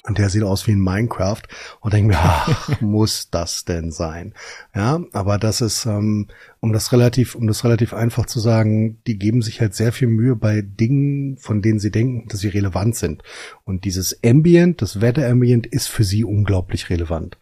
und 0.05 0.17
der 0.17 0.31
sieht 0.31 0.45
aus 0.45 0.67
wie 0.67 0.73
ein 0.73 0.81
Minecraft 0.81 1.43
und 1.81 1.93
denke 1.93 2.09
mir, 2.09 2.19
ach, 2.23 2.81
muss 2.81 3.29
das 3.31 3.65
denn 3.67 3.93
sein? 3.93 4.35
Ja, 4.75 5.01
aber 5.13 5.39
das 5.39 5.61
ist, 5.61 5.85
ähm, 5.85 6.29
um 6.61 6.73
das 6.73 6.93
relativ, 6.93 7.35
um 7.35 7.47
das 7.47 7.65
relativ 7.65 7.93
einfach 7.93 8.25
zu 8.25 8.41
sagen, 8.41 9.03
die 9.07 9.19
geben 9.19 9.43
sich 9.43 9.61
halt 9.61 9.75
sehr 9.75 9.93
viel 9.93 10.09
Mühe 10.09 10.37
bei 10.37 10.63
Dingen, 10.63 11.37
von 11.37 11.61
denen 11.61 11.79
sie 11.79 11.91
denken, 11.91 12.29
dass 12.29 12.41
sie 12.41 12.49
relevant 12.49 12.97
sind. 12.97 13.23
Und 13.65 13.85
dieses 13.85 14.25
Ambient, 14.25 14.81
das 14.81 15.03
Wetter-Ambient 15.03 15.67
ist 15.67 15.89
für 15.89 16.05
sie 16.05 16.25
unglaublich 16.25 16.89
relevant. 16.89 17.37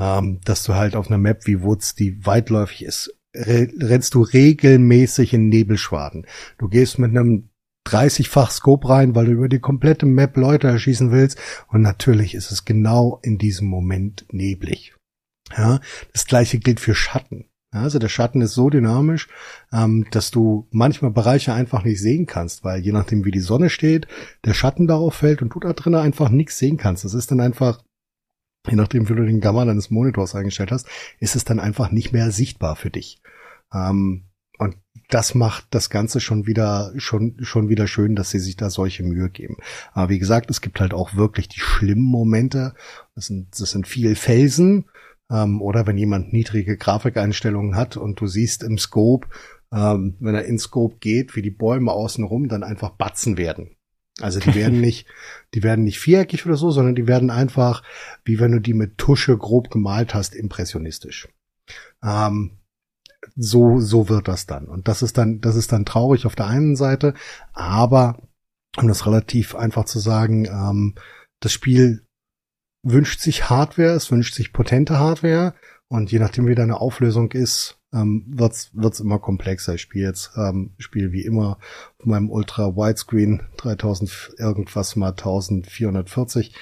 Ähm, 0.00 0.40
dass 0.44 0.62
du 0.64 0.74
halt 0.74 0.96
auf 0.96 1.08
einer 1.08 1.18
Map 1.18 1.46
wie 1.46 1.62
Woods, 1.62 1.94
die 1.94 2.24
weitläufig 2.24 2.84
ist, 2.84 3.14
rennst 3.34 4.14
du 4.14 4.22
regelmäßig 4.22 5.34
in 5.34 5.48
Nebelschwaden. 5.48 6.26
Du 6.58 6.68
gehst 6.68 6.98
mit 6.98 7.10
einem 7.10 7.50
30-fach 7.86 8.50
Scope 8.50 8.88
rein, 8.88 9.14
weil 9.14 9.26
du 9.26 9.32
über 9.32 9.48
die 9.48 9.60
komplette 9.60 10.06
Map 10.06 10.36
Leute 10.36 10.68
erschießen 10.68 11.12
willst. 11.12 11.38
Und 11.68 11.82
natürlich 11.82 12.34
ist 12.34 12.50
es 12.50 12.64
genau 12.64 13.20
in 13.22 13.38
diesem 13.38 13.68
Moment 13.68 14.26
neblig. 14.30 14.94
Ja, 15.56 15.80
das 16.12 16.26
gleiche 16.26 16.58
gilt 16.58 16.80
für 16.80 16.94
Schatten. 16.94 17.46
Also 17.72 18.00
der 18.00 18.08
Schatten 18.08 18.40
ist 18.40 18.54
so 18.54 18.68
dynamisch, 18.68 19.28
ähm, 19.72 20.06
dass 20.10 20.32
du 20.32 20.66
manchmal 20.70 21.12
Bereiche 21.12 21.52
einfach 21.52 21.84
nicht 21.84 22.00
sehen 22.00 22.26
kannst, 22.26 22.64
weil 22.64 22.80
je 22.80 22.90
nachdem 22.90 23.24
wie 23.24 23.30
die 23.30 23.38
Sonne 23.38 23.70
steht, 23.70 24.08
der 24.44 24.54
Schatten 24.54 24.88
darauf 24.88 25.14
fällt 25.14 25.40
und 25.40 25.54
du 25.54 25.60
da 25.60 25.72
drinnen 25.72 26.00
einfach 26.00 26.30
nichts 26.30 26.58
sehen 26.58 26.78
kannst. 26.78 27.04
Das 27.04 27.14
ist 27.14 27.30
dann 27.30 27.40
einfach, 27.40 27.80
je 28.68 28.76
nachdem 28.76 29.08
wie 29.08 29.14
du 29.14 29.24
den 29.24 29.40
Gamma 29.40 29.64
deines 29.64 29.90
Monitors 29.90 30.34
eingestellt 30.34 30.72
hast, 30.72 30.86
ist 31.18 31.36
es 31.36 31.44
dann 31.44 31.60
einfach 31.60 31.90
nicht 31.90 32.12
mehr 32.12 32.30
sichtbar 32.30 32.76
für 32.76 32.90
dich. 32.90 33.22
Ähm, 33.72 34.24
und 34.58 34.76
das 35.08 35.34
macht 35.34 35.66
das 35.70 35.88
Ganze 35.88 36.20
schon 36.20 36.46
wieder, 36.46 36.92
schon, 36.96 37.36
schon 37.40 37.68
wieder 37.68 37.86
schön, 37.86 38.14
dass 38.14 38.30
sie 38.30 38.38
sich 38.38 38.56
da 38.56 38.68
solche 38.68 39.02
Mühe 39.02 39.30
geben. 39.30 39.56
Aber 39.92 40.10
wie 40.10 40.18
gesagt, 40.18 40.50
es 40.50 40.60
gibt 40.60 40.80
halt 40.80 40.92
auch 40.92 41.14
wirklich 41.14 41.48
die 41.48 41.60
schlimmen 41.60 42.04
Momente. 42.04 42.74
Das 43.14 43.26
sind, 43.26 43.58
das 43.58 43.70
sind 43.70 43.88
viel 43.88 44.14
Felsen, 44.14 44.84
ähm, 45.30 45.62
oder 45.62 45.86
wenn 45.86 45.96
jemand 45.96 46.32
niedrige 46.32 46.76
Grafikeinstellungen 46.76 47.76
hat 47.76 47.96
und 47.96 48.20
du 48.20 48.26
siehst 48.26 48.62
im 48.62 48.78
Scope, 48.78 49.28
ähm, 49.72 50.16
wenn 50.20 50.34
er 50.34 50.44
in 50.44 50.58
Scope 50.58 50.96
geht, 50.98 51.36
wie 51.36 51.42
die 51.42 51.50
Bäume 51.50 51.92
außenrum 51.92 52.48
dann 52.48 52.64
einfach 52.64 52.90
Batzen 52.90 53.38
werden. 53.38 53.76
Also 54.22 54.40
die 54.40 54.54
werden 54.54 54.80
nicht, 54.80 55.06
die 55.54 55.62
werden 55.62 55.84
nicht 55.84 55.98
viereckig 55.98 56.46
oder 56.46 56.56
so, 56.56 56.70
sondern 56.70 56.94
die 56.94 57.06
werden 57.06 57.30
einfach, 57.30 57.82
wie 58.24 58.40
wenn 58.40 58.52
du 58.52 58.60
die 58.60 58.74
mit 58.74 58.98
Tusche 58.98 59.36
grob 59.36 59.70
gemalt 59.70 60.14
hast, 60.14 60.34
impressionistisch. 60.34 61.28
Ähm, 62.02 62.58
so, 63.36 63.80
so 63.80 64.08
wird 64.08 64.28
das 64.28 64.46
dann. 64.46 64.66
Und 64.66 64.88
das 64.88 65.02
ist 65.02 65.18
dann, 65.18 65.40
das 65.40 65.56
ist 65.56 65.72
dann 65.72 65.84
traurig 65.84 66.26
auf 66.26 66.36
der 66.36 66.46
einen 66.46 66.76
Seite, 66.76 67.14
aber 67.52 68.28
um 68.76 68.88
das 68.88 69.06
relativ 69.06 69.54
einfach 69.54 69.84
zu 69.84 69.98
sagen, 69.98 70.46
ähm, 70.46 70.94
das 71.40 71.52
Spiel 71.52 72.06
wünscht 72.82 73.20
sich 73.20 73.50
Hardware, 73.50 73.90
es 73.90 74.10
wünscht 74.10 74.34
sich 74.34 74.52
potente 74.52 74.98
Hardware 74.98 75.54
und 75.88 76.12
je 76.12 76.18
nachdem 76.18 76.46
wie 76.46 76.54
deine 76.54 76.80
Auflösung 76.80 77.32
ist, 77.32 77.79
ähm, 77.92 78.24
wird's, 78.28 78.70
wird's 78.72 79.00
immer 79.00 79.18
komplexer. 79.18 79.74
Ich 79.74 79.82
spiele 79.82 80.06
jetzt, 80.06 80.32
ähm, 80.36 80.74
spiele 80.78 81.12
wie 81.12 81.24
immer 81.24 81.58
auf 81.98 82.06
meinem 82.06 82.30
Ultra 82.30 82.76
Widescreen 82.76 83.42
3000 83.56 84.34
irgendwas 84.38 84.96
mal 84.96 85.10
1440. 85.10 86.54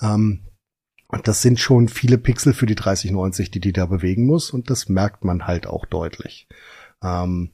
Ähm, 0.00 0.44
das 1.24 1.42
sind 1.42 1.60
schon 1.60 1.88
viele 1.88 2.18
Pixel 2.18 2.54
für 2.54 2.66
die 2.66 2.74
3090, 2.74 3.50
die 3.50 3.60
die 3.60 3.72
da 3.72 3.86
bewegen 3.86 4.26
muss. 4.26 4.50
Und 4.50 4.70
das 4.70 4.88
merkt 4.88 5.24
man 5.24 5.46
halt 5.46 5.66
auch 5.66 5.84
deutlich. 5.86 6.48
Ähm, 7.02 7.52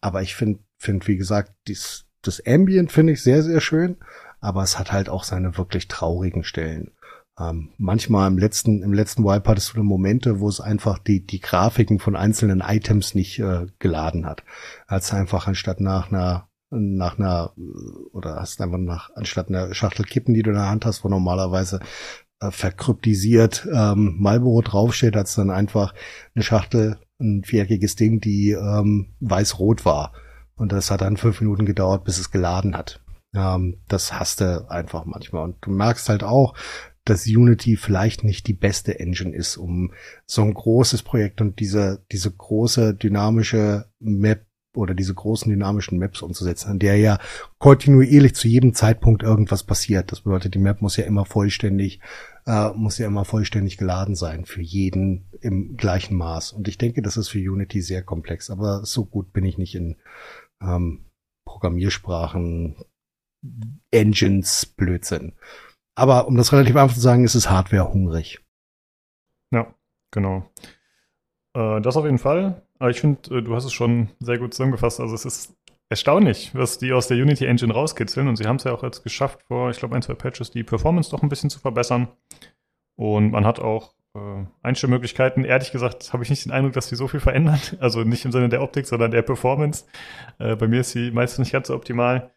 aber 0.00 0.22
ich 0.22 0.34
finde, 0.34 0.60
find, 0.76 1.06
wie 1.06 1.16
gesagt, 1.16 1.52
dies, 1.68 2.06
das 2.22 2.44
Ambient 2.44 2.92
finde 2.92 3.12
ich 3.12 3.22
sehr, 3.22 3.42
sehr 3.42 3.60
schön. 3.60 3.96
Aber 4.40 4.62
es 4.62 4.78
hat 4.78 4.92
halt 4.92 5.08
auch 5.08 5.24
seine 5.24 5.56
wirklich 5.56 5.88
traurigen 5.88 6.44
Stellen. 6.44 6.92
Ähm, 7.38 7.70
manchmal 7.76 8.28
im 8.30 8.38
letzten, 8.38 8.82
im 8.82 8.92
letzten 8.92 9.24
Wipe 9.24 9.50
hattest 9.50 9.76
du 9.76 9.82
Momente, 9.82 10.40
wo 10.40 10.48
es 10.48 10.60
einfach 10.60 10.98
die, 10.98 11.26
die 11.26 11.40
Grafiken 11.40 11.98
von 11.98 12.16
einzelnen 12.16 12.60
Items 12.60 13.14
nicht 13.14 13.38
äh, 13.38 13.66
geladen 13.78 14.26
hat. 14.26 14.42
Als 14.86 15.12
einfach 15.12 15.46
anstatt 15.46 15.80
nach 15.80 16.10
einer 16.10 16.48
nach 16.70 17.18
einer, 17.18 17.52
oder 18.12 18.36
hast 18.36 18.60
einfach 18.60 18.78
nach, 18.78 19.10
anstatt 19.14 19.48
einer 19.48 19.72
Schachtel 19.72 20.04
Kippen, 20.04 20.34
die 20.34 20.42
du 20.42 20.50
in 20.50 20.56
der 20.56 20.68
Hand 20.68 20.84
hast, 20.84 21.04
wo 21.04 21.08
normalerweise 21.08 21.80
äh, 22.40 22.50
verkryptisiert 22.50 23.66
ähm, 23.72 24.16
Marlboro 24.18 24.62
draufsteht, 24.62 25.16
als 25.16 25.34
dann 25.34 25.50
einfach 25.50 25.94
eine 26.34 26.42
Schachtel, 26.42 26.98
ein 27.20 27.44
viereckiges 27.44 27.96
Ding, 27.96 28.20
die 28.20 28.50
ähm, 28.50 29.14
weiß-rot 29.20 29.84
war. 29.84 30.12
Und 30.56 30.72
das 30.72 30.90
hat 30.90 31.02
dann 31.02 31.16
fünf 31.16 31.40
Minuten 31.40 31.66
gedauert, 31.66 32.04
bis 32.04 32.18
es 32.18 32.30
geladen 32.30 32.76
hat. 32.76 33.00
Ähm, 33.34 33.78
das 33.88 34.18
hast 34.18 34.40
du 34.40 34.68
einfach 34.68 35.04
manchmal. 35.04 35.44
Und 35.44 35.56
du 35.60 35.70
merkst 35.70 36.08
halt 36.08 36.24
auch, 36.24 36.54
dass 37.08 37.26
Unity 37.26 37.76
vielleicht 37.76 38.24
nicht 38.24 38.46
die 38.46 38.52
beste 38.52 38.98
Engine 38.98 39.34
ist, 39.34 39.56
um 39.56 39.92
so 40.26 40.42
ein 40.42 40.52
großes 40.52 41.02
Projekt 41.02 41.40
und 41.40 41.60
diese, 41.60 42.04
diese 42.12 42.30
große 42.30 42.94
dynamische 42.94 43.86
Map 43.98 44.44
oder 44.74 44.94
diese 44.94 45.14
großen 45.14 45.50
dynamischen 45.50 45.98
Maps 45.98 46.22
umzusetzen, 46.22 46.70
an 46.70 46.78
der 46.78 46.96
ja 46.96 47.18
kontinuierlich 47.58 48.34
zu 48.34 48.46
jedem 48.46 48.74
Zeitpunkt 48.74 49.22
irgendwas 49.22 49.62
passiert. 49.62 50.12
Das 50.12 50.20
bedeutet, 50.20 50.54
die 50.54 50.58
Map 50.58 50.82
muss 50.82 50.96
ja 50.96 51.04
immer 51.04 51.24
vollständig, 51.24 52.00
äh, 52.44 52.70
muss 52.74 52.98
ja 52.98 53.06
immer 53.06 53.24
vollständig 53.24 53.78
geladen 53.78 54.14
sein 54.14 54.44
für 54.44 54.60
jeden 54.60 55.30
im 55.40 55.76
gleichen 55.76 56.16
Maß. 56.16 56.52
Und 56.52 56.68
ich 56.68 56.76
denke, 56.76 57.02
das 57.02 57.16
ist 57.16 57.28
für 57.28 57.38
Unity 57.38 57.80
sehr 57.80 58.02
komplex, 58.02 58.50
aber 58.50 58.84
so 58.84 59.06
gut 59.06 59.32
bin 59.32 59.44
ich 59.44 59.56
nicht 59.58 59.74
in 59.74 59.96
ähm, 60.60 61.06
Programmiersprachen, 61.46 62.76
Engines, 63.90 64.66
Blödsinn. 64.66 65.32
Aber 65.96 66.28
um 66.28 66.36
das 66.36 66.52
relativ 66.52 66.76
einfach 66.76 66.94
zu 66.94 67.00
sagen, 67.00 67.24
ist 67.24 67.34
es 67.34 67.50
Hardware 67.50 67.92
hungrig. 67.92 68.40
Ja, 69.50 69.74
genau. 70.12 70.48
Äh, 71.54 71.80
das 71.80 71.96
auf 71.96 72.04
jeden 72.04 72.18
Fall. 72.18 72.62
Aber 72.78 72.90
ich 72.90 73.00
finde, 73.00 73.38
äh, 73.38 73.42
du 73.42 73.54
hast 73.54 73.64
es 73.64 73.72
schon 73.72 74.10
sehr 74.20 74.38
gut 74.38 74.52
zusammengefasst. 74.52 75.00
Also 75.00 75.14
es 75.14 75.24
ist 75.24 75.56
erstaunlich, 75.88 76.54
was 76.54 76.78
die 76.78 76.92
aus 76.92 77.08
der 77.08 77.16
Unity 77.16 77.46
Engine 77.46 77.72
rauskitzeln. 77.72 78.28
Und 78.28 78.36
sie 78.36 78.46
haben 78.46 78.56
es 78.56 78.64
ja 78.64 78.72
auch 78.72 78.82
jetzt 78.82 79.02
geschafft, 79.02 79.42
vor, 79.48 79.70
ich 79.70 79.78
glaube, 79.78 79.96
ein, 79.96 80.02
zwei 80.02 80.14
Patches 80.14 80.50
die 80.50 80.64
Performance 80.64 81.10
doch 81.10 81.22
ein 81.22 81.30
bisschen 81.30 81.50
zu 81.50 81.58
verbessern. 81.58 82.08
Und 82.96 83.30
man 83.30 83.46
hat 83.46 83.58
auch 83.58 83.94
äh, 84.14 84.44
Einstellmöglichkeiten. 84.62 85.46
Ehrlich 85.46 85.72
gesagt 85.72 86.12
habe 86.12 86.22
ich 86.22 86.30
nicht 86.30 86.44
den 86.44 86.52
Eindruck, 86.52 86.74
dass 86.74 86.90
die 86.90 86.96
so 86.96 87.08
viel 87.08 87.20
verändern. 87.20 87.60
Also 87.80 88.04
nicht 88.04 88.24
im 88.26 88.32
Sinne 88.32 88.50
der 88.50 88.62
Optik, 88.62 88.86
sondern 88.86 89.12
der 89.12 89.22
Performance. 89.22 89.86
Äh, 90.38 90.56
bei 90.56 90.68
mir 90.68 90.80
ist 90.80 90.90
sie 90.90 91.10
meistens 91.10 91.38
nicht 91.38 91.52
ganz 91.52 91.68
so 91.68 91.74
optimal. 91.74 92.32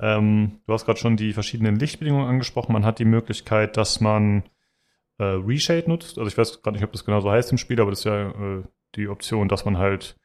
Ähm, 0.00 0.60
du 0.66 0.72
hast 0.72 0.84
gerade 0.84 0.98
schon 0.98 1.16
die 1.16 1.32
verschiedenen 1.32 1.76
Lichtbedingungen 1.76 2.28
angesprochen. 2.28 2.72
Man 2.72 2.84
hat 2.84 2.98
die 2.98 3.04
Möglichkeit, 3.04 3.76
dass 3.76 4.00
man 4.00 4.44
äh, 5.18 5.24
Reshade 5.24 5.88
nutzt. 5.88 6.18
Also 6.18 6.28
ich 6.28 6.36
weiß 6.36 6.62
gerade 6.62 6.76
nicht, 6.76 6.84
ob 6.84 6.92
das 6.92 7.04
genau 7.04 7.20
so 7.20 7.30
heißt 7.30 7.50
im 7.52 7.58
Spiel, 7.58 7.80
aber 7.80 7.90
das 7.90 8.00
ist 8.00 8.04
ja 8.04 8.30
äh, 8.30 8.64
die 8.94 9.08
Option, 9.08 9.48
dass 9.48 9.64
man 9.64 9.78
halt 9.78 10.18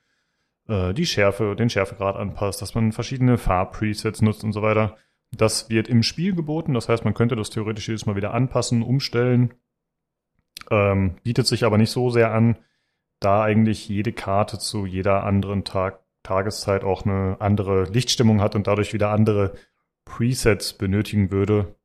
äh, 0.68 0.93
die 0.93 1.06
Schärfe, 1.06 1.56
den 1.56 1.69
Schärfegrad 1.69 2.15
anpasst, 2.15 2.61
dass 2.61 2.76
man 2.76 2.91
verschiedene 2.91 3.38
Farbpresets 3.38 4.22
nutzt 4.22 4.43
und 4.43 4.53
so 4.53 4.61
weiter. 4.61 4.98
Das 5.31 5.69
wird 5.69 5.88
im 5.88 6.03
Spiel 6.03 6.35
geboten, 6.35 6.73
das 6.73 6.89
heißt, 6.89 7.06
man 7.06 7.14
könnte 7.14 7.38
das 7.38 7.49
theoretisch 7.49 7.88
jedes 7.88 8.06
Mal 8.06 8.18
wieder 8.18 8.34
anpassen, 8.34 8.84
umstellen. 8.84 9.53
Ähm, 10.69 11.15
bietet 11.23 11.48
sich 11.48 11.64
aber 11.64 11.77
nicht 11.77 11.89
so 11.89 12.10
sehr 12.10 12.34
an, 12.34 12.57
da 13.22 13.43
eigentlich 13.43 13.88
jede 13.88 14.11
Karte 14.11 14.60
zu 14.60 14.85
jeder 14.85 15.23
anderen 15.23 15.64
Tag 15.64 16.00
Tageszeit 16.23 16.84
auch 16.84 17.06
eine 17.06 17.38
andere 17.39 17.84
Lichtstimmung 17.84 18.41
hat 18.41 18.56
und 18.56 18.68
dadurch 18.68 18.93
wieder 18.93 19.10
andere 19.10 19.53
Presets 20.06 20.73
benötigen 20.73 21.31
würde. 21.31 21.76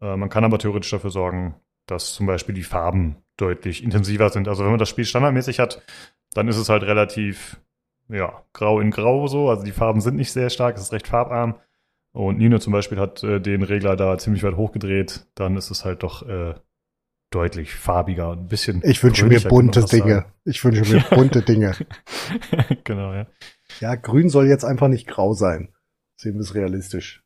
Äh, 0.00 0.16
man 0.16 0.28
kann 0.28 0.44
aber 0.44 0.58
theoretisch 0.58 0.90
dafür 0.90 1.10
sorgen, 1.10 1.54
dass 1.86 2.14
zum 2.14 2.26
Beispiel 2.26 2.54
die 2.54 2.62
Farben 2.62 3.16
deutlich 3.36 3.82
intensiver 3.82 4.30
sind. 4.30 4.48
Also 4.48 4.64
wenn 4.64 4.70
man 4.70 4.78
das 4.78 4.88
Spiel 4.88 5.04
standardmäßig 5.04 5.58
hat, 5.58 5.82
dann 6.34 6.48
ist 6.48 6.56
es 6.56 6.68
halt 6.68 6.82
relativ 6.82 7.60
ja, 8.08 8.42
grau 8.52 8.80
in 8.80 8.90
grau 8.90 9.26
so. 9.26 9.48
Also 9.48 9.64
die 9.64 9.72
Farben 9.72 10.00
sind 10.00 10.16
nicht 10.16 10.32
sehr 10.32 10.50
stark, 10.50 10.76
es 10.76 10.82
ist 10.82 10.92
recht 10.92 11.08
farbarm. 11.08 11.56
Und 12.12 12.38
Nino 12.38 12.58
zum 12.58 12.72
Beispiel 12.72 12.98
hat 12.98 13.22
äh, 13.22 13.40
den 13.40 13.62
Regler 13.62 13.96
da 13.96 14.18
ziemlich 14.18 14.42
weit 14.42 14.56
hochgedreht. 14.56 15.26
Dann 15.36 15.56
ist 15.56 15.70
es 15.70 15.84
halt 15.84 16.02
doch 16.02 16.28
äh, 16.28 16.54
deutlich 17.30 17.74
farbiger, 17.74 18.32
ein 18.32 18.48
bisschen. 18.48 18.82
Ich 18.84 19.02
wünsche 19.02 19.26
mir 19.26 19.40
bunte 19.40 19.84
Dinge. 19.84 20.26
Ich 20.44 20.64
wünsche 20.64 20.92
mir 20.92 21.04
bunte 21.10 21.42
Dinge. 21.42 21.76
genau, 22.84 23.12
ja. 23.14 23.26
Ja, 23.80 23.94
grün 23.94 24.28
soll 24.28 24.48
jetzt 24.48 24.64
einfach 24.64 24.88
nicht 24.88 25.06
grau 25.06 25.32
sein. 25.32 25.72
Sehen 26.16 26.34
wir 26.34 26.40
es 26.40 26.54
realistisch. 26.54 27.22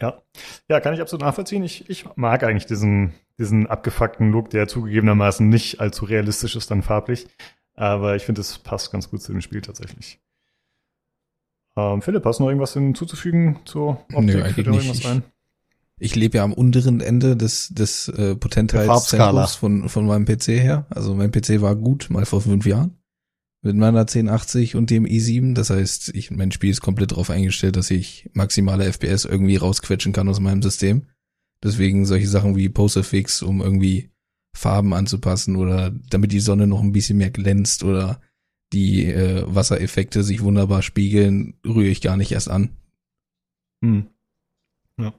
Ja. 0.00 0.22
Ja, 0.68 0.80
kann 0.80 0.94
ich 0.94 1.00
absolut 1.00 1.24
nachvollziehen. 1.24 1.64
Ich, 1.64 1.88
ich 1.90 2.04
mag 2.16 2.44
eigentlich 2.44 2.66
diesen, 2.66 3.14
diesen 3.38 3.66
abgefuckten 3.66 4.30
Look, 4.30 4.50
der 4.50 4.68
zugegebenermaßen 4.68 5.48
nicht 5.48 5.80
allzu 5.80 6.04
realistisch 6.04 6.54
ist 6.56 6.70
dann 6.70 6.82
farblich. 6.82 7.26
Aber 7.74 8.16
ich 8.16 8.24
finde, 8.24 8.40
es 8.40 8.58
passt 8.58 8.92
ganz 8.92 9.10
gut 9.10 9.22
zu 9.22 9.32
dem 9.32 9.40
Spiel 9.40 9.60
tatsächlich. 9.60 10.20
Ähm, 11.76 12.02
Philipp, 12.02 12.24
hast 12.24 12.38
du 12.38 12.44
noch 12.44 12.50
irgendwas 12.50 12.74
hinzuzufügen 12.74 13.60
zur 13.64 14.04
Optik? 14.12 14.20
Nö, 14.20 14.42
eigentlich 14.42 14.66
nicht. 14.66 15.04
Ich, 15.04 15.22
ich 15.98 16.14
lebe 16.16 16.38
ja 16.38 16.44
am 16.44 16.52
unteren 16.52 17.00
Ende 17.00 17.36
des, 17.36 17.68
des 17.68 18.08
äh, 18.08 18.36
Potentheitszentrums 18.36 19.54
von, 19.56 19.88
von 19.88 20.06
meinem 20.06 20.24
PC 20.24 20.48
her. 20.48 20.86
Also 20.90 21.14
mein 21.14 21.30
PC 21.32 21.60
war 21.60 21.74
gut, 21.74 22.08
mal 22.10 22.24
vor 22.24 22.40
fünf 22.40 22.66
Jahren 22.66 22.97
mit 23.62 23.76
meiner 23.76 24.00
1080 24.00 24.76
und 24.76 24.90
dem 24.90 25.04
i7. 25.04 25.54
Das 25.54 25.70
heißt, 25.70 26.10
ich, 26.14 26.30
mein 26.30 26.52
Spiel 26.52 26.70
ist 26.70 26.80
komplett 26.80 27.12
darauf 27.12 27.30
eingestellt, 27.30 27.76
dass 27.76 27.90
ich 27.90 28.30
maximale 28.32 28.84
FPS 28.84 29.24
irgendwie 29.24 29.56
rausquetschen 29.56 30.12
kann 30.12 30.28
aus 30.28 30.40
meinem 30.40 30.62
System. 30.62 31.06
Deswegen 31.62 32.06
solche 32.06 32.28
Sachen 32.28 32.56
wie 32.56 32.68
Posterfix, 32.68 33.42
um 33.42 33.60
irgendwie 33.60 34.10
Farben 34.56 34.94
anzupassen 34.94 35.56
oder 35.56 35.90
damit 35.90 36.32
die 36.32 36.40
Sonne 36.40 36.66
noch 36.66 36.80
ein 36.80 36.92
bisschen 36.92 37.18
mehr 37.18 37.30
glänzt 37.30 37.82
oder 37.82 38.20
die 38.72 39.06
äh, 39.06 39.44
Wassereffekte 39.46 40.22
sich 40.22 40.42
wunderbar 40.42 40.82
spiegeln, 40.82 41.54
rühre 41.64 41.88
ich 41.88 42.00
gar 42.00 42.16
nicht 42.16 42.32
erst 42.32 42.50
an. 42.50 42.70
Hm. 43.82 44.08
Ja. 44.98 45.14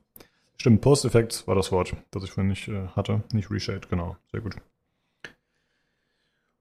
Stimmt, 0.58 0.82
Post-Effekt 0.82 1.48
war 1.48 1.56
das 1.56 1.72
Wort, 1.72 1.96
das 2.12 2.24
ich 2.24 2.32
vorhin 2.32 2.50
nicht 2.50 2.68
äh, 2.68 2.88
hatte. 2.90 3.24
Nicht 3.34 3.50
Reshade, 3.50 3.88
genau. 3.90 4.18
Sehr 4.32 4.42
gut. 4.42 4.56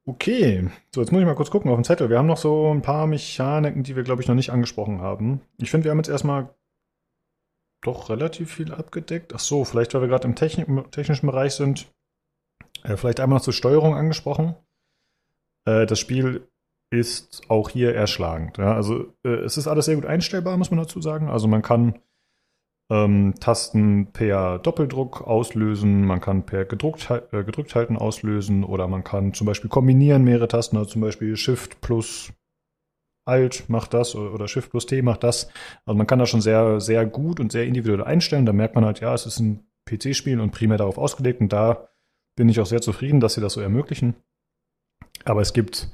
Okay, 0.09 0.70
so 0.94 1.02
jetzt 1.02 1.12
muss 1.12 1.20
ich 1.20 1.26
mal 1.26 1.35
kurz 1.35 1.51
gucken 1.51 1.70
auf 1.70 1.76
den 1.76 1.85
Zettel. 1.85 2.09
Wir 2.09 2.16
haben 2.16 2.26
noch 2.26 2.39
so 2.39 2.72
ein 2.72 2.80
paar 2.80 3.06
Mechaniken, 3.06 3.82
die 3.82 3.94
wir, 3.94 4.05
glaube 4.05 4.22
ich, 4.22 4.28
noch 4.28 4.35
nicht 4.35 4.48
angesprochen 4.48 5.02
haben. 5.02 5.43
Ich 5.59 5.70
finde, 5.70 5.85
wir 5.85 5.90
haben 5.90 5.98
jetzt 5.98 6.09
erstmal 6.09 6.48
doch 7.82 8.09
relativ 8.09 8.55
viel 8.55 8.72
abgedeckt. 8.72 9.35
Ach 9.35 9.39
so, 9.39 9.66
vielleicht, 9.66 9.93
weil 9.93 10.01
wir 10.01 10.09
gerade 10.09 10.26
im 10.26 10.35
Technik 10.35 10.66
technischen 10.93 11.26
Bereich 11.26 11.52
sind. 11.52 11.93
Äh, 12.85 12.97
vielleicht 12.97 13.20
einmal 13.20 13.36
noch 13.36 13.44
zur 13.44 13.52
Steuerung 13.52 13.94
angesprochen. 13.94 14.56
Äh, 15.66 15.85
das 15.85 15.98
Spiel 15.98 16.48
ist 16.89 17.43
auch 17.51 17.68
hier 17.68 17.94
erschlagend. 17.94 18.56
Ja? 18.56 18.72
Also 18.72 19.12
äh, 19.26 19.28
es 19.28 19.59
ist 19.59 19.68
alles 19.68 19.85
sehr 19.85 19.97
gut 19.97 20.06
einstellbar, 20.06 20.56
muss 20.56 20.70
man 20.70 20.80
dazu 20.80 21.02
sagen. 21.02 21.28
Also 21.28 21.48
man 21.48 21.60
kann 21.60 21.98
ähm, 22.90 23.35
Tasten 23.39 24.12
per 24.12 24.59
Doppeldruck 24.59 25.27
auslösen, 25.27 26.06
man 26.06 26.20
kann 26.20 26.47
per 26.47 26.65
gedruckt, 26.65 27.10
äh, 27.10 27.44
gedrückt 27.44 27.74
halten 27.74 27.97
auslösen 27.97 28.65
oder 28.65 28.89
man 28.89 29.05
kann 29.05 29.35
zum 29.35 29.47
Beispiel 29.47 29.69
kombinieren 29.69 30.24
mehrere 30.24 30.48
Tasten, 30.48 30.77
also 30.77 30.90
zum 30.90 31.02
Beispiel 31.02 31.36
Shift 31.36 31.81
plus 31.81 32.32
Alt 33.27 33.69
macht 33.69 33.93
das 33.93 34.15
oder 34.15 34.48
Shift 34.48 34.70
plus 34.70 34.86
T 34.86 35.02
macht 35.02 35.23
das. 35.23 35.51
Also 35.85 35.98
man 35.98 36.06
kann 36.06 36.19
das 36.19 36.31
schon 36.31 36.40
sehr, 36.40 36.81
sehr 36.81 37.05
gut 37.05 37.40
und 37.40 37.52
sehr 37.52 37.66
individuell 37.66 38.02
einstellen. 38.02 38.47
Da 38.47 38.55
merkt 38.55 38.74
man 38.74 38.86
halt, 38.86 39.01
ja, 39.01 39.12
es 39.12 39.27
ist 39.27 39.39
ein 39.39 39.66
PC-Spiel 39.85 40.40
und 40.40 40.51
primär 40.51 40.78
darauf 40.78 40.97
ausgelegt 40.97 41.43
und 41.43 41.52
da 41.52 41.89
bin 42.36 42.48
ich 42.48 42.59
auch 42.59 42.66
sehr 42.66 42.81
zufrieden, 42.81 43.20
dass 43.20 43.35
sie 43.35 43.43
das 43.43 43.52
so 43.52 43.60
ermöglichen. 43.60 44.15
Aber 45.24 45.43
es 45.43 45.52
gibt 45.52 45.90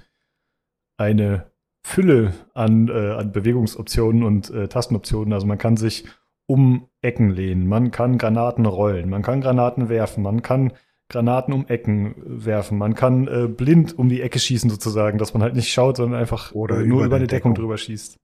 eine 0.97 1.51
Fülle 1.83 2.35
an, 2.55 2.89
äh, 2.89 3.11
an 3.11 3.33
Bewegungsoptionen 3.33 4.23
und 4.23 4.51
äh, 4.51 4.69
Tastenoptionen. 4.69 5.33
Also 5.33 5.47
man 5.47 5.59
kann 5.59 5.77
sich 5.77 6.05
um 6.47 6.89
Ecken 7.03 7.31
lehnen, 7.31 7.67
man 7.67 7.91
kann 7.91 8.19
Granaten 8.19 8.67
rollen, 8.67 9.09
man 9.09 9.23
kann 9.23 9.41
Granaten 9.41 9.89
werfen, 9.89 10.23
man 10.23 10.43
kann 10.43 10.73
Granaten 11.09 11.55
um 11.55 11.67
Ecken 11.67 12.15
werfen, 12.25 12.79
man 12.79 12.95
kann 12.95 13.29
äh, 13.29 13.47
blind 13.49 13.99
um 13.99 14.09
die 14.09 14.23
Ecke 14.23 14.39
schießen 14.39 14.71
sozusagen, 14.71 15.19
dass 15.19 15.35
man 15.35 15.43
halt 15.43 15.55
nicht 15.55 15.73
schaut, 15.73 15.97
sondern 15.97 16.21
einfach 16.21 16.53
Oder 16.53 16.77
nur 16.77 16.99
über, 16.99 17.07
über 17.07 17.17
eine 17.17 17.27
Deckung. 17.27 17.53
Deckung 17.53 17.63
drüber 17.63 17.77
schießt. 17.79 18.19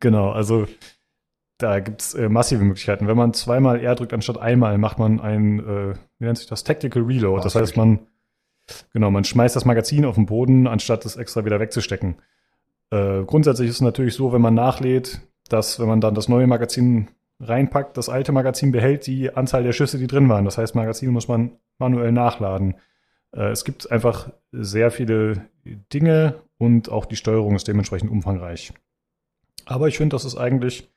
Genau, 0.00 0.30
also 0.30 0.66
da 1.58 1.80
gibt's 1.80 2.14
äh, 2.14 2.28
massive 2.28 2.64
Möglichkeiten. 2.64 3.08
Wenn 3.08 3.16
man 3.16 3.34
zweimal 3.34 3.80
R 3.80 3.94
drückt 3.94 4.14
anstatt 4.14 4.38
einmal, 4.38 4.78
macht 4.78 4.98
man 4.98 5.20
ein, 5.20 5.58
äh, 5.58 5.94
wie 6.18 6.24
nennt 6.24 6.38
sich 6.38 6.46
das, 6.46 6.64
Tactical 6.64 7.02
Reload. 7.02 7.42
Das 7.42 7.54
heißt, 7.54 7.76
man, 7.76 8.06
genau, 8.92 9.10
man 9.10 9.24
schmeißt 9.24 9.56
das 9.56 9.64
Magazin 9.64 10.04
auf 10.04 10.14
den 10.14 10.26
Boden, 10.26 10.66
anstatt 10.66 11.04
es 11.04 11.16
extra 11.16 11.44
wieder 11.44 11.58
wegzustecken. 11.58 12.16
Äh, 12.90 13.24
grundsätzlich 13.24 13.68
ist 13.68 13.76
es 13.76 13.80
natürlich 13.80 14.14
so, 14.14 14.32
wenn 14.32 14.40
man 14.40 14.54
nachlädt, 14.54 15.20
dass 15.48 15.80
wenn 15.80 15.88
man 15.88 16.00
dann 16.00 16.14
das 16.14 16.28
neue 16.28 16.46
Magazin 16.46 17.08
reinpackt, 17.40 17.96
das 17.96 18.08
alte 18.08 18.32
Magazin 18.32 18.72
behält 18.72 19.06
die 19.06 19.34
Anzahl 19.34 19.62
der 19.62 19.72
Schüsse, 19.72 19.98
die 19.98 20.06
drin 20.06 20.28
waren. 20.28 20.44
Das 20.44 20.58
heißt, 20.58 20.74
Magazin 20.74 21.10
muss 21.10 21.28
man 21.28 21.52
manuell 21.78 22.12
nachladen. 22.12 22.74
Äh, 23.32 23.50
es 23.50 23.64
gibt 23.64 23.90
einfach 23.90 24.32
sehr 24.52 24.90
viele 24.90 25.46
Dinge 25.92 26.42
und 26.58 26.90
auch 26.90 27.06
die 27.06 27.16
Steuerung 27.16 27.54
ist 27.54 27.68
dementsprechend 27.68 28.10
umfangreich. 28.10 28.72
Aber 29.66 29.88
ich 29.88 29.98
finde, 29.98 30.14
das 30.14 30.24
ist 30.24 30.36
eigentlich 30.36 30.90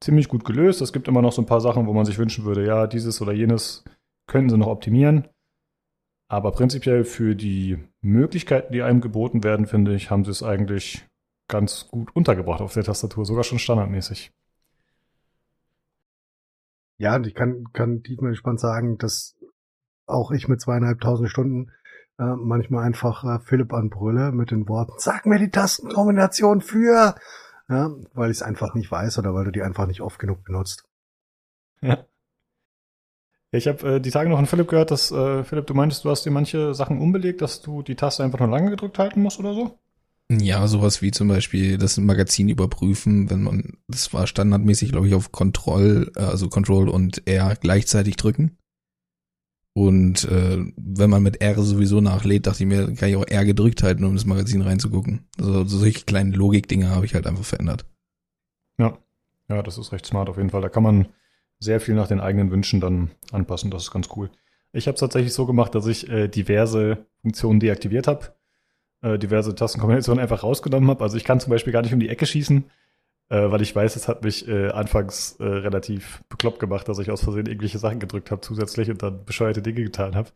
ziemlich 0.00 0.28
gut 0.28 0.44
gelöst. 0.44 0.80
Es 0.80 0.92
gibt 0.92 1.08
immer 1.08 1.22
noch 1.22 1.32
so 1.32 1.42
ein 1.42 1.46
paar 1.46 1.60
Sachen, 1.60 1.86
wo 1.86 1.92
man 1.92 2.04
sich 2.04 2.18
wünschen 2.18 2.44
würde, 2.44 2.64
ja, 2.64 2.86
dieses 2.86 3.20
oder 3.20 3.32
jenes 3.32 3.84
könnten 4.26 4.50
sie 4.50 4.58
noch 4.58 4.68
optimieren. 4.68 5.28
Aber 6.28 6.52
prinzipiell 6.52 7.04
für 7.04 7.34
die 7.34 7.78
Möglichkeiten, 8.02 8.72
die 8.72 8.82
einem 8.82 9.00
geboten 9.00 9.42
werden, 9.42 9.66
finde 9.66 9.94
ich, 9.94 10.10
haben 10.10 10.24
sie 10.24 10.30
es 10.30 10.42
eigentlich 10.42 11.06
ganz 11.48 11.88
gut 11.88 12.14
untergebracht 12.14 12.60
auf 12.60 12.74
der 12.74 12.84
Tastatur, 12.84 13.24
sogar 13.24 13.44
schon 13.44 13.58
standardmäßig. 13.58 14.30
Ja, 16.98 17.16
und 17.16 17.26
ich 17.26 17.34
kann, 17.34 17.64
kann 17.72 18.02
tiefenentspannt 18.02 18.60
sagen, 18.60 18.98
dass 18.98 19.36
auch 20.06 20.30
ich 20.32 20.48
mit 20.48 20.60
zweieinhalbtausend 20.60 21.30
Stunden 21.30 21.70
äh, 22.18 22.34
manchmal 22.36 22.84
einfach 22.84 23.24
äh, 23.24 23.38
Philipp 23.38 23.72
anbrülle 23.72 24.32
mit 24.32 24.50
den 24.50 24.68
Worten, 24.68 24.92
sag 24.98 25.24
mir 25.24 25.38
die 25.38 25.50
Tastenkombination 25.50 26.60
für, 26.60 27.14
ja, 27.68 27.90
weil 28.14 28.30
ich 28.30 28.38
es 28.38 28.42
einfach 28.42 28.74
nicht 28.74 28.90
weiß 28.90 29.18
oder 29.18 29.34
weil 29.34 29.44
du 29.44 29.52
die 29.52 29.62
einfach 29.62 29.86
nicht 29.86 30.00
oft 30.00 30.18
genug 30.18 30.42
benutzt. 30.44 30.84
Ja. 31.80 32.04
Ich 33.50 33.68
habe 33.68 33.94
äh, 33.94 34.00
die 34.00 34.10
Tage 34.10 34.28
noch 34.28 34.36
von 34.36 34.46
Philipp 34.46 34.68
gehört, 34.68 34.90
dass 34.90 35.10
äh, 35.10 35.44
Philipp, 35.44 35.66
du 35.66 35.74
meintest, 35.74 36.04
du 36.04 36.10
hast 36.10 36.26
dir 36.26 36.30
manche 36.30 36.74
Sachen 36.74 37.00
umbelegt, 37.00 37.40
dass 37.40 37.62
du 37.62 37.82
die 37.82 37.94
Taste 37.94 38.24
einfach 38.24 38.40
nur 38.40 38.48
lange 38.48 38.70
gedrückt 38.70 38.98
halten 38.98 39.22
musst 39.22 39.38
oder 39.38 39.54
so? 39.54 39.78
Ja, 40.30 40.66
sowas 40.68 41.00
wie 41.00 41.10
zum 41.10 41.28
Beispiel 41.28 41.78
das 41.78 41.96
Magazin 41.96 42.50
überprüfen, 42.50 43.30
wenn 43.30 43.42
man, 43.42 43.78
das 43.88 44.12
war 44.12 44.26
standardmäßig, 44.26 44.92
glaube 44.92 45.08
ich, 45.08 45.14
auf 45.14 45.32
Control, 45.32 46.12
äh, 46.16 46.20
also 46.20 46.48
Control 46.48 46.88
und 46.88 47.26
R 47.26 47.56
gleichzeitig 47.56 48.16
drücken. 48.16 48.58
Und 49.74 50.24
äh, 50.24 50.58
wenn 50.76 51.08
man 51.08 51.22
mit 51.22 51.40
R 51.40 51.62
sowieso 51.62 52.00
nachlädt, 52.00 52.46
dachte 52.46 52.64
ich 52.64 52.68
mir, 52.68 52.92
kann 52.94 53.08
ich 53.08 53.16
auch 53.16 53.26
R 53.26 53.44
gedrückt 53.44 53.82
halten, 53.82 54.04
um 54.04 54.14
das 54.14 54.26
Magazin 54.26 54.60
reinzugucken. 54.60 55.28
Also 55.38 55.64
solche 55.64 56.04
kleinen 56.04 56.32
Logikdinge 56.32 56.90
habe 56.90 57.06
ich 57.06 57.14
halt 57.14 57.26
einfach 57.26 57.44
verändert. 57.44 57.86
Ja, 58.78 58.98
ja, 59.48 59.62
das 59.62 59.78
ist 59.78 59.92
recht 59.92 60.04
smart 60.04 60.28
auf 60.28 60.36
jeden 60.36 60.50
Fall. 60.50 60.62
Da 60.62 60.68
kann 60.68 60.82
man 60.82 61.08
sehr 61.60 61.80
viel 61.80 61.94
nach 61.94 62.08
den 62.08 62.20
eigenen 62.20 62.50
Wünschen 62.50 62.80
dann 62.80 63.12
anpassen. 63.32 63.70
Das 63.70 63.84
ist 63.84 63.92
ganz 63.92 64.08
cool. 64.16 64.30
Ich 64.72 64.86
habe 64.86 64.94
es 64.94 65.00
tatsächlich 65.00 65.32
so 65.32 65.46
gemacht, 65.46 65.74
dass 65.74 65.86
ich 65.86 66.08
äh, 66.08 66.28
diverse 66.28 67.06
Funktionen 67.22 67.60
deaktiviert 67.60 68.06
habe, 68.06 68.34
äh, 69.02 69.18
diverse 69.18 69.54
Tastenkombinationen 69.54 70.22
einfach 70.22 70.42
rausgenommen 70.42 70.90
habe. 70.90 71.02
Also 71.04 71.16
ich 71.16 71.24
kann 71.24 71.40
zum 71.40 71.50
Beispiel 71.50 71.72
gar 71.72 71.82
nicht 71.82 71.92
um 71.92 72.00
die 72.00 72.08
Ecke 72.08 72.26
schießen, 72.26 72.64
äh, 73.30 73.50
weil 73.50 73.62
ich 73.62 73.74
weiß, 73.74 73.96
es 73.96 74.08
hat 74.08 74.24
mich 74.24 74.48
äh, 74.48 74.70
anfangs 74.70 75.36
äh, 75.40 75.44
relativ 75.44 76.22
bekloppt 76.28 76.60
gemacht, 76.60 76.88
dass 76.88 76.98
ich 76.98 77.10
aus 77.10 77.22
Versehen 77.22 77.46
irgendwelche 77.46 77.78
Sachen 77.78 78.00
gedrückt 78.00 78.30
habe 78.30 78.40
zusätzlich 78.40 78.90
und 78.90 79.02
dann 79.02 79.24
bescheuerte 79.24 79.62
Dinge 79.62 79.82
getan 79.82 80.14
habe. 80.14 80.30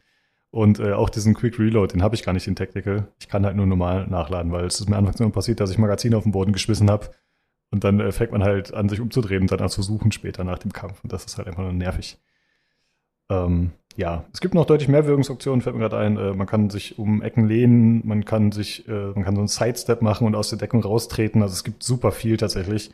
Und 0.50 0.80
äh, 0.80 0.92
auch 0.92 1.08
diesen 1.08 1.34
Quick 1.34 1.58
Reload, 1.58 1.94
den 1.94 2.02
habe 2.02 2.14
ich 2.14 2.22
gar 2.22 2.34
nicht 2.34 2.46
in 2.46 2.54
Tactical. 2.54 3.08
Ich 3.18 3.28
kann 3.28 3.46
halt 3.46 3.56
nur 3.56 3.66
normal 3.66 4.06
nachladen, 4.06 4.52
weil 4.52 4.66
es 4.66 4.80
ist 4.80 4.88
mir 4.88 4.96
anfangs 4.96 5.18
immer 5.18 5.30
passiert, 5.30 5.60
dass 5.60 5.70
ich 5.70 5.78
Magazine 5.78 6.16
auf 6.16 6.24
den 6.24 6.32
Boden 6.32 6.52
geschmissen 6.52 6.90
habe 6.90 7.10
und 7.72 7.84
dann 7.84 8.00
äh, 8.00 8.12
fängt 8.12 8.32
man 8.32 8.44
halt 8.44 8.72
an, 8.74 8.88
sich 8.90 9.00
umzudrehen 9.00 9.42
und 9.42 9.50
dann 9.50 9.60
an 9.60 9.70
zu 9.70 9.82
suchen 9.82 10.12
später 10.12 10.44
nach 10.44 10.58
dem 10.58 10.72
Kampf. 10.72 11.02
Und 11.02 11.12
das 11.12 11.24
ist 11.24 11.38
halt 11.38 11.48
einfach 11.48 11.62
nur 11.62 11.72
nervig. 11.72 12.18
Ähm, 13.30 13.72
ja, 13.96 14.24
es 14.32 14.40
gibt 14.40 14.54
noch 14.54 14.64
deutlich 14.64 14.88
mehr 14.88 15.06
Wirkungsoptionen, 15.06 15.60
fällt 15.60 15.76
mir 15.76 15.82
gerade 15.82 15.98
ein. 15.98 16.16
Äh, 16.16 16.32
man 16.34 16.46
kann 16.46 16.70
sich 16.70 16.98
um 16.98 17.22
Ecken 17.22 17.46
lehnen, 17.46 18.06
man 18.06 18.24
kann 18.24 18.52
sich, 18.52 18.88
äh, 18.88 19.12
man 19.12 19.24
kann 19.24 19.34
so 19.34 19.40
einen 19.40 19.48
Sidestep 19.48 20.02
machen 20.02 20.26
und 20.26 20.34
aus 20.34 20.48
der 20.48 20.58
Deckung 20.58 20.82
raustreten. 20.82 21.42
Also 21.42 21.52
es 21.52 21.64
gibt 21.64 21.82
super 21.82 22.12
viel 22.12 22.36
tatsächlich. 22.36 22.92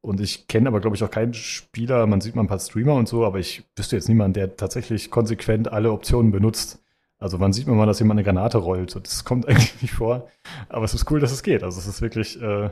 Und 0.00 0.20
ich 0.20 0.46
kenne 0.46 0.68
aber, 0.68 0.80
glaube 0.80 0.96
ich, 0.96 1.02
auch 1.02 1.10
keinen 1.10 1.34
Spieler, 1.34 2.06
man 2.06 2.20
sieht 2.20 2.36
mal 2.36 2.42
ein 2.42 2.48
paar 2.48 2.60
Streamer 2.60 2.94
und 2.94 3.08
so, 3.08 3.24
aber 3.24 3.40
ich 3.40 3.64
wüsste 3.76 3.96
jetzt 3.96 4.08
niemanden, 4.08 4.34
der 4.34 4.56
tatsächlich 4.56 5.10
konsequent 5.10 5.72
alle 5.72 5.90
Optionen 5.90 6.30
benutzt. 6.30 6.82
Also 7.18 7.36
man 7.36 7.52
sieht 7.52 7.66
mir 7.66 7.74
mal, 7.74 7.86
dass 7.86 7.98
jemand 7.98 8.18
eine 8.18 8.24
Granate 8.24 8.58
rollt. 8.58 8.94
Das 8.94 9.24
kommt 9.24 9.46
eigentlich 9.48 9.82
nicht 9.82 9.94
vor. 9.94 10.28
Aber 10.68 10.84
es 10.84 10.94
ist 10.94 11.10
cool, 11.10 11.20
dass 11.20 11.32
es 11.32 11.42
geht. 11.42 11.62
Also 11.62 11.78
es 11.78 11.86
ist 11.86 12.00
wirklich 12.00 12.40
äh, 12.40 12.70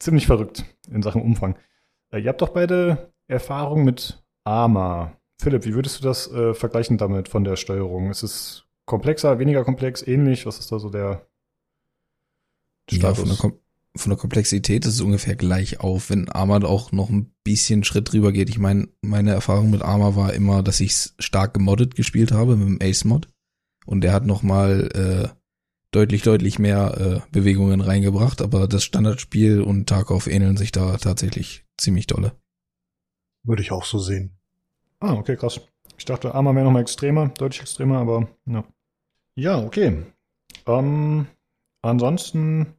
ziemlich 0.00 0.26
verrückt 0.26 0.64
in 0.90 1.02
Sachen 1.02 1.22
Umfang. 1.22 1.56
Äh, 2.10 2.20
ihr 2.20 2.28
habt 2.28 2.42
doch 2.42 2.50
beide 2.50 3.12
Erfahrung 3.28 3.84
mit 3.84 4.22
Arma. 4.44 5.12
Philipp, 5.40 5.64
wie 5.64 5.74
würdest 5.74 6.00
du 6.00 6.04
das 6.04 6.30
äh, 6.32 6.54
vergleichen 6.54 6.98
damit 6.98 7.28
von 7.28 7.44
der 7.44 7.56
Steuerung? 7.56 8.10
Ist 8.10 8.22
es 8.22 8.64
komplexer, 8.86 9.38
weniger 9.38 9.64
komplex, 9.64 10.02
ähnlich? 10.02 10.46
Was 10.46 10.58
ist 10.58 10.72
da 10.72 10.78
so 10.78 10.90
der 10.90 11.28
Status? 12.90 13.02
Ja, 13.02 13.14
von, 13.14 13.28
der 13.28 13.36
Kom 13.36 13.58
von 13.96 14.10
der 14.10 14.18
Komplexität 14.18 14.84
ist 14.84 14.94
es 14.94 15.00
ungefähr 15.00 15.36
gleich 15.36 15.80
auf, 15.80 16.10
wenn 16.10 16.28
Arma 16.28 16.62
auch 16.64 16.92
noch 16.92 17.08
ein 17.08 17.32
bisschen 17.44 17.84
Schritt 17.84 18.12
drüber 18.12 18.32
geht. 18.32 18.48
Ich 18.48 18.58
meine, 18.58 18.88
meine 19.00 19.32
Erfahrung 19.32 19.70
mit 19.70 19.82
Arma 19.82 20.14
war 20.16 20.32
immer, 20.32 20.62
dass 20.62 20.80
ich 20.80 20.92
es 20.92 21.14
stark 21.18 21.54
gemoddet 21.54 21.94
gespielt 21.94 22.32
habe 22.32 22.56
mit 22.56 22.68
dem 22.68 22.78
Ace-Mod. 22.80 23.28
Und 23.86 24.02
der 24.02 24.12
hat 24.12 24.26
noch 24.26 24.42
mal 24.42 24.88
äh, 24.94 25.28
deutlich, 25.90 26.22
deutlich 26.22 26.58
mehr 26.58 27.24
äh, 27.26 27.30
Bewegungen 27.32 27.80
reingebracht, 27.80 28.42
aber 28.42 28.68
das 28.68 28.84
Standardspiel 28.84 29.62
und 29.62 29.88
Tarkov 29.88 30.26
ähneln 30.26 30.56
sich 30.56 30.72
da 30.72 30.96
tatsächlich 30.98 31.64
ziemlich 31.76 32.06
dolle. 32.06 32.32
Würde 33.44 33.62
ich 33.62 33.72
auch 33.72 33.84
so 33.84 33.98
sehen. 33.98 34.37
Ah, 35.00 35.14
okay, 35.14 35.36
krass. 35.36 35.60
Ich 35.96 36.04
dachte, 36.04 36.34
Arma 36.34 36.54
wäre 36.54 36.64
nochmal 36.64 36.82
extremer, 36.82 37.28
deutlich 37.28 37.60
extremer, 37.60 37.98
aber 37.98 38.28
ja. 38.46 38.64
Ja, 39.34 39.58
okay. 39.58 40.04
Ähm, 40.66 41.26
ansonsten 41.82 42.74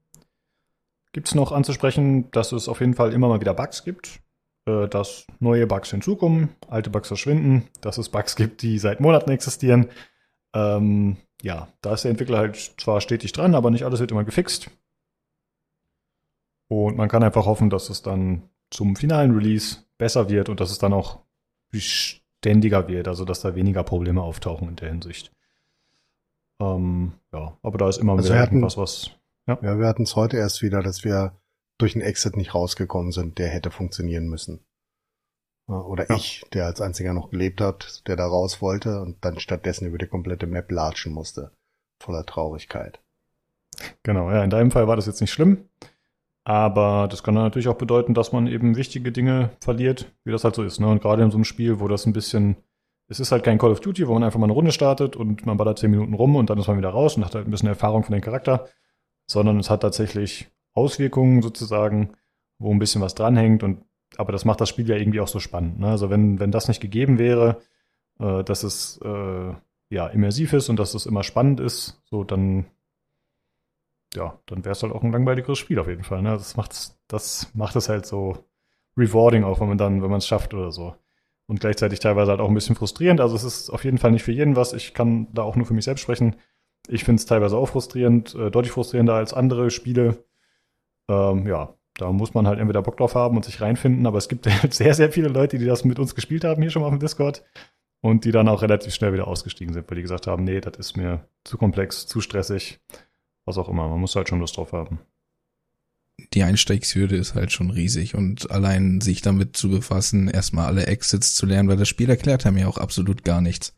gibt's 1.13 1.35
noch 1.35 1.51
anzusprechen, 1.51 2.29
dass 2.31 2.51
es 2.51 2.67
auf 2.67 2.81
jeden 2.81 2.93
Fall 2.93 3.13
immer 3.13 3.29
mal 3.29 3.41
wieder 3.41 3.53
Bugs 3.53 3.83
gibt, 3.83 4.21
äh, 4.65 4.87
dass 4.87 5.25
neue 5.39 5.67
Bugs 5.67 5.91
hinzukommen, 5.91 6.49
alte 6.67 6.89
Bugs 6.89 7.07
verschwinden, 7.07 7.67
dass 7.81 7.97
es 7.97 8.09
Bugs 8.09 8.35
gibt, 8.35 8.61
die 8.61 8.77
seit 8.79 8.99
Monaten 8.99 9.31
existieren. 9.31 9.89
Ähm, 10.53 11.17
ja, 11.41 11.69
da 11.81 11.93
ist 11.93 12.03
der 12.03 12.11
Entwickler 12.11 12.37
halt 12.39 12.55
zwar 12.77 13.01
stetig 13.01 13.31
dran, 13.31 13.55
aber 13.55 13.71
nicht 13.71 13.85
alles 13.85 13.99
wird 13.99 14.11
immer 14.11 14.25
gefixt. 14.25 14.69
Und 16.67 16.97
man 16.97 17.09
kann 17.09 17.23
einfach 17.23 17.45
hoffen, 17.45 17.69
dass 17.69 17.89
es 17.89 18.01
dann 18.01 18.43
zum 18.69 18.95
finalen 18.95 19.33
Release 19.33 19.77
besser 19.97 20.29
wird 20.29 20.49
und 20.49 20.59
dass 20.59 20.71
es 20.71 20.77
dann 20.77 20.93
auch 20.93 21.21
beständiger 21.71 22.87
wird, 22.87 23.07
also 23.07 23.25
dass 23.25 23.41
da 23.41 23.55
weniger 23.55 23.83
Probleme 23.83 24.21
auftauchen 24.21 24.69
in 24.69 24.75
der 24.75 24.89
Hinsicht. 24.89 25.31
Ähm, 26.61 27.13
ja, 27.31 27.57
aber 27.61 27.77
da 27.77 27.89
ist 27.89 27.97
immer 27.97 28.13
also 28.13 28.29
wieder 28.29 28.43
irgendwas, 28.43 28.77
was. 28.77 29.11
Ja, 29.47 29.57
ja 29.61 29.79
wir 29.79 29.87
hatten 29.87 30.03
es 30.03 30.15
heute 30.15 30.37
erst 30.37 30.61
wieder, 30.61 30.81
dass 30.81 31.03
wir 31.03 31.33
durch 31.77 31.95
einen 31.95 32.03
Exit 32.03 32.35
nicht 32.35 32.53
rausgekommen 32.53 33.11
sind, 33.11 33.39
der 33.39 33.47
hätte 33.47 33.71
funktionieren 33.71 34.27
müssen. 34.27 34.59
Oder 35.67 36.09
ja. 36.09 36.15
ich, 36.15 36.43
der 36.51 36.65
als 36.65 36.81
einziger 36.81 37.13
noch 37.13 37.29
gelebt 37.29 37.61
hat, 37.61 38.07
der 38.07 38.15
da 38.15 38.25
raus 38.25 38.61
wollte 38.61 39.01
und 39.01 39.23
dann 39.23 39.39
stattdessen 39.39 39.87
über 39.87 39.99
die 39.99 40.07
komplette 40.07 40.47
Map 40.47 40.71
latschen 40.71 41.13
musste. 41.13 41.51
Voller 42.01 42.25
Traurigkeit. 42.25 42.99
Genau, 44.01 44.31
ja, 44.31 44.43
in 44.43 44.49
deinem 44.49 44.71
Fall 44.71 44.87
war 44.87 44.95
das 44.95 45.05
jetzt 45.05 45.21
nicht 45.21 45.31
schlimm. 45.31 45.69
Aber 46.43 47.07
das 47.09 47.23
kann 47.23 47.35
natürlich 47.35 47.67
auch 47.67 47.75
bedeuten, 47.75 48.13
dass 48.13 48.31
man 48.31 48.47
eben 48.47 48.75
wichtige 48.75 49.11
Dinge 49.11 49.51
verliert, 49.61 50.11
wie 50.23 50.31
das 50.31 50.43
halt 50.43 50.55
so 50.55 50.63
ist. 50.63 50.79
Ne? 50.79 50.87
Und 50.87 51.01
gerade 51.01 51.23
in 51.23 51.31
so 51.31 51.37
einem 51.37 51.43
Spiel, 51.43 51.79
wo 51.79 51.87
das 51.87 52.05
ein 52.05 52.13
bisschen, 52.13 52.55
es 53.07 53.19
ist 53.19 53.31
halt 53.31 53.43
kein 53.43 53.57
Call 53.57 53.71
of 53.71 53.81
Duty, 53.81 54.07
wo 54.07 54.13
man 54.13 54.23
einfach 54.23 54.39
mal 54.39 54.45
eine 54.45 54.53
Runde 54.53 54.71
startet 54.71 55.15
und 55.15 55.45
man 55.45 55.57
ballert 55.57 55.79
zehn 55.79 55.91
Minuten 55.91 56.13
rum 56.13 56.35
und 56.35 56.49
dann 56.49 56.57
ist 56.57 56.67
man 56.67 56.77
wieder 56.77 56.89
raus 56.89 57.17
und 57.17 57.25
hat 57.25 57.35
halt 57.35 57.47
ein 57.47 57.51
bisschen 57.51 57.69
Erfahrung 57.69 58.03
von 58.03 58.13
dem 58.13 58.21
Charakter, 58.21 58.67
sondern 59.27 59.59
es 59.59 59.69
hat 59.69 59.81
tatsächlich 59.81 60.49
Auswirkungen 60.73 61.41
sozusagen, 61.41 62.11
wo 62.57 62.71
ein 62.71 62.79
bisschen 62.79 63.01
was 63.01 63.15
dranhängt 63.15 63.63
und 63.63 63.83
aber 64.17 64.31
das 64.31 64.43
macht 64.43 64.59
das 64.59 64.69
Spiel 64.69 64.89
ja 64.89 64.95
irgendwie 64.95 65.19
auch 65.19 65.27
so 65.27 65.39
spannend. 65.39 65.79
Ne? 65.79 65.87
Also 65.87 66.09
wenn, 66.09 66.39
wenn 66.39 66.51
das 66.51 66.67
nicht 66.67 66.81
gegeben 66.81 67.19
wäre, 67.19 67.61
äh, 68.19 68.43
dass 68.43 68.63
es 68.63 68.99
äh, 69.03 69.53
ja 69.89 70.07
immersiv 70.07 70.53
ist 70.53 70.69
und 70.69 70.79
dass 70.79 70.93
es 70.93 71.05
immer 71.05 71.23
spannend 71.23 71.59
ist, 71.59 72.01
so 72.05 72.23
dann 72.23 72.65
ja, 74.15 74.39
dann 74.47 74.65
wäre 74.65 74.73
es 74.73 74.83
halt 74.83 74.93
auch 74.93 75.03
ein 75.03 75.11
langweiligeres 75.11 75.57
Spiel 75.57 75.79
auf 75.79 75.87
jeden 75.87 76.03
Fall. 76.03 76.21
Ne? 76.21 76.31
Das 76.31 76.57
macht 76.57 76.93
das 77.07 77.51
macht 77.53 77.75
es 77.75 77.89
halt 77.89 78.05
so 78.05 78.45
rewarding 78.97 79.43
auch, 79.43 79.59
wenn 79.59 79.69
man 79.69 79.77
dann, 79.77 80.01
wenn 80.01 80.09
man 80.09 80.19
es 80.19 80.27
schafft 80.27 80.53
oder 80.53 80.71
so. 80.71 80.95
Und 81.47 81.59
gleichzeitig 81.59 81.99
teilweise 81.99 82.31
halt 82.31 82.41
auch 82.41 82.49
ein 82.49 82.53
bisschen 82.53 82.75
frustrierend. 82.75 83.21
Also 83.21 83.35
es 83.35 83.43
ist 83.43 83.69
auf 83.69 83.83
jeden 83.83 83.97
Fall 83.97 84.11
nicht 84.11 84.23
für 84.23 84.31
jeden 84.31 84.55
was. 84.55 84.73
Ich 84.73 84.93
kann 84.93 85.27
da 85.33 85.41
auch 85.41 85.55
nur 85.55 85.65
für 85.65 85.73
mich 85.73 85.85
selbst 85.85 86.01
sprechen. 86.01 86.35
Ich 86.87 87.03
finde 87.03 87.19
es 87.19 87.25
teilweise 87.25 87.57
auch 87.57 87.69
frustrierend, 87.69 88.35
äh, 88.35 88.51
deutlich 88.51 88.71
frustrierender 88.71 89.15
als 89.15 89.33
andere 89.33 89.71
Spiele. 89.71 90.23
Ähm, 91.09 91.47
ja, 91.47 91.73
da 91.97 92.11
muss 92.11 92.33
man 92.33 92.47
halt 92.47 92.59
entweder 92.59 92.81
Bock 92.81 92.97
drauf 92.97 93.15
haben 93.15 93.35
und 93.35 93.45
sich 93.45 93.61
reinfinden, 93.61 94.05
aber 94.05 94.17
es 94.17 94.29
gibt 94.29 94.47
halt 94.61 94.73
sehr, 94.73 94.93
sehr 94.93 95.11
viele 95.11 95.27
Leute, 95.27 95.57
die 95.57 95.65
das 95.65 95.85
mit 95.85 95.99
uns 95.99 96.15
gespielt 96.15 96.43
haben 96.43 96.61
hier 96.61 96.71
schon 96.71 96.81
mal 96.81 96.87
auf 96.87 96.93
dem 96.93 96.99
Discord 96.99 97.43
und 98.01 98.25
die 98.25 98.31
dann 98.31 98.47
auch 98.47 98.61
relativ 98.61 98.93
schnell 98.93 99.13
wieder 99.13 99.27
ausgestiegen 99.27 99.73
sind, 99.73 99.89
weil 99.89 99.95
die 99.95 100.03
gesagt 100.03 100.27
haben, 100.27 100.43
nee, 100.43 100.61
das 100.61 100.77
ist 100.77 100.97
mir 100.97 101.27
zu 101.43 101.57
komplex, 101.57 102.07
zu 102.07 102.21
stressig, 102.21 102.79
was 103.49 103.57
auch 103.57 103.67
immer. 103.67 103.89
Man 103.89 103.99
muss 103.99 104.15
halt 104.15 104.29
schon 104.29 104.39
Lust 104.39 104.55
drauf 104.55 104.71
haben. 104.71 104.99
Die 106.33 106.43
Einsteigshürde 106.43 107.15
ist 107.15 107.33
halt 107.33 107.51
schon 107.51 107.71
riesig 107.71 108.15
und 108.15 108.51
allein 108.51 109.01
sich 109.01 109.21
damit 109.21 109.57
zu 109.57 109.69
befassen, 109.69 110.27
erstmal 110.27 110.67
alle 110.67 110.87
Exits 110.87 111.35
zu 111.35 111.45
lernen, 111.45 111.69
weil 111.69 111.77
das 111.77 111.87
Spiel 111.87 112.09
erklärt 112.09 112.45
einem 112.45 112.57
ja 112.57 112.67
auch 112.67 112.77
absolut 112.77 113.23
gar 113.23 113.41
nichts. 113.41 113.75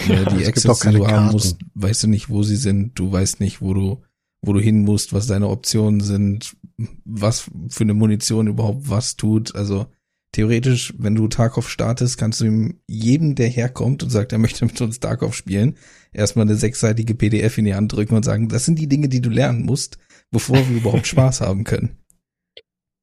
Ja, 0.08 0.24
die 0.24 0.42
Exits, 0.42 0.80
die 0.80 0.90
du 0.90 1.06
haben 1.06 1.30
musst, 1.30 1.58
weißt 1.74 2.04
du 2.04 2.08
nicht, 2.08 2.28
wo 2.28 2.42
sie 2.42 2.56
sind, 2.56 2.98
du 2.98 3.12
weißt 3.12 3.38
nicht, 3.38 3.60
wo 3.60 3.72
du 3.72 4.02
wo 4.44 4.52
du 4.52 4.60
hin 4.60 4.82
musst, 4.82 5.12
was 5.12 5.26
deine 5.26 5.48
Optionen 5.48 6.00
sind, 6.00 6.56
was 7.04 7.48
für 7.68 7.84
eine 7.84 7.94
Munition 7.94 8.48
überhaupt 8.48 8.90
was 8.90 9.16
tut. 9.16 9.54
Also 9.54 9.86
theoretisch, 10.32 10.94
wenn 10.98 11.14
du 11.14 11.28
Tarkov 11.28 11.68
startest, 11.68 12.18
kannst 12.18 12.40
du 12.40 12.46
ihm 12.46 12.80
jedem, 12.86 13.34
der 13.34 13.48
herkommt 13.48 14.02
und 14.02 14.10
sagt, 14.10 14.32
er 14.32 14.38
möchte 14.38 14.64
mit 14.64 14.80
uns 14.80 14.98
Tarkov 14.98 15.34
spielen, 15.34 15.76
erstmal 16.12 16.46
eine 16.46 16.56
sechsseitige 16.56 17.14
PDF 17.14 17.58
in 17.58 17.66
die 17.66 17.74
Hand 17.74 17.92
drücken 17.92 18.14
und 18.16 18.24
sagen, 18.24 18.48
das 18.48 18.64
sind 18.64 18.78
die 18.78 18.88
Dinge, 18.88 19.08
die 19.08 19.20
du 19.20 19.30
lernen 19.30 19.64
musst, 19.64 19.98
bevor 20.30 20.56
wir 20.56 20.76
überhaupt 20.76 21.06
Spaß 21.06 21.40
haben 21.42 21.64
können. 21.64 21.98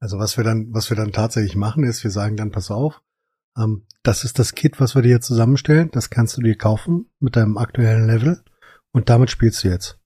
Also 0.00 0.18
was 0.18 0.36
wir 0.36 0.44
dann, 0.44 0.72
was 0.72 0.90
wir 0.90 0.96
dann 0.96 1.12
tatsächlich 1.12 1.56
machen, 1.56 1.84
ist, 1.84 2.02
wir 2.04 2.10
sagen 2.10 2.36
dann, 2.36 2.50
pass 2.50 2.70
auf, 2.70 3.02
ähm, 3.56 3.86
das 4.02 4.24
ist 4.24 4.38
das 4.38 4.54
Kit, 4.54 4.80
was 4.80 4.94
wir 4.94 5.02
dir 5.02 5.20
zusammenstellen, 5.20 5.90
das 5.92 6.10
kannst 6.10 6.36
du 6.36 6.42
dir 6.42 6.56
kaufen 6.56 7.06
mit 7.20 7.36
deinem 7.36 7.58
aktuellen 7.58 8.06
Level 8.06 8.42
und 8.92 9.08
damit 9.08 9.30
spielst 9.30 9.62
du 9.62 9.68
jetzt. 9.68 9.98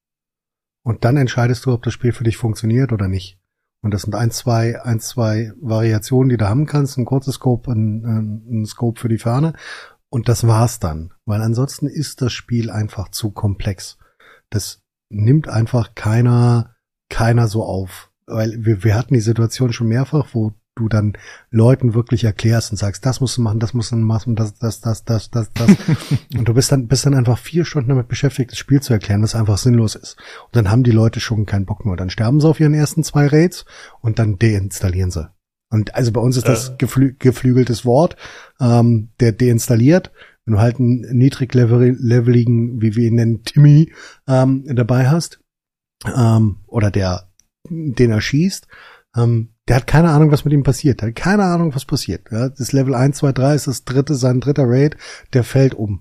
Und 0.82 1.04
dann 1.04 1.16
entscheidest 1.16 1.64
du, 1.64 1.72
ob 1.72 1.82
das 1.82 1.94
Spiel 1.94 2.12
für 2.12 2.24
dich 2.24 2.36
funktioniert 2.36 2.92
oder 2.92 3.08
nicht. 3.08 3.38
Und 3.84 3.92
das 3.92 4.02
sind 4.02 4.14
ein, 4.14 4.30
zwei, 4.30 4.82
ein, 4.82 4.98
zwei 4.98 5.52
Variationen, 5.60 6.30
die 6.30 6.38
du 6.38 6.48
haben 6.48 6.64
kannst. 6.64 6.96
Ein 6.96 7.04
kurzes 7.04 7.34
Scope, 7.34 7.70
ein, 7.70 8.62
ein, 8.62 8.64
Scope 8.64 8.98
für 8.98 9.10
die 9.10 9.18
Ferne. 9.18 9.52
Und 10.08 10.30
das 10.30 10.46
war's 10.46 10.78
dann. 10.78 11.12
Weil 11.26 11.42
ansonsten 11.42 11.86
ist 11.86 12.22
das 12.22 12.32
Spiel 12.32 12.70
einfach 12.70 13.10
zu 13.10 13.30
komplex. 13.30 13.98
Das 14.48 14.82
nimmt 15.10 15.48
einfach 15.48 15.94
keiner, 15.94 16.74
keiner 17.10 17.46
so 17.46 17.62
auf. 17.62 18.10
Weil 18.24 18.64
wir, 18.64 18.84
wir 18.84 18.94
hatten 18.94 19.12
die 19.12 19.20
Situation 19.20 19.74
schon 19.74 19.88
mehrfach, 19.88 20.28
wo 20.32 20.54
du 20.74 20.88
dann 20.88 21.14
Leuten 21.50 21.94
wirklich 21.94 22.24
erklärst 22.24 22.72
und 22.72 22.76
sagst, 22.76 23.06
das 23.06 23.20
musst 23.20 23.36
du 23.36 23.42
machen, 23.42 23.60
das 23.60 23.74
musst 23.74 23.92
du 23.92 23.96
machen, 23.96 24.34
das, 24.34 24.54
das, 24.58 24.80
das, 24.80 25.04
das, 25.04 25.30
das, 25.30 25.52
das. 25.52 25.70
und 26.36 26.48
du 26.48 26.54
bist 26.54 26.72
dann, 26.72 26.88
bist 26.88 27.06
dann 27.06 27.14
einfach 27.14 27.38
vier 27.38 27.64
Stunden 27.64 27.90
damit 27.90 28.08
beschäftigt, 28.08 28.50
das 28.50 28.58
Spiel 28.58 28.80
zu 28.80 28.92
erklären, 28.92 29.22
was 29.22 29.34
einfach 29.34 29.58
sinnlos 29.58 29.94
ist. 29.94 30.16
Und 30.46 30.56
dann 30.56 30.70
haben 30.70 30.82
die 30.82 30.90
Leute 30.90 31.20
schon 31.20 31.46
keinen 31.46 31.66
Bock 31.66 31.84
mehr. 31.84 31.96
Dann 31.96 32.10
sterben 32.10 32.40
sie 32.40 32.48
auf 32.48 32.60
ihren 32.60 32.74
ersten 32.74 33.04
zwei 33.04 33.26
Raids 33.26 33.64
und 34.00 34.18
dann 34.18 34.38
deinstallieren 34.38 35.10
sie. 35.10 35.30
Und 35.70 35.94
also 35.94 36.12
bei 36.12 36.20
uns 36.20 36.36
ist 36.36 36.48
das 36.48 36.70
äh. 36.70 36.76
geflü 36.78 37.14
geflügeltes 37.18 37.84
Wort, 37.84 38.16
ähm, 38.60 39.10
der 39.20 39.32
deinstalliert. 39.32 40.12
Wenn 40.44 40.54
du 40.54 40.60
halt 40.60 40.78
einen 40.78 41.00
niedrigleveligen, 41.16 42.82
wie 42.82 42.96
wir 42.96 43.08
ihn 43.08 43.14
nennen, 43.14 43.42
Timmy 43.44 43.92
ähm, 44.28 44.64
dabei 44.74 45.08
hast, 45.08 45.40
ähm, 46.04 46.58
oder 46.66 46.90
der 46.90 47.28
den 47.70 48.10
er 48.10 48.20
schießt, 48.20 48.66
ähm, 49.16 49.54
der 49.68 49.76
hat 49.76 49.86
keine 49.86 50.10
Ahnung, 50.10 50.30
was 50.30 50.44
mit 50.44 50.52
ihm 50.52 50.62
passiert. 50.62 51.00
Der 51.00 51.08
hat 51.08 51.16
keine 51.16 51.44
Ahnung, 51.44 51.74
was 51.74 51.84
passiert. 51.84 52.30
Ja, 52.30 52.48
das 52.48 52.72
Level 52.72 52.94
1, 52.94 53.16
2, 53.18 53.32
3 53.32 53.54
ist 53.54 53.66
das 53.66 53.84
dritte, 53.84 54.14
sein 54.14 54.40
dritter 54.40 54.64
Raid, 54.66 54.96
der 55.32 55.44
fällt 55.44 55.74
um. 55.74 56.00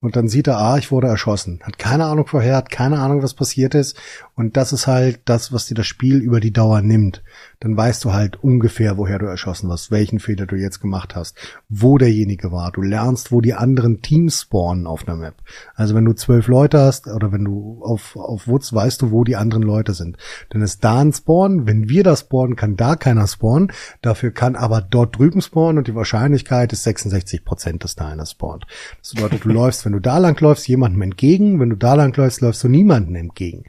Und 0.00 0.14
dann 0.14 0.28
sieht 0.28 0.46
er, 0.46 0.58
ah, 0.58 0.78
ich 0.78 0.92
wurde 0.92 1.08
erschossen. 1.08 1.60
Hat 1.62 1.78
keine 1.78 2.04
Ahnung 2.04 2.26
vorher, 2.26 2.56
hat 2.56 2.70
keine 2.70 3.00
Ahnung, 3.00 3.22
was 3.22 3.34
passiert 3.34 3.74
ist. 3.74 3.96
Und 4.34 4.56
das 4.56 4.72
ist 4.72 4.86
halt 4.86 5.20
das, 5.24 5.52
was 5.52 5.66
dir 5.66 5.74
das 5.74 5.88
Spiel 5.88 6.18
über 6.18 6.38
die 6.38 6.52
Dauer 6.52 6.82
nimmt. 6.82 7.24
Dann 7.60 7.76
weißt 7.76 8.04
du 8.04 8.12
halt 8.12 8.42
ungefähr, 8.42 8.96
woher 8.96 9.18
du 9.18 9.26
erschossen 9.26 9.68
wirst, 9.68 9.90
welchen 9.90 10.20
Fehler 10.20 10.46
du 10.46 10.54
jetzt 10.54 10.80
gemacht 10.80 11.16
hast, 11.16 11.36
wo 11.68 11.98
derjenige 11.98 12.52
war. 12.52 12.70
Du 12.70 12.82
lernst, 12.82 13.32
wo 13.32 13.40
die 13.40 13.54
anderen 13.54 14.00
Teams 14.00 14.42
spawnen 14.42 14.86
auf 14.86 15.08
einer 15.08 15.16
Map. 15.16 15.34
Also 15.74 15.94
wenn 15.96 16.04
du 16.04 16.12
zwölf 16.12 16.46
Leute 16.46 16.78
hast 16.78 17.08
oder 17.08 17.32
wenn 17.32 17.44
du 17.44 17.80
auf, 17.82 18.14
auf 18.14 18.46
Woods 18.46 18.72
weißt 18.72 19.02
du, 19.02 19.10
wo 19.10 19.24
die 19.24 19.36
anderen 19.36 19.64
Leute 19.64 19.94
sind. 19.94 20.16
Dann 20.50 20.62
ist 20.62 20.84
da 20.84 21.00
ein 21.00 21.12
Spawn. 21.12 21.66
Wenn 21.66 21.88
wir 21.88 22.04
das 22.04 22.20
spawnen, 22.20 22.54
kann 22.54 22.76
da 22.76 22.94
keiner 22.94 23.26
spawnen. 23.26 23.72
Dafür 24.02 24.30
kann 24.30 24.54
aber 24.54 24.80
dort 24.80 25.18
drüben 25.18 25.42
spawnen 25.42 25.78
und 25.78 25.88
die 25.88 25.94
Wahrscheinlichkeit 25.94 26.72
ist 26.72 26.84
66 26.84 27.44
Prozent, 27.44 27.82
dass 27.82 27.96
da 27.96 28.08
einer 28.08 28.26
spawnt. 28.26 28.66
Das 29.00 29.14
bedeutet, 29.14 29.44
du 29.44 29.48
läufst 29.58 29.84
wenn 29.88 29.92
du 29.92 30.00
da 30.00 30.18
lang 30.18 30.38
läufst, 30.40 30.68
jemandem 30.68 31.00
entgegen. 31.00 31.60
Wenn 31.60 31.70
du 31.70 31.76
da 31.76 31.94
lang 31.94 32.14
läufst, 32.14 32.42
läufst 32.42 32.62
du 32.62 32.68
niemandem 32.68 33.14
entgegen. 33.16 33.64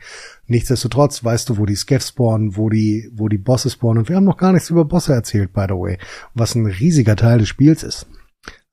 Nichtsdestotrotz 0.49 1.23
weißt 1.23 1.49
du, 1.49 1.57
wo 1.57 1.65
die 1.65 1.76
Scavs 1.76 2.09
spawnen, 2.09 2.57
wo 2.57 2.69
die, 2.69 3.09
wo 3.13 3.27
die 3.27 3.38
Bosse 3.38 3.69
spawnen. 3.69 3.99
Und 3.99 4.09
wir 4.09 4.15
haben 4.15 4.26
noch 4.26 4.38
gar 4.38 4.51
nichts 4.51 4.69
über 4.69 4.84
Bosse 4.84 5.13
erzählt, 5.13 5.53
by 5.53 5.65
the 5.69 5.76
way. 5.76 5.97
Was 6.34 6.55
ein 6.55 6.65
riesiger 6.65 7.15
Teil 7.15 7.38
des 7.39 7.47
Spiels 7.47 7.84
ist. 7.84 8.07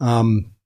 Ähm, 0.01 0.57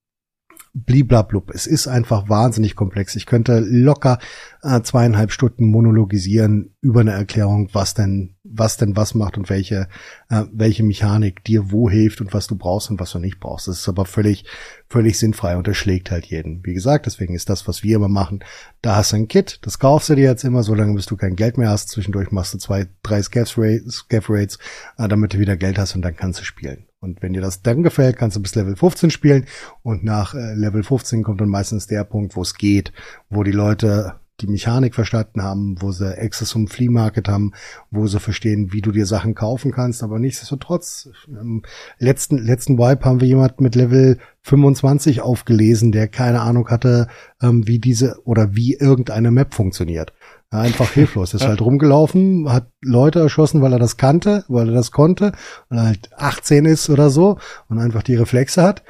bliblablub. 0.72 1.50
Es 1.50 1.66
ist 1.66 1.88
einfach 1.88 2.28
wahnsinnig 2.28 2.76
komplex. 2.76 3.16
Ich 3.16 3.26
könnte 3.26 3.58
locker 3.58 4.18
äh, 4.62 4.80
zweieinhalb 4.82 5.32
Stunden 5.32 5.68
monologisieren 5.68 6.76
über 6.80 7.00
eine 7.00 7.12
Erklärung, 7.12 7.70
was 7.72 7.94
denn, 7.94 8.36
was 8.52 8.76
denn 8.76 8.96
was 8.96 9.14
macht 9.14 9.38
und 9.38 9.48
welche, 9.48 9.88
äh, 10.28 10.44
welche 10.52 10.82
Mechanik 10.82 11.44
dir 11.44 11.70
wo 11.70 11.88
hilft 11.88 12.20
und 12.20 12.34
was 12.34 12.46
du 12.46 12.56
brauchst 12.56 12.90
und 12.90 13.00
was 13.00 13.12
du 13.12 13.18
nicht 13.18 13.40
brauchst. 13.40 13.68
Das 13.68 13.78
ist 13.78 13.88
aber 13.88 14.04
völlig, 14.04 14.44
völlig 14.88 15.18
sinnfrei 15.18 15.56
und 15.56 15.66
das 15.66 15.76
schlägt 15.76 16.10
halt 16.10 16.26
jeden. 16.26 16.64
Wie 16.64 16.74
gesagt, 16.74 17.06
deswegen 17.06 17.34
ist 17.34 17.48
das, 17.48 17.68
was 17.68 17.82
wir 17.82 17.96
immer 17.96 18.08
machen, 18.08 18.44
da 18.82 18.96
hast 18.96 19.12
du 19.12 19.16
ein 19.16 19.28
Kit, 19.28 19.60
das 19.62 19.78
kaufst 19.78 20.08
du 20.08 20.14
dir 20.14 20.24
jetzt 20.24 20.44
immer, 20.44 20.62
solange 20.62 20.94
bis 20.94 21.06
du 21.06 21.16
kein 21.16 21.36
Geld 21.36 21.58
mehr 21.58 21.70
hast. 21.70 21.88
Zwischendurch 21.90 22.30
machst 22.32 22.54
du 22.54 22.58
zwei, 22.58 22.88
drei 23.02 23.22
Scav-Rates, 23.22 24.58
äh, 24.98 25.08
damit 25.08 25.34
du 25.34 25.38
wieder 25.38 25.56
Geld 25.56 25.78
hast 25.78 25.94
und 25.94 26.02
dann 26.02 26.16
kannst 26.16 26.40
du 26.40 26.44
spielen. 26.44 26.86
Und 27.00 27.22
wenn 27.22 27.32
dir 27.32 27.40
das 27.40 27.62
dann 27.62 27.82
gefällt, 27.82 28.18
kannst 28.18 28.36
du 28.36 28.42
bis 28.42 28.54
Level 28.54 28.76
15 28.76 29.10
spielen 29.10 29.46
und 29.82 30.04
nach 30.04 30.34
äh, 30.34 30.54
Level 30.54 30.82
15 30.82 31.22
kommt 31.22 31.40
dann 31.40 31.48
meistens 31.48 31.86
der 31.86 32.04
Punkt, 32.04 32.36
wo 32.36 32.42
es 32.42 32.54
geht, 32.54 32.92
wo 33.30 33.42
die 33.42 33.52
Leute 33.52 34.20
die 34.40 34.46
Mechanik 34.46 34.94
verstanden 34.94 35.42
haben, 35.42 35.76
wo 35.80 35.92
sie 35.92 36.18
Access 36.18 36.50
zum 36.50 36.68
Flea 36.68 36.90
Market 36.90 37.28
haben, 37.28 37.52
wo 37.90 38.06
sie 38.06 38.20
verstehen, 38.20 38.72
wie 38.72 38.80
du 38.80 38.92
dir 38.92 39.06
Sachen 39.06 39.34
kaufen 39.34 39.72
kannst, 39.72 40.02
aber 40.02 40.18
nichtsdestotrotz, 40.18 41.08
im 41.28 41.62
letzten, 41.98 42.38
letzten 42.38 42.78
Wipe 42.78 43.04
haben 43.04 43.20
wir 43.20 43.28
jemand 43.28 43.60
mit 43.60 43.74
Level 43.74 44.18
25 44.42 45.20
aufgelesen, 45.20 45.92
der 45.92 46.08
keine 46.08 46.40
Ahnung 46.40 46.68
hatte, 46.68 47.08
ähm, 47.42 47.66
wie 47.66 47.78
diese 47.78 48.20
oder 48.24 48.54
wie 48.54 48.74
irgendeine 48.74 49.30
Map 49.30 49.54
funktioniert. 49.54 50.12
Einfach 50.50 50.90
hilflos. 50.90 51.34
Ist 51.34 51.44
halt 51.46 51.60
rumgelaufen, 51.60 52.50
hat 52.50 52.68
Leute 52.82 53.20
erschossen, 53.20 53.62
weil 53.62 53.72
er 53.72 53.78
das 53.78 53.96
kannte, 53.96 54.44
weil 54.48 54.68
er 54.68 54.74
das 54.74 54.90
konnte, 54.90 55.32
weil 55.68 55.78
er 55.78 55.86
halt 55.86 56.10
18 56.16 56.64
ist 56.64 56.90
oder 56.90 57.10
so 57.10 57.38
und 57.68 57.78
einfach 57.78 58.02
die 58.02 58.16
Reflexe 58.16 58.62
hat, 58.62 58.82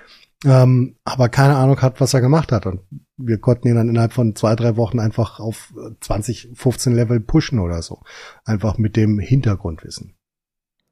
ähm, 0.45 0.97
aber 1.05 1.29
keine 1.29 1.57
Ahnung 1.57 1.81
hat, 1.83 2.01
was 2.01 2.15
er 2.15 2.21
gemacht 2.21 2.53
hat. 2.53 2.67
Und 2.67 2.81
wir 3.23 3.39
konnten 3.39 3.69
ihn 3.69 3.75
dann 3.75 3.89
innerhalb 3.89 4.13
von 4.13 4.35
zwei, 4.35 4.55
drei 4.55 4.77
Wochen 4.77 4.99
einfach 4.99 5.41
auf 5.41 5.73
20, 6.01 6.51
15 6.55 6.95
Level 6.95 7.21
pushen 7.21 7.59
oder 7.59 7.83
so. 7.83 8.03
Einfach 8.45 8.79
mit 8.79 8.97
dem 8.97 9.19
Hintergrundwissen. 9.19 10.15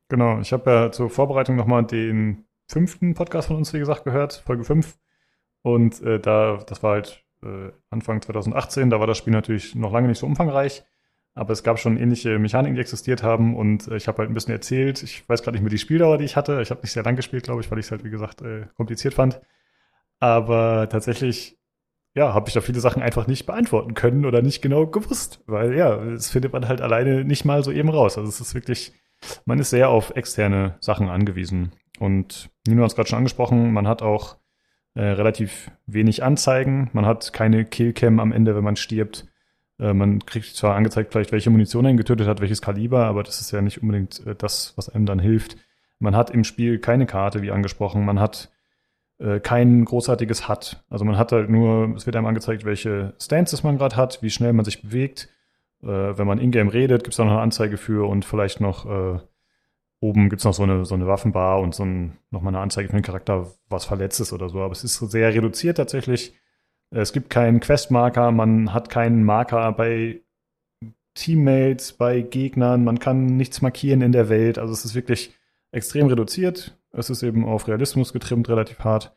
Genau, 0.09 0.41
ich 0.41 0.53
habe 0.53 0.71
ja 0.71 0.93
zur 0.93 1.11
Vorbereitung 1.11 1.57
nochmal 1.57 1.85
den 1.85 2.45
fünften 2.67 3.15
Podcast 3.15 3.49
von 3.49 3.57
uns, 3.57 3.73
wie 3.73 3.79
gesagt, 3.79 4.05
gehört, 4.05 4.43
Folge 4.47 4.65
5. 4.65 4.99
Und 5.63 6.01
äh, 6.03 6.21
da, 6.21 6.59
das 6.67 6.83
war 6.83 6.93
halt 6.93 7.25
äh, 7.43 7.71
Anfang 7.91 8.23
2018, 8.23 8.91
da 8.91 9.01
war 9.01 9.07
das 9.07 9.19
Spiel 9.19 9.33
natürlich 9.33 9.75
noch 9.75 9.93
lange 9.93 10.09
nicht 10.09 10.19
so 10.19 10.27
umfangreich, 10.27 10.85
aber 11.35 11.53
es 11.53 11.63
gab 11.63 11.79
schon 11.79 11.97
ähnliche 11.97 12.39
Mechaniken, 12.39 12.75
die 12.75 12.81
existiert 12.81 13.23
haben 13.23 13.57
und 13.57 13.89
äh, 13.89 13.97
ich 13.97 14.09
habe 14.09 14.19
halt 14.19 14.31
ein 14.31 14.35
bisschen 14.35 14.53
erzählt. 14.55 15.03
Ich 15.03 15.29
weiß 15.29 15.43
gerade 15.43 15.57
nicht 15.57 15.63
mehr 15.63 15.71
die 15.71 15.79
Spieldauer, 15.79 16.19
die 16.19 16.25
ich 16.25 16.37
hatte. 16.37 16.61
Ich 16.63 16.71
habe 16.71 16.81
nicht 16.81 16.93
sehr 16.93 17.05
lang 17.05 17.17
gespielt, 17.17 17.45
glaube 17.45 17.61
ich, 17.61 17.71
weil 17.71 17.79
ich 17.79 17.87
es 17.87 17.91
halt, 17.91 18.05
wie 18.05 18.11
gesagt, 18.11 18.43
äh, 18.43 18.67
kompliziert 18.77 19.15
fand. 19.15 19.41
Aber 20.21 20.89
tatsächlich, 20.89 21.58
ja, 22.19 22.35
habe 22.35 22.49
ich 22.49 22.55
da 22.55 22.61
viele 22.61 22.81
Sachen 22.81 23.01
einfach 23.01 23.27
nicht 23.27 23.47
beantworten 23.47 23.95
können 23.95 24.27
oder 24.27 24.43
nicht 24.43 24.61
genau 24.61 24.87
gewusst, 24.87 25.41
weil 25.47 25.75
ja, 25.77 25.97
das 25.97 26.31
findet 26.31 26.53
man 26.53 26.69
halt 26.69 26.81
alleine 26.81 27.25
nicht 27.25 27.45
mal 27.45 27.63
so 27.63 27.71
eben 27.71 27.89
raus. 27.89 28.19
Also 28.19 28.29
es 28.29 28.41
ist 28.41 28.55
wirklich, 28.55 28.93
man 29.45 29.59
ist 29.59 29.71
sehr 29.71 29.89
auf 29.89 30.15
externe 30.17 30.75
Sachen 30.81 31.09
angewiesen. 31.09 31.73
Und 31.99 32.51
Nino 32.67 32.83
hat 32.83 32.91
es 32.91 32.97
gerade 32.97 33.09
schon 33.09 33.19
angesprochen, 33.19 33.73
man 33.73 33.89
hat 33.89 34.03
auch 34.03 34.37
äh, 34.95 35.03
relativ 35.03 35.71
wenig 35.87 36.25
Anzeigen. 36.25 36.91
Man 36.93 37.07
hat 37.07 37.33
keine 37.33 37.65
Killcam 37.65 38.19
am 38.19 38.33
Ende, 38.33 38.57
wenn 38.57 38.65
man 38.65 38.77
stirbt. 38.77 39.27
Äh, 39.79 39.95
man 39.95 40.25
kriegt 40.27 40.57
zwar 40.57 40.75
angezeigt, 40.75 41.13
vielleicht 41.13 41.31
welche 41.31 41.51
Munition 41.51 41.85
er 41.85 41.95
getötet 41.95 42.27
hat, 42.27 42.41
welches 42.41 42.63
Kaliber, 42.63 43.07
aber 43.07 43.23
das 43.23 43.41
ist 43.41 43.53
ja 43.53 43.63
nicht 43.63 43.81
unbedingt 43.81 44.27
äh, 44.27 44.35
das, 44.35 44.73
was 44.77 44.89
einem 44.89 45.07
dann 45.07 45.21
hilft. 45.21 45.57
Man 46.01 46.17
hat 46.17 46.31
im 46.31 46.43
Spiel 46.43 46.81
keine 46.81 47.07
Karte, 47.07 47.43
wie 47.43 47.53
angesprochen. 47.53 48.05
Man 48.05 48.19
hat 48.19 48.51
äh, 49.19 49.41
kein 49.41 49.85
großartiges 49.85 50.49
HUD. 50.49 50.83
Also 50.89 51.05
man 51.05 51.19
hat 51.19 51.33
halt 51.33 51.51
nur, 51.51 51.95
es 51.97 52.07
wird 52.07 52.17
einem 52.17 52.27
angezeigt, 52.27 52.65
welche 52.65 53.15
Stances 53.21 53.63
man 53.63 53.79
gerade 53.79 53.97
hat, 53.97 54.23
wie 54.23 54.31
schnell 54.31 54.53
man 54.53 54.65
sich 54.65 54.83
bewegt. 54.83 55.29
Äh, 55.83 55.87
wenn 55.87 56.27
man 56.27 56.39
in-game 56.39 56.69
redet, 56.69 57.05
gibt 57.05 57.15
es 57.15 57.17
da 57.17 57.25
noch 57.25 57.33
eine 57.33 57.41
Anzeige 57.41 57.77
für 57.77 58.09
und 58.09 58.25
vielleicht 58.25 58.61
noch 58.61 58.87
äh, 58.87 59.19
Oben 60.01 60.29
gibt's 60.29 60.45
noch 60.45 60.55
so 60.55 60.63
eine, 60.63 60.85
so 60.85 60.95
eine 60.95 61.09
Waffenbar 61.09 61.61
und 61.61 61.75
so 61.75 61.85
ein, 61.85 62.19
nochmal 62.31 62.55
eine 62.55 62.63
Anzeige 62.63 62.89
für 62.89 62.97
den 62.97 63.03
Charakter, 63.03 63.51
was 63.69 63.85
verletzt 63.85 64.21
ist 64.21 64.33
oder 64.33 64.49
so. 64.49 64.61
Aber 64.61 64.73
es 64.73 64.85
ist 64.85 64.97
sehr 64.99 65.35
reduziert 65.35 65.77
tatsächlich. 65.77 66.35
Es 66.91 67.13
gibt 67.13 67.31
keinen 67.31 67.61
Questmarker, 67.61 68.31
man 68.31 68.73
hat 68.73 68.91
keinen 68.91 69.25
Marker 69.25 69.73
bei 69.73 70.21
Teammates, 71.15 71.93
bei 71.93 72.21
Gegnern, 72.21 72.85
man 72.85 73.01
kann 73.01 73.37
nichts 73.37 73.61
markieren 73.61 74.01
in 74.01 74.13
der 74.13 74.29
Welt. 74.29 74.59
Also 74.59 74.73
es 74.73 74.85
ist 74.85 74.95
wirklich 74.95 75.35
extrem 75.73 76.07
reduziert. 76.07 76.78
Es 76.93 77.11
ist 77.11 77.23
eben 77.23 77.45
auf 77.45 77.69
Realismus 77.69 78.13
getrimmt, 78.13 78.49
relativ 78.49 78.81
hart. 78.81 79.15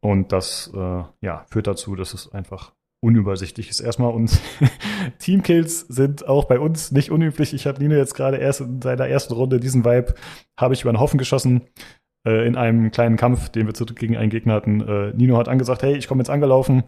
Und 0.00 0.32
das 0.32 0.70
äh, 0.74 1.02
ja, 1.20 1.44
führt 1.48 1.66
dazu, 1.66 1.94
dass 1.94 2.14
es 2.14 2.32
einfach 2.32 2.72
unübersichtlich 3.02 3.68
ist 3.68 3.80
erstmal 3.80 4.12
und 4.12 4.40
Teamkills 5.18 5.80
sind 5.80 6.26
auch 6.28 6.44
bei 6.44 6.60
uns 6.60 6.92
nicht 6.92 7.10
unüblich. 7.10 7.52
Ich 7.52 7.66
habe 7.66 7.80
Nino 7.80 7.96
jetzt 7.96 8.14
gerade 8.14 8.36
erst 8.36 8.60
in 8.60 8.80
seiner 8.80 9.08
ersten 9.08 9.34
Runde 9.34 9.58
diesen 9.58 9.84
Vibe 9.84 10.14
habe 10.56 10.74
ich 10.74 10.82
über 10.82 10.90
einen 10.90 11.00
Haufen 11.00 11.18
geschossen 11.18 11.62
äh, 12.24 12.46
in 12.46 12.56
einem 12.56 12.92
kleinen 12.92 13.16
Kampf, 13.16 13.48
den 13.48 13.66
wir 13.66 13.72
gegen 13.72 14.16
einen 14.16 14.30
Gegner 14.30 14.54
hatten. 14.54 14.80
Äh, 14.80 15.12
Nino 15.14 15.36
hat 15.36 15.48
angesagt, 15.48 15.82
hey, 15.82 15.96
ich 15.96 16.06
komme 16.06 16.20
jetzt 16.20 16.30
angelaufen. 16.30 16.84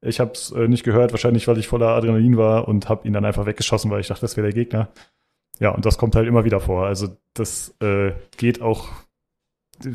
Ich 0.00 0.20
habe 0.20 0.32
es 0.32 0.50
äh, 0.52 0.68
nicht 0.68 0.84
gehört, 0.84 1.12
wahrscheinlich 1.12 1.46
weil 1.48 1.58
ich 1.58 1.68
voller 1.68 1.88
Adrenalin 1.88 2.38
war 2.38 2.66
und 2.66 2.88
habe 2.88 3.06
ihn 3.06 3.12
dann 3.12 3.26
einfach 3.26 3.44
weggeschossen, 3.44 3.90
weil 3.90 4.00
ich 4.00 4.08
dachte, 4.08 4.22
das 4.22 4.36
wäre 4.36 4.46
der 4.46 4.54
Gegner. 4.54 4.88
Ja, 5.60 5.70
und 5.70 5.84
das 5.84 5.98
kommt 5.98 6.16
halt 6.16 6.28
immer 6.28 6.44
wieder 6.44 6.60
vor. 6.60 6.86
Also 6.86 7.08
das 7.34 7.74
äh, 7.80 8.12
geht 8.38 8.62
auch 8.62 8.88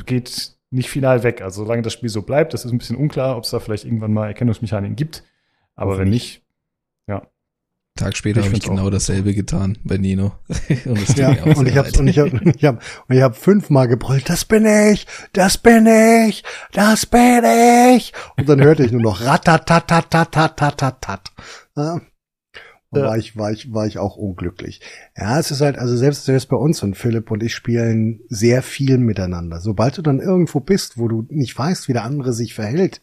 geht 0.05 0.53
nicht 0.71 0.89
final 0.89 1.23
weg. 1.23 1.41
Also 1.41 1.63
solange 1.63 1.83
das 1.83 1.93
Spiel 1.93 2.09
so 2.09 2.23
bleibt, 2.23 2.53
das 2.53 2.65
ist 2.65 2.71
ein 2.71 2.77
bisschen 2.77 2.97
unklar, 2.97 3.37
ob 3.37 3.43
es 3.43 3.51
da 3.51 3.59
vielleicht 3.59 3.85
irgendwann 3.85 4.13
mal 4.13 4.27
Erkennungsmechaniken 4.27 4.95
gibt. 4.95 5.23
Aber 5.75 5.97
wenn 5.97 6.09
nicht, 6.09 6.43
ja. 7.07 7.27
Tag 7.95 8.17
später 8.17 8.43
habe 8.43 8.55
ich 8.55 8.63
genau 8.63 8.89
dasselbe 8.89 9.35
getan 9.35 9.77
bei 9.83 9.97
Nino. 9.97 10.33
und, 10.85 11.09
das 11.09 11.15
ja, 11.15 11.29
und 11.43 11.67
ich 11.67 11.77
habe 11.77 11.91
und 11.99 12.07
ich 12.07 12.17
habe 12.17 12.41
ich 12.55 12.65
habe 12.65 12.79
und 13.07 13.15
ich 13.15 13.21
hab 13.21 13.35
fünfmal 13.35 13.87
gebrüllt, 13.87 14.29
das 14.29 14.45
bin 14.45 14.65
ich, 14.65 15.05
das 15.33 15.59
bin 15.59 15.85
ich, 15.85 16.43
das 16.71 17.05
bin 17.05 17.43
ich. 17.95 18.13
Und 18.35 18.49
dann 18.49 18.63
hörte 18.63 18.83
ich 18.83 18.91
nur 18.91 19.01
noch 19.01 19.21
ratatatatatatat. 19.21 21.31
Ja 21.75 22.01
war 23.01 23.17
ich, 23.17 23.37
war 23.37 23.51
ich, 23.51 23.73
war 23.73 23.87
ich 23.87 23.97
auch 23.97 24.15
unglücklich. 24.15 24.81
Ja, 25.17 25.39
es 25.39 25.51
ist 25.51 25.61
halt, 25.61 25.77
also 25.77 25.95
selbst, 25.95 26.25
selbst 26.25 26.49
bei 26.49 26.57
uns 26.57 26.83
und 26.83 26.95
Philipp 26.95 27.31
und 27.31 27.43
ich 27.43 27.53
spielen 27.53 28.21
sehr 28.29 28.61
viel 28.61 28.97
miteinander. 28.97 29.59
Sobald 29.59 29.97
du 29.97 30.01
dann 30.01 30.19
irgendwo 30.19 30.59
bist, 30.59 30.97
wo 30.97 31.07
du 31.07 31.25
nicht 31.29 31.57
weißt, 31.57 31.87
wie 31.87 31.93
der 31.93 32.03
andere 32.03 32.33
sich 32.33 32.53
verhält 32.53 33.01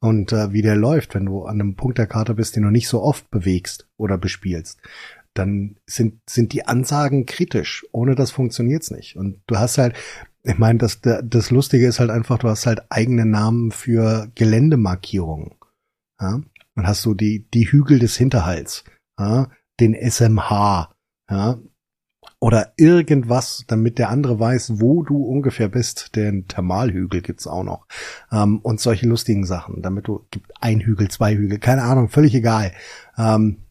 und 0.00 0.32
äh, 0.32 0.52
wie 0.52 0.62
der 0.62 0.76
läuft, 0.76 1.14
wenn 1.14 1.26
du 1.26 1.44
an 1.44 1.60
einem 1.60 1.76
Punkt 1.76 1.98
der 1.98 2.06
Karte 2.06 2.34
bist, 2.34 2.56
den 2.56 2.62
du 2.62 2.70
nicht 2.70 2.88
so 2.88 3.02
oft 3.02 3.30
bewegst 3.30 3.86
oder 3.96 4.18
bespielst, 4.18 4.80
dann 5.34 5.76
sind, 5.86 6.20
sind 6.28 6.52
die 6.52 6.66
Ansagen 6.66 7.26
kritisch. 7.26 7.86
Ohne 7.92 8.14
das 8.14 8.30
funktioniert's 8.30 8.90
nicht. 8.90 9.16
Und 9.16 9.40
du 9.46 9.58
hast 9.58 9.78
halt, 9.78 9.94
ich 10.42 10.58
meine, 10.58 10.78
das, 10.78 11.00
das 11.00 11.50
Lustige 11.50 11.86
ist 11.86 12.00
halt 12.00 12.10
einfach, 12.10 12.38
du 12.38 12.48
hast 12.48 12.66
halt 12.66 12.82
eigene 12.90 13.26
Namen 13.26 13.70
für 13.70 14.30
Geländemarkierungen. 14.34 15.54
Ja? 16.20 16.40
Dann 16.74 16.86
hast 16.86 17.04
du 17.04 17.14
die, 17.14 17.46
die 17.52 17.70
Hügel 17.70 17.98
des 17.98 18.16
Hinterhalts 18.16 18.84
ja, 19.18 19.48
den 19.80 19.94
SMH, 19.94 20.94
ja, 21.30 21.58
oder 22.38 22.72
irgendwas, 22.76 23.64
damit 23.66 23.98
der 23.98 24.10
andere 24.10 24.38
weiß, 24.38 24.80
wo 24.80 25.02
du 25.02 25.24
ungefähr 25.24 25.68
bist. 25.68 26.16
Den 26.16 26.46
Thermalhügel 26.48 27.22
gibt's 27.22 27.46
auch 27.46 27.64
noch. 27.64 27.86
Ähm, 28.30 28.60
und 28.60 28.80
solche 28.80 29.06
lustigen 29.06 29.44
Sachen, 29.44 29.82
damit 29.82 30.06
du, 30.08 30.26
gibt 30.30 30.52
ein 30.60 30.80
Hügel, 30.80 31.08
zwei 31.08 31.34
Hügel, 31.34 31.58
keine 31.58 31.82
Ahnung, 31.82 32.08
völlig 32.08 32.34
egal. 32.34 32.72
Ähm, 33.16 33.62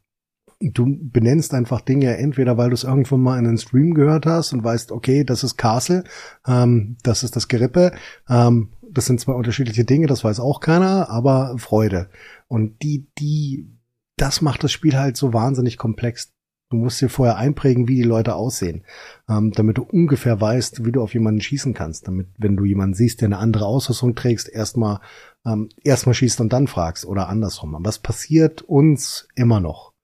du 0.59 0.97
benennst 0.99 1.53
einfach 1.53 1.81
Dinge, 1.81 2.17
entweder 2.17 2.57
weil 2.57 2.69
du 2.69 2.73
es 2.73 2.84
irgendwo 2.84 3.17
mal 3.17 3.38
in 3.38 3.45
einem 3.45 3.57
Stream 3.57 3.93
gehört 3.93 4.26
hast 4.26 4.53
und 4.53 4.63
weißt, 4.63 4.91
okay, 4.91 5.23
das 5.23 5.43
ist 5.43 5.57
Castle, 5.57 6.03
ähm, 6.47 6.97
das 7.03 7.23
ist 7.23 7.35
das 7.35 7.47
Gerippe, 7.47 7.91
ähm, 8.30 8.69
das 8.89 9.05
sind 9.05 9.19
zwei 9.19 9.34
unterschiedliche 9.34 9.85
Dinge, 9.85 10.07
das 10.07 10.23
weiß 10.23 10.39
auch 10.39 10.59
keiner, 10.59 11.09
aber 11.09 11.55
Freude. 11.57 12.09
Und 12.47 12.81
die, 12.81 13.07
die 13.19 13.74
das 14.17 14.41
macht 14.41 14.63
das 14.63 14.71
Spiel 14.71 14.97
halt 14.97 15.17
so 15.17 15.33
wahnsinnig 15.33 15.77
komplex. 15.77 16.31
Du 16.71 16.77
musst 16.77 16.99
dir 16.99 17.09
vorher 17.09 17.37
einprägen, 17.37 17.87
wie 17.87 17.97
die 17.97 18.03
Leute 18.03 18.35
aussehen, 18.35 18.85
ähm, 19.29 19.51
damit 19.51 19.77
du 19.77 19.83
ungefähr 19.83 20.41
weißt, 20.41 20.83
wie 20.83 20.91
du 20.91 21.01
auf 21.01 21.13
jemanden 21.13 21.41
schießen 21.41 21.73
kannst. 21.73 22.07
Damit, 22.07 22.29
wenn 22.37 22.57
du 22.57 22.65
jemanden 22.65 22.95
siehst, 22.95 23.21
der 23.21 23.27
eine 23.27 23.37
andere 23.37 23.65
Ausrüstung 23.65 24.15
trägst, 24.15 24.49
erstmal 24.49 24.99
ähm, 25.45 25.69
erstmal 25.83 26.15
schießt 26.15 26.41
und 26.41 26.51
dann 26.53 26.67
fragst 26.67 27.05
oder 27.05 27.29
andersrum. 27.29 27.75
Was 27.79 27.99
passiert 27.99 28.63
uns 28.63 29.27
immer 29.35 29.59
noch? 29.59 29.94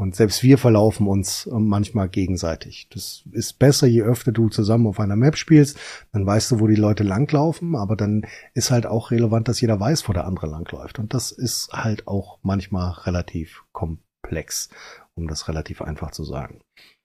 Und 0.00 0.16
selbst 0.16 0.42
wir 0.42 0.56
verlaufen 0.56 1.06
uns 1.06 1.46
ähm, 1.52 1.68
manchmal 1.68 2.08
gegenseitig. 2.08 2.88
Das 2.90 3.22
ist 3.32 3.58
besser, 3.58 3.86
je 3.86 4.00
öfter 4.00 4.32
du 4.32 4.48
zusammen 4.48 4.86
auf 4.86 4.98
einer 4.98 5.14
Map 5.14 5.36
spielst, 5.36 5.78
dann 6.14 6.24
weißt 6.24 6.50
du, 6.52 6.60
wo 6.60 6.66
die 6.66 6.74
Leute 6.74 7.04
langlaufen, 7.04 7.76
aber 7.76 7.96
dann 7.96 8.24
ist 8.54 8.70
halt 8.70 8.86
auch 8.86 9.10
relevant, 9.10 9.46
dass 9.46 9.60
jeder 9.60 9.78
weiß, 9.78 10.08
wo 10.08 10.14
der 10.14 10.24
andere 10.24 10.46
langläuft. 10.46 10.98
Und 10.98 11.12
das 11.12 11.32
ist 11.32 11.74
halt 11.74 12.08
auch 12.08 12.38
manchmal 12.40 12.92
relativ 12.92 13.62
komplex, 13.72 14.70
um 15.16 15.28
das 15.28 15.48
relativ 15.48 15.82
einfach 15.82 16.12
zu 16.12 16.24
sagen. 16.24 16.62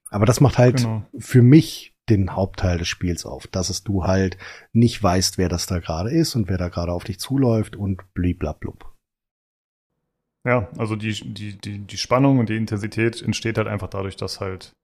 Aber 0.08 0.24
das 0.24 0.40
macht 0.40 0.56
halt 0.56 0.78
genau. 0.78 1.04
für 1.18 1.42
mich 1.42 1.94
den 2.08 2.34
Hauptteil 2.34 2.78
des 2.78 2.88
Spiels 2.88 3.26
auf, 3.26 3.46
dass 3.46 3.68
es 3.68 3.84
du 3.84 4.04
halt 4.04 4.38
nicht 4.72 5.02
weißt, 5.02 5.36
wer 5.36 5.50
das 5.50 5.66
da 5.66 5.80
gerade 5.80 6.12
ist 6.12 6.34
und 6.34 6.48
wer 6.48 6.56
da 6.56 6.70
gerade 6.70 6.92
auf 6.92 7.04
dich 7.04 7.20
zuläuft 7.20 7.76
und 7.76 8.14
bliblablub. 8.14 8.95
Ja, 10.46 10.68
also 10.78 10.94
die, 10.94 11.12
die, 11.12 11.58
die, 11.58 11.78
die 11.80 11.96
Spannung 11.96 12.38
und 12.38 12.48
die 12.48 12.56
Intensität 12.56 13.20
entsteht 13.20 13.58
halt 13.58 13.66
einfach 13.66 13.88
dadurch, 13.88 14.14
dass 14.14 14.40
halt 14.40 14.76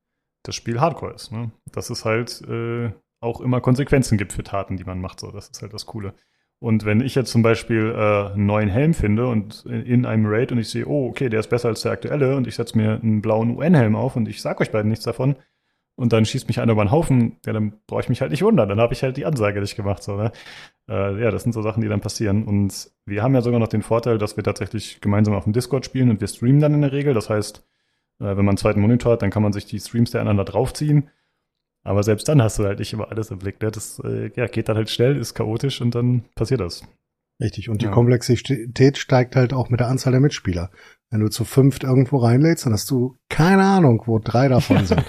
das 0.42 0.56
Spiel 0.56 0.80
Hardcore 0.80 1.14
ist. 1.14 1.30
Ne? 1.30 1.52
Dass 1.70 1.88
es 1.88 2.04
halt 2.04 2.42
äh, 2.48 2.90
auch 3.20 3.40
immer 3.40 3.60
Konsequenzen 3.60 4.18
gibt 4.18 4.32
für 4.32 4.42
Taten, 4.42 4.76
die 4.76 4.82
man 4.82 5.00
macht. 5.00 5.20
So, 5.20 5.30
das 5.30 5.50
ist 5.50 5.62
halt 5.62 5.72
das 5.72 5.86
Coole. 5.86 6.14
Und 6.58 6.84
wenn 6.84 7.00
ich 7.00 7.14
jetzt 7.14 7.30
zum 7.30 7.42
Beispiel 7.42 7.94
äh, 7.96 8.32
einen 8.32 8.46
neuen 8.46 8.68
Helm 8.68 8.92
finde 8.92 9.28
und 9.28 9.64
in, 9.66 9.82
in 9.82 10.06
einem 10.06 10.26
Raid 10.26 10.50
und 10.50 10.58
ich 10.58 10.68
sehe, 10.68 10.86
oh, 10.86 11.08
okay, 11.08 11.28
der 11.28 11.40
ist 11.40 11.50
besser 11.50 11.68
als 11.68 11.82
der 11.82 11.92
aktuelle 11.92 12.36
und 12.36 12.48
ich 12.48 12.56
setze 12.56 12.76
mir 12.76 13.00
einen 13.00 13.22
blauen 13.22 13.56
UN-Helm 13.56 13.94
auf 13.94 14.16
und 14.16 14.28
ich 14.28 14.42
sag 14.42 14.60
euch 14.60 14.72
beiden 14.72 14.88
nichts 14.90 15.04
davon, 15.04 15.36
und 15.94 16.12
dann 16.12 16.24
schießt 16.24 16.48
mich 16.48 16.60
einer 16.60 16.72
über 16.72 16.84
den 16.84 16.90
Haufen, 16.90 17.36
ja, 17.44 17.52
dann 17.52 17.74
brauche 17.86 18.00
ich 18.00 18.08
mich 18.08 18.20
halt 18.20 18.30
nicht 18.30 18.42
wundern. 18.42 18.68
Dann 18.68 18.80
habe 18.80 18.94
ich 18.94 19.02
halt 19.02 19.16
die 19.16 19.26
Ansage 19.26 19.60
nicht 19.60 19.76
gemacht. 19.76 20.02
So, 20.02 20.16
ne? 20.16 20.32
äh, 20.88 21.22
ja, 21.22 21.30
das 21.30 21.42
sind 21.42 21.52
so 21.52 21.62
Sachen, 21.62 21.82
die 21.82 21.88
dann 21.88 22.00
passieren. 22.00 22.44
Und 22.44 22.90
wir 23.04 23.22
haben 23.22 23.34
ja 23.34 23.42
sogar 23.42 23.60
noch 23.60 23.68
den 23.68 23.82
Vorteil, 23.82 24.18
dass 24.18 24.36
wir 24.36 24.44
tatsächlich 24.44 25.00
gemeinsam 25.00 25.34
auf 25.34 25.44
dem 25.44 25.52
Discord 25.52 25.84
spielen 25.84 26.10
und 26.10 26.20
wir 26.20 26.28
streamen 26.28 26.60
dann 26.60 26.74
in 26.74 26.82
der 26.82 26.92
Regel. 26.92 27.14
Das 27.14 27.28
heißt, 27.30 27.58
äh, 28.20 28.24
wenn 28.24 28.36
man 28.36 28.50
einen 28.50 28.56
zweiten 28.56 28.80
Monitor 28.80 29.12
hat, 29.12 29.22
dann 29.22 29.30
kann 29.30 29.42
man 29.42 29.52
sich 29.52 29.66
die 29.66 29.80
Streams 29.80 30.10
der 30.10 30.20
anderen 30.20 30.38
da 30.38 30.44
draufziehen. 30.44 31.10
Aber 31.84 32.02
selbst 32.02 32.28
dann 32.28 32.40
hast 32.40 32.58
du 32.58 32.64
halt 32.64 32.78
nicht 32.78 32.92
immer 32.92 33.10
alles 33.10 33.30
im 33.30 33.38
Blick. 33.38 33.60
Ne? 33.60 33.70
Das 33.70 34.00
äh, 34.04 34.30
ja, 34.36 34.46
geht 34.46 34.68
dann 34.68 34.76
halt 34.76 34.88
schnell, 34.88 35.16
ist 35.16 35.34
chaotisch 35.34 35.80
und 35.80 35.94
dann 35.94 36.24
passiert 36.34 36.60
das. 36.60 36.82
Richtig. 37.40 37.68
Und 37.68 37.82
die 37.82 37.86
ja. 37.86 37.90
Komplexität 37.90 38.98
steigt 38.98 39.34
halt 39.34 39.52
auch 39.52 39.68
mit 39.68 39.80
der 39.80 39.88
Anzahl 39.88 40.12
der 40.12 40.20
Mitspieler. 40.20 40.70
Wenn 41.10 41.20
du 41.20 41.28
zu 41.28 41.44
fünft 41.44 41.82
irgendwo 41.82 42.18
reinlädst, 42.18 42.66
dann 42.66 42.72
hast 42.72 42.90
du 42.90 43.16
keine 43.28 43.64
Ahnung, 43.64 44.02
wo 44.06 44.18
drei 44.18 44.48
davon 44.48 44.86
sind. 44.86 45.04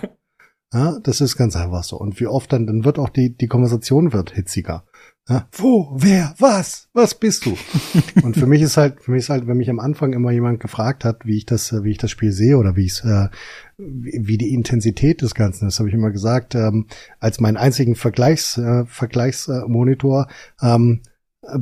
Ja, 0.74 0.98
das 1.04 1.22
ist 1.22 1.38
ganz 1.38 1.56
einfach 1.56 1.84
so. 1.84 1.98
Und 1.98 2.20
wie 2.20 2.26
oft 2.26 2.52
dann, 2.52 2.66
dann 2.66 2.84
wird 2.84 2.98
auch 2.98 3.10
die, 3.10 3.38
die 3.38 3.48
Konversation 3.48 4.12
wird 4.12 4.32
hitziger. 4.32 4.84
Ja, 5.30 5.48
wo, 5.54 5.94
wer, 5.96 6.34
was, 6.40 6.90
was 6.94 7.16
bist 7.16 7.46
du? 7.46 7.56
und 8.24 8.36
für 8.36 8.48
mich 8.48 8.62
ist 8.62 8.76
halt, 8.76 9.00
für 9.02 9.12
mich 9.12 9.20
ist 9.20 9.30
halt, 9.30 9.48
wenn 9.48 9.56
mich 9.58 9.70
am 9.70 9.80
Anfang 9.80 10.12
immer 10.12 10.32
jemand 10.32 10.60
gefragt 10.60 11.06
hat, 11.06 11.26
wie 11.26 11.38
ich 11.38 11.46
das, 11.46 11.72
wie 11.84 11.92
ich 11.92 11.98
das 11.98 12.12
Spiel 12.12 12.32
sehe 12.32 12.58
oder 12.58 12.76
wie 12.76 12.86
ich 12.86 13.04
äh, 13.06 13.30
wie 13.78 14.38
die 14.38 14.54
Intensität 14.54 15.22
des 15.22 15.36
Ganzen 15.36 15.68
ist, 15.68 15.80
habe 15.80 15.90
ich 15.90 15.96
immer 15.96 16.12
gesagt, 16.12 16.56
ähm, 16.56 16.88
als 17.20 17.40
meinen 17.40 17.58
einzigen 17.58 17.96
Vergleichs, 17.96 18.58
äh, 18.58 18.86
Vergleichsmonitor, 18.86 20.28
ähm, 20.62 21.02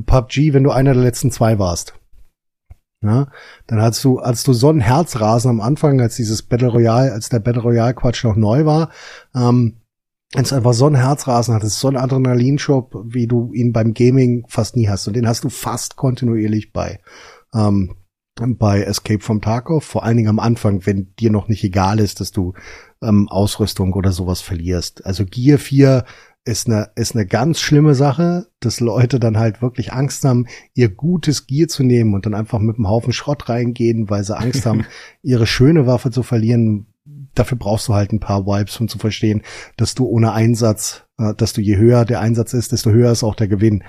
PUBG, 0.05 0.53
wenn 0.53 0.63
du 0.63 0.71
einer 0.71 0.93
der 0.93 1.03
letzten 1.03 1.31
zwei 1.31 1.59
warst. 1.59 1.93
Ja, 3.03 3.27
dann 3.65 3.81
hast 3.81 4.03
du, 4.03 4.19
als 4.19 4.43
du 4.43 4.53
so 4.53 4.69
ein 4.69 4.79
Herzrasen 4.79 5.49
am 5.49 5.61
Anfang, 5.61 5.99
als 6.01 6.17
dieses 6.17 6.43
Battle 6.43 6.67
Royale, 6.67 7.11
als 7.11 7.29
der 7.29 7.39
Battle 7.39 7.63
Royale 7.63 7.95
Quatsch 7.95 8.23
noch 8.23 8.35
neu 8.35 8.65
war, 8.65 8.91
ähm, 9.33 9.77
als 10.35 10.49
du 10.49 10.55
einfach 10.55 10.73
so 10.73 10.85
ein 10.85 10.95
Herzrasen 10.95 11.55
hattest, 11.55 11.79
so 11.79 11.87
ein 11.87 11.97
Adrenalinschub, 11.97 12.95
wie 13.05 13.25
du 13.25 13.51
ihn 13.53 13.73
beim 13.73 13.93
Gaming 13.93 14.45
fast 14.47 14.75
nie 14.75 14.87
hast. 14.87 15.07
Und 15.07 15.15
den 15.15 15.27
hast 15.27 15.43
du 15.43 15.49
fast 15.49 15.95
kontinuierlich 15.95 16.71
bei, 16.71 16.99
ähm, 17.55 17.95
bei 18.35 18.83
Escape 18.83 19.19
from 19.19 19.41
Tarkov, 19.41 19.83
vor 19.83 20.03
allen 20.03 20.17
Dingen 20.17 20.29
am 20.29 20.39
Anfang, 20.39 20.85
wenn 20.85 21.13
dir 21.15 21.31
noch 21.31 21.47
nicht 21.47 21.63
egal 21.63 21.99
ist, 21.99 22.19
dass 22.19 22.31
du 22.31 22.53
ähm, 23.01 23.27
Ausrüstung 23.29 23.93
oder 23.93 24.11
sowas 24.11 24.41
verlierst. 24.41 25.05
Also 25.05 25.25
Gear 25.25 25.57
4 25.57 26.05
ist 26.43 26.67
eine, 26.67 26.89
ist 26.95 27.15
eine 27.15 27.25
ganz 27.25 27.59
schlimme 27.59 27.93
Sache, 27.93 28.47
dass 28.59 28.79
Leute 28.79 29.19
dann 29.19 29.37
halt 29.37 29.61
wirklich 29.61 29.93
Angst 29.93 30.23
haben, 30.25 30.47
ihr 30.73 30.89
gutes 30.89 31.45
Gier 31.45 31.67
zu 31.67 31.83
nehmen 31.83 32.13
und 32.13 32.25
dann 32.25 32.33
einfach 32.33 32.59
mit 32.59 32.77
einem 32.77 32.89
Haufen 32.89 33.13
Schrott 33.13 33.47
reingehen, 33.47 34.09
weil 34.09 34.23
sie 34.23 34.37
Angst 34.37 34.65
haben, 34.65 34.85
ihre 35.21 35.45
schöne 35.45 35.85
Waffe 35.85 36.09
zu 36.09 36.23
verlieren. 36.23 36.87
Dafür 37.35 37.57
brauchst 37.57 37.87
du 37.87 37.93
halt 37.93 38.11
ein 38.11 38.19
paar 38.19 38.45
Vibes, 38.45 38.79
um 38.79 38.87
zu 38.87 38.97
verstehen, 38.97 39.43
dass 39.77 39.95
du 39.95 40.05
ohne 40.05 40.33
Einsatz, 40.33 41.05
äh, 41.17 41.33
dass 41.35 41.53
du 41.53 41.61
je 41.61 41.77
höher 41.77 42.05
der 42.05 42.19
Einsatz 42.19 42.53
ist, 42.53 42.71
desto 42.71 42.89
höher 42.89 43.11
ist 43.11 43.23
auch 43.23 43.35
der 43.35 43.47
Gewinn. 43.47 43.83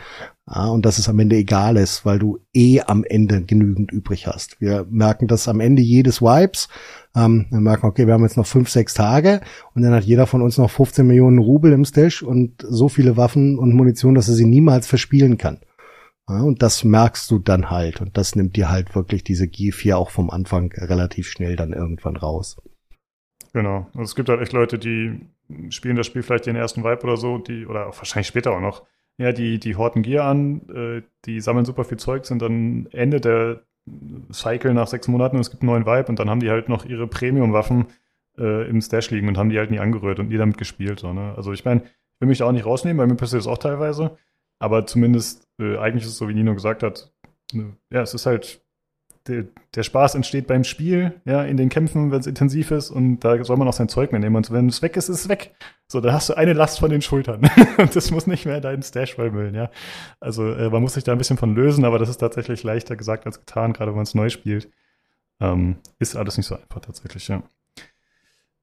Ja, 0.48 0.66
und 0.66 0.85
dass 0.85 0.98
es 0.98 1.09
am 1.09 1.20
Ende 1.20 1.36
egal 1.36 1.77
ist, 1.77 2.05
weil 2.05 2.19
du 2.19 2.40
eh 2.52 2.81
am 2.81 3.05
Ende 3.05 3.43
genügend 3.43 3.93
übrig 3.93 4.27
hast. 4.27 4.60
Wir 4.60 4.85
merken 4.90 5.28
das 5.28 5.47
am 5.47 5.60
Ende 5.60 5.82
jedes 5.82 6.20
Vibes. 6.20 6.69
Ähm, 7.14 7.47
wir 7.51 7.60
merken, 7.60 7.86
okay, 7.86 8.06
wir 8.06 8.14
haben 8.14 8.24
jetzt 8.24 8.36
noch 8.36 8.47
fünf, 8.47 8.69
sechs 8.69 8.93
Tage 8.93 9.40
und 9.74 9.82
dann 9.82 9.93
hat 9.94 10.02
jeder 10.02 10.27
von 10.27 10.43
uns 10.43 10.59
noch 10.59 10.70
15 10.70 11.06
Millionen 11.06 11.39
Rubel 11.39 11.73
im 11.73 11.85
Stash 11.85 12.23
und 12.23 12.64
so 12.69 12.89
viele 12.89 13.16
Waffen 13.16 13.56
und 13.56 13.74
Munition, 13.74 14.16
dass 14.16 14.28
er 14.28 14.35
sie 14.35 14.47
niemals 14.47 14.89
verspielen 14.89 15.39
kann. 15.39 15.60
Ja, 16.28 16.43
und 16.43 16.62
das 16.62 16.82
merkst 16.82 17.31
du 17.31 17.39
dann 17.39 17.70
halt. 17.70 18.01
Und 18.01 18.16
das 18.16 18.35
nimmt 18.35 18.56
dir 18.56 18.69
halt 18.69 18.94
wirklich 18.97 19.23
diese 19.23 19.44
G4 19.44 19.94
auch 19.94 20.10
vom 20.10 20.31
Anfang 20.31 20.73
relativ 20.73 21.28
schnell 21.28 21.55
dann 21.55 21.73
irgendwann 21.73 22.16
raus. 22.16 22.56
Genau. 23.52 23.86
Also 23.93 24.02
es 24.02 24.14
gibt 24.16 24.28
halt 24.28 24.40
echt 24.40 24.52
Leute, 24.52 24.78
die 24.78 25.20
spielen 25.69 25.97
das 25.97 26.06
Spiel 26.06 26.23
vielleicht 26.23 26.47
den 26.47 26.56
ersten 26.56 26.82
Vibe 26.82 27.02
oder 27.05 27.16
so, 27.16 27.39
die, 27.39 27.66
oder 27.66 27.86
wahrscheinlich 27.86 28.28
später 28.28 28.52
auch 28.52 28.60
noch, 28.60 28.86
ja, 29.23 29.32
die, 29.32 29.59
die 29.59 29.77
horten 29.77 30.03
Gear 30.03 30.27
an, 30.27 30.69
äh, 30.69 31.03
die 31.24 31.40
sammeln 31.40 31.65
super 31.65 31.85
viel 31.85 31.99
Zeug, 31.99 32.27
sind 32.27 32.43
dann 32.43 32.89
Ende 32.90 33.20
der 33.20 33.62
Cycle 34.32 34.74
nach 34.74 34.89
sechs 34.89 35.07
Monaten 35.09 35.36
und 35.36 35.43
es 35.43 35.51
gibt 35.51 35.62
einen 35.62 35.70
neuen 35.70 35.86
Vibe 35.86 36.09
und 36.09 36.19
dann 36.19 36.28
haben 36.28 36.40
die 36.40 36.51
halt 36.51 36.69
noch 36.69 36.85
ihre 36.85 37.07
Premium-Waffen 37.07 37.86
äh, 38.39 38.69
im 38.69 38.81
Stash 38.81 39.11
liegen 39.11 39.28
und 39.28 39.39
haben 39.39 39.51
die 39.51 39.59
halt 39.59 39.70
nie 39.70 39.78
angerührt 39.78 40.19
und 40.19 40.28
nie 40.28 40.36
damit 40.36 40.59
gespielt. 40.59 41.01
So, 41.01 41.12
ne? 41.12 41.35
Also 41.36 41.53
ich 41.53 41.65
meine, 41.65 41.82
ich 41.82 42.20
will 42.20 42.28
mich 42.28 42.39
da 42.39 42.47
auch 42.47 42.53
nicht 42.53 42.66
rausnehmen, 42.66 42.99
bei 42.99 43.07
mir 43.07 43.16
passiert 43.16 43.40
das 43.40 43.47
auch 43.47 43.59
teilweise, 43.59 44.16
aber 44.59 44.86
zumindest 44.86 45.49
äh, 45.61 45.78
eigentlich 45.78 46.05
ist 46.05 46.11
es 46.11 46.19
so, 46.19 46.28
wie 46.28 46.35
Nino 46.35 46.55
gesagt 46.55 46.82
hat, 46.82 47.12
ne, 47.53 47.77
ja, 47.90 48.03
es 48.03 48.15
ist 48.15 48.27
halt 48.27 48.61
der, 49.27 49.44
der, 49.74 49.82
Spaß 49.82 50.15
entsteht 50.15 50.47
beim 50.47 50.65
Spiel, 50.65 51.20
ja, 51.24 51.44
in 51.44 51.57
den 51.57 51.69
Kämpfen, 51.69 52.11
wenn 52.11 52.20
es 52.20 52.27
intensiv 52.27 52.70
ist 52.70 52.90
und 52.90 53.20
da 53.20 53.43
soll 53.44 53.57
man 53.57 53.69
auch 53.69 53.73
sein 53.73 53.89
Zeug 53.89 54.12
mitnehmen 54.12 54.36
und 54.36 54.51
wenn 54.51 54.69
es 54.69 54.82
weg 54.82 54.97
ist, 54.97 55.09
ist 55.09 55.20
es 55.20 55.28
weg. 55.28 55.55
So, 55.86 56.01
da 56.01 56.12
hast 56.12 56.28
du 56.28 56.35
eine 56.35 56.53
Last 56.53 56.81
von 56.81 56.90
den 56.90 57.03
Schultern 57.03 57.49
und 57.78 57.94
das 57.94 58.11
muss 58.11 58.27
nicht 58.27 58.47
mehr 58.47 58.61
deinen 58.61 58.82
Stash 58.82 59.15
vermüllen, 59.15 59.55
ja. 59.55 59.70
Also 60.20 60.53
äh, 60.53 60.70
man 60.70 60.82
muss 60.82 60.94
sich 60.94 61.05
da 61.05 61.12
ein 61.12 61.19
bisschen 61.19 61.36
von 61.36 61.55
lösen, 61.55 61.85
aber 61.85 61.99
das 61.99 62.09
ist 62.09 62.19
tatsächlich 62.19 62.62
leichter 62.62 62.97
gesagt 62.97 63.27
als 63.27 63.39
getan, 63.39 63.73
gerade 63.73 63.90
wenn 63.90 63.97
man 63.97 64.05
es 64.05 64.15
neu 64.15 64.28
spielt. 64.28 64.70
Ähm, 65.40 65.77
ist 65.99 66.16
alles 66.16 66.36
nicht 66.36 66.47
so 66.47 66.57
einfach 66.57 66.81
tatsächlich, 66.81 67.28
ja. 67.28 67.43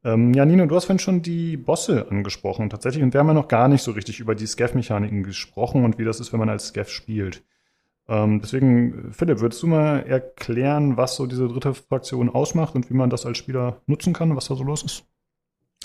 Ähm, 0.03 0.33
ja, 0.33 0.45
Nino, 0.45 0.65
du 0.65 0.75
hast 0.75 0.85
vorhin 0.85 0.99
schon 0.99 1.21
die 1.21 1.57
Bosse 1.57 2.07
angesprochen 2.09 2.69
tatsächlich 2.69 3.03
und 3.03 3.13
wir 3.13 3.19
haben 3.19 3.27
ja 3.27 3.33
noch 3.33 3.49
gar 3.49 3.67
nicht 3.67 3.81
so 3.81 3.91
richtig 3.91 4.19
über 4.19 4.33
die 4.33 4.47
Scav-Mechaniken 4.47 5.23
gesprochen 5.23 5.83
und 5.83 5.97
wie 5.97 6.05
das 6.05 6.19
ist, 6.19 6.31
wenn 6.31 6.39
man 6.39 6.49
als 6.49 6.67
Scav 6.67 6.89
spielt. 6.89 7.43
Ähm, 8.09 8.41
deswegen, 8.41 9.13
Philipp, 9.13 9.39
würdest 9.39 9.61
du 9.61 9.67
mal 9.67 9.99
erklären, 9.99 10.97
was 10.97 11.15
so 11.15 11.27
diese 11.27 11.47
dritte 11.47 11.75
Fraktion 11.75 12.29
ausmacht 12.29 12.73
und 12.73 12.89
wie 12.89 12.95
man 12.95 13.11
das 13.11 13.25
als 13.25 13.37
Spieler 13.37 13.81
nutzen 13.85 14.13
kann, 14.13 14.35
was 14.35 14.47
da 14.47 14.55
so 14.55 14.63
los 14.63 14.83
ist? 14.83 15.03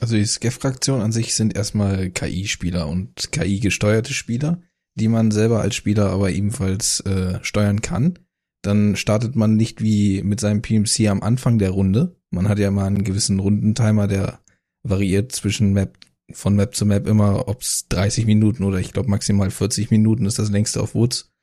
Also 0.01 0.17
die 0.17 0.25
Skeff-Fraktion 0.25 1.03
an 1.03 1.13
sich 1.13 1.35
sind 1.35 1.55
erstmal 1.55 2.11
KI-Spieler 2.11 2.89
und 2.89 3.31
KI-gesteuerte 3.31 4.15
Spieler, 4.15 4.61
die 4.95 5.09
man 5.09 5.31
selber 5.31 5.61
als 5.61 5.75
Spieler 5.75 6.11
aber 6.11 6.31
ebenfalls 6.31 7.01
äh, 7.01 7.39
steuern 7.43 7.83
kann. 7.83 8.19
Dann 8.63 8.97
startet 8.97 9.37
man 9.37 9.57
nicht 9.57 9.83
wie 9.83 10.23
mit 10.23 10.41
seinem 10.41 10.63
PMC 10.63 11.09
am 11.09 11.23
Anfang 11.23 11.59
der 11.59 11.71
Runde. 11.71 12.17
Man 12.31 12.49
hat 12.49 12.59
ja 12.59 12.71
mal 12.71 12.87
einen 12.87 13.05
gewissen 13.05 13.39
Rundentimer, 13.39 14.09
der 14.09 14.41
variiert 14.83 15.33
zwischen 15.33 15.75
Map 15.75 15.99
von 16.33 16.57
Map 16.57 16.75
zu 16.75 16.87
Map 16.87 17.07
immer, 17.07 17.49
ob's 17.49 17.87
30 17.89 18.25
Minuten 18.25 18.65
oder 18.65 18.79
ich 18.79 18.95
glaube 18.95 19.11
maximal 19.11 19.51
40 19.51 19.91
Minuten 19.91 20.25
ist 20.25 20.39
das 20.39 20.51
längste 20.51 20.81
auf 20.81 20.95
Woods. 20.95 21.34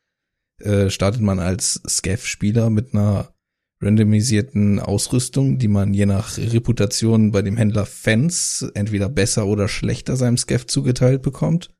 Äh, 0.63 0.89
startet 0.89 1.21
man 1.21 1.39
als 1.39 1.81
Scav-Spieler 1.87 2.69
mit 2.69 2.93
einer 2.93 3.33
randomisierten 3.81 4.79
Ausrüstung, 4.79 5.57
die 5.57 5.67
man 5.67 5.93
je 5.93 6.05
nach 6.05 6.37
Reputation 6.37 7.31
bei 7.31 7.41
dem 7.41 7.57
Händler 7.57 7.85
Fans 7.85 8.69
entweder 8.75 9.09
besser 9.09 9.47
oder 9.47 9.67
schlechter 9.67 10.15
seinem 10.15 10.37
Scav 10.37 10.67
zugeteilt 10.67 11.23
bekommt, 11.23 11.71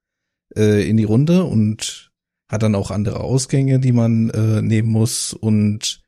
äh, 0.55 0.87
in 0.89 0.97
die 0.97 1.03
Runde 1.03 1.43
und 1.43 2.11
hat 2.51 2.63
dann 2.63 2.75
auch 2.75 2.91
andere 2.91 3.19
Ausgänge, 3.19 3.79
die 3.79 3.91
man 3.91 4.29
äh, 4.31 4.61
nehmen 4.61 4.89
muss 4.89 5.33
und 5.33 6.01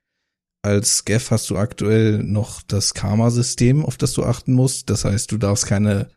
als 0.63 0.97
Scav 0.97 1.29
hast 1.29 1.49
du 1.49 1.57
aktuell 1.57 2.23
noch 2.23 2.61
das 2.61 2.93
Karma-System, 2.93 3.85
auf 3.85 3.97
das 3.97 4.13
du 4.13 4.23
achten 4.23 4.53
musst. 4.53 4.89
Das 4.89 5.03
heißt, 5.03 5.29
du 5.31 5.37
darfst 5.37 5.65
keine 5.65 6.09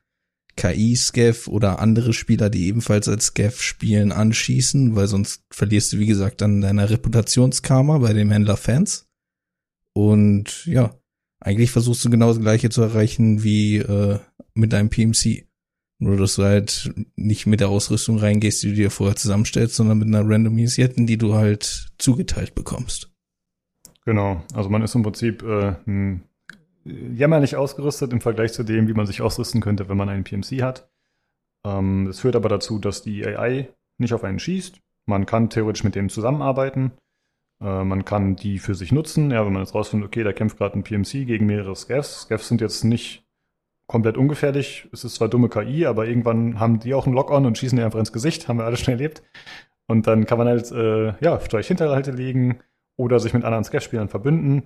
KI-Scav 0.56 1.48
oder 1.48 1.80
andere 1.80 2.12
Spieler, 2.12 2.50
die 2.50 2.66
ebenfalls 2.66 3.08
als 3.08 3.26
Scav 3.26 3.60
spielen, 3.60 4.12
anschießen, 4.12 4.96
weil 4.96 5.06
sonst 5.06 5.42
verlierst 5.50 5.92
du, 5.92 5.98
wie 5.98 6.06
gesagt, 6.06 6.42
an 6.42 6.60
deiner 6.60 6.90
Reputationskarma 6.90 7.98
bei 7.98 8.12
dem 8.12 8.30
Händler 8.30 8.56
Fans. 8.56 9.06
Und 9.92 10.66
ja, 10.66 10.94
eigentlich 11.40 11.70
versuchst 11.70 12.04
du 12.04 12.10
genau 12.10 12.28
das 12.28 12.40
gleiche 12.40 12.70
zu 12.70 12.82
erreichen 12.82 13.42
wie 13.42 13.78
äh, 13.78 14.18
mit 14.54 14.72
deinem 14.72 14.90
PMC. 14.90 15.46
Nur, 15.98 16.16
dass 16.16 16.34
du 16.34 16.42
halt 16.42 16.92
nicht 17.16 17.46
mit 17.46 17.60
der 17.60 17.70
Ausrüstung 17.70 18.18
reingehst, 18.18 18.62
die 18.62 18.68
du 18.68 18.74
dir 18.74 18.90
vorher 18.90 19.16
zusammenstellst, 19.16 19.76
sondern 19.76 19.98
mit 19.98 20.08
einer 20.08 20.28
randomisierten, 20.28 21.06
die 21.06 21.16
du 21.16 21.34
halt 21.34 21.88
zugeteilt 21.98 22.54
bekommst. 22.54 23.10
Genau, 24.04 24.44
also 24.52 24.68
man 24.68 24.82
ist 24.82 24.94
im 24.94 25.02
Prinzip 25.02 25.42
äh, 25.42 25.74
jämmerlich 26.86 27.56
ausgerüstet 27.56 28.12
im 28.12 28.20
Vergleich 28.20 28.52
zu 28.52 28.62
dem, 28.62 28.88
wie 28.88 28.94
man 28.94 29.06
sich 29.06 29.22
ausrüsten 29.22 29.60
könnte, 29.60 29.88
wenn 29.88 29.96
man 29.96 30.08
einen 30.08 30.24
PMC 30.24 30.62
hat. 30.62 30.88
Ähm, 31.64 32.04
das 32.06 32.20
führt 32.20 32.36
aber 32.36 32.48
dazu, 32.48 32.78
dass 32.78 33.02
die 33.02 33.26
AI 33.26 33.68
nicht 33.98 34.12
auf 34.12 34.24
einen 34.24 34.38
schießt. 34.38 34.80
Man 35.06 35.26
kann 35.26 35.50
theoretisch 35.50 35.84
mit 35.84 35.94
denen 35.94 36.08
zusammenarbeiten. 36.08 36.92
Äh, 37.60 37.84
man 37.84 38.04
kann 38.04 38.36
die 38.36 38.58
für 38.58 38.74
sich 38.74 38.92
nutzen. 38.92 39.30
Ja, 39.30 39.44
wenn 39.44 39.52
man 39.52 39.62
jetzt 39.62 39.74
rausfindet, 39.74 40.06
okay, 40.08 40.24
da 40.24 40.32
kämpft 40.32 40.58
gerade 40.58 40.78
ein 40.78 40.84
PMC 40.84 41.26
gegen 41.26 41.46
mehrere 41.46 41.76
Scavs. 41.76 42.22
Scavs 42.22 42.48
sind 42.48 42.60
jetzt 42.60 42.84
nicht 42.84 43.24
komplett 43.86 44.16
ungefährlich. 44.16 44.88
Es 44.92 45.04
ist 45.04 45.14
zwar 45.14 45.28
dumme 45.28 45.48
KI, 45.48 45.86
aber 45.86 46.06
irgendwann 46.06 46.58
haben 46.60 46.80
die 46.80 46.94
auch 46.94 47.06
einen 47.06 47.14
Lock-on 47.14 47.46
und 47.46 47.56
schießen 47.58 47.78
dir 47.78 47.84
einfach 47.84 48.00
ins 48.00 48.12
Gesicht. 48.12 48.48
Haben 48.48 48.58
wir 48.58 48.64
alle 48.64 48.76
schon 48.76 48.92
erlebt. 48.92 49.22
Und 49.86 50.06
dann 50.06 50.26
kann 50.26 50.38
man 50.38 50.48
halt, 50.48 50.72
äh, 50.72 51.14
ja, 51.24 51.38
vielleicht 51.38 51.68
Hinterhalte 51.68 52.10
legen, 52.10 52.60
oder 52.96 53.20
sich 53.20 53.34
mit 53.34 53.44
anderen 53.44 53.64
Sketch-Spielern 53.64 54.08
verbünden. 54.08 54.62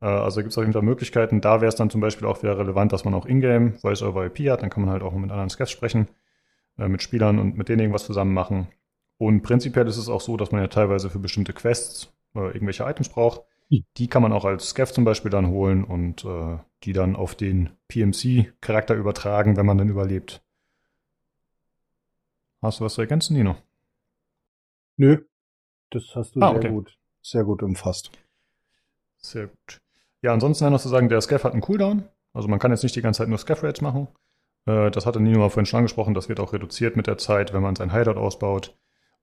Äh, 0.00 0.06
also 0.06 0.40
gibt 0.40 0.52
es 0.52 0.58
auf 0.58 0.62
jeden 0.62 0.72
Fall 0.72 0.82
Möglichkeiten. 0.82 1.40
Da 1.40 1.60
wäre 1.60 1.68
es 1.68 1.76
dann 1.76 1.90
zum 1.90 2.00
Beispiel 2.00 2.26
auch 2.26 2.42
wieder 2.42 2.58
relevant, 2.58 2.92
dass 2.92 3.04
man 3.04 3.14
auch 3.14 3.26
Ingame 3.26 3.72
Voice-over 3.74 4.26
IP 4.26 4.50
hat. 4.50 4.62
Dann 4.62 4.70
kann 4.70 4.84
man 4.84 4.92
halt 4.92 5.02
auch 5.02 5.12
mit 5.12 5.30
anderen 5.30 5.50
Sketch 5.50 5.72
sprechen, 5.72 6.08
äh, 6.78 6.88
mit 6.88 7.02
Spielern 7.02 7.38
und 7.38 7.56
mit 7.56 7.68
denen 7.68 7.80
irgendwas 7.80 8.04
zusammen 8.04 8.34
machen. 8.34 8.68
Und 9.18 9.42
prinzipiell 9.42 9.86
ist 9.86 9.98
es 9.98 10.08
auch 10.08 10.20
so, 10.20 10.36
dass 10.36 10.50
man 10.50 10.62
ja 10.62 10.68
teilweise 10.68 11.10
für 11.10 11.18
bestimmte 11.18 11.52
Quests 11.52 12.12
äh, 12.34 12.46
irgendwelche 12.46 12.84
Items 12.84 13.08
braucht. 13.08 13.42
Hm. 13.68 13.84
Die 13.96 14.08
kann 14.08 14.22
man 14.22 14.32
auch 14.32 14.44
als 14.44 14.70
Scav 14.70 14.92
zum 14.92 15.04
Beispiel 15.04 15.30
dann 15.30 15.48
holen 15.48 15.84
und 15.84 16.24
äh, 16.24 16.58
die 16.84 16.92
dann 16.92 17.16
auf 17.16 17.34
den 17.34 17.70
PMC-Charakter 17.88 18.94
übertragen, 18.94 19.56
wenn 19.56 19.66
man 19.66 19.78
dann 19.78 19.88
überlebt. 19.88 20.42
Hast 22.62 22.80
du 22.80 22.84
was 22.84 22.94
zu 22.94 23.00
ergänzen, 23.00 23.36
Nino? 23.36 23.56
Nö, 24.96 25.24
das 25.90 26.14
hast 26.14 26.36
du 26.36 26.40
ah, 26.42 26.50
sehr 26.50 26.58
okay. 26.58 26.68
gut 26.70 27.00
sehr 27.22 27.44
gut 27.44 27.62
umfasst. 27.62 28.10
Sehr 29.18 29.48
gut. 29.48 29.80
Ja, 30.22 30.32
ansonsten 30.32 30.70
noch 30.70 30.80
zu 30.80 30.88
sagen, 30.88 31.08
der 31.08 31.20
Scaff 31.20 31.44
hat 31.44 31.52
einen 31.52 31.62
Cooldown. 31.62 32.04
Also 32.32 32.48
man 32.48 32.58
kann 32.58 32.70
jetzt 32.70 32.82
nicht 32.82 32.96
die 32.96 33.02
ganze 33.02 33.18
Zeit 33.18 33.28
nur 33.28 33.38
Scaff-Rates 33.38 33.80
machen. 33.80 34.08
Äh, 34.66 34.90
das 34.90 35.06
hatte 35.06 35.20
Nino 35.20 35.38
mal 35.38 35.50
vorhin 35.50 35.66
schon 35.66 35.78
angesprochen. 35.78 36.14
Das 36.14 36.28
wird 36.28 36.40
auch 36.40 36.52
reduziert 36.52 36.96
mit 36.96 37.06
der 37.06 37.18
Zeit, 37.18 37.52
wenn 37.52 37.62
man 37.62 37.76
sein 37.76 37.92
Hideout 37.92 38.18
ausbaut. 38.18 38.76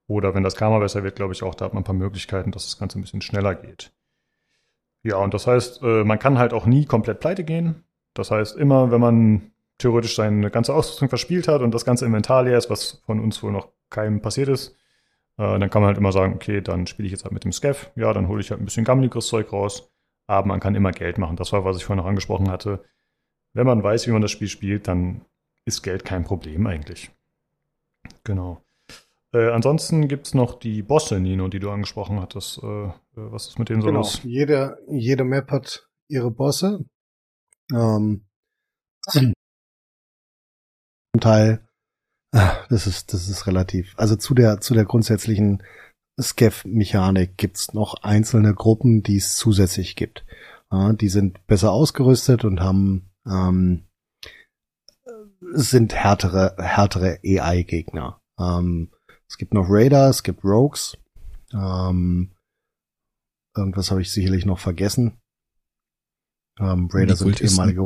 Oder 0.08 0.34
wenn 0.34 0.44
das 0.44 0.56
Karma 0.56 0.80
besser 0.80 1.04
wird, 1.04 1.16
glaube 1.16 1.34
ich 1.34 1.44
auch, 1.44 1.54
da 1.54 1.66
hat 1.66 1.74
man 1.74 1.82
ein 1.82 1.86
paar 1.86 1.96
Möglichkeiten, 1.96 2.52
dass 2.52 2.66
das 2.66 2.80
Ganze 2.80 2.98
ein 2.98 3.02
bisschen 3.02 3.22
schneller 3.22 3.56
geht. 3.56 3.92
Ja, 5.04 5.18
und 5.18 5.34
das 5.34 5.48
heißt, 5.48 5.84
äh, 5.84 6.04
man 6.04 6.20
kann 6.20 6.38
halt 6.38 6.54
auch 6.54 6.66
nie 6.66 6.86
komplett 6.86 7.20
pleite 7.20 7.44
gehen. 7.44 7.84
Das 8.14 8.32
heißt, 8.32 8.58
immer, 8.58 8.92
wenn 8.92 9.02
man 9.02 9.52
theoretisch 9.78 10.16
seine 10.16 10.50
ganze 10.50 10.74
Ausrüstung 10.74 11.10
verspielt 11.10 11.48
hat 11.48 11.62
und 11.62 11.74
das 11.74 11.86
ganze 11.86 12.06
Inventar 12.06 12.44
leer 12.44 12.58
ist, 12.58 12.70
was 12.70 13.02
von 13.06 13.20
uns 13.20 13.44
wohl 13.44 13.52
noch 13.52 13.70
keinem 13.90 14.22
passiert 14.22 14.50
ist, 14.50 14.76
äh, 15.38 15.60
dann 15.60 15.70
kann 15.70 15.82
man 15.82 15.90
halt 15.90 15.98
immer 15.98 16.12
sagen, 16.12 16.34
okay, 16.34 16.62
dann 16.62 16.88
spiele 16.88 17.06
ich 17.06 17.12
jetzt 17.12 17.26
halt 17.26 17.34
mit 17.34 17.44
dem 17.44 17.52
Scav. 17.52 17.92
Ja, 17.96 18.12
dann 18.14 18.28
hole 18.28 18.42
ich 18.42 18.50
halt 18.50 18.62
ein 18.62 18.66
bisschen 18.66 18.86
gammeliges 18.86 19.28
Zeug 19.28 19.54
raus. 19.54 19.92
Aber 20.28 20.48
man 20.48 20.60
kann 20.60 20.76
immer 20.76 20.92
Geld 20.92 21.18
machen. 21.18 21.38
Das 21.38 21.54
war, 21.54 21.66
was 21.66 21.78
ich 21.78 21.86
vorhin 21.86 22.04
noch 22.04 22.10
angesprochen 22.10 22.50
hatte. 22.50 22.84
Wenn 23.54 23.66
man 23.66 23.82
weiß, 23.82 24.08
wie 24.08 24.12
man 24.12 24.22
das 24.22 24.32
Spiel 24.32 24.50
spielt, 24.50 24.88
dann 24.88 25.26
ist 25.66 25.82
Geld 25.82 26.06
kein 26.06 26.24
Problem 26.24 26.68
eigentlich. 26.68 27.12
Genau. 28.24 28.62
Äh, 29.34 29.50
ansonsten 29.52 30.08
gibt 30.08 30.28
es 30.28 30.34
noch 30.34 30.60
die 30.60 30.82
Bosse, 30.82 31.20
Nino, 31.20 31.48
die 31.48 31.60
du 31.60 31.72
angesprochen 31.72 32.22
hattest. 32.22 32.60
Äh, 32.60 32.92
was 33.14 33.48
ist 33.48 33.60
mit 33.60 33.70
denen 33.70 33.82
so 33.82 33.88
genau. 33.88 34.00
los? 34.00 34.22
Jede, 34.24 34.78
jede 34.88 35.24
Map 35.24 35.52
hat 35.52 35.88
ihre 36.08 36.32
Bosse. 36.32 36.86
Ähm, 37.74 38.26
zum 39.10 39.34
Teil 41.20 41.68
das 42.70 42.88
ist, 42.88 43.14
das 43.14 43.30
ist 43.30 43.48
relativ. 43.48 43.94
Also 43.98 44.16
zu 44.16 44.34
der, 44.34 44.60
zu 44.60 44.74
der 44.74 44.86
grundsätzlichen 44.86 45.64
Scav-Mechanik 46.20 47.38
gibt's 47.38 47.74
noch 47.74 47.96
einzelne 48.04 48.54
Gruppen, 48.54 49.04
die 49.04 49.18
es 49.18 49.36
zusätzlich 49.36 49.96
gibt. 49.96 50.26
Ja, 50.72 50.94
die 50.94 51.10
sind 51.10 51.46
besser 51.48 51.72
ausgerüstet 51.72 52.44
und 52.44 52.60
haben 52.60 53.10
ähm, 53.26 53.88
sind 55.54 55.94
härtere, 55.94 56.56
härtere 56.58 57.20
AI-Gegner. 57.24 58.22
Ähm, 58.40 58.92
es 59.28 59.38
gibt 59.38 59.54
noch 59.54 59.68
Raider, 59.70 60.10
es 60.10 60.24
gibt 60.24 60.44
Rogues. 60.44 60.98
Ähm, 61.54 62.32
irgendwas 63.56 63.92
habe 63.92 64.02
ich 64.02 64.12
sicherlich 64.12 64.46
noch 64.46 64.60
vergessen. 64.60 65.20
Ähm, 66.60 66.90
Raider 66.92 67.16
sind 67.16 67.42
ehemalige 67.42 67.84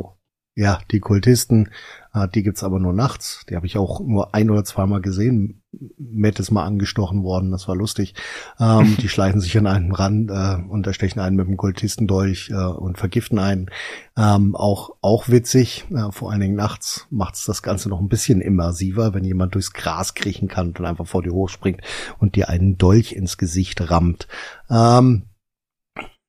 ja, 0.54 0.80
die 0.90 1.00
Kultisten, 1.00 1.70
äh, 2.12 2.28
die 2.28 2.42
gibt's 2.42 2.62
aber 2.62 2.78
nur 2.78 2.92
nachts. 2.92 3.46
Die 3.48 3.56
habe 3.56 3.66
ich 3.66 3.78
auch 3.78 4.00
nur 4.00 4.34
ein 4.34 4.50
oder 4.50 4.64
zweimal 4.64 5.00
gesehen. 5.00 5.62
Matt 5.96 6.38
ist 6.40 6.50
mal 6.50 6.66
angestochen 6.66 7.22
worden, 7.22 7.50
das 7.50 7.68
war 7.68 7.74
lustig. 7.74 8.14
Ähm, 8.60 8.96
die 9.00 9.08
schleichen 9.08 9.40
sich 9.40 9.56
an 9.56 9.66
einen 9.66 9.92
ran 9.92 10.28
äh, 10.28 10.70
und 10.70 10.86
erstechen 10.86 11.20
einen 11.20 11.36
mit 11.36 11.46
dem 11.46 11.56
Kultistendolch 11.56 12.50
äh, 12.50 12.54
und 12.54 12.98
vergiften 12.98 13.38
einen. 13.38 13.70
Ähm, 14.14 14.54
auch, 14.54 14.90
auch 15.00 15.30
witzig, 15.30 15.86
äh, 15.90 16.12
vor 16.12 16.30
allen 16.30 16.40
Dingen 16.40 16.56
nachts 16.56 17.06
macht's 17.08 17.46
das 17.46 17.62
Ganze 17.62 17.88
noch 17.88 18.00
ein 18.00 18.08
bisschen 18.08 18.42
immersiver, 18.42 19.14
wenn 19.14 19.24
jemand 19.24 19.54
durchs 19.54 19.72
Gras 19.72 20.12
kriechen 20.12 20.48
kann 20.48 20.68
und 20.68 20.84
einfach 20.84 21.06
vor 21.06 21.22
dir 21.22 21.32
hochspringt 21.32 21.80
und 22.18 22.36
dir 22.36 22.50
einen 22.50 22.76
Dolch 22.76 23.12
ins 23.12 23.38
Gesicht 23.38 23.90
rammt. 23.90 24.28
Ähm, 24.68 25.30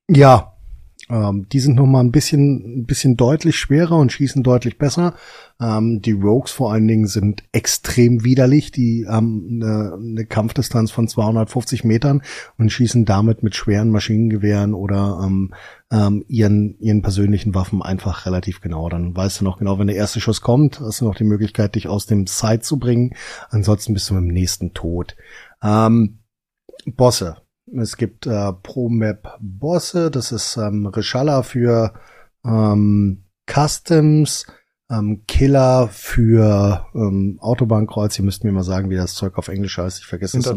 ja, 0.08 0.53
ähm, 1.10 1.46
die 1.52 1.60
sind 1.60 1.76
noch 1.76 1.86
mal 1.86 2.00
ein 2.00 2.12
bisschen, 2.12 2.80
ein 2.80 2.86
bisschen 2.86 3.16
deutlich 3.16 3.56
schwerer 3.56 3.96
und 3.96 4.12
schießen 4.12 4.42
deutlich 4.42 4.78
besser. 4.78 5.14
Ähm, 5.60 6.00
die 6.00 6.12
Rogues 6.12 6.50
vor 6.50 6.72
allen 6.72 6.88
Dingen 6.88 7.06
sind 7.06 7.42
extrem 7.52 8.24
widerlich. 8.24 8.70
Die 8.70 9.06
haben 9.06 9.60
eine, 9.62 9.98
eine 9.98 10.24
Kampfdistanz 10.24 10.90
von 10.90 11.06
250 11.06 11.84
Metern 11.84 12.22
und 12.56 12.72
schießen 12.72 13.04
damit 13.04 13.42
mit 13.42 13.54
schweren 13.54 13.90
Maschinengewehren 13.90 14.72
oder 14.72 15.20
ähm, 15.24 15.52
ähm, 15.90 16.24
ihren, 16.26 16.78
ihren 16.80 17.02
persönlichen 17.02 17.54
Waffen 17.54 17.82
einfach 17.82 18.24
relativ 18.24 18.62
genau. 18.62 18.88
Dann 18.88 19.14
weißt 19.14 19.40
du 19.40 19.44
noch 19.44 19.58
genau, 19.58 19.78
wenn 19.78 19.88
der 19.88 19.96
erste 19.96 20.20
Schuss 20.20 20.40
kommt, 20.40 20.80
hast 20.80 21.02
du 21.02 21.04
noch 21.04 21.16
die 21.16 21.24
Möglichkeit, 21.24 21.74
dich 21.74 21.86
aus 21.86 22.06
dem 22.06 22.26
Side 22.26 22.60
zu 22.60 22.78
bringen. 22.78 23.14
Ansonsten 23.50 23.92
bist 23.92 24.08
du 24.08 24.14
mit 24.14 24.24
dem 24.24 24.32
nächsten 24.32 24.72
tot. 24.72 25.16
Ähm, 25.62 26.20
Bosse. 26.86 27.43
Es 27.72 27.96
gibt 27.96 28.26
äh, 28.26 28.52
Pro 28.52 28.88
Map 28.88 29.38
Bosse, 29.40 30.10
das 30.10 30.32
ist 30.32 30.56
ähm, 30.56 30.86
Reshala 30.86 31.42
für 31.42 31.94
ähm, 32.44 33.24
Customs, 33.46 34.46
ähm, 34.90 35.22
Killer 35.26 35.88
für 35.88 36.86
ähm, 36.94 37.38
Autobahnkreuz. 37.40 38.18
Ihr 38.18 38.24
müsst 38.24 38.44
mir 38.44 38.52
mal 38.52 38.62
sagen, 38.62 38.90
wie 38.90 38.96
das 38.96 39.14
Zeug 39.14 39.38
auf 39.38 39.48
Englisch 39.48 39.78
heißt. 39.78 40.00
Ich 40.00 40.06
vergesse 40.06 40.38
es 40.38 40.46
immer. 40.46 40.52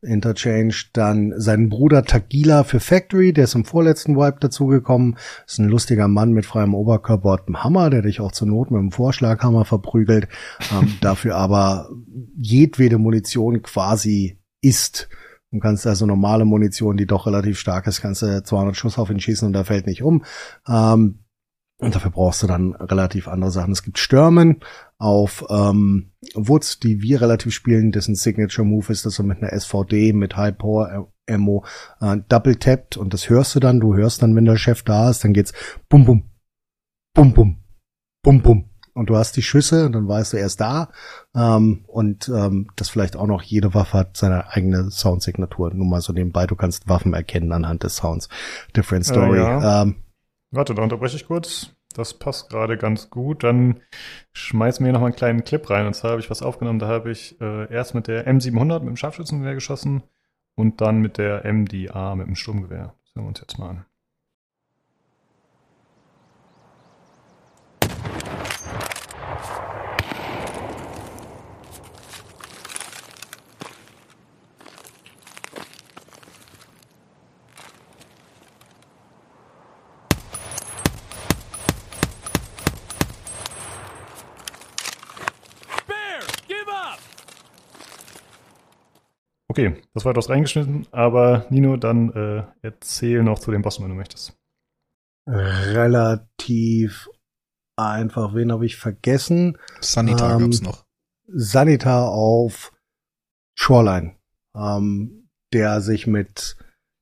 Interchange. 0.00 0.74
Dann 0.92 1.32
sein 1.36 1.68
Bruder 1.68 2.04
Tagila 2.04 2.64
für 2.64 2.80
Factory, 2.80 3.32
der 3.32 3.44
ist 3.44 3.54
im 3.54 3.64
vorletzten 3.64 4.16
Wipe 4.16 4.38
dazugekommen. 4.40 5.16
Ist 5.46 5.58
ein 5.58 5.68
lustiger 5.68 6.08
Mann 6.08 6.32
mit 6.32 6.46
freiem 6.46 6.74
Oberkörper 6.74 7.32
und 7.32 7.46
einem 7.46 7.64
Hammer, 7.64 7.90
der 7.90 8.02
dich 8.02 8.20
auch 8.20 8.32
zur 8.32 8.48
Not 8.48 8.70
mit 8.70 8.80
einem 8.80 8.92
Vorschlaghammer 8.92 9.64
verprügelt. 9.64 10.28
ähm, 10.72 10.94
dafür 11.00 11.36
aber 11.36 11.90
jedwede 12.36 12.98
Munition 12.98 13.62
quasi 13.62 14.38
isst 14.60 15.08
und 15.54 15.60
kannst 15.60 15.86
also 15.86 16.04
normale 16.04 16.44
Munition, 16.44 16.96
die 16.96 17.06
doch 17.06 17.26
relativ 17.26 17.60
stark 17.60 17.86
ist, 17.86 18.02
kannst 18.02 18.22
du 18.22 18.42
200 18.42 18.76
Schuss 18.76 18.98
auf 18.98 19.08
ihn 19.08 19.20
schießen 19.20 19.46
und 19.46 19.52
da 19.52 19.62
fällt 19.62 19.86
nicht 19.86 20.02
um. 20.02 20.24
Ähm, 20.68 21.20
und 21.78 21.94
dafür 21.94 22.10
brauchst 22.10 22.42
du 22.42 22.46
dann 22.46 22.74
relativ 22.74 23.28
andere 23.28 23.50
Sachen. 23.50 23.72
Es 23.72 23.82
gibt 23.82 23.98
Stürmen 23.98 24.60
auf 24.98 25.44
ähm, 25.50 26.12
Woods, 26.34 26.80
die 26.80 27.02
wir 27.02 27.20
relativ 27.20 27.54
spielen, 27.54 27.92
dessen 27.92 28.16
Signature 28.16 28.66
Move 28.66 28.92
ist, 28.92 29.06
dass 29.06 29.18
er 29.18 29.24
mit 29.24 29.42
einer 29.42 29.52
SVD, 29.52 30.12
mit 30.12 30.36
High 30.36 30.56
Power 30.58 31.08
Ammo 31.28 31.64
äh, 32.00 32.16
double 32.28 32.56
tappt 32.56 32.96
und 32.96 33.14
das 33.14 33.30
hörst 33.30 33.54
du 33.54 33.60
dann. 33.60 33.80
Du 33.80 33.94
hörst 33.94 34.22
dann, 34.22 34.34
wenn 34.34 34.44
der 34.44 34.56
Chef 34.56 34.82
da 34.82 35.08
ist, 35.08 35.24
dann 35.24 35.32
geht's 35.32 35.52
bum 35.88 36.04
bum, 36.04 36.30
bum 37.14 37.32
bum, 37.32 37.62
bum 38.22 38.42
bum. 38.42 38.70
Und 38.94 39.10
du 39.10 39.16
hast 39.16 39.36
die 39.36 39.42
Schüsse 39.42 39.86
und 39.86 39.92
dann 39.92 40.08
weißt 40.08 40.32
du, 40.32 40.36
er 40.36 40.46
ist 40.46 40.60
da. 40.60 40.88
Ähm, 41.34 41.84
und 41.88 42.28
ähm, 42.28 42.70
das 42.76 42.88
vielleicht 42.88 43.16
auch 43.16 43.26
noch, 43.26 43.42
jede 43.42 43.74
Waffe 43.74 43.98
hat 43.98 44.16
seine 44.16 44.48
eigene 44.50 44.90
Soundsignatur. 44.90 45.74
Nur 45.74 45.86
mal 45.86 46.00
so 46.00 46.12
nebenbei, 46.12 46.46
du 46.46 46.54
kannst 46.54 46.88
Waffen 46.88 47.12
erkennen 47.12 47.52
anhand 47.52 47.82
des 47.82 47.96
Sounds. 47.96 48.28
Different 48.76 49.04
Story. 49.04 49.38
Äh, 49.38 49.42
ja. 49.42 49.82
ähm, 49.82 49.96
Warte, 50.52 50.74
da 50.74 50.82
unterbreche 50.82 51.16
ich 51.16 51.26
kurz. 51.26 51.74
Das 51.94 52.14
passt 52.14 52.50
gerade 52.50 52.76
ganz 52.76 53.10
gut. 53.10 53.42
Dann 53.42 53.80
schmeiß 54.32 54.80
mir 54.80 54.92
noch 54.92 55.00
mal 55.00 55.06
einen 55.06 55.16
kleinen 55.16 55.44
Clip 55.44 55.68
rein. 55.68 55.86
Und 55.86 55.94
zwar 55.94 56.12
habe 56.12 56.20
ich 56.20 56.30
was 56.30 56.42
aufgenommen. 56.42 56.78
Da 56.78 56.88
habe 56.88 57.10
ich 57.10 57.40
äh, 57.40 57.72
erst 57.72 57.94
mit 57.94 58.06
der 58.06 58.28
M700 58.28 58.80
mit 58.80 58.88
dem 58.88 58.96
Scharfschützengewehr 58.96 59.54
geschossen 59.54 60.04
und 60.54 60.80
dann 60.80 61.00
mit 61.00 61.18
der 61.18 61.42
MDA 61.52 62.14
mit 62.14 62.28
dem 62.28 62.36
Sturmgewehr. 62.36 62.94
Das 63.02 63.14
hören 63.14 63.24
wir 63.24 63.28
uns 63.28 63.40
jetzt 63.40 63.58
mal 63.58 63.70
an. 63.70 63.84
Okay, 89.54 89.80
das 89.92 90.04
war 90.04 90.10
etwas 90.10 90.30
reingeschnitten, 90.30 90.88
aber 90.90 91.46
Nino, 91.48 91.76
dann 91.76 92.10
äh, 92.10 92.42
erzähl 92.62 93.22
noch 93.22 93.38
zu 93.38 93.52
den 93.52 93.62
Bossen, 93.62 93.84
wenn 93.84 93.90
du 93.90 93.96
möchtest. 93.96 94.36
Relativ 95.28 97.08
einfach. 97.76 98.34
Wen 98.34 98.50
habe 98.50 98.66
ich 98.66 98.74
vergessen? 98.74 99.56
Sanitar 99.80 100.34
ähm, 100.34 100.40
gab's 100.40 100.60
noch. 100.60 100.84
Sanitar 101.28 102.08
auf 102.08 102.72
Shoreline, 103.56 104.16
ähm, 104.56 105.28
der 105.52 105.80
sich 105.80 106.08
mit 106.08 106.56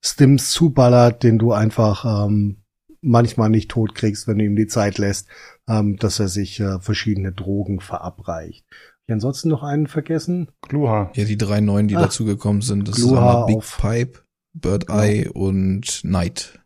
Stims 0.04 0.50
zuballert, 0.50 1.22
den 1.22 1.38
du 1.38 1.52
einfach 1.52 2.26
ähm, 2.26 2.62
manchmal 3.00 3.48
nicht 3.48 3.70
tot 3.70 3.94
kriegst, 3.94 4.28
wenn 4.28 4.36
du 4.36 4.44
ihm 4.44 4.56
die 4.56 4.66
Zeit 4.66 4.98
lässt, 4.98 5.26
ähm, 5.66 5.96
dass 5.96 6.20
er 6.20 6.28
sich 6.28 6.60
äh, 6.60 6.80
verschiedene 6.80 7.32
Drogen 7.32 7.80
verabreicht 7.80 8.66
ich 9.06 9.12
ansonsten 9.12 9.48
noch 9.48 9.62
einen 9.62 9.86
vergessen? 9.86 10.50
Gluha. 10.62 11.10
Ja, 11.14 11.24
die 11.24 11.36
drei 11.36 11.60
neuen, 11.60 11.88
die 11.88 11.96
ah, 11.96 12.02
dazugekommen 12.02 12.62
sind. 12.62 12.88
Das 12.88 12.96
Gluha 12.96 13.46
ist 13.46 13.46
Big 13.46 13.80
Pipe, 13.80 14.20
Bird 14.54 14.86
genau. 14.86 15.00
Eye 15.00 15.28
und 15.28 16.04
Night. 16.04 16.60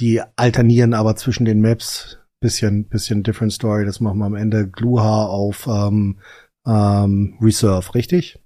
Die 0.00 0.20
alternieren 0.36 0.94
aber 0.94 1.16
zwischen 1.16 1.44
den 1.44 1.60
Maps. 1.60 2.18
Bisschen, 2.40 2.88
bisschen 2.88 3.22
different 3.22 3.52
story. 3.52 3.84
Das 3.84 4.00
machen 4.00 4.18
wir 4.18 4.26
am 4.26 4.34
Ende. 4.34 4.68
Gluha 4.68 5.26
auf 5.26 5.68
ähm, 5.68 6.18
ähm, 6.66 7.38
Reserve, 7.40 7.94
richtig? 7.94 8.42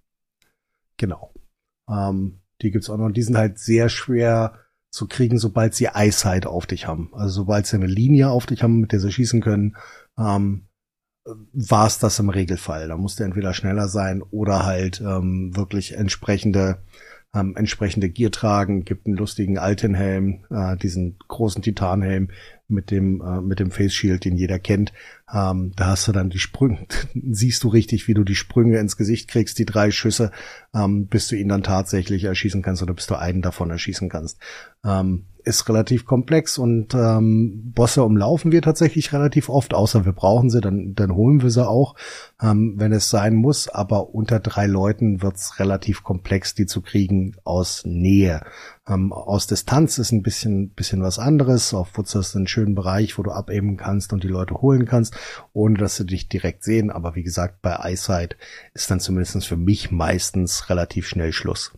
Genau. 0.99 1.33
Ähm, 1.89 2.41
die 2.61 2.71
gibt's 2.71 2.91
auch 2.91 2.99
noch. 2.99 3.11
Die 3.11 3.23
sind 3.23 3.39
halt 3.39 3.59
sehr 3.59 3.89
schwer 3.89 4.59
zu 4.91 5.07
kriegen, 5.07 5.39
sobald 5.39 5.75
sie 5.75 5.89
Eyesight 5.95 6.47
auf 6.47 6.67
dich 6.67 6.87
haben. 6.87 7.11
Also 7.15 7.43
sobald 7.43 7.67
sie 7.67 7.77
eine 7.77 7.87
Linie 7.87 8.31
auf 8.31 8.47
dich 8.47 8.63
haben, 8.63 8.81
mit 8.81 8.93
der 8.93 9.01
sie 9.01 9.13
schießen 9.13 9.41
können, 9.41 9.77
ähm, 10.19 10.66
war 11.53 11.87
es 11.87 11.99
das 11.99 12.19
im 12.19 12.29
Regelfall. 12.29 12.89
Da 12.89 12.97
musste 12.97 13.25
entweder 13.25 13.53
schneller 13.55 13.89
sein 13.89 14.23
oder 14.23 14.65
halt 14.65 15.01
ähm, 15.01 15.57
wirklich 15.57 15.97
entsprechende 15.97 16.79
ähm, 17.35 17.55
entsprechende 17.57 18.09
Gier 18.09 18.31
tragen. 18.31 18.85
Gibt 18.85 19.07
einen 19.07 19.17
lustigen 19.17 19.59
alten 19.59 19.95
Helm, 19.95 20.45
äh, 20.51 20.77
diesen 20.77 21.17
großen 21.29 21.63
Titanhelm 21.63 22.29
mit 22.69 22.91
dem 22.91 23.21
äh, 23.21 23.41
mit 23.41 23.61
dem 23.61 23.71
Face 23.71 23.95
Shield, 23.95 24.25
den 24.25 24.37
jeder 24.37 24.59
kennt. 24.59 24.93
Ähm, 25.33 25.73
da 25.77 25.87
hast 25.87 26.09
du 26.09 26.13
dann 26.13 26.31
die 26.31 26.39
Sprünge, 26.39 26.87
siehst 27.15 27.63
du 27.65 27.69
richtig, 27.69 28.09
wie 28.09 28.15
du 28.15 28.25
die 28.25 28.35
Sprünge 28.35 28.79
ins 28.79 28.97
Gesicht 28.97 29.29
kriegst, 29.29 29.59
die 29.59 29.67
drei 29.67 29.91
Schüsse, 29.91 30.31
ähm, 30.75 31.07
bis 31.07 31.29
du 31.29 31.37
ihn 31.37 31.49
dann 31.49 31.63
tatsächlich 31.63 32.25
erschießen 32.25 32.63
kannst 32.63 32.83
oder 32.83 32.95
bis 32.95 33.07
du 33.07 33.17
einen 33.17 33.43
davon 33.43 33.71
erschießen 33.71 34.09
kannst. 34.09 34.39
Ähm, 34.85 35.27
ist 35.47 35.69
relativ 35.69 36.05
komplex 36.07 36.59
und 36.59 36.93
ähm, 36.95 37.73
Bosse 37.73 38.03
umlaufen 38.03 38.51
wir 38.51 38.63
tatsächlich 38.63 39.13
relativ 39.13 39.49
oft, 39.49 39.75
außer 39.75 40.05
wir 40.05 40.13
brauchen 40.13 40.51
sie, 40.51 40.61
dann, 40.61 40.97
dann 40.97 41.15
holen 41.15 41.41
wir 41.41 41.51
sie 41.51 41.67
auch, 41.67 41.95
ähm, 42.43 42.75
wenn 42.77 42.93
es 42.93 43.11
sein 43.11 43.37
muss. 43.37 43.69
Aber 43.69 44.13
unter 44.13 44.41
drei 44.41 44.67
Leuten 44.67 45.23
wird's 45.23 45.61
relativ 45.61 46.03
komplex, 46.03 46.57
die 46.57 46.67
zu 46.67 46.83
kriegen 46.83 47.37
aus 47.45 47.85
Nähe. 47.85 48.41
Ähm, 48.89 49.13
aus 49.13 49.47
Distanz 49.47 49.99
ist 49.99 50.11
ein 50.11 50.23
bisschen, 50.23 50.71
bisschen 50.71 51.01
was 51.01 51.21
anderes. 51.21 51.73
Auf 51.73 51.97
Wutz 51.97 52.17
ist 52.17 52.35
ein 52.35 52.49
schönen 52.49 52.75
Bereich, 52.75 53.17
wo 53.17 53.23
du 53.23 53.31
abheben 53.31 53.77
kannst 53.77 54.13
und 54.13 54.25
die 54.25 54.29
Leute 54.29 54.55
holen 54.55 54.85
kannst, 54.85 55.17
ohne 55.53 55.79
dass 55.79 55.95
sie 55.95 56.07
dich 56.07 56.29
direkt 56.29 56.65
sehen. 56.65 56.91
Aber 56.91 57.15
wie 57.15 57.23
gesagt, 57.23 57.63
bei 57.63 57.77
Eyesight 57.77 58.37
ist 58.75 58.91
dann 58.91 58.99
zumindest 58.99 59.47
für 59.47 59.57
mich 59.57 59.93
meistens 59.93 60.69
relativ 60.71 61.07
schnell 61.07 61.33
Schluss. 61.33 61.73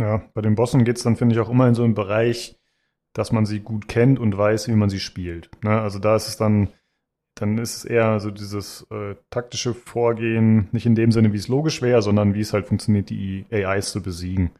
Ja, 0.00 0.22
bei 0.34 0.40
den 0.40 0.54
Bossen 0.54 0.84
geht's 0.84 1.02
dann, 1.02 1.16
finde 1.16 1.34
ich, 1.34 1.40
auch 1.40 1.50
immer 1.50 1.68
in 1.68 1.74
so 1.74 1.84
einen 1.84 1.94
Bereich, 1.94 2.58
dass 3.12 3.32
man 3.32 3.44
sie 3.44 3.60
gut 3.60 3.86
kennt 3.86 4.18
und 4.18 4.36
weiß, 4.36 4.68
wie 4.68 4.74
man 4.74 4.88
sie 4.88 5.00
spielt. 5.00 5.50
Ne? 5.62 5.80
Also 5.80 5.98
da 5.98 6.16
ist 6.16 6.28
es 6.28 6.36
dann, 6.36 6.70
dann 7.34 7.58
ist 7.58 7.76
es 7.76 7.84
eher 7.84 8.18
so 8.18 8.30
dieses 8.30 8.86
äh, 8.90 9.14
taktische 9.28 9.74
Vorgehen, 9.74 10.68
nicht 10.72 10.86
in 10.86 10.94
dem 10.94 11.12
Sinne, 11.12 11.32
wie 11.32 11.36
es 11.36 11.48
logisch 11.48 11.82
wäre, 11.82 12.02
sondern 12.02 12.34
wie 12.34 12.40
es 12.40 12.52
halt 12.52 12.66
funktioniert, 12.66 13.10
die 13.10 13.44
AIs 13.50 13.92
zu 13.92 14.02
besiegen. 14.02 14.52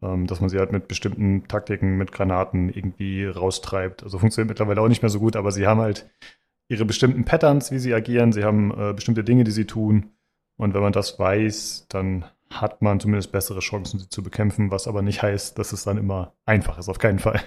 Ähm, 0.00 0.28
dass 0.28 0.40
man 0.40 0.48
sie 0.48 0.58
halt 0.58 0.70
mit 0.70 0.86
bestimmten 0.86 1.48
Taktiken, 1.48 1.96
mit 1.96 2.12
Granaten 2.12 2.68
irgendwie 2.68 3.24
raustreibt. 3.24 4.04
Also 4.04 4.18
funktioniert 4.18 4.48
mittlerweile 4.48 4.80
auch 4.80 4.88
nicht 4.88 5.02
mehr 5.02 5.10
so 5.10 5.18
gut, 5.18 5.34
aber 5.34 5.50
sie 5.50 5.66
haben 5.66 5.80
halt 5.80 6.08
ihre 6.68 6.84
bestimmten 6.84 7.24
Patterns, 7.24 7.72
wie 7.72 7.80
sie 7.80 7.94
agieren. 7.94 8.32
Sie 8.32 8.44
haben 8.44 8.70
äh, 8.78 8.92
bestimmte 8.92 9.24
Dinge, 9.24 9.42
die 9.42 9.50
sie 9.50 9.64
tun. 9.64 10.12
Und 10.56 10.74
wenn 10.74 10.82
man 10.82 10.92
das 10.92 11.18
weiß, 11.18 11.86
dann 11.88 12.26
hat 12.50 12.82
man 12.82 13.00
zumindest 13.00 13.32
bessere 13.32 13.60
Chancen, 13.60 13.98
sie 13.98 14.08
zu 14.08 14.22
bekämpfen, 14.22 14.70
was 14.70 14.88
aber 14.88 15.02
nicht 15.02 15.22
heißt, 15.22 15.58
dass 15.58 15.72
es 15.72 15.84
dann 15.84 15.98
immer 15.98 16.34
einfach 16.44 16.78
ist, 16.78 16.88
auf 16.88 16.98
keinen 16.98 17.18
Fall. 17.18 17.40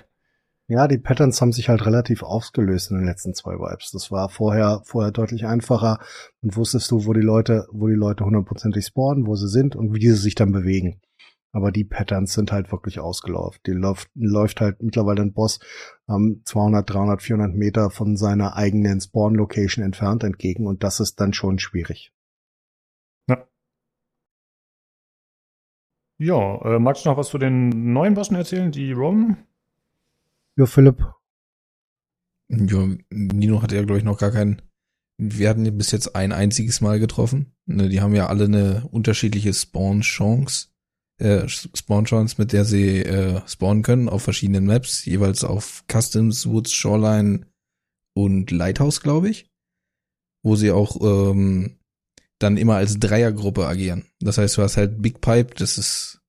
Ja, 0.67 0.87
die 0.87 0.99
Patterns 0.99 1.41
haben 1.41 1.51
sich 1.51 1.67
halt 1.67 1.85
relativ 1.85 2.23
aufgelöst 2.23 2.91
in 2.91 2.97
den 2.97 3.05
letzten 3.05 3.33
zwei 3.33 3.55
Vibes. 3.55 3.91
Das 3.91 4.09
war 4.09 4.29
vorher, 4.29 4.81
vorher 4.85 5.11
deutlich 5.11 5.45
einfacher 5.45 5.99
und 6.41 6.55
wusstest 6.55 6.89
du, 6.91 7.05
wo 7.05 7.11
die 7.11 7.19
Leute, 7.19 7.67
wo 7.73 7.87
die 7.87 7.95
Leute 7.95 8.23
hundertprozentig 8.23 8.85
spawnen, 8.85 9.27
wo 9.27 9.35
sie 9.35 9.49
sind 9.49 9.75
und 9.75 9.93
wie 9.93 10.07
sie 10.07 10.15
sich 10.15 10.35
dann 10.35 10.53
bewegen. 10.53 11.01
Aber 11.51 11.71
die 11.71 11.83
Patterns 11.83 12.31
sind 12.31 12.53
halt 12.53 12.71
wirklich 12.71 13.01
ausgelaufen. 13.01 13.59
Die 13.65 13.71
läuft, 13.71 14.09
läuft 14.15 14.61
halt 14.61 14.81
mittlerweile 14.81 15.23
ein 15.23 15.33
Boss 15.33 15.59
ähm, 16.07 16.41
200, 16.45 16.89
300, 16.89 17.21
400 17.21 17.53
Meter 17.53 17.89
von 17.89 18.15
seiner 18.15 18.55
eigenen 18.55 19.01
Spawn-Location 19.01 19.83
entfernt 19.83 20.23
entgegen 20.23 20.67
und 20.67 20.83
das 20.83 21.01
ist 21.01 21.19
dann 21.19 21.33
schon 21.33 21.59
schwierig. 21.59 22.13
Ja, 26.21 26.61
äh, 26.63 26.77
magst 26.77 27.03
du 27.03 27.09
noch 27.09 27.17
was 27.17 27.29
zu 27.29 27.39
den 27.39 27.93
neuen 27.93 28.13
Bossen 28.13 28.35
erzählen, 28.35 28.71
die 28.71 28.91
Rom? 28.91 29.37
Ja, 30.55 30.67
Philipp. 30.67 31.03
Ja, 32.47 32.87
Nino 33.09 33.63
hatte 33.63 33.75
ja, 33.75 33.83
glaube 33.83 33.97
ich, 33.97 34.03
noch 34.03 34.19
gar 34.19 34.31
keinen. 34.31 34.61
Wir 35.17 35.49
hatten 35.49 35.63
bis 35.77 35.91
jetzt 35.91 36.15
ein 36.15 36.31
einziges 36.31 36.79
Mal 36.79 36.99
getroffen. 36.99 37.55
Ne, 37.65 37.89
die 37.89 38.01
haben 38.01 38.13
ja 38.13 38.27
alle 38.27 38.45
eine 38.45 38.87
unterschiedliche 38.91 39.51
Spawn-Chance 39.51 40.67
äh, 41.21 41.47
Spawn-Chance, 41.47 42.35
mit 42.37 42.51
der 42.51 42.65
sie 42.65 42.99
äh, 42.99 43.41
spawnen 43.47 43.83
können 43.83 44.09
auf 44.09 44.23
verschiedenen 44.23 44.65
Maps, 44.65 45.05
jeweils 45.05 45.43
auf 45.43 45.83
Customs, 45.91 46.47
Woods, 46.47 46.71
Shoreline 46.71 47.47
und 48.13 48.51
Lighthouse, 48.51 49.01
glaube 49.01 49.29
ich, 49.29 49.49
wo 50.43 50.55
sie 50.55 50.71
auch 50.71 50.99
ähm, 51.01 51.77
dann 52.43 52.57
immer 52.57 52.75
als 52.75 52.99
Dreiergruppe 52.99 53.65
agieren. 53.65 54.05
Das 54.19 54.37
heißt, 54.37 54.57
du 54.57 54.61
hast 54.61 54.77
halt 54.77 55.01
Big 55.01 55.21
Pipe, 55.21 55.55
das 55.55 55.77
ist 55.77 56.21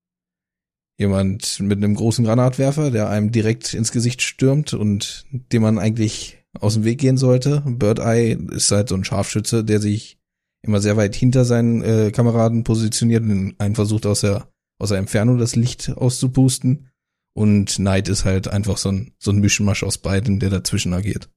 jemand 0.98 1.60
mit 1.60 1.78
einem 1.78 1.94
großen 1.94 2.24
Granatwerfer, 2.24 2.90
der 2.90 3.08
einem 3.08 3.32
direkt 3.32 3.74
ins 3.74 3.92
Gesicht 3.92 4.22
stürmt 4.22 4.74
und 4.74 5.24
dem 5.30 5.62
man 5.62 5.78
eigentlich 5.78 6.38
aus 6.58 6.74
dem 6.74 6.84
Weg 6.84 7.00
gehen 7.00 7.16
sollte. 7.16 7.62
Bird 7.66 7.98
Eye 7.98 8.36
ist 8.50 8.70
halt 8.70 8.88
so 8.88 8.94
ein 8.94 9.04
Scharfschütze, 9.04 9.64
der 9.64 9.80
sich 9.80 10.18
immer 10.62 10.80
sehr 10.80 10.96
weit 10.96 11.16
hinter 11.16 11.44
seinen 11.44 11.82
äh, 11.82 12.10
Kameraden 12.12 12.62
positioniert 12.62 13.22
und 13.24 13.54
einen 13.58 13.74
versucht 13.74 14.06
aus 14.06 14.20
der 14.20 14.52
aus 14.82 14.88
der 14.88 14.98
Entfernung 14.98 15.38
das 15.38 15.54
Licht 15.54 15.90
auszupusten. 15.96 16.90
Und 17.34 17.76
Knight 17.76 18.08
ist 18.08 18.24
halt 18.24 18.48
einfach 18.48 18.76
so 18.76 18.90
ein, 18.90 19.14
so 19.18 19.30
ein 19.30 19.38
Mischmasch 19.38 19.84
aus 19.84 19.96
beiden, 19.96 20.40
der 20.40 20.50
dazwischen 20.50 20.92
agiert. 20.92 21.30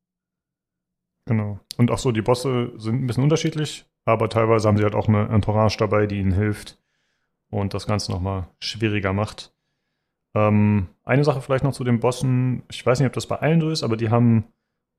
Genau. 1.25 1.59
Und 1.77 1.91
auch 1.91 1.99
so, 1.99 2.11
die 2.11 2.23
Bosse 2.23 2.73
sind 2.77 3.03
ein 3.03 3.07
bisschen 3.07 3.23
unterschiedlich, 3.23 3.85
aber 4.05 4.29
teilweise 4.29 4.67
haben 4.67 4.77
sie 4.77 4.83
halt 4.83 4.95
auch 4.95 5.07
eine 5.07 5.27
Entourage 5.29 5.77
dabei, 5.77 6.05
die 6.07 6.19
ihnen 6.19 6.33
hilft. 6.33 6.77
und 7.51 7.73
das 7.73 7.87
Ganze 7.87 8.11
nochmal 8.11 8.47
schwieriger 8.59 9.13
macht. 9.13 9.53
Ähm, 10.35 10.87
eine 11.03 11.23
Sache 11.23 11.41
vielleicht 11.41 11.63
noch 11.63 11.73
zu 11.73 11.83
den 11.83 11.99
Bossen. 11.99 12.63
Ich 12.69 12.85
weiß 12.85 12.99
nicht, 12.99 13.07
ob 13.07 13.13
das 13.13 13.27
bei 13.27 13.37
allen 13.37 13.61
so 13.61 13.69
ist, 13.69 13.83
aber 13.83 13.97
die 13.97 14.09
haben 14.09 14.45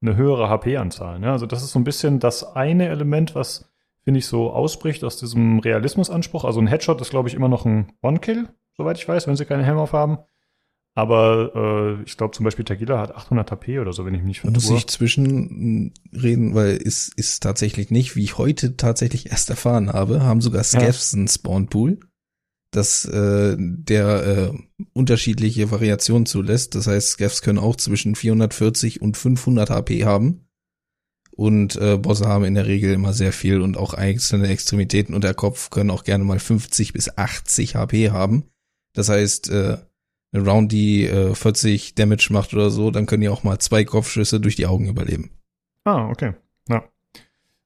eine 0.00 0.16
höhere 0.16 0.48
HP-Anzahl. 0.48 1.18
Ne? 1.18 1.30
Also 1.30 1.46
das 1.46 1.62
ist 1.62 1.72
so 1.72 1.78
ein 1.78 1.84
bisschen 1.84 2.20
das 2.20 2.56
eine 2.56 2.88
Element, 2.88 3.34
was, 3.34 3.70
finde 4.02 4.18
ich, 4.18 4.26
so 4.26 4.52
ausbricht 4.52 5.04
aus 5.04 5.18
diesem 5.18 5.58
Realismusanspruch. 5.58 6.44
Also 6.44 6.60
ein 6.60 6.66
Headshot 6.66 7.00
ist, 7.00 7.10
glaube 7.10 7.28
ich, 7.28 7.34
immer 7.34 7.48
noch 7.48 7.66
ein 7.66 7.92
One-Kill, 8.02 8.48
soweit 8.76 8.96
ich 8.96 9.08
weiß, 9.08 9.26
wenn 9.26 9.36
sie 9.36 9.44
keine 9.44 9.64
Helm 9.64 9.78
auf 9.78 9.92
haben. 9.92 10.18
Aber 10.96 11.98
äh, 12.00 12.02
ich 12.06 12.16
glaube 12.16 12.34
zum 12.34 12.44
Beispiel 12.44 12.64
Tagila 12.64 12.98
hat 12.98 13.14
800 13.14 13.50
HP 13.50 13.80
oder 13.80 13.92
so, 13.92 14.06
wenn 14.06 14.14
ich 14.14 14.22
mich 14.22 14.40
vertue. 14.40 14.54
Muss 14.54 14.70
ich 14.70 14.86
zwischenreden, 14.86 16.54
weil 16.54 16.80
es 16.82 17.08
ist 17.14 17.42
tatsächlich 17.42 17.90
nicht, 17.90 18.16
wie 18.16 18.24
ich 18.24 18.38
heute 18.38 18.78
tatsächlich 18.78 19.26
erst 19.30 19.50
erfahren 19.50 19.92
habe, 19.92 20.22
haben 20.22 20.40
sogar 20.40 20.64
Scavs 20.64 21.12
ja. 21.12 21.18
einen 21.18 21.28
Spawnpool, 21.28 22.00
dass 22.70 23.04
äh, 23.04 23.56
der 23.58 24.26
äh, 24.26 24.58
unterschiedliche 24.94 25.70
Variationen 25.70 26.24
zulässt. 26.24 26.74
Das 26.74 26.86
heißt, 26.86 27.10
Scavs 27.10 27.42
können 27.42 27.58
auch 27.58 27.76
zwischen 27.76 28.14
440 28.14 29.02
und 29.02 29.18
500 29.18 29.68
HP 29.68 30.06
haben. 30.06 30.48
Und 31.30 31.76
äh, 31.76 31.98
Bosse 31.98 32.24
haben 32.24 32.44
in 32.44 32.54
der 32.54 32.66
Regel 32.66 32.94
immer 32.94 33.12
sehr 33.12 33.34
viel 33.34 33.60
und 33.60 33.76
auch 33.76 33.92
einzelne 33.92 34.48
Extremitäten 34.48 35.14
und 35.14 35.24
der 35.24 35.34
Kopf 35.34 35.68
können 35.68 35.90
auch 35.90 36.04
gerne 36.04 36.24
mal 36.24 36.38
50 36.38 36.94
bis 36.94 37.18
80 37.18 37.76
HP 37.76 38.12
haben. 38.12 38.44
Das 38.94 39.10
heißt, 39.10 39.50
äh, 39.50 39.76
Round, 40.44 40.72
die 40.72 41.06
äh, 41.06 41.34
40 41.34 41.94
Damage 41.94 42.28
macht 42.30 42.52
oder 42.54 42.70
so, 42.70 42.90
dann 42.90 43.06
können 43.06 43.22
die 43.22 43.28
auch 43.28 43.44
mal 43.44 43.58
zwei 43.58 43.84
Kopfschüsse 43.84 44.40
durch 44.40 44.56
die 44.56 44.66
Augen 44.66 44.88
überleben. 44.88 45.30
Ah, 45.84 46.08
okay. 46.08 46.34
Ja. 46.68 46.84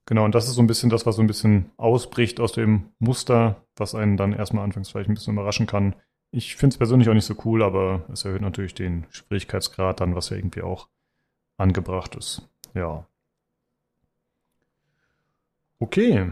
Genau, 0.07 0.25
und 0.25 0.35
das 0.35 0.49
ist 0.49 0.55
so 0.55 0.63
ein 0.63 0.67
bisschen 0.67 0.91
das, 0.91 1.07
was 1.07 1.17
so 1.17 1.23
ein 1.23 1.27
bisschen 1.27 1.71
ausbricht 1.77 2.41
aus 2.41 2.53
dem 2.53 2.89
Muster, 2.99 3.65
was 3.77 3.95
einen 3.95 4.17
dann 4.17 4.33
erstmal 4.33 4.65
anfangs 4.65 4.91
vielleicht 4.91 5.09
ein 5.09 5.15
bisschen 5.15 5.35
überraschen 5.35 5.67
kann. 5.67 5.95
Ich 6.33 6.57
finde 6.57 6.75
es 6.75 6.79
persönlich 6.79 7.09
auch 7.09 7.15
nicht 7.15 7.25
so 7.25 7.35
cool, 7.45 7.63
aber 7.63 8.05
es 8.13 8.25
erhöht 8.25 8.43
natürlich 8.43 8.75
den 8.75 9.07
Schwierigkeitsgrad 9.11 10.01
dann, 10.01 10.15
was 10.15 10.31
ja 10.31 10.37
irgendwie 10.37 10.63
auch 10.63 10.89
angebracht 11.57 12.15
ist. 12.17 12.49
Ja. 12.75 13.07
Okay, 15.79 16.31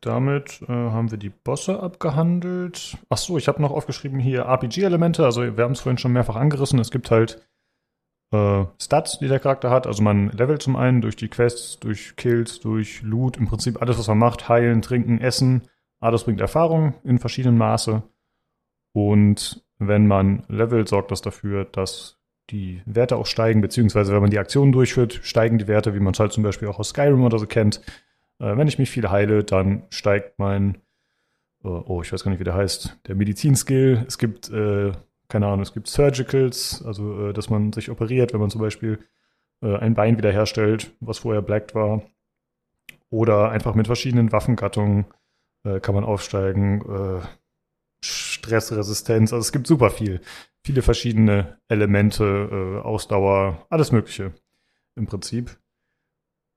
damit 0.00 0.62
äh, 0.68 0.72
haben 0.72 1.10
wir 1.10 1.18
die 1.18 1.30
Bosse 1.30 1.80
abgehandelt. 1.80 2.96
Ach 3.08 3.16
so, 3.16 3.38
ich 3.38 3.48
habe 3.48 3.62
noch 3.62 3.70
aufgeschrieben 3.70 4.18
hier 4.18 4.42
RPG-Elemente. 4.42 5.24
Also 5.24 5.56
wir 5.56 5.64
haben 5.64 5.72
es 5.72 5.80
vorhin 5.80 5.98
schon 5.98 6.12
mehrfach 6.12 6.36
angerissen. 6.36 6.78
Es 6.78 6.90
gibt 6.90 7.10
halt 7.10 7.40
äh, 8.32 8.64
Stats, 8.80 9.18
die 9.18 9.28
der 9.28 9.40
Charakter 9.40 9.70
hat. 9.70 9.86
Also 9.86 10.02
man 10.02 10.30
levelt 10.30 10.62
zum 10.62 10.76
einen 10.76 11.00
durch 11.00 11.16
die 11.16 11.28
Quests, 11.28 11.78
durch 11.78 12.16
Kills, 12.16 12.60
durch 12.60 13.02
Loot. 13.02 13.36
Im 13.36 13.46
Prinzip 13.46 13.80
alles, 13.80 13.98
was 13.98 14.08
man 14.08 14.18
macht. 14.18 14.48
Heilen, 14.48 14.82
trinken, 14.82 15.20
essen. 15.20 15.62
Alles 16.00 16.24
bringt 16.24 16.40
Erfahrung 16.40 16.94
in 17.04 17.18
verschiedenem 17.18 17.58
Maße. 17.58 18.02
Und 18.92 19.64
wenn 19.78 20.06
man 20.06 20.44
levelt, 20.48 20.88
sorgt 20.88 21.10
das 21.10 21.22
dafür, 21.22 21.64
dass 21.64 22.18
die 22.50 22.82
Werte 22.86 23.16
auch 23.16 23.26
steigen, 23.26 23.60
beziehungsweise 23.60 24.12
wenn 24.12 24.20
man 24.20 24.30
die 24.30 24.38
Aktionen 24.38 24.72
durchführt, 24.72 25.20
steigen 25.22 25.58
die 25.58 25.68
Werte, 25.68 25.94
wie 25.94 26.00
man 26.00 26.12
es 26.12 26.20
halt 26.20 26.32
zum 26.32 26.42
Beispiel 26.42 26.68
auch 26.68 26.78
aus 26.78 26.90
Skyrim 26.90 27.24
oder 27.24 27.38
so 27.38 27.46
kennt. 27.46 27.80
Äh, 28.38 28.56
wenn 28.56 28.68
ich 28.68 28.78
mich 28.78 28.90
viel 28.90 29.10
heile, 29.10 29.44
dann 29.44 29.84
steigt 29.90 30.38
mein, 30.38 30.76
äh, 31.64 31.68
oh, 31.68 32.02
ich 32.02 32.12
weiß 32.12 32.24
gar 32.24 32.30
nicht, 32.30 32.40
wie 32.40 32.44
der 32.44 32.54
heißt, 32.54 32.98
der 33.06 33.14
Medizinskill. 33.14 34.04
Es 34.06 34.18
gibt, 34.18 34.50
äh, 34.50 34.92
keine 35.28 35.46
Ahnung, 35.46 35.60
es 35.60 35.72
gibt 35.72 35.88
Surgicals, 35.88 36.82
also 36.84 37.28
äh, 37.28 37.32
dass 37.32 37.50
man 37.50 37.72
sich 37.72 37.90
operiert, 37.90 38.32
wenn 38.32 38.40
man 38.40 38.50
zum 38.50 38.60
Beispiel 38.60 38.98
äh, 39.62 39.76
ein 39.76 39.94
Bein 39.94 40.18
wiederherstellt, 40.18 40.92
was 41.00 41.18
vorher 41.18 41.42
blacked 41.42 41.74
war. 41.74 42.02
Oder 43.10 43.50
einfach 43.50 43.74
mit 43.74 43.86
verschiedenen 43.86 44.32
Waffengattungen 44.32 45.06
äh, 45.64 45.80
kann 45.80 45.94
man 45.94 46.04
aufsteigen. 46.04 47.22
Stressresistenz, 48.02 49.32
also 49.32 49.40
es 49.40 49.52
gibt 49.52 49.66
super 49.66 49.90
viel. 49.90 50.20
Viele 50.62 50.82
verschiedene 50.82 51.58
Elemente, 51.68 52.82
Ausdauer, 52.84 53.66
alles 53.70 53.90
Mögliche 53.90 54.34
im 54.96 55.06
Prinzip. 55.06 55.56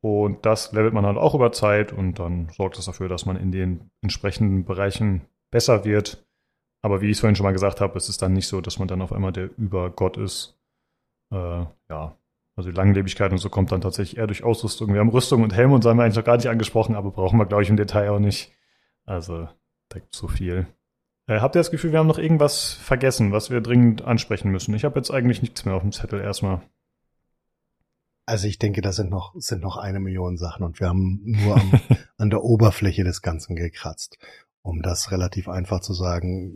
Und 0.02 0.46
das 0.46 0.72
levelt 0.72 0.94
man 0.94 1.06
halt 1.06 1.18
auch 1.18 1.36
über 1.36 1.52
Zeit 1.52 1.92
und 1.92 2.20
dann 2.20 2.50
sorgt 2.50 2.78
das 2.78 2.86
dafür, 2.86 3.10
dass 3.10 3.26
man 3.26 3.36
in 3.36 3.52
den 3.52 3.92
entsprechenden 4.02 4.64
Bereichen 4.64 5.26
besser 5.52 5.84
wird. 5.84 6.26
Aber 6.82 7.02
wie 7.02 7.08
ich 7.08 7.14
es 7.14 7.20
vorhin 7.20 7.36
schon 7.36 7.44
mal 7.44 7.52
gesagt 7.52 7.82
habe, 7.82 7.98
es 7.98 8.08
ist 8.08 8.22
dann 8.22 8.34
nicht 8.34 8.48
so, 8.48 8.62
dass 8.62 8.80
man 8.80 8.88
dann 8.88 9.02
auf 9.02 9.12
einmal 9.12 9.34
der 9.34 9.50
Übergott 9.58 10.16
ist. 10.16 10.58
Äh, 11.32 11.66
ja, 11.90 12.18
also 12.56 12.72
die 12.72 12.76
Langlebigkeit 12.76 13.32
und 13.32 13.38
so 13.38 13.50
kommt 13.50 13.72
dann 13.72 13.82
tatsächlich 13.82 14.18
eher 14.18 14.28
durch 14.28 14.44
Ausrüstung. 14.44 14.94
Wir 14.94 15.02
haben 15.02 15.10
Rüstung 15.10 15.44
und 15.44 15.54
Helm 15.54 15.74
und 15.74 15.84
so 15.84 15.90
haben 15.90 15.98
wir 15.98 16.04
eigentlich 16.04 16.16
noch 16.16 16.24
gar 16.24 16.38
nicht 16.38 16.48
angesprochen, 16.48 16.96
aber 16.96 17.12
brauchen 17.12 17.38
wir, 17.38 17.46
glaube 17.46 17.64
ich, 17.64 17.70
im 17.70 17.78
Detail 17.78 18.10
auch 18.10 18.20
nicht. 18.20 18.54
Also, 19.06 19.50
es 19.94 20.02
so 20.12 20.28
viel. 20.28 20.68
Äh, 21.28 21.42
habt 21.42 21.56
ihr 21.56 21.60
das 21.60 21.72
Gefühl, 21.72 21.92
wir 21.92 22.00
haben 22.00 22.08
noch 22.08 22.18
irgendwas 22.18 22.74
vergessen, 22.74 23.32
was 23.32 23.50
wir 23.50 23.62
dringend 23.62 24.04
ansprechen 24.04 24.52
müssen? 24.52 24.74
Ich 24.74 24.86
habe 24.86 24.98
jetzt 24.98 25.12
eigentlich 25.12 25.42
nichts 25.42 25.66
mehr 25.66 25.76
auf 25.76 25.82
dem 25.82 25.92
Zettel 25.92 26.22
erstmal. 26.22 26.62
Also 28.30 28.48
ich 28.48 28.60
denke, 28.60 28.82
da 28.82 28.92
sind 28.92 29.10
noch, 29.10 29.34
sind 29.38 29.64
noch 29.64 29.78
eine 29.78 30.00
Million 30.00 30.38
Sachen 30.38 30.64
und 30.64 30.80
wir 30.80 30.88
haben 30.88 31.20
nur 31.24 31.56
am, 31.56 31.72
an 32.18 32.30
der 32.30 32.44
Oberfläche 32.44 33.04
des 33.04 33.24
Ganzen 33.24 33.56
gekratzt. 33.56 34.20
Um 34.62 34.84
das 34.84 35.12
relativ 35.12 35.50
einfach 35.50 35.80
zu 35.80 35.96
sagen. 35.96 36.56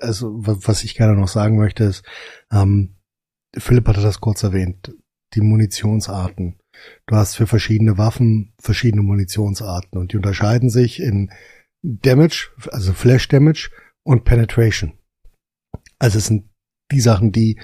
Also, 0.00 0.34
was 0.34 0.84
ich 0.84 0.94
gerne 0.94 1.16
noch 1.16 1.28
sagen 1.28 1.56
möchte, 1.56 1.84
ist, 1.84 2.04
ähm, 2.52 2.96
Philipp 3.56 3.88
hatte 3.88 4.02
das 4.02 4.20
kurz 4.20 4.42
erwähnt, 4.42 4.92
die 5.32 5.40
Munitionsarten. 5.40 6.58
Du 7.06 7.16
hast 7.16 7.36
für 7.36 7.46
verschiedene 7.46 7.96
Waffen 7.96 8.52
verschiedene 8.60 9.02
Munitionsarten 9.02 9.98
und 9.98 10.12
die 10.12 10.18
unterscheiden 10.18 10.68
sich 10.68 11.00
in 11.00 11.30
Damage, 11.82 12.50
also 12.70 12.92
Flash 12.92 13.28
Damage 13.28 13.70
und 14.02 14.24
Penetration. 14.24 14.92
Also 15.98 16.18
es 16.18 16.26
sind 16.26 16.50
die 16.92 17.00
Sachen, 17.00 17.32
die 17.32 17.58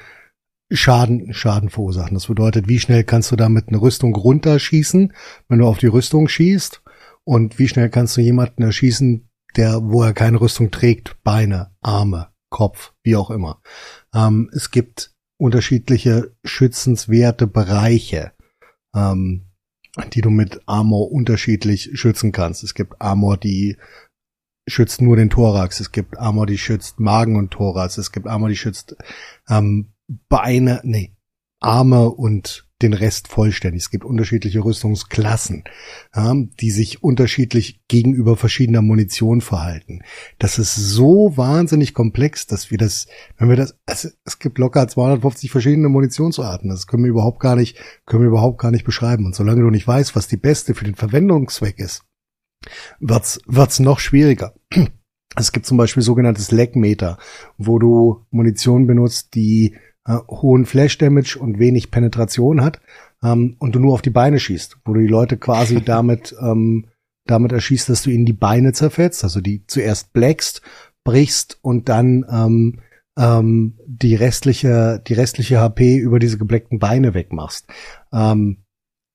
Schaden, 0.73 1.33
Schaden 1.33 1.69
verursachen. 1.69 2.15
Das 2.15 2.27
bedeutet, 2.27 2.69
wie 2.69 2.79
schnell 2.79 3.05
kannst 3.05 3.33
du 3.33 3.37
damit 3.37 3.69
eine 3.69 3.81
Rüstung 3.81 4.15
runterschießen, 4.15 5.13
wenn 5.49 5.59
du 5.59 5.67
auf 5.67 5.79
die 5.79 5.89
Rüstung 5.89 6.29
schießt? 6.29 6.83
Und 7.25 7.59
wie 7.59 7.69
schnell 7.69 7.91
kannst 7.91 8.17
du 8.17 8.21
jemanden 8.21 8.63
erschießen, 8.63 9.29
der, 9.57 9.81
wo 9.83 10.03
er 10.03 10.13
keine 10.13 10.41
Rüstung 10.41 10.71
trägt? 10.71 11.23
Beine, 11.23 11.75
Arme, 11.81 12.29
Kopf, 12.51 12.93
wie 13.03 13.17
auch 13.17 13.31
immer. 13.31 13.61
Ähm, 14.15 14.51
es 14.53 14.71
gibt 14.71 15.15
unterschiedliche 15.39 16.37
schützenswerte 16.45 17.47
Bereiche, 17.47 18.33
ähm, 18.95 19.47
die 20.13 20.21
du 20.21 20.31
mit 20.31 20.61
Armor 20.67 21.11
unterschiedlich 21.11 21.91
schützen 21.95 22.31
kannst. 22.33 22.63
Es 22.63 22.75
gibt 22.75 23.01
Armor, 23.01 23.37
die 23.37 23.77
schützt 24.69 25.01
nur 25.03 25.17
den 25.17 25.31
Thorax. 25.31 25.81
Es 25.81 25.93
gibt 25.93 26.19
Armor, 26.19 26.47
die 26.47 26.59
schützt 26.59 27.01
Magen 27.01 27.37
und 27.37 27.51
Thorax. 27.51 27.99
Es 27.99 28.13
gibt 28.13 28.27
Armor, 28.27 28.49
die 28.49 28.57
schützt 28.57 28.97
ähm, 29.49 29.93
Beine, 30.29 30.81
nee, 30.85 31.15
Arme 31.61 32.11
und 32.11 32.67
den 32.83 32.95
Rest 32.95 33.29
vollständig. 33.29 33.83
Es 33.83 33.91
gibt 33.91 34.05
unterschiedliche 34.05 34.65
Rüstungsklassen, 34.65 35.65
ja, 36.15 36.35
die 36.35 36.71
sich 36.71 37.03
unterschiedlich 37.03 37.81
gegenüber 37.89 38.37
verschiedener 38.37 38.81
Munition 38.81 39.43
verhalten. 39.43 40.01
Das 40.39 40.59
ist 40.59 40.75
so 40.75 41.37
wahnsinnig 41.37 41.93
komplex, 41.93 42.47
dass 42.47 42.71
wir 42.71 42.79
das, 42.79 43.07
wenn 43.37 43.51
wir 43.51 43.57
das, 43.57 43.79
also 43.87 44.09
es 44.25 44.39
gibt 44.39 44.59
locker 44.59 44.89
250 44.89 45.51
verschiedene 45.51 45.91
Munitionsarten. 45.91 46.71
Das 46.71 46.87
können 46.87 47.05
wir 47.05 47.11
überhaupt 47.11 47.41
gar 47.41 47.57
nicht, 47.57 47.79
können 48.07 48.23
wir 48.23 48.29
überhaupt 48.29 48.59
gar 48.59 48.71
nicht 48.71 48.85
beschreiben. 48.85 49.27
Und 49.27 49.35
solange 49.35 49.61
du 49.61 49.71
nicht 49.71 49.87
weißt, 49.87 50.17
was 50.17 50.29
die 50.29 50.39
beste 50.39 50.75
für 50.75 50.85
den 50.85 50.95
Verwendungszweck 50.95 51.79
ist, 51.79 52.05
wird's, 52.99 53.41
wird's 53.47 53.81
noch 53.81 54.01
schwieriger. 54.01 54.55
Es 55.37 55.53
gibt 55.53 55.67
zum 55.67 55.77
Beispiel 55.77 56.03
sogenanntes 56.03 56.51
Leckmeter, 56.51 57.17
wo 57.57 57.79
du 57.79 58.27
Munition 58.31 58.89
benutzt, 58.89 59.35
die 59.35 59.77
äh, 60.07 60.17
hohen 60.29 60.67
Flash 60.67 60.99
Damage 60.99 61.39
und 61.39 61.59
wenig 61.59 61.91
Penetration 61.91 62.63
hat 62.63 62.81
ähm, 63.23 63.57
und 63.59 63.75
du 63.75 63.79
nur 63.81 63.95
auf 63.95 64.03
die 64.03 64.11
Beine 64.11 64.39
schießt, 64.39 64.79
wo 64.85 64.95
du 64.95 65.01
die 65.01 65.07
Leute 65.07 65.37
quasi 65.37 65.81
damit 65.85 66.35
ähm, 66.41 66.87
damit 67.27 67.53
erschießt, 67.53 67.89
dass 67.89 68.03
du 68.03 68.11
ihnen 68.11 68.27
die 68.27 68.33
Beine 68.33 68.73
zerfetzt, 68.73 69.23
also 69.25 69.41
die 69.41 69.65
zuerst 69.67 70.13
blackst, 70.13 70.63
brichst 71.05 71.59
und 71.63 71.89
dann 71.89 72.25
ähm, 72.31 72.81
ähm, 73.19 73.79
die 73.87 74.15
restliche 74.15 75.03
die 75.07 75.15
restliche 75.15 75.61
HP 75.61 75.97
über 75.97 76.19
diese 76.19 76.39
gebleckten 76.39 76.79
Beine 76.79 77.15
wegmachst. 77.15 77.67
Ähm, 78.13 78.65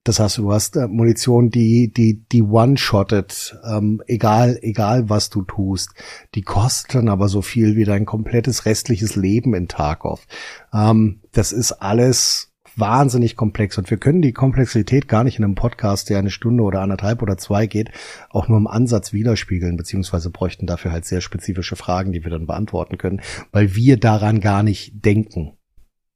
das 0.05 0.19
heißt, 0.19 0.37
du 0.37 0.53
hast 0.53 0.77
äh, 0.77 0.87
Munition, 0.87 1.49
die, 1.49 1.91
die, 1.91 2.23
die 2.31 2.43
one-shottet, 2.43 3.57
ähm, 3.67 4.01
egal, 4.05 4.59
egal 4.61 5.09
was 5.09 5.31
du 5.31 5.41
tust. 5.41 5.89
Die 6.35 6.43
kosten 6.43 7.09
aber 7.09 7.27
so 7.27 7.41
viel 7.41 7.75
wie 7.75 7.85
dein 7.85 8.05
komplettes 8.05 8.65
restliches 8.65 9.15
Leben 9.15 9.55
in 9.55 9.67
Tarkov. 9.67 10.27
Ähm, 10.71 11.21
das 11.31 11.51
ist 11.51 11.71
alles 11.71 12.53
wahnsinnig 12.75 13.35
komplex 13.35 13.77
und 13.77 13.89
wir 13.89 13.97
können 13.97 14.21
die 14.21 14.33
Komplexität 14.33 15.07
gar 15.07 15.23
nicht 15.23 15.39
in 15.39 15.45
einem 15.45 15.55
Podcast, 15.55 16.09
der 16.09 16.19
eine 16.19 16.29
Stunde 16.29 16.61
oder 16.61 16.81
anderthalb 16.81 17.23
oder 17.23 17.37
zwei 17.37 17.65
geht, 17.65 17.89
auch 18.29 18.47
nur 18.47 18.57
im 18.57 18.67
Ansatz 18.67 19.11
widerspiegeln, 19.11 19.75
beziehungsweise 19.75 20.29
bräuchten 20.29 20.67
dafür 20.67 20.91
halt 20.91 21.05
sehr 21.05 21.21
spezifische 21.21 21.77
Fragen, 21.77 22.11
die 22.11 22.23
wir 22.23 22.31
dann 22.31 22.45
beantworten 22.45 22.99
können, 22.99 23.21
weil 23.51 23.75
wir 23.75 23.97
daran 23.97 24.39
gar 24.39 24.61
nicht 24.61 25.03
denken. 25.03 25.57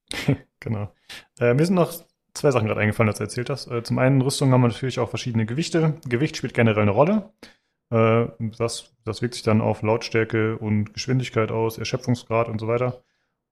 genau. 0.59 0.91
Äh, 1.39 1.55
mir 1.55 1.65
sind 1.65 1.75
noch 1.75 1.93
zwei 2.39 2.51
Sachen 2.51 2.67
gerade 2.67 2.81
eingefallen, 2.81 3.09
als 3.09 3.17
du 3.17 3.23
erzählt 3.23 3.49
hast. 3.49 3.67
Äh, 3.67 3.83
zum 3.83 3.99
einen, 3.99 4.21
Rüstung 4.21 4.51
haben 4.51 4.61
wir 4.61 4.67
natürlich 4.67 4.99
auch 4.99 5.09
verschiedene 5.09 5.45
Gewichte. 5.45 5.95
Gewicht 6.07 6.37
spielt 6.37 6.53
generell 6.53 6.81
eine 6.81 6.91
Rolle. 6.91 7.31
Äh, 7.91 8.27
das, 8.57 8.95
das 9.05 9.21
wirkt 9.21 9.35
sich 9.35 9.43
dann 9.43 9.61
auf 9.61 9.81
Lautstärke 9.81 10.57
und 10.57 10.93
Geschwindigkeit 10.93 11.51
aus, 11.51 11.77
Erschöpfungsgrad 11.77 12.49
und 12.49 12.59
so 12.59 12.67
weiter. 12.67 13.01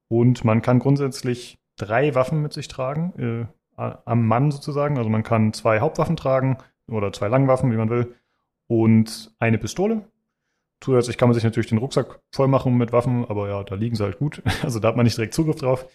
Und 0.09 0.45
man 0.45 0.61
kann 0.61 0.79
grundsätzlich 0.79 1.59
drei 1.75 2.15
Waffen 2.15 2.41
mit 2.41 2.53
sich 2.53 2.67
tragen, 2.67 3.13
äh, 3.17 3.47
am 3.77 4.25
Mann 4.25 4.51
sozusagen. 4.51 4.97
Also 4.97 5.09
man 5.09 5.23
kann 5.23 5.53
zwei 5.53 5.79
Hauptwaffen 5.79 6.15
tragen 6.15 6.57
oder 6.87 7.13
zwei 7.13 7.27
Langwaffen, 7.27 7.71
wie 7.71 7.77
man 7.77 7.89
will, 7.89 8.15
und 8.67 9.31
eine 9.39 9.57
Pistole. 9.57 10.07
Zusätzlich 10.79 11.17
kann 11.17 11.29
man 11.29 11.33
sich 11.33 11.43
natürlich 11.43 11.69
den 11.69 11.79
Rucksack 11.79 12.19
voll 12.31 12.47
machen 12.47 12.77
mit 12.77 12.91
Waffen, 12.91 13.25
aber 13.27 13.49
ja, 13.49 13.63
da 13.63 13.75
liegen 13.75 13.95
sie 13.95 14.03
halt 14.03 14.19
gut. 14.19 14.41
Also 14.63 14.79
da 14.79 14.89
hat 14.89 14.95
man 14.95 15.05
nicht 15.05 15.17
direkt 15.17 15.33
Zugriff 15.33 15.57
drauf. 15.57 15.87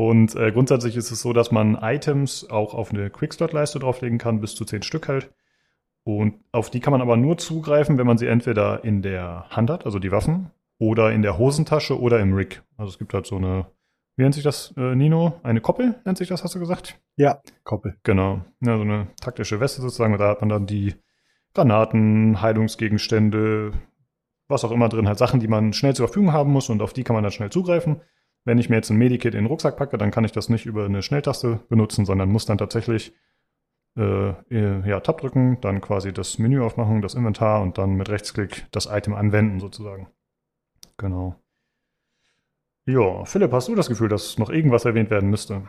Und 0.00 0.34
äh, 0.34 0.50
grundsätzlich 0.50 0.96
ist 0.96 1.10
es 1.10 1.20
so, 1.20 1.34
dass 1.34 1.50
man 1.50 1.74
Items 1.74 2.48
auch 2.48 2.72
auf 2.72 2.90
eine 2.90 3.10
Quickslot-Leiste 3.10 3.78
drauflegen 3.80 4.16
kann, 4.16 4.40
bis 4.40 4.54
zu 4.54 4.64
zehn 4.64 4.82
Stück 4.82 5.08
halt. 5.08 5.30
Und 6.04 6.36
auf 6.52 6.70
die 6.70 6.80
kann 6.80 6.92
man 6.92 7.02
aber 7.02 7.18
nur 7.18 7.36
zugreifen, 7.36 7.98
wenn 7.98 8.06
man 8.06 8.16
sie 8.16 8.26
entweder 8.26 8.82
in 8.82 9.02
der 9.02 9.44
Hand 9.50 9.68
hat, 9.68 9.84
also 9.84 9.98
die 9.98 10.10
Waffen, 10.10 10.52
oder 10.78 11.12
in 11.12 11.20
der 11.20 11.36
Hosentasche 11.36 12.00
oder 12.00 12.18
im 12.18 12.32
Rig. 12.32 12.62
Also 12.78 12.88
es 12.88 12.98
gibt 12.98 13.12
halt 13.12 13.26
so 13.26 13.36
eine, 13.36 13.66
wie 14.16 14.22
nennt 14.22 14.34
sich 14.34 14.42
das, 14.42 14.72
äh, 14.78 14.94
Nino? 14.94 15.34
Eine 15.42 15.60
Koppel 15.60 16.00
nennt 16.06 16.16
sich 16.16 16.28
das, 16.28 16.44
hast 16.44 16.54
du 16.54 16.60
gesagt? 16.60 16.98
Ja, 17.16 17.42
Koppel. 17.64 17.98
Genau. 18.02 18.40
Ja, 18.62 18.78
so 18.78 18.84
eine 18.84 19.08
taktische 19.20 19.60
Weste 19.60 19.82
sozusagen. 19.82 20.16
Da 20.16 20.30
hat 20.30 20.40
man 20.40 20.48
dann 20.48 20.64
die 20.64 20.94
Granaten, 21.52 22.40
Heilungsgegenstände, 22.40 23.72
was 24.48 24.64
auch 24.64 24.72
immer 24.72 24.88
drin, 24.88 25.08
halt 25.08 25.18
Sachen, 25.18 25.40
die 25.40 25.48
man 25.48 25.74
schnell 25.74 25.94
zur 25.94 26.08
Verfügung 26.08 26.32
haben 26.32 26.52
muss 26.52 26.70
und 26.70 26.80
auf 26.80 26.94
die 26.94 27.04
kann 27.04 27.12
man 27.12 27.22
dann 27.22 27.32
schnell 27.32 27.50
zugreifen. 27.50 28.00
Wenn 28.44 28.58
ich 28.58 28.68
mir 28.70 28.76
jetzt 28.76 28.90
ein 28.90 28.96
Medikit 28.96 29.34
in 29.34 29.44
den 29.44 29.46
Rucksack 29.46 29.76
packe, 29.76 29.98
dann 29.98 30.10
kann 30.10 30.24
ich 30.24 30.32
das 30.32 30.48
nicht 30.48 30.66
über 30.66 30.84
eine 30.86 31.02
Schnelltaste 31.02 31.60
benutzen, 31.68 32.06
sondern 32.06 32.30
muss 32.30 32.46
dann 32.46 32.58
tatsächlich 32.58 33.12
äh, 33.96 34.30
äh, 34.50 34.88
ja, 34.88 35.00
Tab 35.00 35.20
drücken, 35.20 35.58
dann 35.60 35.80
quasi 35.80 36.12
das 36.12 36.38
Menü 36.38 36.60
aufmachen, 36.60 37.02
das 37.02 37.14
Inventar 37.14 37.60
und 37.60 37.76
dann 37.76 37.94
mit 37.94 38.08
Rechtsklick 38.08 38.66
das 38.70 38.86
Item 38.86 39.14
anwenden 39.14 39.60
sozusagen. 39.60 40.08
Genau. 40.96 41.36
Ja, 42.86 43.24
Philipp, 43.24 43.52
hast 43.52 43.68
du 43.68 43.74
das 43.74 43.88
Gefühl, 43.88 44.08
dass 44.08 44.38
noch 44.38 44.50
irgendwas 44.50 44.84
erwähnt 44.84 45.10
werden 45.10 45.30
müsste? 45.30 45.68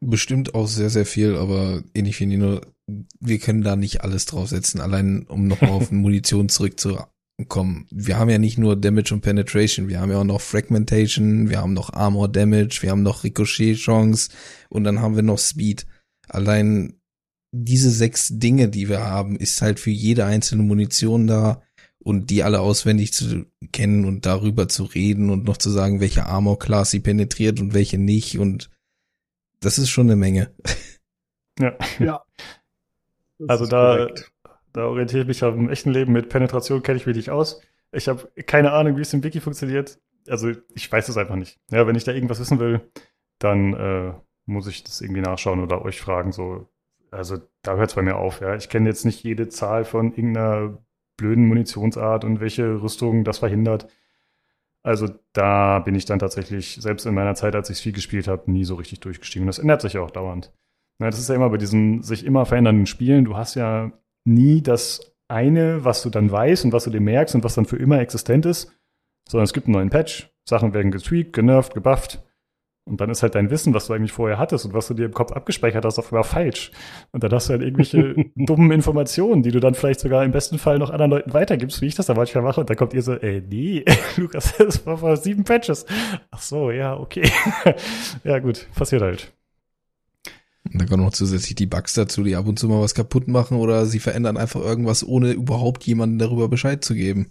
Bestimmt 0.00 0.54
auch 0.54 0.66
sehr, 0.66 0.90
sehr 0.90 1.06
viel, 1.06 1.36
aber 1.36 1.82
ähnlich 1.94 2.20
wie 2.20 2.26
Nino, 2.26 2.60
wir 3.20 3.38
können 3.38 3.62
da 3.62 3.74
nicht 3.74 4.02
alles 4.02 4.26
draufsetzen, 4.26 4.80
allein 4.80 5.26
um 5.28 5.46
nochmal 5.48 5.72
auf 5.72 5.90
Munition 5.90 6.48
zurückzukommen. 6.48 7.08
Wir 7.38 8.18
haben 8.18 8.30
ja 8.30 8.38
nicht 8.38 8.58
nur 8.58 8.74
Damage 8.74 9.14
und 9.14 9.20
Penetration, 9.20 9.88
wir 9.88 10.00
haben 10.00 10.10
ja 10.10 10.18
auch 10.18 10.24
noch 10.24 10.40
Fragmentation, 10.40 11.48
wir 11.48 11.60
haben 11.60 11.72
noch 11.72 11.92
Armor 11.92 12.28
Damage, 12.28 12.80
wir 12.80 12.90
haben 12.90 13.04
noch 13.04 13.22
Ricochet 13.22 13.76
Chance 13.76 14.30
und 14.68 14.82
dann 14.82 15.00
haben 15.00 15.14
wir 15.14 15.22
noch 15.22 15.38
Speed. 15.38 15.86
Allein 16.28 16.94
diese 17.52 17.90
sechs 17.90 18.28
Dinge, 18.32 18.68
die 18.68 18.88
wir 18.88 19.04
haben, 19.04 19.36
ist 19.36 19.62
halt 19.62 19.78
für 19.78 19.90
jede 19.90 20.24
einzelne 20.24 20.64
Munition 20.64 21.28
da 21.28 21.62
und 22.00 22.30
die 22.30 22.42
alle 22.42 22.60
auswendig 22.60 23.12
zu 23.12 23.46
kennen 23.70 24.04
und 24.04 24.26
darüber 24.26 24.68
zu 24.68 24.84
reden 24.84 25.30
und 25.30 25.44
noch 25.44 25.58
zu 25.58 25.70
sagen, 25.70 26.00
welche 26.00 26.26
Armor 26.26 26.58
Class 26.58 26.90
sie 26.90 27.00
penetriert 27.00 27.60
und 27.60 27.72
welche 27.72 27.98
nicht 27.98 28.38
und 28.38 28.68
das 29.60 29.78
ist 29.78 29.90
schon 29.90 30.06
eine 30.06 30.16
Menge. 30.16 30.52
Ja. 31.58 31.76
Ja. 31.98 32.22
also 33.48 33.66
da, 33.66 34.08
da 34.78 34.86
orientiere 34.86 35.22
ich 35.22 35.28
mich 35.28 35.40
ja 35.40 35.48
im 35.48 35.68
echten 35.68 35.90
Leben 35.90 36.12
mit 36.12 36.28
Penetration 36.28 36.82
kenne 36.82 36.98
ich 36.98 37.06
mich 37.06 37.16
nicht 37.16 37.30
aus. 37.30 37.60
Ich 37.92 38.08
habe 38.08 38.28
keine 38.46 38.72
Ahnung, 38.72 38.96
wie 38.96 39.02
es 39.02 39.12
im 39.12 39.24
Wiki 39.24 39.40
funktioniert. 39.40 39.98
Also 40.28 40.52
ich 40.74 40.90
weiß 40.90 41.08
es 41.08 41.16
einfach 41.16 41.36
nicht. 41.36 41.58
Ja, 41.70 41.86
wenn 41.86 41.96
ich 41.96 42.04
da 42.04 42.12
irgendwas 42.12 42.38
wissen 42.38 42.58
will, 42.58 42.80
dann 43.38 43.74
äh, 43.74 44.12
muss 44.46 44.66
ich 44.66 44.84
das 44.84 45.00
irgendwie 45.00 45.20
nachschauen 45.20 45.60
oder 45.60 45.82
euch 45.84 46.00
fragen, 46.00 46.32
so 46.32 46.68
also 47.10 47.38
da 47.62 47.76
hört 47.76 47.90
es 47.90 47.96
bei 47.96 48.02
mir 48.02 48.16
auf, 48.16 48.40
ja. 48.40 48.54
Ich 48.54 48.68
kenne 48.68 48.88
jetzt 48.88 49.04
nicht 49.04 49.22
jede 49.24 49.48
Zahl 49.48 49.84
von 49.84 50.12
irgendeiner 50.12 50.78
blöden 51.16 51.46
Munitionsart 51.46 52.24
und 52.24 52.40
welche 52.40 52.82
Rüstung 52.82 53.24
das 53.24 53.38
verhindert. 53.38 53.88
Also 54.82 55.08
da 55.32 55.80
bin 55.80 55.94
ich 55.94 56.04
dann 56.04 56.18
tatsächlich, 56.18 56.76
selbst 56.80 57.06
in 57.06 57.14
meiner 57.14 57.34
Zeit, 57.34 57.54
als 57.54 57.70
ich 57.70 57.80
viel 57.80 57.92
gespielt 57.92 58.28
habe, 58.28 58.50
nie 58.50 58.64
so 58.64 58.76
richtig 58.76 59.00
durchgestiegen. 59.00 59.46
Das 59.46 59.58
ändert 59.58 59.82
sich 59.82 59.98
auch 59.98 60.10
dauernd. 60.10 60.52
Na, 60.98 61.06
das 61.06 61.18
ist 61.18 61.28
ja 61.28 61.34
immer 61.34 61.50
bei 61.50 61.56
diesen 61.56 62.02
sich 62.02 62.24
immer 62.24 62.46
verändernden 62.46 62.86
Spielen. 62.86 63.24
Du 63.24 63.36
hast 63.36 63.54
ja 63.54 63.92
nie 64.28 64.62
das 64.62 65.14
eine, 65.28 65.84
was 65.84 66.02
du 66.02 66.10
dann 66.10 66.30
weißt 66.30 66.64
und 66.64 66.72
was 66.72 66.84
du 66.84 66.90
dir 66.90 67.00
merkst 67.00 67.34
und 67.34 67.44
was 67.44 67.54
dann 67.54 67.66
für 67.66 67.76
immer 67.76 68.00
existent 68.00 68.46
ist, 68.46 68.72
sondern 69.28 69.44
es 69.44 69.52
gibt 69.52 69.66
einen 69.66 69.74
neuen 69.74 69.90
Patch. 69.90 70.30
Sachen 70.48 70.72
werden 70.72 70.90
getweakt, 70.90 71.34
genervt, 71.34 71.74
gebufft. 71.74 72.22
Und 72.86 73.02
dann 73.02 73.10
ist 73.10 73.22
halt 73.22 73.34
dein 73.34 73.50
Wissen, 73.50 73.74
was 73.74 73.86
du 73.86 73.92
eigentlich 73.92 74.12
vorher 74.12 74.38
hattest 74.38 74.64
und 74.64 74.72
was 74.72 74.88
du 74.88 74.94
dir 74.94 75.04
im 75.04 75.12
Kopf 75.12 75.32
abgespeichert 75.32 75.84
hast, 75.84 75.98
auf 75.98 76.10
einmal 76.10 76.24
falsch. 76.24 76.70
Und 77.12 77.22
dann 77.22 77.30
hast 77.32 77.48
du 77.48 77.52
halt 77.52 77.60
irgendwelche 77.60 78.14
dummen 78.34 78.70
Informationen, 78.70 79.42
die 79.42 79.50
du 79.50 79.60
dann 79.60 79.74
vielleicht 79.74 80.00
sogar 80.00 80.24
im 80.24 80.32
besten 80.32 80.58
Fall 80.58 80.78
noch 80.78 80.88
anderen 80.88 81.10
Leuten 81.10 81.34
weitergibst, 81.34 81.82
wie 81.82 81.86
ich 81.86 81.96
das 81.96 82.06
da 82.06 82.14
manchmal 82.14 82.44
mache. 82.44 82.60
Und 82.62 82.70
dann 82.70 82.78
kommt 82.78 82.94
ihr 82.94 83.02
so, 83.02 83.12
ey, 83.12 83.42
nee, 83.46 83.84
Lukas, 84.16 84.56
das 84.56 84.86
war 84.86 84.96
vor 84.96 85.18
sieben 85.18 85.44
Patches. 85.44 85.84
Ach 86.30 86.40
so, 86.40 86.70
ja, 86.70 86.96
okay. 86.98 87.30
ja, 88.24 88.38
gut, 88.38 88.66
passiert 88.74 89.02
halt. 89.02 89.37
Und 90.72 90.80
dann 90.80 90.88
kommen 90.88 91.04
noch 91.04 91.12
zusätzlich 91.12 91.54
die 91.54 91.66
Bugs 91.66 91.94
dazu, 91.94 92.22
die 92.22 92.36
ab 92.36 92.46
und 92.46 92.58
zu 92.58 92.68
mal 92.68 92.80
was 92.80 92.94
kaputt 92.94 93.28
machen 93.28 93.56
oder 93.56 93.86
sie 93.86 94.00
verändern 94.00 94.36
einfach 94.36 94.60
irgendwas, 94.60 95.06
ohne 95.06 95.32
überhaupt 95.32 95.84
jemanden 95.84 96.18
darüber 96.18 96.48
Bescheid 96.48 96.84
zu 96.84 96.94
geben. 96.94 97.30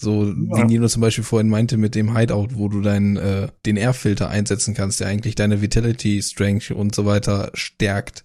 So, 0.00 0.26
ja. 0.26 0.34
wie 0.34 0.64
Nino 0.64 0.86
zum 0.86 1.02
Beispiel 1.02 1.24
vorhin 1.24 1.48
meinte 1.48 1.76
mit 1.76 1.96
dem 1.96 2.16
Hideout, 2.16 2.50
wo 2.52 2.68
du 2.68 2.80
deinen, 2.80 3.16
äh, 3.16 3.48
den 3.66 3.76
Airfilter 3.76 4.30
einsetzen 4.30 4.74
kannst, 4.74 5.00
der 5.00 5.08
eigentlich 5.08 5.34
deine 5.34 5.60
Vitality, 5.60 6.22
Strength 6.22 6.70
und 6.70 6.94
so 6.94 7.04
weiter 7.04 7.50
stärkt, 7.54 8.24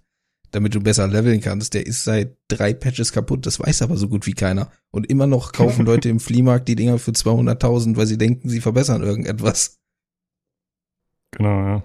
damit 0.51 0.75
du 0.75 0.81
besser 0.81 1.07
leveln 1.07 1.41
kannst. 1.41 1.73
Der 1.73 1.87
ist 1.87 2.03
seit 2.03 2.37
drei 2.47 2.73
Patches 2.75 3.11
kaputt, 3.11 3.47
das 3.47 3.59
weiß 3.59 3.81
aber 3.81 3.97
so 3.97 4.07
gut 4.07 4.27
wie 4.27 4.33
keiner. 4.33 4.71
Und 4.91 5.09
immer 5.09 5.25
noch 5.25 5.51
kaufen 5.51 5.85
Leute 5.87 6.09
im 6.09 6.19
Fliehmarkt 6.19 6.67
die 6.67 6.75
Dinger 6.75 6.99
für 6.99 7.11
200.000, 7.11 7.97
weil 7.97 8.05
sie 8.05 8.19
denken, 8.19 8.49
sie 8.49 8.61
verbessern 8.61 9.01
irgendetwas. 9.01 9.79
Genau, 11.31 11.59
ja. 11.59 11.83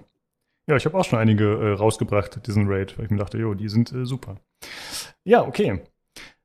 Ja, 0.69 0.75
ich 0.75 0.85
habe 0.85 0.95
auch 0.99 1.03
schon 1.03 1.17
einige 1.17 1.45
äh, 1.45 1.73
rausgebracht, 1.73 2.45
diesen 2.45 2.67
Raid, 2.67 2.95
weil 2.95 3.05
ich 3.05 3.11
mir 3.11 3.17
dachte, 3.17 3.39
jo, 3.39 3.55
die 3.55 3.69
sind 3.69 3.91
äh, 3.91 4.05
super. 4.05 4.35
Ja, 5.23 5.41
okay. 5.41 5.81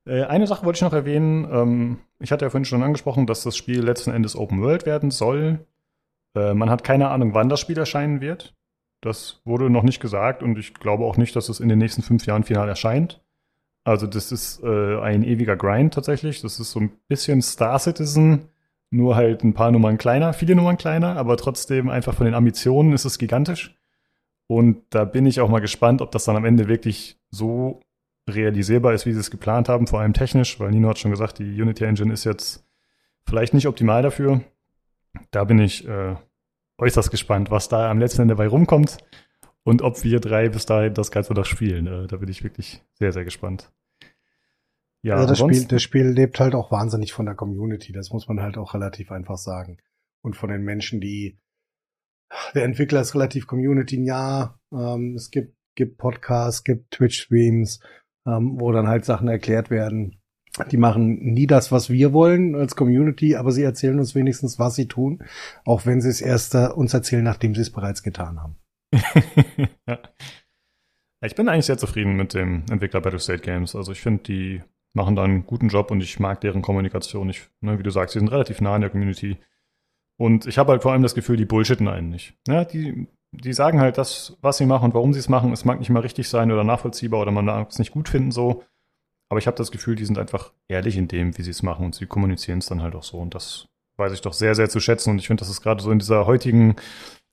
Äh, 0.07 0.23
eine 0.23 0.47
Sache 0.47 0.65
wollte 0.65 0.79
ich 0.79 0.83
noch 0.83 0.95
erwähnen. 0.95 1.47
Ähm, 1.53 1.99
ich 2.21 2.33
hatte 2.33 2.47
ja 2.47 2.51
vorhin 2.51 2.65
schon 2.65 2.83
angesprochen, 2.83 3.27
dass 3.27 3.43
das 3.43 3.55
Spiel 3.55 3.83
letzten 3.83 4.13
Endes 4.13 4.35
Open 4.35 4.63
World 4.63 4.87
werden 4.87 5.11
soll. 5.11 5.67
Äh, 6.35 6.55
man 6.55 6.71
hat 6.71 6.85
keine 6.85 7.11
Ahnung, 7.11 7.35
wann 7.35 7.51
das 7.51 7.61
Spiel 7.61 7.77
erscheinen 7.77 8.23
wird. 8.23 8.55
Das 9.03 9.43
wurde 9.45 9.69
noch 9.69 9.83
nicht 9.83 10.01
gesagt 10.01 10.43
und 10.43 10.59
ich 10.59 10.73
glaube 10.73 11.05
auch 11.05 11.19
nicht, 11.19 11.37
dass 11.37 11.51
es 11.51 11.61
in 11.61 11.69
den 11.69 11.79
nächsten 11.79 12.01
fünf 12.01 12.25
Jahren 12.25 12.45
final 12.45 12.67
erscheint. 12.67 13.23
Also 13.85 14.07
das 14.07 14.33
ist 14.33 14.63
äh, 14.65 15.01
ein 15.01 15.23
ewiger 15.23 15.57
Grind 15.57 15.93
tatsächlich. 15.93 16.41
Das 16.41 16.59
ist 16.59 16.71
so 16.71 16.81
ein 16.81 16.93
bisschen 17.09 17.43
Star 17.43 17.79
Citizen, 17.79 18.49
nur 18.89 19.17
halt 19.17 19.45
ein 19.45 19.53
paar 19.53 19.71
Nummern 19.71 19.99
kleiner, 19.99 20.33
viele 20.33 20.55
Nummern 20.55 20.79
kleiner, 20.79 21.17
aber 21.17 21.37
trotzdem 21.37 21.91
einfach 21.91 22.15
von 22.15 22.25
den 22.25 22.35
Ambitionen 22.35 22.95
ist 22.95 23.05
es 23.05 23.19
gigantisch. 23.19 23.77
Und 24.47 24.83
da 24.91 25.05
bin 25.05 25.27
ich 25.27 25.41
auch 25.41 25.49
mal 25.49 25.61
gespannt, 25.61 26.03
ob 26.03 26.11
das 26.11 26.25
dann 26.25 26.37
am 26.37 26.45
Ende 26.45 26.69
wirklich 26.69 27.19
so 27.31 27.81
realisierbar 28.29 28.95
ist, 28.95 29.07
wie 29.07 29.13
sie 29.13 29.21
es 29.21 29.31
geplant 29.31 29.69
haben, 29.69 29.87
vor 29.87 30.01
allem 30.01 30.13
technisch, 30.13 30.59
weil 30.61 30.71
Nino 30.71 30.89
hat 30.89 30.99
schon 30.99 31.11
gesagt, 31.11 31.39
die 31.39 31.61
Unity 31.61 31.85
Engine 31.85 32.13
ist 32.13 32.25
jetzt 32.25 32.67
vielleicht 33.27 33.55
nicht 33.55 33.67
optimal 33.67 34.03
dafür. 34.03 34.43
Da 35.31 35.45
bin 35.45 35.59
ich 35.59 35.87
äh, 35.87 36.17
äußerst 36.79 37.11
gespannt, 37.11 37.51
was 37.51 37.69
da 37.69 37.91
am 37.91 37.99
letzten 37.99 38.23
Ende 38.23 38.35
dabei 38.35 38.49
rumkommt 38.49 38.99
und 39.63 39.83
ob 39.83 40.03
wir 40.05 40.21
drei 40.21 40.49
bis 40.49 40.67
dahin 40.67 40.95
das 40.95 41.11
Ganze 41.11 41.35
noch 41.35 41.45
spielen. 41.45 41.87
Äh, 41.87 42.07
da 42.07 42.17
bin 42.17 42.29
ich 42.29 42.43
wirklich 42.43 42.83
sehr, 42.95 43.13
sehr 43.13 43.25
gespannt. 43.25 43.71
Ja, 45.03 45.17
also 45.17 45.29
das, 45.29 45.39
Spiel, 45.39 45.67
das 45.67 45.83
Spiel 45.83 46.07
lebt 46.07 46.41
halt 46.41 46.55
auch 46.55 46.71
wahnsinnig 46.71 47.13
von 47.13 47.27
der 47.27 47.35
Community, 47.35 47.93
das 47.93 48.11
muss 48.11 48.27
man 48.27 48.41
halt 48.41 48.57
auch 48.57 48.73
relativ 48.73 49.13
einfach 49.13 49.37
sagen. 49.37 49.77
Und 50.23 50.35
von 50.35 50.49
den 50.49 50.63
Menschen, 50.63 51.01
die 51.01 51.39
der 52.55 52.65
Entwickler 52.65 53.01
ist 53.01 53.15
relativ 53.15 53.47
Community, 53.47 54.03
ja, 54.05 54.59
ähm, 54.73 55.15
es 55.17 55.31
gibt, 55.31 55.57
gibt 55.75 55.99
Podcasts, 55.99 56.65
gibt 56.65 56.91
Twitch-Streams, 56.93 57.81
ähm, 58.27 58.61
wo 58.61 58.73
dann 58.73 58.89
halt 58.89 59.05
Sachen 59.05 59.29
erklärt 59.29 59.71
werden. 59.71 60.21
Die 60.71 60.77
machen 60.77 61.19
nie 61.19 61.49
das, 61.49 61.73
was 61.73 61.91
wir 61.91 62.13
wollen 62.13 62.55
als 62.55 62.77
Community, 62.77 63.35
aber 63.35 63.51
sie 63.51 63.65
erzählen 63.65 63.99
uns 63.99 64.15
wenigstens, 64.15 64.59
was 64.59 64.77
sie 64.77 64.87
tun, 64.87 65.25
auch 65.65 65.85
wenn 65.85 66.01
sie 66.01 66.09
es 66.09 66.21
erst 66.21 66.55
äh, 66.55 66.69
uns 66.69 66.95
erzählen, 66.95 67.25
nachdem 67.25 67.55
sie 67.55 67.63
es 67.63 67.73
bereits 67.73 68.05
getan 68.05 68.41
haben. 68.41 68.57
ja. 69.89 69.99
Ich 71.25 71.35
bin 71.35 71.49
eigentlich 71.49 71.67
sehr 71.67 71.79
zufrieden 71.79 72.17
mit 72.17 72.35
dem 72.35 72.65
Entwickler 72.71 73.01
Battle 73.01 73.19
State 73.19 73.43
Games. 73.43 73.75
Also 73.75 73.93
ich 73.93 74.01
finde, 74.01 74.23
die 74.25 74.63
machen 74.93 75.17
da 75.17 75.25
einen 75.25 75.47
guten 75.47 75.69
Job 75.69 75.91
und 75.91 76.03
ich 76.03 76.21
mag 76.21 76.41
deren 76.41 76.63
Kommunikation. 76.63 77.31
Ich, 77.31 77.49
ne, 77.61 77.79
wie 77.79 77.83
du 77.83 77.91
sagst, 77.91 78.13
sie 78.13 78.19
sind 78.19 78.31
relativ 78.31 78.61
nah 78.61 78.77
in 78.77 78.83
der 78.83 78.91
Community. 78.91 79.39
Und 80.17 80.47
ich 80.47 80.59
habe 80.59 80.73
halt 80.73 80.83
vor 80.83 80.93
allem 80.93 81.03
das 81.03 81.15
Gefühl, 81.15 81.37
die 81.37 81.45
bullshitten 81.45 81.89
einen 81.89 82.09
nicht. 82.09 82.35
Ja, 82.47 82.65
die 82.65 83.09
die 83.43 83.53
sagen 83.53 83.81
halt 83.81 83.99
das, 83.99 84.37
was 84.41 84.59
sie 84.59 84.67
machen 84.67 84.87
und 84.87 84.95
warum 84.95 85.13
sie 85.13 85.19
es 85.19 85.29
machen. 85.29 85.53
Es 85.53 85.65
mag 85.65 85.79
nicht 85.79 85.91
mal 85.91 86.01
richtig 86.01 86.29
sein 86.29 86.53
oder 86.53 86.65
nachvollziehbar 86.65 87.21
oder 87.21 87.31
man 87.31 87.45
mag 87.45 87.71
es 87.71 87.79
nicht 87.79 87.93
gut 87.93 88.09
finden 88.09 88.31
so. 88.31 88.65
Aber 89.29 89.39
ich 89.39 89.47
habe 89.47 89.57
das 89.57 89.71
Gefühl, 89.71 89.97
die 89.97 90.05
sind 90.05 90.19
einfach 90.19 90.53
ehrlich 90.69 90.97
in 90.97 91.09
dem, 91.09 91.37
wie 91.37 91.43
sie 91.43 91.51
es 91.51 91.63
machen 91.63 91.87
und 91.87 91.95
sie 91.95 92.07
kommunizieren 92.07 92.59
es 92.59 92.67
dann 92.67 92.83
halt 92.83 92.95
auch 92.95 93.03
so. 93.03 93.19
Und 93.19 93.35
das 93.35 93.67
weiß 93.97 94.13
ich 94.13 94.21
doch 94.21 94.33
sehr, 94.33 94.55
sehr 94.55 94.69
zu 94.69 94.81
schätzen. 94.81 95.11
Und 95.11 95.19
ich 95.19 95.27
finde, 95.27 95.41
das 95.41 95.51
ist 95.51 95.63
gerade 95.63 95.83
so 95.83 95.91
in 95.91 95.99
dieser 95.99 96.27
heutigen 96.27 96.77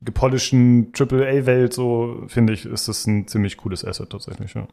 gepolischten 0.02 0.94
AAA-Welt, 0.98 1.74
so 1.74 2.24
finde 2.28 2.54
ich, 2.54 2.66
ist 2.66 2.88
das 2.88 3.06
ein 3.06 3.28
ziemlich 3.28 3.58
cooles 3.58 3.86
Asset 3.86 4.10
tatsächlich, 4.10 4.56
ja. 4.56 4.68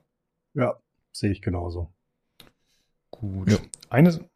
Ja, 0.54 0.80
sehe 1.12 1.30
ich 1.30 1.42
genauso. 1.42 1.92
Gut. 3.10 3.50
Ja. 3.50 3.58
Eine, 3.90 4.12
Sind 4.12 4.30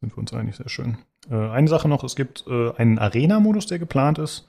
wir 0.00 0.18
uns 0.18 0.32
eigentlich 0.32 0.56
sehr 0.56 0.68
schön. 0.68 0.98
Äh, 1.28 1.34
eine 1.34 1.68
Sache 1.68 1.88
noch, 1.88 2.04
es 2.04 2.16
gibt 2.16 2.44
äh, 2.46 2.72
einen 2.76 2.98
Arena-Modus, 2.98 3.66
der 3.66 3.78
geplant 3.78 4.18
ist. 4.18 4.48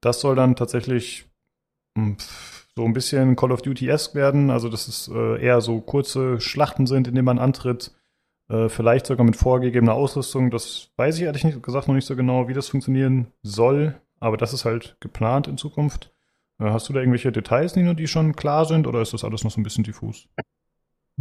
Das 0.00 0.20
soll 0.20 0.34
dann 0.34 0.56
tatsächlich 0.56 1.26
hm, 1.96 2.16
so 2.74 2.84
ein 2.84 2.92
bisschen 2.92 3.36
Call 3.36 3.52
of 3.52 3.62
Duty-esque 3.62 4.14
werden. 4.14 4.50
Also, 4.50 4.68
dass 4.68 4.88
es 4.88 5.08
äh, 5.08 5.42
eher 5.42 5.60
so 5.60 5.80
kurze 5.80 6.40
Schlachten 6.40 6.86
sind, 6.86 7.06
in 7.06 7.14
denen 7.14 7.26
man 7.26 7.38
antritt. 7.38 7.92
Vielleicht 8.66 9.06
sogar 9.06 9.24
mit 9.24 9.36
vorgegebener 9.36 9.94
Ausrüstung. 9.94 10.50
Das 10.50 10.90
weiß 10.96 11.18
ich 11.18 11.22
ehrlich 11.22 11.62
gesagt 11.62 11.86
noch 11.86 11.94
nicht 11.94 12.04
so 12.04 12.16
genau, 12.16 12.48
wie 12.48 12.52
das 12.52 12.66
funktionieren 12.66 13.28
soll. 13.44 13.94
Aber 14.18 14.36
das 14.36 14.52
ist 14.52 14.64
halt 14.64 14.96
geplant 14.98 15.46
in 15.46 15.56
Zukunft. 15.56 16.12
Hast 16.58 16.88
du 16.88 16.92
da 16.92 16.98
irgendwelche 16.98 17.30
Details, 17.30 17.76
Nino, 17.76 17.94
die 17.94 18.08
schon 18.08 18.34
klar 18.34 18.64
sind? 18.64 18.88
Oder 18.88 19.02
ist 19.02 19.12
das 19.12 19.22
alles 19.22 19.44
noch 19.44 19.52
so 19.52 19.60
ein 19.60 19.62
bisschen 19.62 19.84
diffus? 19.84 20.28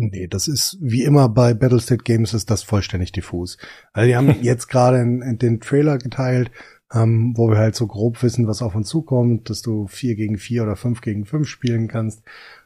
Nee, 0.01 0.27
das 0.27 0.47
ist 0.47 0.77
wie 0.79 1.03
immer 1.03 1.27
bei 1.27 1.53
Battlestate 1.53 2.03
Games 2.05 2.33
ist 2.33 2.49
das 2.49 2.63
vollständig 2.63 3.11
diffus. 3.11 3.57
Also 3.91 4.07
die 4.07 4.15
haben 4.15 4.33
jetzt 4.41 4.67
gerade 4.67 5.03
den 5.37 5.59
Trailer 5.59 5.97
geteilt, 5.97 6.51
ähm, 6.93 7.33
wo 7.35 7.49
wir 7.49 7.57
halt 7.57 7.75
so 7.75 7.85
grob 7.85 8.23
wissen, 8.23 8.47
was 8.47 8.61
auf 8.61 8.75
uns 8.75 8.87
zukommt, 8.87 9.49
dass 9.49 9.61
du 9.61 9.87
vier 9.87 10.15
gegen 10.15 10.37
vier 10.37 10.63
oder 10.63 10.77
fünf 10.77 11.01
gegen 11.01 11.25
fünf 11.25 11.49
spielen 11.49 11.89
kannst. 11.89 12.23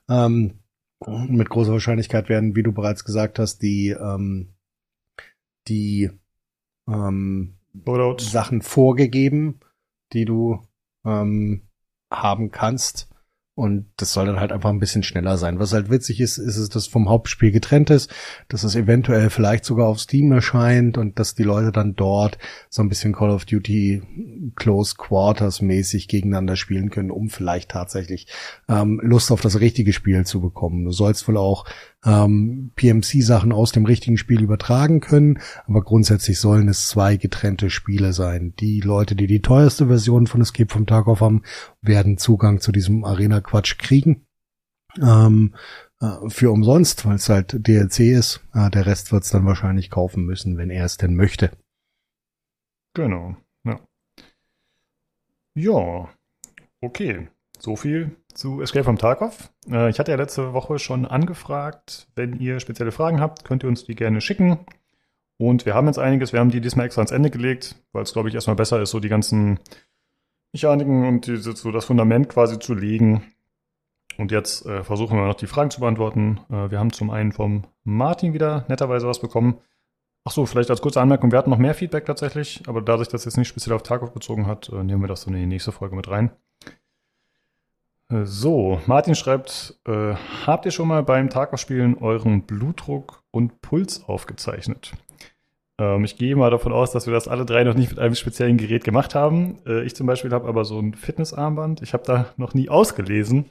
Ähm, 0.07 0.59
mit 1.07 1.49
großer 1.49 1.71
Wahrscheinlichkeit 1.71 2.29
werden, 2.29 2.55
wie 2.55 2.63
du 2.63 2.71
bereits 2.71 3.03
gesagt 3.03 3.39
hast, 3.39 3.63
die 3.63 3.89
ähm, 3.89 4.53
die 5.67 6.11
ähm, 6.87 7.57
Sachen 8.19 8.61
vorgegeben, 8.61 9.59
die 10.13 10.25
du 10.25 10.61
ähm, 11.03 11.63
haben 12.11 12.51
kannst. 12.51 13.09
Und 13.55 13.85
das 13.97 14.13
soll 14.13 14.25
dann 14.25 14.39
halt 14.39 14.51
einfach 14.51 14.71
ein 14.71 14.79
bisschen 14.79 15.03
schneller 15.03 15.37
sein. 15.37 15.59
Was 15.59 15.73
halt 15.73 15.91
witzig 15.91 16.19
ist, 16.19 16.39
ist 16.39 16.57
es, 16.57 16.69
dass 16.69 16.87
vom 16.87 17.07
Hauptspiel 17.07 17.51
getrennt 17.51 17.91
ist, 17.91 18.11
dass 18.47 18.63
es 18.63 18.75
eventuell 18.75 19.29
vielleicht 19.29 19.63
sogar 19.63 19.87
auf 19.87 19.99
Steam 19.99 20.31
erscheint 20.31 20.97
und 20.97 21.19
dass 21.19 21.35
die 21.35 21.43
Leute 21.43 21.71
dann 21.71 21.95
dort 21.95 22.39
so 22.69 22.81
ein 22.81 22.89
bisschen 22.89 23.13
Call 23.13 23.29
of 23.29 23.45
Duty 23.45 24.01
Close 24.55 24.95
Quarters 24.97 25.61
mäßig 25.61 26.07
gegeneinander 26.07 26.55
spielen 26.55 26.89
können, 26.89 27.11
um 27.11 27.29
vielleicht 27.29 27.69
tatsächlich 27.69 28.25
ähm, 28.67 28.99
Lust 29.03 29.31
auf 29.31 29.41
das 29.41 29.59
richtige 29.59 29.93
Spiel 29.93 30.25
zu 30.25 30.41
bekommen. 30.41 30.85
Du 30.85 30.91
sollst 30.91 31.27
wohl 31.27 31.37
auch 31.37 31.65
ähm, 32.05 32.71
PMC-Sachen 32.75 33.51
aus 33.51 33.71
dem 33.71 33.85
richtigen 33.85 34.17
Spiel 34.17 34.41
übertragen 34.41 34.99
können, 34.99 35.39
aber 35.65 35.81
grundsätzlich 35.81 36.39
sollen 36.39 36.67
es 36.67 36.87
zwei 36.87 37.17
getrennte 37.17 37.69
Spiele 37.69 38.13
sein. 38.13 38.53
Die 38.59 38.81
Leute, 38.81 39.15
die 39.15 39.27
die 39.27 39.41
teuerste 39.41 39.87
Version 39.87 40.27
von 40.27 40.41
Escape 40.41 40.71
vom 40.71 40.85
Tarkov 40.85 41.21
haben, 41.21 41.43
werden 41.81 42.17
Zugang 42.17 42.59
zu 42.59 42.71
diesem 42.71 43.05
Arena-Quatsch 43.05 43.77
kriegen. 43.77 44.25
Ähm, 45.01 45.55
äh, 45.99 46.29
für 46.29 46.51
umsonst, 46.51 47.05
weil 47.05 47.15
es 47.15 47.29
halt 47.29 47.67
DLC 47.67 47.99
ist. 48.11 48.43
Äh, 48.53 48.69
der 48.69 48.85
Rest 48.85 49.11
wird 49.11 49.23
es 49.23 49.29
dann 49.29 49.45
wahrscheinlich 49.45 49.89
kaufen 49.89 50.25
müssen, 50.25 50.57
wenn 50.57 50.69
er 50.69 50.85
es 50.85 50.97
denn 50.97 51.15
möchte. 51.15 51.51
Genau, 52.93 53.35
ja. 53.63 53.79
Ja, 55.55 56.09
okay. 56.81 57.29
So 57.65 57.77
viel 57.77 58.17
zu 58.33 58.61
Escape 58.61 58.83
from 58.83 58.97
Tarkov. 58.97 59.49
Äh, 59.71 59.89
ich 59.89 59.97
hatte 59.97 60.11
ja 60.11 60.17
letzte 60.17 60.51
Woche 60.51 60.79
schon 60.79 61.05
angefragt. 61.05 62.09
Wenn 62.13 62.37
ihr 62.37 62.59
spezielle 62.59 62.91
Fragen 62.91 63.21
habt, 63.21 63.45
könnt 63.45 63.63
ihr 63.63 63.69
uns 63.69 63.85
die 63.85 63.95
gerne 63.95 64.19
schicken. 64.19 64.59
Und 65.37 65.65
wir 65.65 65.73
haben 65.73 65.87
jetzt 65.87 65.97
einiges. 65.97 66.33
Wir 66.33 66.41
haben 66.41 66.51
die 66.51 66.59
diesmal 66.59 66.87
extra 66.87 66.99
ans 66.99 67.11
Ende 67.11 67.29
gelegt, 67.29 67.77
weil 67.93 68.03
es, 68.03 68.11
glaube 68.11 68.27
ich, 68.27 68.35
erstmal 68.35 68.57
besser 68.57 68.81
ist, 68.81 68.89
so 68.89 68.99
die 68.99 69.07
ganzen 69.07 69.59
Mechaniken 70.51 71.07
und 71.07 71.25
die, 71.25 71.37
so 71.37 71.71
das 71.71 71.85
Fundament 71.85 72.27
quasi 72.27 72.59
zu 72.59 72.73
legen. 72.73 73.23
Und 74.17 74.31
jetzt 74.33 74.65
äh, 74.65 74.83
versuchen 74.83 75.17
wir 75.17 75.25
noch 75.25 75.33
die 75.35 75.47
Fragen 75.47 75.71
zu 75.71 75.79
beantworten. 75.79 76.41
Äh, 76.49 76.69
wir 76.69 76.79
haben 76.79 76.91
zum 76.91 77.11
einen 77.11 77.31
vom 77.31 77.63
Martin 77.85 78.33
wieder 78.33 78.65
netterweise 78.67 79.07
was 79.07 79.21
bekommen. 79.21 79.57
Ach 80.25 80.31
so, 80.31 80.45
vielleicht 80.45 80.69
als 80.69 80.81
kurze 80.81 80.99
Anmerkung, 80.99 81.31
wir 81.31 81.39
hatten 81.39 81.49
noch 81.49 81.57
mehr 81.57 81.73
Feedback 81.73 82.05
tatsächlich, 82.05 82.63
aber 82.67 82.81
da 82.81 82.97
sich 82.97 83.07
das 83.07 83.23
jetzt 83.23 83.37
nicht 83.37 83.47
speziell 83.47 83.73
auf 83.73 83.83
Tarkov 83.83 84.13
bezogen 84.13 84.47
hat, 84.47 84.67
äh, 84.67 84.83
nehmen 84.83 85.01
wir 85.01 85.07
das 85.07 85.23
dann 85.23 85.33
in 85.33 85.39
die 85.39 85.47
nächste 85.47 85.71
Folge 85.71 85.95
mit 85.95 86.09
rein. 86.09 86.31
So, 88.25 88.79
Martin 88.85 89.15
schreibt, 89.15 89.75
äh, 89.87 90.13
habt 90.45 90.65
ihr 90.65 90.71
schon 90.71 90.87
mal 90.87 91.01
beim 91.01 91.31
Tagausspielen 91.31 91.97
euren 91.97 92.43
Blutdruck 92.43 93.23
und 93.31 93.61
Puls 93.61 94.03
aufgezeichnet? 94.07 94.93
Ähm, 95.79 96.03
ich 96.03 96.17
gehe 96.17 96.35
mal 96.35 96.51
davon 96.51 96.73
aus, 96.73 96.91
dass 96.91 97.07
wir 97.07 97.13
das 97.13 97.27
alle 97.27 97.43
drei 97.43 97.63
noch 97.63 97.73
nicht 97.73 97.89
mit 97.89 97.99
einem 97.99 98.13
speziellen 98.13 98.57
Gerät 98.57 98.83
gemacht 98.83 99.15
haben. 99.15 99.57
Äh, 99.65 99.83
ich 99.83 99.95
zum 99.95 100.05
Beispiel 100.05 100.31
habe 100.31 100.47
aber 100.47 100.63
so 100.63 100.79
ein 100.79 100.93
Fitnessarmband. 100.93 101.81
Ich 101.81 101.93
habe 101.93 102.03
da 102.05 102.27
noch 102.37 102.53
nie 102.53 102.69
ausgelesen, 102.69 103.45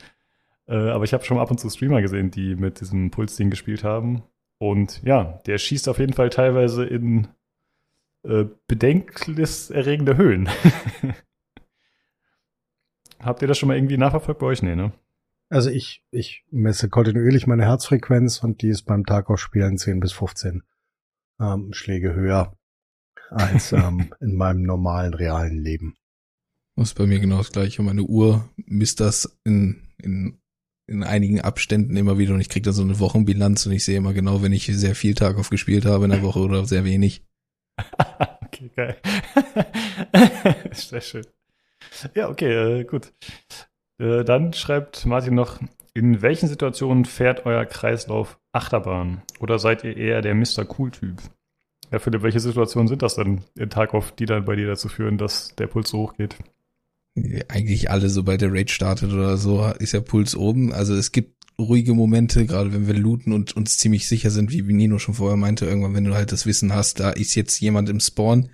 äh, 0.69 0.77
aber 0.77 1.03
ich 1.03 1.13
habe 1.13 1.25
schon 1.25 1.39
ab 1.39 1.51
und 1.51 1.59
zu 1.59 1.69
Streamer 1.69 2.01
gesehen, 2.01 2.31
die 2.31 2.55
mit 2.55 2.81
diesem 2.81 3.11
Pulsding 3.11 3.51
gespielt 3.51 3.83
haben. 3.83 4.23
Und 4.59 5.03
ja, 5.03 5.41
der 5.47 5.59
schießt 5.59 5.89
auf 5.89 5.99
jeden 5.99 6.13
Fall 6.13 6.31
teilweise 6.31 6.85
in 6.85 7.27
äh, 8.23 8.45
bedenkenserregende 8.69 10.17
Höhen. 10.17 10.49
Habt 13.23 13.41
ihr 13.41 13.49
das 13.49 13.59
schon 13.59 13.69
mal 13.69 13.77
irgendwie 13.77 13.97
nachverfolgt 13.97 14.41
bei 14.41 14.47
euch? 14.47 14.63
Nee, 14.63 14.75
ne? 14.75 14.93
Also 15.49 15.71
ich, 15.71 16.05
ich 16.11 16.45
messe 16.51 16.89
kontinuierlich 16.89 17.47
meine 17.47 17.65
Herzfrequenz 17.65 18.43
und 18.43 18.63
die 18.63 18.69
ist 18.69 18.83
beim 18.83 19.05
Tagausspielen 19.05 19.79
10 19.79 20.01
bis 20.01 20.13
15 20.13 20.63
ähm, 21.41 21.73
Schläge 21.73 22.15
höher 22.15 22.57
als 23.31 23.73
ähm, 23.73 24.13
in 24.21 24.35
meinem 24.35 24.63
normalen, 24.63 25.15
realen 25.15 25.59
Leben. 25.59 25.95
Das 26.77 26.89
ist 26.89 26.95
bei 26.95 27.07
mir 27.07 27.21
genau 27.21 27.39
das 27.39 27.53
gleiche. 27.53 27.83
Meine 27.83 28.03
Uhr 28.03 28.49
misst 28.57 29.01
das 29.01 29.39
in, 29.45 29.89
in, 29.99 30.41
in 30.87 31.05
einigen 31.05 31.41
Abständen 31.43 31.97
immer 31.97 32.19
wieder 32.19 32.35
und 32.35 32.41
ich 32.41 32.49
kriege 32.49 32.65
da 32.65 32.73
so 32.73 32.83
eine 32.83 32.99
Wochenbilanz 32.99 33.67
und 33.67 33.73
ich 33.73 33.85
sehe 33.85 33.99
immer 33.99 34.15
genau, 34.15 34.43
wenn 34.43 34.53
ich 34.53 34.67
sehr 34.67 34.95
viel 34.95 35.15
Tag 35.15 35.37
gespielt 35.51 35.85
habe 35.85 36.07
in 36.07 36.11
der 36.11 36.23
Woche 36.23 36.41
oder 36.41 36.65
sehr 36.65 36.85
wenig. 36.85 37.25
okay, 38.41 38.71
geil. 38.75 38.97
sehr 40.73 41.01
schön. 41.03 41.27
Ja, 42.15 42.29
okay, 42.29 42.81
äh, 42.81 42.85
gut. 42.85 43.13
Äh, 43.99 44.25
dann 44.25 44.53
schreibt 44.53 45.07
Martin 45.07 45.35
noch, 45.35 45.61
in 45.95 46.23
welchen 46.23 46.49
Situationen 46.49 47.05
fährt 47.05 47.45
euer 47.47 47.65
Kreislauf 47.67 48.39
Achterbahn? 48.53 49.23
Oder 49.41 49.59
seid 49.59 49.85
ihr 49.85 49.97
eher 49.97 50.23
der 50.23 50.35
Mr. 50.35 50.67
Cool-Typ? 50.79 51.17
Ja, 51.91 51.99
Philipp, 51.99 52.23
welche 52.23 52.41
Situationen 52.41 52.89
sind 52.89 53.03
das 53.03 53.17
denn 53.17 53.43
in 53.55 53.69
Tarkov, 53.69 54.13
die 54.13 54.25
dann 54.25 54.45
bei 54.45 54.57
dir 54.57 54.67
dazu 54.67 54.89
führen, 54.89 55.19
dass 55.19 55.55
der 55.57 55.67
Puls 55.67 55.91
so 55.91 55.99
hoch 55.99 56.15
geht? 56.15 56.37
Eigentlich 57.49 57.91
alle, 57.91 58.09
sobald 58.09 58.41
der 58.41 58.53
Raid 58.53 58.71
startet 58.71 59.13
oder 59.13 59.37
so, 59.37 59.67
ist 59.79 59.93
der 59.93 60.01
Puls 60.01 60.35
oben. 60.35 60.73
Also 60.73 60.95
es 60.95 61.13
gibt 61.13 61.37
ruhige 61.59 61.93
Momente, 61.93 62.47
gerade 62.47 62.73
wenn 62.73 62.87
wir 62.87 62.95
looten 62.95 63.33
und 63.33 63.55
uns 63.55 63.77
ziemlich 63.77 64.09
sicher 64.09 64.31
sind, 64.31 64.51
wie 64.51 64.63
Nino 64.63 64.99
schon 64.99 65.15
vorher 65.15 65.37
meinte, 65.37 65.67
irgendwann, 65.67 65.95
wenn 65.95 66.05
du 66.05 66.15
halt 66.15 66.33
das 66.33 66.47
Wissen 66.47 66.75
hast, 66.75 67.01
da 67.01 67.11
ist 67.11 67.35
jetzt 67.35 67.61
jemand 67.61 67.91
im 67.91 68.01
Spawn, 68.01 68.49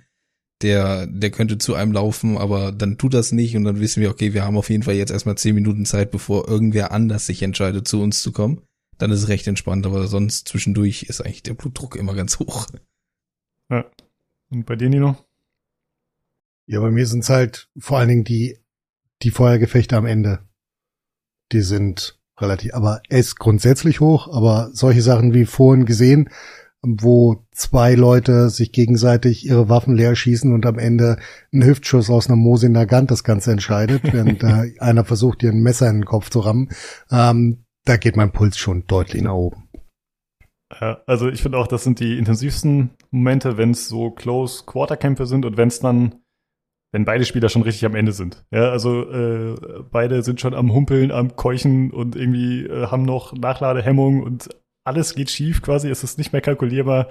der, 0.61 1.07
der 1.07 1.31
könnte 1.31 1.57
zu 1.57 1.73
einem 1.75 1.91
laufen, 1.91 2.37
aber 2.37 2.71
dann 2.71 2.97
tut 2.97 3.13
das 3.13 3.31
nicht 3.31 3.55
und 3.55 3.63
dann 3.63 3.79
wissen 3.79 4.01
wir, 4.01 4.09
okay, 4.09 4.33
wir 4.33 4.43
haben 4.43 4.57
auf 4.57 4.69
jeden 4.69 4.83
Fall 4.83 4.95
jetzt 4.95 5.11
erstmal 5.11 5.37
zehn 5.37 5.55
Minuten 5.55 5.85
Zeit, 5.85 6.11
bevor 6.11 6.47
irgendwer 6.47 6.91
anders 6.91 7.25
sich 7.25 7.41
entscheidet, 7.41 7.87
zu 7.87 8.01
uns 8.01 8.21
zu 8.21 8.31
kommen. 8.31 8.61
Dann 8.97 9.11
ist 9.11 9.23
es 9.23 9.27
recht 9.29 9.47
entspannt, 9.47 9.85
aber 9.85 10.07
sonst 10.07 10.49
zwischendurch 10.49 11.03
ist 11.03 11.21
eigentlich 11.21 11.43
der 11.43 11.53
Blutdruck 11.53 11.95
immer 11.95 12.13
ganz 12.13 12.39
hoch. 12.39 12.67
Ja. 13.69 13.85
Und 14.49 14.65
bei 14.65 14.75
dir, 14.75 14.89
Nino? 14.89 15.15
Ja, 16.65 16.81
bei 16.81 16.91
mir 16.91 17.07
sind 17.07 17.21
es 17.21 17.29
halt 17.29 17.69
vor 17.77 17.99
allen 17.99 18.09
Dingen 18.09 18.23
die, 18.25 18.59
die 19.21 19.31
Feuergefechte 19.31 19.95
am 19.95 20.05
Ende. 20.05 20.39
Die 21.51 21.61
sind 21.61 22.19
relativ, 22.37 22.73
aber 22.73 23.01
er 23.09 23.19
ist 23.19 23.37
grundsätzlich 23.37 24.01
hoch, 24.01 24.27
aber 24.33 24.69
solche 24.73 25.01
Sachen 25.01 25.33
wie 25.33 25.45
vorhin 25.45 25.85
gesehen, 25.85 26.29
wo 26.81 27.45
zwei 27.51 27.93
Leute 27.95 28.49
sich 28.49 28.71
gegenseitig 28.71 29.45
ihre 29.45 29.67
Waffen 29.67 29.95
leer 29.95 30.15
schießen 30.15 30.53
und 30.53 30.65
am 30.65 30.79
Ende 30.79 31.17
ein 31.53 31.63
Hüftschuss 31.63 32.09
aus 32.09 32.27
einer 32.27 32.37
Mosin 32.37 32.71
Nagant 32.71 33.11
das 33.11 33.23
Ganze 33.23 33.51
entscheidet, 33.51 34.01
während 34.13 34.43
äh, 34.43 34.73
einer 34.79 35.03
versucht, 35.03 35.43
ihr 35.43 35.51
ein 35.51 35.61
Messer 35.61 35.89
in 35.89 35.97
den 35.97 36.05
Kopf 36.05 36.29
zu 36.29 36.39
rammen. 36.39 36.69
Ähm, 37.11 37.65
da 37.85 37.97
geht 37.97 38.15
mein 38.15 38.31
Puls 38.31 38.57
schon 38.57 38.85
deutlich 38.87 39.21
nach 39.23 39.33
oben. 39.33 39.69
Ja, 40.79 41.01
also 41.07 41.27
ich 41.29 41.41
finde 41.41 41.57
auch, 41.57 41.67
das 41.67 41.83
sind 41.83 41.99
die 41.99 42.17
intensivsten 42.17 42.91
Momente, 43.11 43.57
wenn 43.57 43.71
es 43.71 43.87
so 43.87 44.11
close 44.11 44.63
Quarterkämpfe 44.65 45.25
sind 45.25 45.45
und 45.45 45.57
wenn 45.57 45.67
es 45.67 45.79
dann, 45.79 46.21
wenn 46.91 47.05
beide 47.05 47.25
Spieler 47.25 47.49
schon 47.49 47.63
richtig 47.63 47.85
am 47.85 47.95
Ende 47.95 48.11
sind. 48.11 48.45
Ja, 48.51 48.69
also 48.69 49.09
äh, 49.09 49.55
beide 49.91 50.21
sind 50.21 50.39
schon 50.39 50.53
am 50.53 50.71
Humpeln, 50.71 51.11
am 51.11 51.35
Keuchen 51.35 51.91
und 51.91 52.15
irgendwie 52.15 52.65
äh, 52.65 52.87
haben 52.87 53.03
noch 53.03 53.33
Nachladehemmung 53.33 54.21
und 54.21 54.49
alles 54.89 55.15
geht 55.15 55.29
schief 55.29 55.61
quasi, 55.61 55.89
es 55.89 56.03
ist 56.03 56.17
nicht 56.17 56.33
mehr 56.33 56.41
kalkulierbar. 56.41 57.09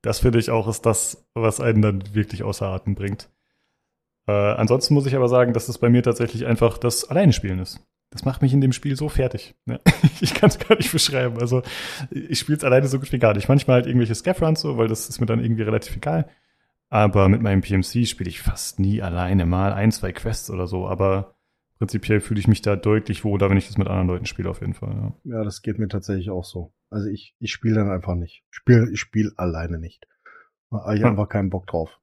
Das 0.00 0.20
finde 0.20 0.38
ich 0.38 0.50
auch 0.50 0.68
ist 0.68 0.86
das, 0.86 1.26
was 1.34 1.60
einen 1.60 1.82
dann 1.82 2.14
wirklich 2.14 2.42
außer 2.42 2.66
Atem 2.66 2.94
bringt. 2.94 3.28
Äh, 4.26 4.32
ansonsten 4.32 4.94
muss 4.94 5.06
ich 5.06 5.16
aber 5.16 5.28
sagen, 5.28 5.52
dass 5.52 5.68
es 5.68 5.78
bei 5.78 5.88
mir 5.88 6.02
tatsächlich 6.02 6.46
einfach 6.46 6.78
das 6.78 7.04
Alleinespielen 7.04 7.58
ist. 7.58 7.80
Das 8.10 8.24
macht 8.24 8.40
mich 8.40 8.52
in 8.52 8.60
dem 8.60 8.72
Spiel 8.72 8.96
so 8.96 9.08
fertig. 9.08 9.56
Ja, 9.66 9.78
ich 10.20 10.34
kann 10.34 10.48
es 10.48 10.58
gar 10.58 10.76
nicht 10.76 10.92
beschreiben. 10.92 11.38
Also 11.40 11.62
ich 12.10 12.38
spiele 12.38 12.58
es 12.58 12.64
alleine 12.64 12.86
so 12.86 12.98
gut 12.98 13.12
wie 13.12 13.18
gar 13.18 13.34
nicht. 13.34 13.48
Manchmal 13.48 13.76
halt 13.76 13.86
irgendwelche 13.86 14.14
Scaff-Runs 14.14 14.60
so, 14.60 14.78
weil 14.78 14.88
das 14.88 15.08
ist 15.08 15.20
mir 15.20 15.26
dann 15.26 15.40
irgendwie 15.40 15.62
relativ 15.62 15.96
egal. 15.96 16.28
Aber 16.88 17.28
mit 17.28 17.42
meinem 17.42 17.62
PMC 17.62 18.06
spiele 18.06 18.30
ich 18.30 18.40
fast 18.40 18.78
nie 18.78 19.02
alleine. 19.02 19.44
Mal 19.44 19.72
ein, 19.72 19.90
zwei 19.90 20.12
Quests 20.12 20.50
oder 20.50 20.68
so. 20.68 20.86
Aber 20.86 21.35
prinzipiell 21.78 22.20
fühle 22.20 22.40
ich 22.40 22.48
mich 22.48 22.62
da 22.62 22.76
deutlich 22.76 23.24
wohler, 23.24 23.50
wenn 23.50 23.56
ich 23.56 23.66
das 23.66 23.78
mit 23.78 23.88
anderen 23.88 24.08
Leuten 24.08 24.26
spiele, 24.26 24.50
auf 24.50 24.60
jeden 24.60 24.74
Fall. 24.74 25.14
Ja, 25.24 25.36
ja 25.38 25.44
das 25.44 25.62
geht 25.62 25.78
mir 25.78 25.88
tatsächlich 25.88 26.30
auch 26.30 26.44
so. 26.44 26.72
Also 26.90 27.08
ich, 27.08 27.34
ich 27.38 27.52
spiele 27.52 27.76
dann 27.76 27.90
einfach 27.90 28.14
nicht. 28.14 28.44
Ich 28.50 28.56
spiele 28.56 28.90
ich 28.90 29.00
spiel 29.00 29.32
alleine 29.36 29.78
nicht. 29.78 30.06
Da 30.70 30.78
habe 30.84 30.94
ich 30.94 31.00
Ja. 31.00 31.08
einfach 31.10 31.28
keinen 31.28 31.50
Bock 31.50 31.66
drauf. 31.66 31.98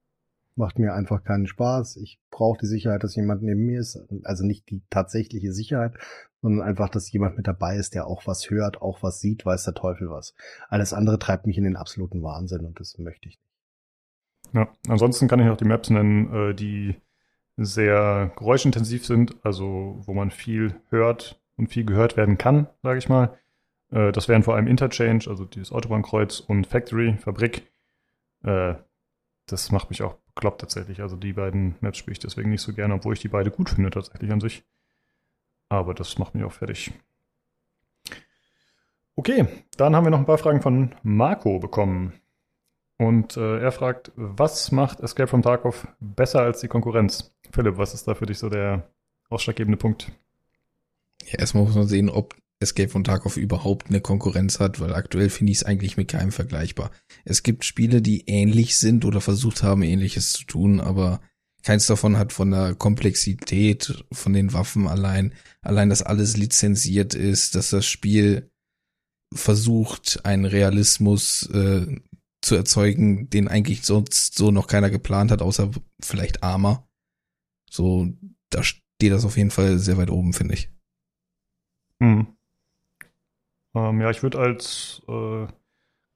Macht 0.56 0.78
mir 0.78 0.94
einfach 0.94 1.24
keinen 1.24 1.48
Spaß. 1.48 1.98
Ich 1.98 2.20
brauche 2.30 2.60
die 2.60 2.68
Sicherheit, 2.68 3.04
dass 3.04 3.16
jemand 3.16 3.42
neben 3.42 3.66
mir 3.66 3.80
ist. 3.80 4.00
Also 4.24 4.46
nicht 4.46 4.70
die 4.70 4.84
tatsächliche 4.92 5.52
Sicherheit, 5.52 5.96
sondern 6.44 6.62
einfach, 6.68 6.90
dass 6.90 7.12
jemand 7.12 7.38
mit 7.38 7.48
dabei 7.48 7.76
ist, 7.78 7.96
der 7.96 8.06
auch 8.06 8.28
was 8.28 8.52
hört, 8.52 8.80
auch 8.82 9.02
was 9.02 9.20
sieht, 9.20 9.46
weiß 9.46 9.64
der 9.64 9.74
Teufel 9.74 10.12
was. 10.12 10.36
Alles 10.70 10.94
andere 10.94 11.18
treibt 11.18 11.48
mich 11.48 11.58
in 11.58 11.64
den 11.64 11.76
absoluten 11.76 12.22
Wahnsinn 12.22 12.66
und 12.66 12.80
das 12.80 12.98
möchte 13.00 13.30
ich 13.30 13.40
nicht. 13.40 14.54
Ja, 14.54 14.72
ansonsten 14.88 15.28
kann 15.28 15.40
ich 15.40 15.48
noch 15.48 15.58
die 15.58 15.66
Maps 15.66 15.90
nennen, 15.90 16.32
äh, 16.32 16.54
die 16.54 16.96
sehr 17.58 18.32
geräuschintensiv 18.36 19.06
sind, 19.06 19.36
also 19.44 20.02
wo 20.06 20.14
man 20.14 20.32
viel 20.32 20.76
hört 20.90 21.42
und 21.56 21.68
viel 21.68 21.86
gehört 21.86 22.18
werden 22.18 22.38
kann, 22.38 22.68
sage 22.82 23.00
ich 23.00 23.10
mal. 23.10 23.38
Äh, 23.92 24.12
das 24.12 24.28
wären 24.28 24.44
vor 24.44 24.56
allem 24.56 24.68
Interchange, 24.68 25.26
also 25.28 25.46
dieses 25.46 25.72
Autobahnkreuz 25.72 26.40
und 26.40 26.68
Factory, 26.68 27.16
Fabrik. 27.18 27.72
Äh, 28.44 28.76
das 29.46 29.72
macht 29.72 29.90
mich 29.90 30.02
auch 30.02 30.16
bekloppt 30.34 30.62
tatsächlich. 30.62 31.02
Also 31.02 31.16
die 31.16 31.34
beiden 31.34 31.76
Maps 31.82 31.98
spiele 31.98 32.14
ich 32.14 32.20
deswegen 32.20 32.50
nicht 32.50 32.62
so 32.62 32.74
gerne, 32.74 32.96
obwohl 32.96 33.14
ich 33.14 33.20
die 33.20 33.28
beide 33.28 33.52
gut 33.52 33.70
finde 33.70 33.90
tatsächlich 33.90 34.32
an 34.32 34.42
sich. 34.42 34.64
Aber 35.70 35.94
das 35.94 36.18
macht 36.18 36.36
mich 36.36 36.44
auch 36.44 36.52
fertig. 36.52 36.92
Okay, 39.16 39.48
dann 39.78 39.96
haben 39.96 40.06
wir 40.06 40.12
noch 40.12 40.20
ein 40.20 40.26
paar 40.26 40.40
Fragen 40.40 40.62
von 40.62 40.96
Marco 41.04 41.60
bekommen. 41.60 42.14
Und 43.04 43.36
äh, 43.36 43.60
er 43.60 43.74
fragt, 43.74 44.14
was 44.16 44.72
macht 44.72 45.02
Escape 45.02 45.28
from 45.28 45.42
Tarkov 45.42 45.88
besser 46.00 46.42
als 46.42 46.62
die 46.62 46.70
Konkurrenz? 46.70 47.36
Philipp, 47.52 47.78
was 47.78 47.94
ist 47.94 48.08
da 48.08 48.16
für 48.16 48.26
dich 48.26 48.38
so 48.38 48.50
der 48.50 48.90
ausschlaggebende 49.30 49.78
Punkt? 49.78 50.10
Ja, 51.26 51.40
erstmal 51.40 51.66
muss 51.66 51.76
man 51.76 51.88
sehen, 51.88 52.10
ob 52.10 52.36
Escape 52.62 52.88
von 52.88 53.04
Tarkov 53.04 53.36
überhaupt 53.36 53.90
eine 53.90 54.00
Konkurrenz 54.00 54.62
hat, 54.62 54.80
weil 54.80 54.94
aktuell 54.94 55.30
finde 55.30 55.52
ich 55.52 55.58
es 55.58 55.64
eigentlich 55.66 55.98
mit 55.98 56.08
keinem 56.08 56.32
vergleichbar. 56.32 56.92
Es 57.26 57.44
gibt 57.44 57.66
Spiele, 57.66 58.02
die 58.02 58.24
ähnlich 58.28 58.78
sind 58.78 59.04
oder 59.04 59.20
versucht 59.20 59.64
haben, 59.64 59.84
ähnliches 59.84 60.32
zu 60.32 60.46
tun, 60.46 60.80
aber 60.80 61.20
keins 61.62 61.86
davon 61.88 62.18
hat 62.18 62.32
von 62.32 62.52
der 62.52 62.74
Komplexität, 62.74 64.06
von 64.14 64.32
den 64.32 64.54
Waffen 64.54 64.88
allein, 64.88 65.34
allein, 65.62 65.90
dass 65.90 66.02
alles 66.02 66.38
lizenziert 66.38 67.16
ist, 67.16 67.56
dass 67.56 67.70
das 67.70 67.86
Spiel 67.86 68.50
versucht, 69.34 70.22
einen 70.24 70.46
Realismus 70.46 71.50
äh, 71.54 72.00
zu 72.44 72.56
erzeugen, 72.56 73.30
den 73.30 73.48
eigentlich 73.48 73.84
sonst 73.86 74.38
so 74.38 74.52
noch 74.52 74.68
keiner 74.68 74.90
geplant 74.90 75.32
hat, 75.32 75.42
außer 75.42 75.72
vielleicht 76.02 76.44
Arma. 76.44 76.88
So, 77.70 78.08
da 78.50 78.64
steht 78.64 79.12
das 79.12 79.26
auf 79.26 79.38
jeden 79.38 79.52
Fall 79.52 79.80
sehr 79.80 79.98
weit 79.98 80.10
oben, 80.10 80.34
finde 80.34 80.56
ich. 80.56 80.70
Hm. 82.00 82.28
Ähm, 83.76 84.02
ja, 84.02 84.10
ich 84.10 84.22
würde 84.22 84.40
als 84.40 85.02
äh, 85.08 85.48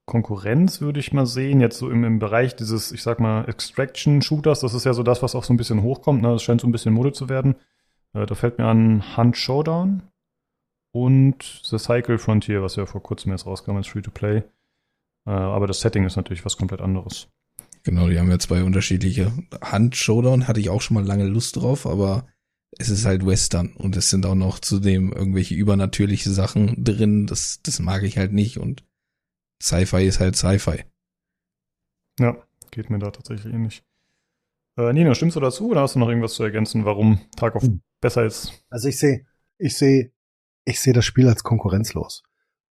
Konkurrenz, 0.06 0.82
würde 0.82 1.00
ich 1.00 1.14
mal 1.14 1.26
sehen, 1.26 1.60
jetzt 1.60 1.78
so 1.78 1.90
im, 1.90 2.04
im 2.04 2.20
Bereich 2.20 2.56
dieses, 2.56 2.92
ich 2.92 3.04
sag 3.04 3.20
mal, 3.20 3.46
Extraction-Shooters, 3.46 4.60
das 4.60 4.74
ist 4.74 4.86
ja 4.86 4.94
so 4.94 5.04
das, 5.04 5.24
was 5.24 5.34
auch 5.34 5.44
so 5.44 5.54
ein 5.54 5.58
bisschen 5.58 5.82
hochkommt, 5.82 6.22
ne? 6.22 6.30
das 6.30 6.44
scheint 6.44 6.62
so 6.62 6.68
ein 6.68 6.72
bisschen 6.72 6.94
Mode 6.94 7.14
zu 7.14 7.30
werden. 7.30 7.56
Äh, 8.14 8.26
da 8.26 8.36
fällt 8.36 8.58
mir 8.58 8.66
an 8.66 9.18
Hunt 9.18 9.38
Showdown 9.38 10.04
und 10.92 11.62
The 11.64 11.78
Cycle 11.78 12.18
Frontier, 12.18 12.62
was 12.62 12.76
ja 12.76 12.86
vor 12.86 13.02
kurzem 13.02 13.32
jetzt 13.32 13.46
rauskam 13.46 13.78
als 13.78 13.88
Free-to-Play. 13.88 14.44
Äh, 15.28 15.32
aber 15.32 15.68
das 15.68 15.82
Setting 15.82 16.06
ist 16.06 16.16
natürlich 16.16 16.46
was 16.46 16.58
komplett 16.58 16.82
anderes. 16.82 17.28
Genau, 17.84 18.10
die 18.10 18.18
haben 18.20 18.30
ja 18.32 18.40
zwei 18.40 18.64
unterschiedliche. 18.64 19.32
Hand 19.62 19.96
Showdown 19.96 20.48
hatte 20.48 20.60
ich 20.60 20.70
auch 20.70 20.82
schon 20.82 20.96
mal 20.96 21.06
lange 21.06 21.26
Lust 21.26 21.58
drauf, 21.58 21.86
aber 21.86 22.28
es 22.72 22.90
ist 22.90 23.06
halt 23.06 23.26
Western 23.26 23.74
und 23.74 23.96
es 23.96 24.10
sind 24.10 24.26
auch 24.26 24.36
noch 24.36 24.60
zudem 24.60 25.12
irgendwelche 25.12 25.56
übernatürliche 25.56 26.30
Sachen 26.30 26.84
drin. 26.84 27.28
Das, 27.28 27.60
das 27.64 27.80
mag 27.80 28.04
ich 28.04 28.18
halt 28.18 28.34
nicht 28.34 28.58
und 28.58 28.84
Sci-Fi 29.62 30.06
ist 30.06 30.20
halt 30.20 30.36
Sci-Fi. 30.36 30.84
Ja, 32.20 32.38
geht 32.72 32.90
mir 32.90 33.00
da 33.00 33.12
tatsächlich 33.12 33.54
ähnlich. 33.54 33.84
Äh, 34.78 34.94
Nina, 34.94 35.16
stimmst 35.16 35.36
du 35.36 35.40
dazu 35.40 35.70
oder 35.70 35.82
hast 35.82 35.96
du 35.96 36.00
noch 36.00 36.10
irgendwas 36.10 36.34
zu 36.34 36.44
ergänzen, 36.44 36.86
warum 36.86 37.20
Tarkov 37.36 37.64
Hm. 37.64 37.82
besser 38.02 38.26
ist? 38.26 38.64
Also 38.70 38.88
ich 38.88 38.98
sehe, 39.00 39.26
ich 39.58 39.76
sehe, 39.76 40.12
ich 40.66 40.80
sehe 40.80 40.94
das 40.94 41.06
Spiel 41.06 41.28
als 41.28 41.44
konkurrenzlos. 41.44 42.24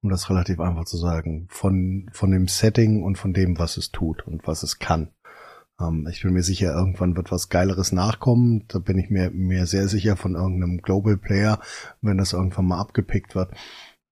Um 0.07 0.11
das 0.11 0.31
relativ 0.31 0.61
einfach 0.61 0.85
zu 0.85 0.97
sagen. 0.97 1.49
Von, 1.51 2.09
von 2.13 2.31
dem 2.31 2.47
Setting 2.47 3.03
und 3.03 3.19
von 3.19 3.33
dem, 3.33 3.59
was 3.59 3.77
es 3.77 3.91
tut 3.91 4.25
und 4.25 4.47
was 4.47 4.63
es 4.63 4.79
kann. 4.79 5.11
Ähm, 5.81 6.07
ich 6.09 6.23
bin 6.23 6.33
mir 6.33 6.45
sicher, 6.45 6.73
irgendwann 6.73 7.17
wird 7.17 7.33
was 7.33 7.49
Geileres 7.49 7.91
nachkommen. 7.91 8.67
Da 8.69 8.79
bin 8.79 8.99
ich 8.99 9.11
mir, 9.11 9.33
mir 9.33 9.67
sehr 9.67 9.89
sicher 9.89 10.17
von 10.17 10.37
irgendeinem 10.37 10.81
Global 10.81 11.17
Player, 11.17 11.61
wenn 12.03 12.19
das 12.19 12.35
irgendwann 12.35 12.67
mal 12.67 12.79
abgepickt 12.79 13.35
wird. 13.35 13.53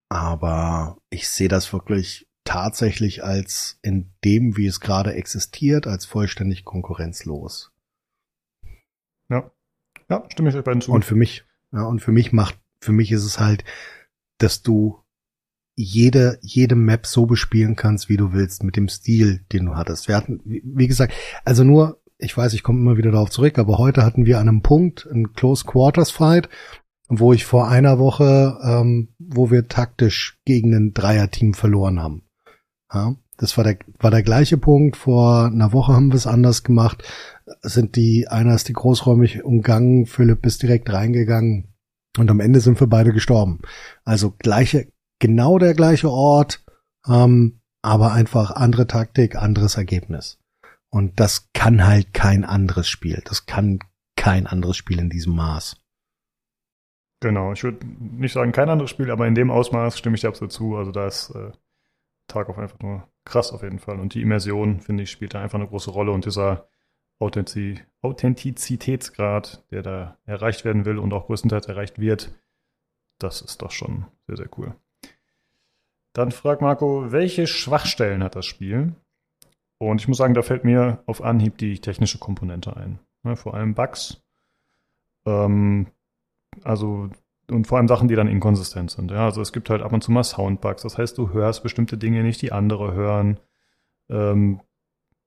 Aber 0.09 0.99
ich 1.11 1.29
sehe 1.29 1.47
das 1.47 1.73
wirklich 1.73 2.29
tatsächlich 2.43 3.23
als 3.23 3.79
in 3.81 4.11
dem, 4.25 4.57
wie 4.57 4.67
es 4.67 4.81
gerade 4.81 5.15
existiert, 5.15 5.87
als 5.87 6.07
vollständig 6.07 6.65
konkurrenzlos. 6.65 7.73
Ja. 9.29 9.49
Ja, 10.11 10.25
stimme 10.29 10.49
ich 10.49 10.57
euch 10.57 10.65
beiden 10.65 10.81
zu. 10.81 10.91
Und 10.91 11.05
für 11.05 11.15
mich, 11.15 11.45
ja, 11.71 11.85
und 11.85 12.01
für 12.01 12.11
mich 12.11 12.33
macht, 12.33 12.59
für 12.81 12.91
mich 12.91 13.13
ist 13.13 13.25
es 13.25 13.39
halt, 13.39 13.63
dass 14.39 14.61
du 14.63 15.04
jede, 15.75 16.39
jede 16.41 16.77
Map 16.77 17.07
so 17.07 17.27
bespielen 17.27 17.77
kannst, 17.77 18.09
wie 18.09 18.17
du 18.17 18.33
willst, 18.33 18.63
mit 18.63 18.77
dem 18.77 18.89
Stil, 18.89 19.45
den 19.53 19.67
du 19.67 19.75
hattest. 19.75 20.09
Wir 20.09 20.17
hatten, 20.17 20.41
wie 20.45 20.87
gesagt, 20.87 21.13
also 21.45 21.65
nur, 21.65 22.01
ich 22.19 22.37
weiß, 22.37 22.55
ich 22.55 22.63
komme 22.63 22.81
immer 22.81 22.97
wieder 22.97 23.11
darauf 23.11 23.31
zurück, 23.31 23.59
aber 23.59 23.79
heute 23.79 24.05
hatten 24.05 24.25
wir 24.25 24.39
an 24.39 24.49
einem 24.49 24.63
Punkt 24.63 25.09
einen 25.11 25.33
Close 25.33 25.65
Quarters 25.65 26.11
Fight, 26.11 26.49
wo 27.09 27.33
ich 27.33 27.45
vor 27.45 27.69
einer 27.69 27.99
Woche, 27.99 28.59
ähm, 28.63 29.09
wo 29.19 29.51
wir 29.51 29.69
taktisch 29.69 30.39
gegen 30.45 30.75
ein 30.75 30.93
Dreierteam 30.95 31.55
verloren 31.55 32.01
haben. 32.01 32.23
Ja, 32.93 33.17
das 33.37 33.57
war 33.57 33.65
der, 33.65 33.79
war 33.99 34.11
der 34.11 34.23
gleiche 34.23 34.57
Punkt. 34.57 34.97
Vor 34.97 35.47
einer 35.47 35.73
Woche 35.73 35.93
haben 35.93 36.11
wir 36.11 36.17
es 36.17 36.27
anders 36.27 36.63
gemacht. 36.63 37.03
Sind 37.63 37.97
die, 37.97 38.29
einer 38.29 38.55
ist 38.55 38.69
die 38.69 38.73
großräumig 38.73 39.45
umgangen, 39.45 40.07
Philipp 40.07 40.47
ist 40.47 40.63
direkt 40.63 40.93
reingegangen 40.93 41.75
und 42.17 42.31
am 42.31 42.41
Ende 42.41 42.61
sind 42.61 42.81
wir 42.81 42.87
beide 42.87 43.13
gestorben. 43.13 43.61
Also 44.05 44.31
gleiche, 44.39 44.87
genau 45.19 45.59
der 45.59 45.75
gleiche 45.75 46.11
Ort, 46.11 46.65
ähm, 47.07 47.61
aber 47.83 48.13
einfach 48.13 48.51
andere 48.51 48.87
Taktik, 48.87 49.37
anderes 49.37 49.77
Ergebnis. 49.77 50.39
Und 50.91 51.19
das 51.21 51.51
kann 51.53 51.87
halt 51.87 52.15
kein 52.15 52.45
anderes 52.45 52.89
Spiel. 52.89 53.21
Das 53.25 53.47
kann 53.47 53.81
kein 54.17 54.47
anderes 54.47 54.77
Spiel 54.77 54.99
in 54.99 55.11
diesem 55.11 55.35
Maß. 55.35 55.77
Genau, 57.21 57.53
ich 57.53 57.65
würde 57.65 57.85
nicht 57.85 58.33
sagen 58.33 58.53
kein 58.53 58.69
anderes 58.69 58.91
Spiel, 58.91 59.11
aber 59.11 59.27
in 59.27 59.35
dem 59.35 59.51
Ausmaß 59.51 59.99
stimme 59.99 60.15
ich 60.15 60.21
dir 60.21 60.29
absolut 60.29 60.53
zu. 60.53 60.77
Also 60.77 60.93
da 60.93 61.07
ist 61.07 61.31
äh, 61.31 61.53
Tarkov 62.29 62.59
einfach 62.59 62.79
nur 62.81 63.09
krass 63.25 63.53
auf 63.53 63.63
jeden 63.63 63.79
Fall. 63.79 63.99
Und 63.99 64.15
die 64.15 64.23
Immersion, 64.23 64.81
finde 64.81 65.03
ich, 65.03 65.11
spielt 65.11 65.35
da 65.35 65.43
einfach 65.43 65.59
eine 65.59 65.69
große 65.69 65.91
Rolle. 65.91 66.13
Und 66.13 66.27
dieser 66.27 66.69
Authentiz 67.19 67.81
Authentizitätsgrad, 68.03 69.65
der 69.71 69.83
da 69.83 70.19
erreicht 70.27 70.65
werden 70.65 70.85
will 70.85 70.99
und 70.99 71.13
auch 71.13 71.27
größtenteils 71.27 71.67
erreicht 71.67 71.99
wird, 71.99 72.39
das 73.19 73.41
ist 73.41 73.63
doch 73.63 73.71
schon 73.71 74.07
sehr, 74.27 74.37
sehr 74.37 74.49
cool. 74.59 74.75
Dann 76.15 76.31
fragt 76.31 76.63
Marco, 76.63 77.13
welche 77.13 77.47
Schwachstellen 77.47 78.23
hat 78.23 78.37
das 78.37 78.47
Spiel? 78.47 78.95
Und 79.79 80.01
ich 80.01 80.09
muss 80.09 80.17
sagen, 80.17 80.35
da 80.35 80.43
fällt 80.43 80.65
mir 80.65 81.03
auf 81.07 81.23
Anhieb 81.23 81.59
die 81.59 81.81
technische 81.81 82.19
Komponente 82.19 82.77
ein. 82.77 83.01
Ne, 83.25 83.37
vor 83.37 83.55
allem 83.55 83.75
Bugs. 83.75 84.23
Ähm, 85.27 85.89
also, 86.63 87.11
und 87.51 87.67
vor 87.67 87.79
allem 87.79 87.89
Sachen, 87.89 88.09
die 88.09 88.15
dann 88.15 88.29
inkonsistent 88.29 88.93
sind. 88.93 89.11
Ja, 89.11 89.25
also 89.25 89.43
es 89.43 89.53
gibt 89.53 89.69
halt 89.69 89.83
ab 89.83 89.93
und 89.93 90.03
zu 90.03 90.13
mal 90.13 90.23
Soundbugs. 90.23 90.83
Das 90.83 90.97
heißt, 90.97 91.19
du 91.19 91.33
hörst 91.33 91.63
bestimmte 91.65 91.99
Dinge 91.99 92.23
nicht, 92.23 92.41
die 92.43 92.53
andere 92.53 92.95
hören. 92.95 93.41
Ähm, 94.09 94.61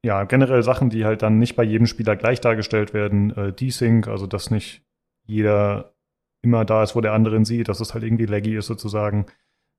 ja, 0.04 0.24
generell 0.24 0.64
Sachen, 0.64 0.90
die 0.90 1.04
halt 1.04 1.22
dann 1.22 1.38
nicht 1.38 1.58
bei 1.58 1.64
jedem 1.64 1.86
Spieler 1.86 2.16
gleich 2.16 2.40
dargestellt 2.40 2.94
werden. 2.94 3.36
Äh, 3.36 3.52
Desync, 3.52 4.08
also 4.08 4.26
dass 4.26 4.52
nicht 4.52 4.84
jeder 5.26 5.94
immer 6.42 6.64
da 6.64 6.84
ist, 6.84 6.96
wo 6.96 7.02
der 7.02 7.14
andere 7.14 7.36
ihn 7.36 7.46
sieht, 7.46 7.68
dass 7.68 7.82
es 7.82 7.94
halt 7.94 8.06
irgendwie 8.06 8.26
laggy 8.26 8.56
ist 8.56 8.68
sozusagen. 8.68 9.26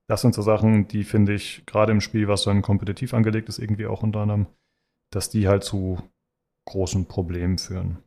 Das 0.09 0.23
sind 0.23 0.35
so 0.35 0.43
Sachen, 0.43 0.89
die 0.89 1.05
finde 1.05 1.35
ich 1.35 1.65
gerade 1.67 1.93
im 1.93 2.01
Spiel, 2.01 2.29
was 2.29 2.43
dann 2.45 2.63
kompetitiv 2.63 3.15
angelegt 3.15 3.49
ist, 3.49 3.59
irgendwie 3.59 3.87
auch 3.87 4.03
unter 4.03 4.21
anderem, 4.21 4.47
dass 5.11 5.31
die 5.31 5.49
halt 5.49 5.65
zu 5.65 5.99
großen 6.67 7.07
Problemen 7.07 7.59
führen. 7.59 7.99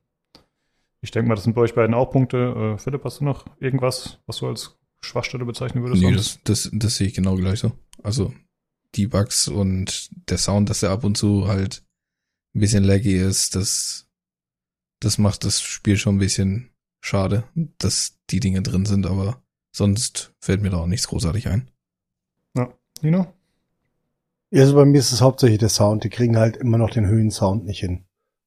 Ich 1.01 1.11
denke 1.11 1.29
mal, 1.29 1.35
das 1.35 1.45
sind 1.45 1.53
bei 1.53 1.61
euch 1.61 1.75
beiden 1.75 1.95
auch 1.95 2.11
Punkte. 2.11 2.75
Äh, 2.75 2.77
Philipp, 2.77 3.03
hast 3.03 3.19
du 3.19 3.23
noch 3.23 3.45
irgendwas, 3.59 4.19
was 4.25 4.37
du 4.37 4.47
als 4.47 4.79
Schwachstelle 5.01 5.45
bezeichnen 5.45 5.83
würdest? 5.83 6.03
Nee, 6.03 6.11
das, 6.11 6.39
das, 6.43 6.69
das 6.71 6.95
sehe 6.97 7.07
ich 7.07 7.13
genau 7.13 7.35
gleich 7.35 7.59
so. 7.59 7.71
Also 8.03 8.33
die 8.95 9.07
Bugs 9.07 9.47
und 9.47 10.09
der 10.29 10.37
Sound, 10.37 10.69
dass 10.69 10.83
er 10.83 10.91
ab 10.91 11.03
und 11.03 11.17
zu 11.17 11.47
halt 11.47 11.83
ein 12.55 12.59
bisschen 12.59 12.83
laggy 12.83 13.15
ist, 13.15 13.55
das, 13.55 14.09
das 14.99 15.17
macht 15.17 15.43
das 15.43 15.61
Spiel 15.61 15.97
schon 15.97 16.15
ein 16.15 16.19
bisschen 16.19 16.71
schade, 17.03 17.43
dass 17.77 18.19
die 18.29 18.39
Dinge 18.39 18.61
drin 18.61 18.85
sind, 18.85 19.05
aber 19.07 19.41
sonst 19.75 20.33
fällt 20.39 20.61
mir 20.61 20.69
da 20.69 20.77
auch 20.77 20.87
nichts 20.87 21.07
großartig 21.07 21.47
ein. 21.47 21.70
Nino? 23.03 23.27
Also 24.53 24.75
bei 24.75 24.85
mir 24.85 24.99
ist 24.99 25.11
es 25.11 25.21
hauptsächlich 25.21 25.59
der 25.59 25.69
Sound. 25.69 26.03
Die 26.03 26.09
kriegen 26.09 26.37
halt 26.37 26.57
immer 26.57 26.77
noch 26.77 26.89
den 26.89 27.07
Höhensound 27.07 27.65
nicht 27.65 27.79
hin. 27.79 28.05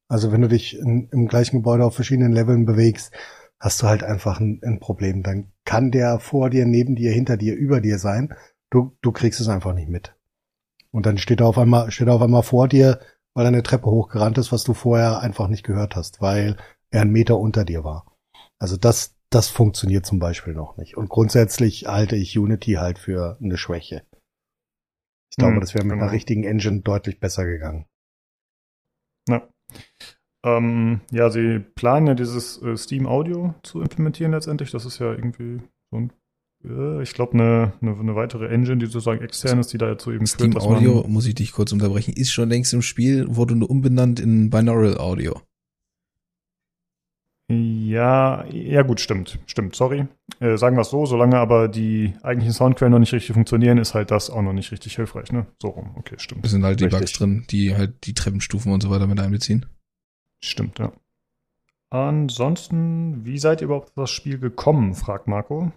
Also 0.09 0.32
wenn 0.32 0.43
du 0.43 0.48
dich 0.48 0.78
in, 0.78 1.09
im 1.10 1.28
gleichen 1.28 1.59
Gebäude 1.59 1.85
auf 1.85 1.94
verschiedenen 1.94 2.32
Leveln 2.32 2.66
bewegst, 2.66 3.12
hast 3.59 3.82
du 3.82 3.86
halt 3.86 4.02
einfach 4.05 4.40
ein, 4.40 4.60
ein 4.62 4.81
Problem. 4.81 5.22
Dann 5.22 5.52
kann 5.64 5.90
der 5.90 6.20
vor 6.20 6.51
dir, 6.51 6.66
neben 6.66 6.94
dir, 6.94 7.12
hinter 7.12 7.36
dir, 7.36 7.55
über 7.55 7.81
dir 7.81 7.98
sein. 7.98 8.35
Du, 8.70 8.97
du 9.01 9.12
kriegst 9.12 9.40
es 9.40 9.48
einfach 9.48 9.74
nicht 9.74 9.89
mit. 9.89 10.14
Und 10.90 11.06
dann 11.06 11.18
steht 11.18 11.40
er 11.40 11.47
auf 11.47 11.59
einmal, 11.59 11.90
steht 11.90 12.09
er 12.09 12.14
auf 12.14 12.22
einmal 12.22 12.43
vor 12.43 12.68
dir 12.68 13.01
weil 13.35 13.44
er 13.44 13.48
eine 13.48 13.62
Treppe 13.62 13.90
hochgerannt 13.90 14.39
ist, 14.39 14.52
was 14.52 14.64
du 14.64 14.72
vorher 14.72 15.18
einfach 15.20 15.48
nicht 15.48 15.64
gehört 15.64 15.97
hast, 15.97 16.20
weil 16.20 16.56
er 16.90 17.02
einen 17.02 17.10
Meter 17.10 17.39
unter 17.39 17.64
dir 17.64 17.85
war. 17.85 18.06
Also 18.59 18.76
das, 18.76 19.16
das 19.28 19.48
funktioniert 19.48 20.06
zum 20.06 20.20
Beispiel 20.20 20.55
noch 20.55 20.76
nicht. 20.76 20.97
Und 20.97 21.09
grundsätzlich 21.09 21.86
halte 21.86 22.16
ich 22.16 22.39
Unity 22.39 22.74
halt 22.74 22.98
für 22.98 23.36
eine 23.43 23.59
Schwäche. 23.59 24.02
Ich 25.35 25.39
glaube, 25.39 25.55
Hm, 25.55 25.61
das 25.61 25.74
wäre 25.74 25.85
mit 25.85 25.94
genau. 25.94 26.05
einer 26.05 26.12
richtigen 26.12 26.44
Engine 26.44 26.82
deutlich 26.82 27.19
besser 27.19 27.44
gegangen. 27.44 27.86
Ja. 29.28 29.48
Ähm, 30.47 31.01
ja, 31.11 31.28
sie 31.28 31.59
planen 31.59 32.06
ja 32.06 32.15
dieses 32.15 32.62
äh, 32.62 32.77
Steam 32.77 33.09
Audio 33.09 33.52
zu 33.65 33.81
implementieren 33.81 34.31
letztendlich. 34.31 34.70
Das 34.70 34.86
ist 34.86 35.01
ja 35.01 35.11
irgendwie 35.12 35.61
so 35.90 35.98
ein, 35.98 36.12
äh, 36.65 37.02
ich 37.02 37.15
glaube, 37.15 37.32
eine, 37.32 37.73
eine, 37.82 37.98
eine 37.98 38.15
weitere 38.15 38.47
Engine, 38.47 38.78
die 38.78 38.86
sozusagen 38.86 39.23
extern 39.23 39.59
ist, 39.59 39.73
die 39.73 39.78
da 39.78 39.90
jetzt 39.90 40.05
so 40.05 40.12
eben 40.12 40.24
Steam 40.27 40.52
führt, 40.52 40.62
Audio, 40.62 41.05
muss 41.09 41.27
ich 41.27 41.35
dich 41.35 41.51
kurz 41.51 41.73
unterbrechen, 41.73 42.15
ist 42.15 42.31
schon 42.31 42.48
längst 42.48 42.73
im 42.73 42.82
Spiel, 42.82 43.27
wurde 43.35 43.56
nur 43.56 43.70
umbenannt 43.70 44.20
in 44.20 44.51
Binaural 44.51 44.98
Audio. 44.98 45.40
Ja, 47.48 48.46
ja 48.46 48.82
gut, 48.82 49.00
stimmt, 49.00 49.38
stimmt, 49.46 49.76
sorry. 49.76 50.06
Äh, 50.40 50.56
sagen 50.56 50.76
wir 50.76 50.80
es 50.80 50.88
so, 50.88 51.04
solange 51.04 51.36
aber 51.36 51.68
die 51.68 52.14
eigentlichen 52.22 52.54
Soundquellen 52.54 52.92
noch 52.92 52.98
nicht 52.98 53.12
richtig 53.12 53.34
funktionieren, 53.34 53.76
ist 53.76 53.92
halt 53.92 54.10
das 54.10 54.30
auch 54.30 54.40
noch 54.40 54.54
nicht 54.54 54.72
richtig 54.72 54.96
hilfreich, 54.96 55.30
ne? 55.30 55.46
So 55.60 55.68
rum, 55.68 55.94
okay, 55.96 56.14
stimmt. 56.16 56.44
Es 56.44 56.52
sind 56.52 56.64
halt 56.64 56.80
die 56.80 56.84
Richtig. 56.84 57.00
Bugs 57.00 57.12
drin, 57.12 57.44
die 57.50 57.76
halt 57.76 58.06
die 58.06 58.14
Treppenstufen 58.14 58.72
und 58.72 58.82
so 58.82 58.88
weiter 58.88 59.06
mit 59.06 59.20
einbeziehen. 59.20 59.66
Stimmt, 60.40 60.78
ja. 60.78 60.92
Ansonsten, 61.90 63.24
wie 63.26 63.38
seid 63.38 63.60
ihr 63.60 63.66
überhaupt 63.66 63.88
auf 63.88 63.94
das 63.94 64.10
Spiel 64.10 64.38
gekommen, 64.38 64.94
fragt 64.94 65.28
Marco. 65.28 65.70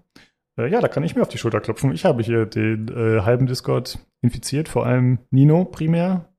Äh, 0.57 0.69
ja, 0.72 0.80
da 0.80 0.88
kann 0.88 1.03
ich 1.03 1.15
mir 1.15 1.22
auf 1.22 1.27
die 1.27 1.38
Schulter 1.38 1.60
klopfen. 1.60 1.91
Ich 1.91 2.06
habe 2.06 2.23
hier 2.23 2.45
den 2.45 2.88
äh, 2.88 3.22
halben 3.22 3.45
Discord 3.45 3.99
infiziert, 4.22 4.69
vor 4.69 4.85
allem 4.85 5.19
Nino 5.31 5.65
primär, 5.65 6.30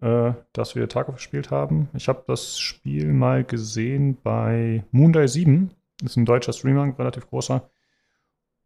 äh, 0.00 0.32
dass 0.52 0.74
wir 0.74 0.88
Tarkov 0.88 1.16
gespielt 1.16 1.50
haben. 1.50 1.88
Ich 1.94 2.08
habe 2.08 2.24
das 2.26 2.58
Spiel 2.58 3.12
mal 3.12 3.44
gesehen 3.44 4.16
bei 4.22 4.84
Moondial 4.90 5.28
7. 5.28 5.70
Das 6.00 6.12
ist 6.12 6.16
ein 6.16 6.26
deutscher 6.26 6.52
Streamer, 6.52 6.82
ein 6.82 6.90
relativ 6.92 7.26
großer. 7.28 7.68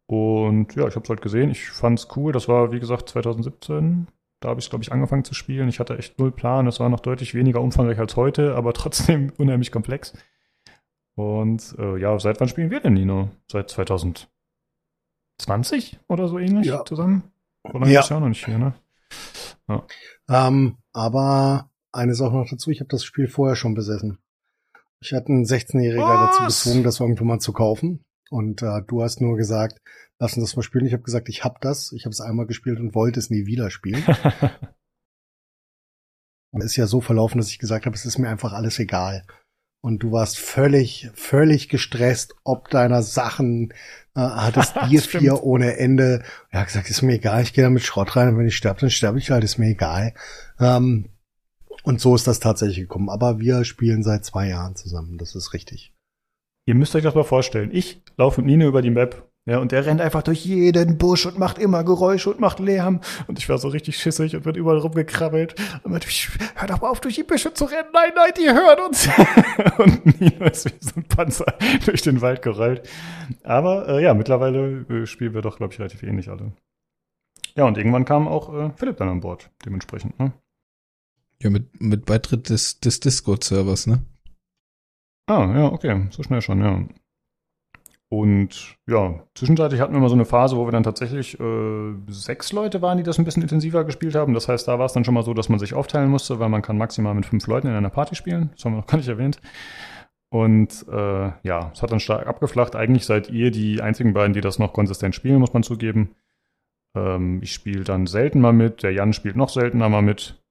Und 0.07 0.75
ja, 0.75 0.87
ich 0.87 0.95
habe 0.95 1.03
es 1.03 1.09
halt 1.09 1.21
gesehen. 1.21 1.49
Ich 1.49 1.69
fand 1.69 1.99
es 1.99 2.07
cool. 2.17 2.33
Das 2.33 2.47
war, 2.49 2.71
wie 2.73 2.79
gesagt, 2.81 3.07
2017. 3.09 4.07
Da 4.41 4.49
habe 4.49 4.59
ich, 4.59 4.69
glaube 4.69 4.83
ich, 4.83 4.91
angefangen 4.91 5.23
zu 5.23 5.33
spielen. 5.33 5.69
Ich 5.69 5.79
hatte 5.79 5.97
echt 5.97 6.19
null 6.19 6.31
Plan. 6.31 6.67
Es 6.67 6.79
war 6.81 6.89
noch 6.89 6.99
deutlich 6.99 7.33
weniger 7.33 7.61
umfangreich 7.61 7.99
als 7.99 8.15
heute, 8.17 8.55
aber 8.55 8.73
trotzdem 8.81 9.31
unheimlich 9.37 9.71
komplex. 9.71 10.13
Und 11.15 11.75
äh, 11.77 11.97
ja, 11.97 12.17
seit 12.19 12.39
wann 12.41 12.47
spielen 12.49 12.71
wir 12.71 12.79
denn, 12.81 12.93
Nino? 12.93 13.29
Seit 13.49 13.69
2020 13.69 14.27
oder 16.07 16.27
so 16.27 16.39
ähnlich 16.39 16.67
Ja. 16.67 16.83
zusammen? 16.83 17.23
So 17.71 17.77
lange 17.77 17.93
Ja. 17.93 17.99
ist 18.01 18.09
ja 18.09 18.19
noch 18.19 18.27
nicht 18.29 18.45
hier, 18.45 18.57
ne? 18.57 18.73
Ähm, 20.27 20.77
aber 20.93 21.69
eine 21.91 22.15
Sache 22.15 22.35
noch 22.35 22.49
dazu, 22.49 22.69
ich 22.69 22.79
habe 22.79 22.89
das 22.89 23.03
Spiel 23.03 23.27
vorher 23.27 23.55
schon 23.55 23.73
besessen. 23.73 24.17
Ich 25.01 25.13
hatte 25.13 25.27
einen 25.27 25.45
16-Jähriger 25.45 26.27
dazu 26.27 26.43
gezwungen, 26.43 26.83
das 26.83 26.99
irgendwann 26.99 27.27
mal 27.27 27.39
zu 27.39 27.53
kaufen. 27.53 28.03
Und 28.29 28.61
äh, 28.61 28.81
du 28.87 29.01
hast 29.01 29.19
nur 29.19 29.35
gesagt, 29.35 29.81
lass 30.19 30.37
uns 30.37 30.49
das 30.49 30.55
mal 30.55 30.61
spielen. 30.61 30.85
Ich 30.85 30.93
habe 30.93 31.03
gesagt, 31.03 31.27
ich 31.27 31.43
hab 31.43 31.59
das. 31.59 31.91
Ich 31.91 32.05
habe 32.05 32.11
es 32.11 32.21
einmal 32.21 32.45
gespielt 32.45 32.79
und 32.79 32.95
wollte 32.95 33.19
es 33.19 33.29
nie 33.29 33.45
wieder 33.45 33.69
spielen. 33.71 34.03
Und 36.53 36.59
es 36.61 36.71
ist 36.71 36.75
ja 36.75 36.85
so 36.85 36.99
verlaufen, 36.99 37.37
dass 37.37 37.47
ich 37.47 37.59
gesagt 37.59 37.85
habe, 37.85 37.95
es 37.95 38.05
ist 38.05 38.17
mir 38.17 38.29
einfach 38.29 38.51
alles 38.51 38.77
egal. 38.77 39.25
Und 39.83 40.03
du 40.03 40.11
warst 40.11 40.37
völlig, 40.37 41.09
völlig 41.15 41.67
gestresst, 41.67 42.35
ob 42.43 42.69
deiner 42.69 43.01
Sachen, 43.01 43.71
äh, 44.15 44.19
hattest 44.19 44.75
Bier 44.87 45.01
vier 45.01 45.43
ohne 45.43 45.77
Ende. 45.77 46.23
Ja, 46.53 46.63
gesagt, 46.63 46.89
ist 46.89 47.01
mir 47.01 47.15
egal, 47.15 47.41
ich 47.41 47.53
gehe 47.53 47.63
da 47.63 47.69
mit 47.69 47.83
Schrott 47.83 48.15
rein 48.15 48.29
und 48.29 48.37
wenn 48.37 48.47
ich 48.47 48.55
sterbe, 48.55 48.79
dann 48.79 48.91
sterbe 48.91 49.17
ich 49.17 49.31
halt, 49.31 49.43
ist 49.43 49.57
mir 49.57 49.69
egal. 49.69 50.13
Ähm, 50.59 51.09
und 51.83 51.99
so 51.99 52.13
ist 52.13 52.27
das 52.27 52.39
tatsächlich 52.39 52.77
gekommen. 52.77 53.09
Aber 53.09 53.39
wir 53.39 53.63
spielen 53.63 54.03
seit 54.03 54.23
zwei 54.23 54.47
Jahren 54.47 54.75
zusammen, 54.75 55.17
das 55.17 55.33
ist 55.33 55.53
richtig. 55.53 55.93
Ihr 56.67 56.75
müsst 56.75 56.95
euch 56.95 57.03
das 57.03 57.15
mal 57.15 57.23
vorstellen. 57.23 57.71
Ich 57.73 58.01
laufe 58.17 58.41
mit 58.41 58.47
Nino 58.47 58.67
über 58.67 58.83
die 58.83 58.91
Map, 58.91 59.30
ja, 59.45 59.57
und 59.57 59.71
der 59.71 59.85
rennt 59.87 60.01
einfach 60.01 60.21
durch 60.21 60.45
jeden 60.45 60.99
Busch 60.99 61.25
und 61.25 61.39
macht 61.39 61.57
immer 61.57 61.83
Geräusche 61.83 62.29
und 62.29 62.39
macht 62.39 62.59
Lärm. 62.59 63.01
Und 63.25 63.39
ich 63.39 63.49
war 63.49 63.57
so 63.57 63.69
richtig 63.69 63.97
schissig 63.97 64.35
und 64.35 64.45
wird 64.45 64.55
überall 64.55 64.77
rumgekrabbelt. 64.77 65.55
Und 65.83 65.91
meinte, 65.91 66.07
"Psch, 66.07 66.37
hör 66.55 66.67
doch 66.67 66.81
mal 66.81 66.89
auf, 66.89 67.01
durch 67.01 67.15
die 67.15 67.23
Büsche 67.23 67.51
zu 67.51 67.65
rennen. 67.65 67.89
Nein, 67.91 68.11
nein, 68.15 68.31
die 68.37 68.47
hören 68.47 68.85
uns. 68.87 69.09
und 69.79 70.21
Nino 70.21 70.45
ist 70.45 70.65
wie 70.65 70.73
so 70.79 70.91
ein 70.95 71.05
Panzer 71.05 71.57
durch 71.85 72.03
den 72.03 72.21
Wald 72.21 72.43
gerollt. 72.43 72.87
Aber 73.43 73.87
äh, 73.89 74.03
ja, 74.03 74.13
mittlerweile 74.13 74.85
äh, 74.89 75.05
spielen 75.07 75.33
wir 75.33 75.41
doch, 75.41 75.57
glaube 75.57 75.73
ich, 75.73 75.79
relativ 75.79 76.03
ähnlich 76.03 76.29
alle. 76.29 76.51
Ja, 77.55 77.65
und 77.65 77.77
irgendwann 77.79 78.05
kam 78.05 78.27
auch 78.27 78.53
äh, 78.53 78.71
Philipp 78.75 78.97
dann 78.97 79.09
an 79.09 79.21
Bord, 79.21 79.49
dementsprechend. 79.65 80.19
Ne? 80.19 80.33
Ja, 81.41 81.49
mit, 81.49 81.81
mit 81.81 82.05
Beitritt 82.05 82.49
des, 82.49 82.79
des 82.79 82.99
Discord-Servers, 82.99 83.87
ne? 83.87 84.05
Ah, 85.25 85.51
ja, 85.55 85.65
okay, 85.65 86.07
so 86.11 86.21
schnell 86.21 86.41
schon, 86.41 86.61
ja. 86.61 86.85
Und 88.13 88.75
ja, 88.87 89.23
zwischenzeitlich 89.35 89.79
hatten 89.79 89.93
wir 89.93 90.01
mal 90.01 90.09
so 90.09 90.15
eine 90.15 90.25
Phase, 90.25 90.57
wo 90.57 90.67
wir 90.67 90.73
dann 90.73 90.83
tatsächlich 90.83 91.39
äh, 91.39 91.93
sechs 92.07 92.51
Leute 92.51 92.81
waren, 92.81 92.97
die 92.97 93.05
das 93.05 93.17
ein 93.17 93.23
bisschen 93.23 93.41
intensiver 93.41 93.85
gespielt 93.85 94.15
haben. 94.15 94.33
Das 94.33 94.49
heißt, 94.49 94.67
da 94.67 94.77
war 94.77 94.85
es 94.85 94.91
dann 94.91 95.05
schon 95.05 95.13
mal 95.13 95.23
so, 95.23 95.33
dass 95.33 95.47
man 95.47 95.59
sich 95.59 95.73
aufteilen 95.73 96.09
musste, 96.09 96.37
weil 96.37 96.49
man 96.49 96.61
kann 96.61 96.77
maximal 96.77 97.13
mit 97.13 97.25
fünf 97.25 97.47
Leuten 97.47 97.67
in 97.67 97.73
einer 97.73 97.89
Party 97.89 98.15
spielen. 98.15 98.49
Das 98.53 98.65
haben 98.65 98.73
wir 98.73 98.79
noch 98.79 98.87
gar 98.87 98.97
nicht 98.97 99.07
erwähnt. 99.07 99.39
Und 100.29 100.85
äh, 100.89 101.31
ja, 101.43 101.71
es 101.73 101.81
hat 101.81 101.93
dann 101.93 102.01
stark 102.01 102.27
abgeflacht. 102.27 102.75
Eigentlich 102.75 103.05
seid 103.05 103.29
ihr 103.29 103.49
die 103.49 103.81
einzigen 103.81 104.11
beiden, 104.11 104.33
die 104.33 104.41
das 104.41 104.59
noch 104.59 104.73
konsistent 104.73 105.15
spielen, 105.15 105.39
muss 105.39 105.53
man 105.53 105.63
zugeben. 105.63 106.13
Ähm, 106.97 107.39
ich 107.41 107.53
spiele 107.53 107.85
dann 107.85 108.07
selten 108.07 108.41
mal 108.41 108.51
mit, 108.51 108.83
der 108.83 108.91
Jan 108.91 109.13
spielt 109.13 109.37
noch 109.37 109.49
seltener 109.49 109.87
mal 109.87 110.01
mit. 110.01 110.43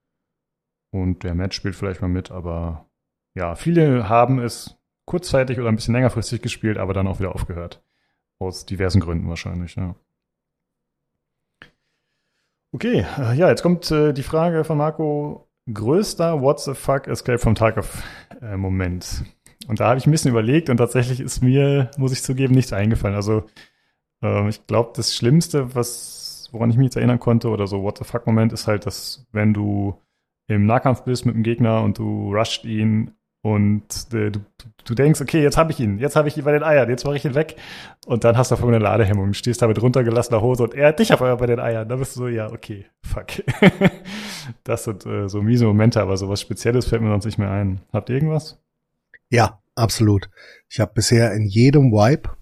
Und 0.92 1.24
der 1.24 1.34
Matt 1.34 1.52
spielt 1.52 1.76
vielleicht 1.76 2.00
mal 2.00 2.08
mit, 2.08 2.30
aber 2.30 2.86
ja, 3.36 3.54
viele 3.54 4.08
haben 4.08 4.38
es 4.38 4.79
kurzzeitig 5.10 5.58
oder 5.58 5.68
ein 5.68 5.74
bisschen 5.74 5.94
längerfristig 5.94 6.40
gespielt, 6.40 6.78
aber 6.78 6.94
dann 6.94 7.08
auch 7.08 7.18
wieder 7.18 7.34
aufgehört. 7.34 7.82
Aus 8.38 8.64
diversen 8.64 9.00
Gründen 9.00 9.28
wahrscheinlich, 9.28 9.74
ja. 9.74 9.96
Okay, 12.70 13.04
äh, 13.18 13.34
ja, 13.34 13.48
jetzt 13.48 13.62
kommt 13.62 13.90
äh, 13.90 14.12
die 14.12 14.22
Frage 14.22 14.62
von 14.62 14.78
Marco. 14.78 15.48
Größter 15.72 16.40
What 16.40 16.60
the 16.60 16.74
fuck 16.74 17.08
Escape 17.08 17.40
from 17.40 17.56
Tarkov 17.56 18.04
äh, 18.40 18.56
Moment. 18.56 19.24
Und 19.66 19.80
da 19.80 19.88
habe 19.88 19.98
ich 19.98 20.06
ein 20.06 20.12
bisschen 20.12 20.30
überlegt 20.30 20.70
und 20.70 20.76
tatsächlich 20.76 21.18
ist 21.18 21.42
mir, 21.42 21.90
muss 21.96 22.12
ich 22.12 22.22
zugeben, 22.22 22.54
nichts 22.54 22.72
eingefallen. 22.72 23.16
Also 23.16 23.46
ähm, 24.22 24.48
ich 24.48 24.64
glaube, 24.68 24.92
das 24.94 25.12
Schlimmste, 25.12 25.74
was, 25.74 26.48
woran 26.52 26.70
ich 26.70 26.76
mich 26.76 26.86
jetzt 26.86 26.96
erinnern 26.96 27.18
konnte 27.18 27.48
oder 27.48 27.66
so 27.66 27.82
What 27.82 27.98
the 27.98 28.04
fuck 28.04 28.28
Moment 28.28 28.52
ist 28.52 28.68
halt, 28.68 28.86
dass 28.86 29.26
wenn 29.32 29.52
du 29.54 30.00
im 30.46 30.66
Nahkampf 30.66 31.02
bist 31.02 31.26
mit 31.26 31.34
dem 31.34 31.42
Gegner 31.42 31.82
und 31.82 31.98
du 31.98 32.32
rusht 32.32 32.64
ihn 32.64 33.16
und 33.42 33.82
äh, 34.12 34.30
du, 34.30 34.40
du 34.84 34.94
denkst, 34.94 35.20
okay, 35.20 35.42
jetzt 35.42 35.56
habe 35.56 35.72
ich 35.72 35.80
ihn, 35.80 35.98
jetzt 35.98 36.14
habe 36.14 36.28
ich 36.28 36.36
ihn 36.36 36.44
bei 36.44 36.52
den 36.52 36.62
Eiern, 36.62 36.90
jetzt 36.90 37.04
mache 37.04 37.16
ich 37.16 37.24
ihn 37.24 37.34
weg. 37.34 37.56
Und 38.06 38.24
dann 38.24 38.36
hast 38.36 38.50
du 38.50 38.54
auf 38.54 38.60
einmal 38.60 38.74
eine 38.74 38.84
Ladehemmung. 38.84 39.32
Stehst 39.32 39.62
da 39.62 39.66
mit 39.66 39.80
runtergelassener 39.80 40.42
Hose 40.42 40.64
und 40.64 40.74
er 40.74 40.88
hat 40.88 40.98
dich 40.98 41.12
auf 41.12 41.22
einmal 41.22 41.38
bei 41.38 41.46
den 41.46 41.58
Eiern. 41.58 41.88
Da 41.88 41.96
bist 41.96 42.16
du 42.16 42.20
so, 42.20 42.28
ja, 42.28 42.50
okay, 42.52 42.86
fuck. 43.02 43.28
das 44.64 44.84
sind 44.84 45.06
äh, 45.06 45.28
so 45.28 45.40
miese 45.40 45.64
Momente, 45.64 46.02
aber 46.02 46.18
so 46.18 46.28
was 46.28 46.42
Spezielles 46.42 46.86
fällt 46.86 47.00
mir 47.00 47.08
sonst 47.08 47.24
nicht 47.24 47.38
mehr 47.38 47.50
ein. 47.50 47.80
Habt 47.92 48.10
ihr 48.10 48.16
irgendwas? 48.16 48.60
Ja, 49.30 49.60
absolut. 49.74 50.28
Ich 50.68 50.80
habe 50.80 50.92
bisher 50.94 51.32
in 51.32 51.46
jedem 51.46 51.92
Wipe 51.92 52.36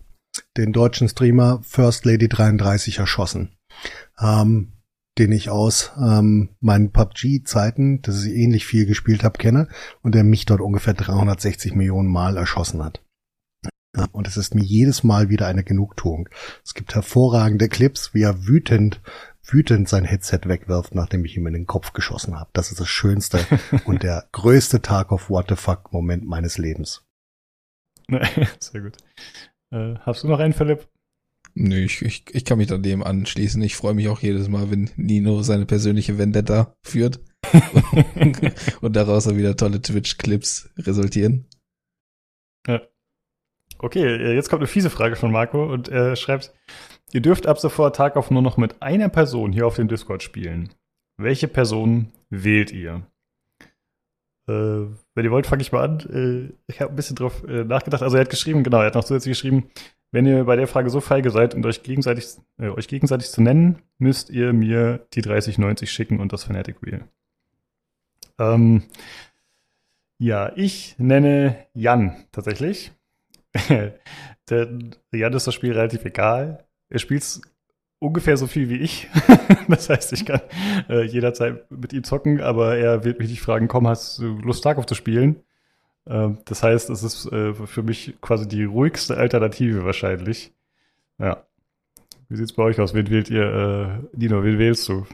den 0.57 0.73
deutschen 0.73 1.09
Streamer 1.09 1.61
First 1.63 2.05
Lady 2.05 2.29
33 2.29 2.99
erschossen. 2.99 3.57
Ähm, 4.21 4.73
den 5.19 5.33
ich 5.33 5.51
aus 5.51 5.93
ähm, 5.99 6.51
meinen 6.61 6.93
PUBG-Zeiten, 6.93 8.03
dass 8.03 8.25
ich 8.25 8.35
ähnlich 8.35 8.67
viel 8.67 8.87
gespielt 8.87 9.25
habe, 9.25 9.39
kenne 9.39 9.69
und 10.03 10.15
der 10.15 10.25
mich 10.25 10.47
dort 10.47 10.61
ungefähr 10.61 10.95
360 10.95 11.75
Millionen 11.75 12.09
Mal 12.09 12.37
erschossen 12.37 12.85
hat. 12.85 13.03
Ja, 13.97 14.07
und 14.13 14.29
es 14.29 14.37
ist 14.37 14.55
mir 14.55 14.63
jedes 14.63 15.03
Mal 15.03 15.29
wieder 15.29 15.47
eine 15.47 15.65
Genugtuung. 15.65 16.29
Es 16.65 16.75
gibt 16.75 16.95
hervorragende 16.95 17.69
Clips, 17.69 18.15
wie 18.15 18.23
er 18.23 18.47
wütend, 18.47 19.01
wütend 19.43 19.89
sein 19.89 20.05
Headset 20.05 20.41
wegwirft, 20.45 20.95
nachdem 20.95 21.25
ich 21.25 21.37
ihm 21.37 21.47
in 21.47 21.55
den 21.55 21.67
Kopf 21.67 21.93
geschossen 21.93 22.39
habe. 22.39 22.51
Das 22.53 22.71
ist 22.71 22.81
das 22.81 22.89
schönste 22.89 23.41
und 23.87 24.03
der 24.03 24.29
größte 24.33 24.83
Tag 24.83 25.11
of 25.11 25.31
What 25.31 25.47
the 25.49 25.57
fuck 25.57 25.93
Moment 25.93 26.27
meines 26.27 26.59
Lebens. 26.59 27.05
Sehr 28.61 28.83
gut. 28.83 28.97
Äh, 29.71 29.95
hast 30.01 30.23
du 30.23 30.29
noch 30.29 30.39
einen, 30.39 30.55
Philipp? 30.55 30.87
Nö, 31.61 31.77
ich, 31.77 32.03
ich, 32.03 32.25
ich 32.33 32.45
kann 32.45 32.59
mich 32.59 32.69
da 32.69 32.79
dem 32.79 33.03
anschließen. 33.03 33.61
Ich 33.63 33.75
freue 33.75 33.95
mich 33.95 34.07
auch 34.07 34.21
jedes 34.21 34.49
Mal, 34.49 34.71
wenn 34.71 34.91
Nino 34.97 35.43
seine 35.43 35.67
persönliche 35.67 36.17
Vendetta 36.17 36.77
führt 36.83 37.19
und 38.81 38.95
daraus 38.95 39.25
dann 39.25 39.37
wieder 39.37 39.57
tolle 39.57 39.83
Twitch-Clips 39.83 40.71
resultieren. 40.79 41.47
Okay, 43.81 44.05
äh, 44.05 44.35
jetzt 44.35 44.51
kommt 44.51 44.61
eine 44.61 44.69
fiese 44.69 44.89
Frage 44.89 45.17
von 45.17 45.33
Marco 45.33 45.73
und 45.73 45.89
er 45.89 46.15
schreibt, 46.15 46.55
ihr 47.13 47.21
dürft 47.21 47.49
ab 47.49 47.59
sofort 47.59 47.97
Tag 47.97 48.17
auf 48.17 48.31
nur 48.31 48.43
noch 48.43 48.57
mit 48.57 48.81
einer 48.81 49.09
Person 49.09 49.53
hier 49.53 49.67
auf 49.67 49.77
dem 49.77 49.89
Discord 49.89 50.23
spielen. 50.23 50.71
Welche 51.17 51.49
Person 51.49 52.13
wählt 52.31 52.71
ihr? 52.71 53.07
Äh, 54.49 54.87
wenn 55.15 55.25
ihr 55.25 55.31
wollt, 55.33 55.47
fange 55.47 55.63
ich 55.63 55.73
mal 55.73 55.83
an. 55.83 56.01
Äh, 56.09 56.55
ich 56.71 56.81
habe 56.81 56.93
ein 56.93 56.97
bisschen 56.97 57.17
drauf 57.17 57.43
äh, 57.49 57.65
nachgedacht. 57.65 58.03
Also 58.03 58.17
er 58.17 58.23
hat 58.23 58.31
geschrieben, 58.31 58.63
genau, 58.63 58.79
er 58.79 58.87
hat 58.87 58.95
noch 58.95 59.05
zusätzlich 59.05 59.33
geschrieben, 59.33 59.71
wenn 60.11 60.27
ihr 60.27 60.45
bei 60.45 60.57
der 60.57 60.69
Frage 60.69 60.91
so 60.91 61.01
feige 61.01 61.31
seid 61.31 61.55
und 61.55 61.65
euch 61.67 61.83
gegenseitig, 61.83 62.27
äh, 62.59 62.69
euch 62.69 62.89
gegenseitig 62.89 63.31
zu 63.31 63.43
nennen, 63.43 63.83
müsst 63.99 64.31
ihr 64.31 64.53
mir 64.53 65.07
die 65.13 65.23
3090 65.23 65.91
schicken 65.91 66.21
und 66.21 66.33
das 66.33 66.45
Fanatic 66.45 66.83
Wheel. 66.83 67.05
Ähm, 68.39 68.85
ja, 70.19 70.53
ich 70.57 70.97
nenne 70.99 71.57
Jan 71.75 72.25
tatsächlich. 72.33 72.93
Denn 74.51 74.97
Jan 75.13 75.33
ist 75.33 75.47
das 75.47 75.55
Spiel 75.55 75.73
relativ 75.73 76.05
egal. 76.05 76.65
Er 76.89 76.99
spielt 76.99 77.41
ungefähr 77.99 78.37
so 78.37 78.47
viel 78.47 78.69
wie 78.69 78.79
ich. 78.79 79.09
das 79.69 79.91
heißt, 79.91 80.13
ich 80.13 80.25
kann 80.25 80.41
äh, 80.89 81.03
jederzeit 81.03 81.71
mit 81.71 81.93
ihm 81.93 82.05
zocken, 82.05 82.41
aber 82.41 82.77
er 82.77 83.05
wird 83.05 83.19
mich 83.19 83.29
nicht 83.29 83.43
fragen, 83.43 83.69
komm, 83.69 83.87
hast 83.87 84.19
du 84.19 84.39
Lust, 84.39 84.65
Tarkov 84.65 84.87
zu 84.87 84.95
spielen? 84.95 85.43
Äh, 86.09 86.31
das 86.45 86.63
heißt, 86.63 86.91
es 86.91 87.03
ist 87.03 87.31
äh, 87.31 87.55
für 87.55 87.83
mich 87.83 88.17
quasi 88.21 88.49
die 88.49 88.65
ruhigste 88.65 89.17
Alternative 89.17 89.85
wahrscheinlich. 89.85 90.53
Ja. 91.19 91.45
Wie 92.29 92.37
sieht's 92.37 92.53
bei 92.53 92.63
euch 92.63 92.81
aus? 92.81 92.95
Wen 92.95 93.11
wählt 93.11 93.31
ihr, 93.31 94.03
äh, 94.13 94.17
Dino, 94.17 94.43
wen 94.43 94.59
wählst 94.59 94.89
du? 94.89 95.07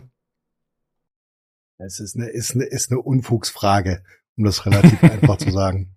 Es 1.79 2.01
ist 2.01 2.17
eine, 2.17 2.29
ist 2.29 2.55
eine, 2.55 2.65
ist 2.65 2.91
eine 2.91 3.01
Unfugsfrage, 3.01 4.03
um 4.37 4.45
das 4.45 4.65
relativ 4.67 5.03
einfach 5.03 5.37
zu 5.37 5.51
sagen. 5.51 5.97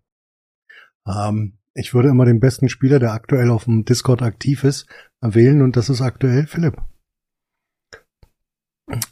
Ähm, 1.07 1.57
ich 1.73 1.93
würde 1.93 2.09
immer 2.09 2.25
den 2.25 2.39
besten 2.39 2.69
Spieler, 2.69 2.99
der 2.99 3.13
aktuell 3.13 3.51
auf 3.51 3.65
dem 3.65 3.85
Discord 3.85 4.23
aktiv 4.23 4.63
ist, 4.63 4.87
wählen 5.21 5.61
und 5.61 5.75
das 5.75 5.89
ist 5.89 6.01
aktuell 6.01 6.47
Philipp. 6.47 6.81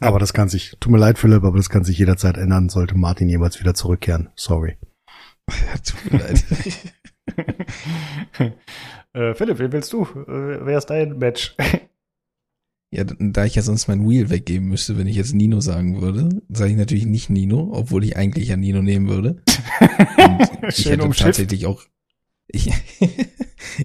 Aber 0.00 0.18
das 0.18 0.32
kann 0.32 0.48
sich, 0.48 0.76
tut 0.80 0.90
mir 0.90 0.98
leid, 0.98 1.18
Philipp, 1.18 1.44
aber 1.44 1.56
das 1.56 1.70
kann 1.70 1.84
sich 1.84 1.98
jederzeit 1.98 2.38
ändern, 2.38 2.68
sollte 2.68 2.96
Martin 2.96 3.28
jemals 3.28 3.60
wieder 3.60 3.74
zurückkehren. 3.74 4.30
Sorry. 4.34 4.78
Tut 5.84 6.12
mir 6.12 6.18
leid. 6.18 6.44
äh, 9.12 9.34
Philipp, 9.34 9.58
wen 9.58 9.72
willst 9.72 9.92
du? 9.92 10.02
Äh, 10.02 10.66
wer 10.66 10.78
ist 10.78 10.86
dein 10.86 11.18
Match? 11.18 11.56
Ja, 12.92 13.02
da 13.04 13.44
ich 13.44 13.56
ja 13.56 13.62
sonst 13.62 13.88
mein 13.88 14.08
Wheel 14.08 14.30
weggeben 14.30 14.68
müsste, 14.68 14.96
wenn 14.96 15.08
ich 15.08 15.16
jetzt 15.16 15.34
Nino 15.34 15.60
sagen 15.60 16.00
würde, 16.00 16.40
sage 16.48 16.70
ich 16.70 16.76
natürlich 16.76 17.04
nicht 17.04 17.28
Nino, 17.28 17.70
obwohl 17.72 18.04
ich 18.04 18.16
eigentlich 18.16 18.48
ja 18.48 18.56
Nino 18.56 18.80
nehmen 18.80 19.08
würde. 19.08 19.42
Ich 20.68 20.88
hätte 20.88 21.10
tatsächlich 21.10 21.66
auch, 21.66 21.82
ich, 22.46 22.70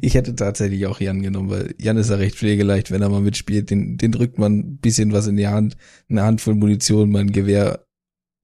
ich 0.02 0.14
hätte 0.14 0.36
tatsächlich 0.36 0.86
auch 0.86 1.02
Jan 1.02 1.24
genommen, 1.24 1.50
weil 1.50 1.76
Jan 1.80 1.98
ist 1.98 2.12
ja 2.12 2.18
recht 2.18 2.36
pflegeleicht, 2.36 2.92
wenn 2.92 3.02
er 3.02 3.10
mal 3.10 3.22
mitspielt. 3.22 3.72
Den, 3.72 3.98
den 3.98 4.12
drückt 4.12 4.38
man 4.38 4.60
ein 4.60 4.78
bisschen 4.78 5.12
was 5.14 5.26
in 5.26 5.36
die 5.36 5.48
Hand, 5.48 5.78
eine 6.08 6.22
Handvoll 6.22 6.56
Munition, 6.56 7.10
mal 7.10 7.22
ein 7.22 7.32
Gewehr 7.32 7.88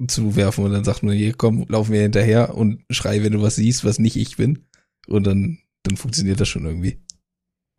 zu 0.06 0.36
werfen 0.36 0.66
und 0.66 0.74
dann 0.74 0.84
sagt 0.84 1.04
man, 1.04 1.16
hier 1.16 1.34
komm, 1.34 1.66
laufen 1.70 1.94
wir 1.94 2.02
hinterher 2.02 2.56
und 2.56 2.84
schrei, 2.92 3.24
wenn 3.24 3.34
du 3.34 3.42
was 3.42 3.56
siehst, 3.56 3.84
was 3.84 4.00
nicht 4.00 4.16
ich 4.16 4.38
bin. 4.38 4.66
Und 5.08 5.26
dann, 5.26 5.60
dann 5.84 5.98
funktioniert 5.98 6.40
das 6.40 6.50
schon 6.50 6.66
irgendwie. 6.66 7.00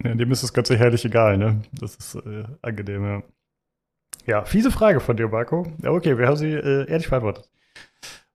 Ja, 0.02 0.14
dem 0.14 0.30
ist 0.32 0.42
das 0.42 0.52
Ganze 0.52 0.76
herrlich 0.76 1.04
egal, 1.04 1.38
ne? 1.38 1.62
Das 1.72 1.96
ist 1.96 2.14
äh, 2.16 2.44
angenehm, 2.62 3.04
ja. 3.04 3.22
Ja, 4.26 4.44
fiese 4.44 4.70
Frage 4.70 5.00
von 5.00 5.16
dir, 5.16 5.28
Marco. 5.28 5.66
Ja, 5.82 5.90
okay, 5.90 6.18
wir 6.18 6.26
haben 6.26 6.36
sie 6.36 6.52
äh, 6.52 6.88
ehrlich 6.88 7.08
beantwortet. 7.08 7.48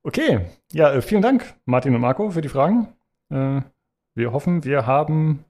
Okay, 0.04 0.42
ja, 0.72 0.92
äh, 0.94 1.02
vielen 1.02 1.22
Dank, 1.22 1.56
Martin 1.66 1.96
und 1.96 2.02
Marco, 2.02 2.30
für 2.32 2.42
die 2.42 2.50
Fragen. 2.50 2.88
Äh, 3.30 3.62
wir 4.16 4.32
hoffen, 4.32 4.64
wir 4.64 4.86
haben 4.86 5.46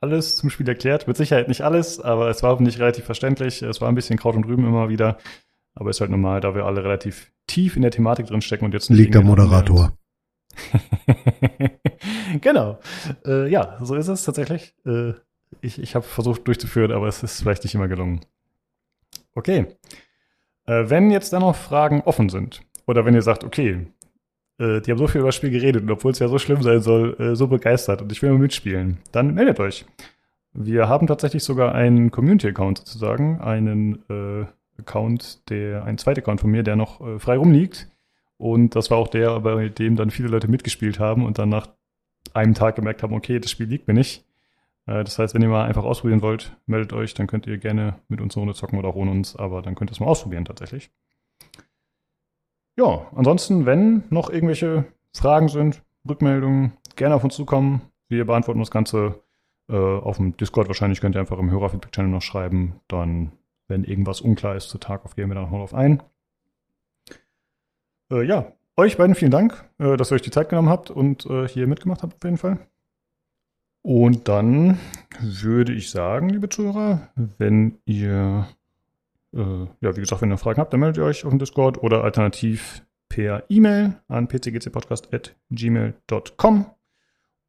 alles 0.00 0.36
zum 0.36 0.50
Spiel 0.50 0.68
erklärt. 0.68 1.06
Mit 1.06 1.16
Sicherheit 1.16 1.48
nicht 1.48 1.62
alles, 1.62 2.00
aber 2.00 2.28
es 2.28 2.42
war 2.42 2.50
hoffentlich 2.50 2.78
relativ 2.78 3.04
verständlich. 3.04 3.62
Es 3.62 3.80
war 3.80 3.88
ein 3.88 3.94
bisschen 3.94 4.18
Kraut 4.18 4.36
und 4.36 4.44
Rüben 4.44 4.66
immer 4.66 4.88
wieder. 4.88 5.18
Aber 5.74 5.90
ist 5.90 6.00
halt 6.00 6.10
normal, 6.10 6.40
da 6.40 6.54
wir 6.54 6.64
alle 6.64 6.84
relativ 6.84 7.32
tief 7.46 7.76
in 7.76 7.82
der 7.82 7.90
Thematik 7.90 8.26
drin 8.26 8.40
stecken 8.40 8.64
und 8.64 8.74
jetzt 8.74 8.90
liegt 8.90 9.14
der 9.14 9.22
Moderator. 9.22 9.92
genau. 12.40 12.78
Äh, 13.26 13.50
ja, 13.50 13.76
so 13.82 13.94
ist 13.94 14.08
es 14.08 14.24
tatsächlich. 14.24 14.74
Äh, 14.86 15.14
ich, 15.60 15.80
ich 15.80 15.94
habe 15.94 16.04
versucht 16.04 16.46
durchzuführen, 16.46 16.92
aber 16.92 17.08
es 17.08 17.22
ist 17.22 17.42
vielleicht 17.42 17.64
nicht 17.64 17.74
immer 17.74 17.88
gelungen. 17.88 18.20
Okay. 19.34 19.66
Äh, 20.66 20.84
wenn 20.88 21.10
jetzt 21.10 21.32
dann 21.32 21.42
noch 21.42 21.56
Fragen 21.56 22.02
offen 22.02 22.28
sind, 22.28 22.62
oder 22.86 23.04
wenn 23.04 23.14
ihr 23.14 23.22
sagt, 23.22 23.44
okay, 23.44 23.86
äh, 24.58 24.80
die 24.80 24.90
haben 24.90 24.98
so 24.98 25.06
viel 25.06 25.20
über 25.20 25.28
das 25.28 25.34
Spiel 25.34 25.50
geredet 25.50 25.82
und 25.82 25.90
obwohl 25.90 26.12
es 26.12 26.18
ja 26.18 26.28
so 26.28 26.38
schlimm 26.38 26.62
sein 26.62 26.80
soll, 26.80 27.16
äh, 27.18 27.34
so 27.34 27.46
begeistert 27.48 28.02
und 28.02 28.12
ich 28.12 28.22
will 28.22 28.30
mal 28.30 28.38
mitspielen, 28.38 28.98
dann 29.12 29.34
meldet 29.34 29.60
euch. 29.60 29.84
Wir 30.52 30.88
haben 30.88 31.06
tatsächlich 31.06 31.42
sogar 31.42 31.74
einen 31.74 32.10
Community-Account 32.10 32.78
sozusagen, 32.78 33.40
einen 33.40 34.04
äh, 34.08 34.46
Account, 34.78 35.48
der, 35.50 35.84
ein 35.84 35.98
zweiter 35.98 36.20
Account 36.20 36.40
von 36.40 36.50
mir, 36.50 36.62
der 36.62 36.76
noch 36.76 37.00
äh, 37.00 37.18
frei 37.18 37.36
rumliegt. 37.36 37.88
Und 38.36 38.74
das 38.74 38.90
war 38.90 38.98
auch 38.98 39.08
der, 39.08 39.40
bei 39.40 39.68
dem 39.68 39.96
dann 39.96 40.10
viele 40.10 40.28
Leute 40.28 40.48
mitgespielt 40.48 40.98
haben 40.98 41.24
und 41.24 41.38
dann 41.38 41.48
nach 41.48 41.68
einem 42.32 42.54
Tag 42.54 42.76
gemerkt 42.76 43.02
haben, 43.02 43.14
okay, 43.14 43.38
das 43.38 43.50
Spiel 43.50 43.66
liegt 43.66 43.86
mir 43.86 43.94
nicht. 43.94 44.24
Äh, 44.86 45.04
das 45.04 45.18
heißt, 45.18 45.34
wenn 45.34 45.42
ihr 45.42 45.48
mal 45.48 45.66
einfach 45.66 45.84
ausprobieren 45.84 46.22
wollt, 46.22 46.56
meldet 46.66 46.92
euch, 46.92 47.14
dann 47.14 47.26
könnt 47.26 47.46
ihr 47.46 47.58
gerne 47.58 47.96
mit 48.08 48.20
uns 48.20 48.34
eine 48.36 48.40
Runde 48.42 48.54
zocken 48.54 48.78
oder 48.78 48.88
auch 48.88 48.96
ohne 48.96 49.10
uns, 49.10 49.36
aber 49.36 49.62
dann 49.62 49.74
könnt 49.74 49.90
ihr 49.90 49.92
es 49.92 50.00
mal 50.00 50.06
ausprobieren 50.06 50.44
tatsächlich. 50.44 50.90
Ja, 52.76 53.06
ansonsten, 53.14 53.66
wenn 53.66 54.02
noch 54.10 54.30
irgendwelche 54.30 54.84
Fragen 55.12 55.48
sind, 55.48 55.82
Rückmeldungen, 56.08 56.72
gerne 56.96 57.14
auf 57.14 57.24
uns 57.24 57.36
zukommen. 57.36 57.82
Wir 58.08 58.26
beantworten 58.26 58.60
das 58.60 58.70
Ganze 58.70 59.22
äh, 59.68 59.76
auf 59.76 60.16
dem 60.16 60.36
Discord. 60.36 60.68
Wahrscheinlich 60.68 61.00
könnt 61.00 61.16
ihr 61.16 61.20
einfach 61.20 61.38
im 61.38 61.50
Hörerfeedback-Channel 61.50 62.10
noch 62.10 62.22
schreiben. 62.22 62.80
Dann, 62.88 63.32
wenn 63.68 63.84
irgendwas 63.84 64.20
unklar 64.20 64.56
ist 64.56 64.68
zu 64.68 64.78
auf 64.78 65.16
gehen 65.16 65.28
wir 65.28 65.34
dann 65.34 65.44
nochmal 65.44 65.60
drauf 65.60 65.74
ein. 65.74 66.02
Äh, 68.10 68.24
ja, 68.24 68.52
euch 68.76 68.96
beiden 68.96 69.14
vielen 69.14 69.30
Dank, 69.30 69.64
äh, 69.78 69.96
dass 69.96 70.10
ihr 70.10 70.16
euch 70.16 70.22
die 70.22 70.30
Zeit 70.30 70.48
genommen 70.48 70.68
habt 70.68 70.90
und 70.90 71.26
äh, 71.26 71.46
hier 71.48 71.66
mitgemacht 71.66 72.02
habt 72.02 72.14
auf 72.14 72.24
jeden 72.24 72.38
Fall. 72.38 72.58
Und 73.82 74.28
dann 74.28 74.78
würde 75.20 75.74
ich 75.74 75.90
sagen, 75.90 76.30
liebe 76.30 76.48
Zuhörer, 76.48 77.10
wenn 77.38 77.78
ihr, 77.84 78.48
äh, 79.34 79.66
ja, 79.80 79.94
wie 79.94 80.00
gesagt, 80.00 80.22
wenn 80.22 80.30
ihr 80.30 80.38
Fragen 80.38 80.58
habt, 80.58 80.72
dann 80.72 80.80
meldet 80.80 80.96
ihr 80.96 81.04
euch 81.04 81.24
auf 81.24 81.30
dem 81.30 81.38
Discord 81.38 81.82
oder 81.82 82.02
alternativ 82.02 82.82
per 83.10 83.44
E-Mail 83.48 84.00
an 84.08 84.26
pcgcpodcast.gmail.com 84.26 86.66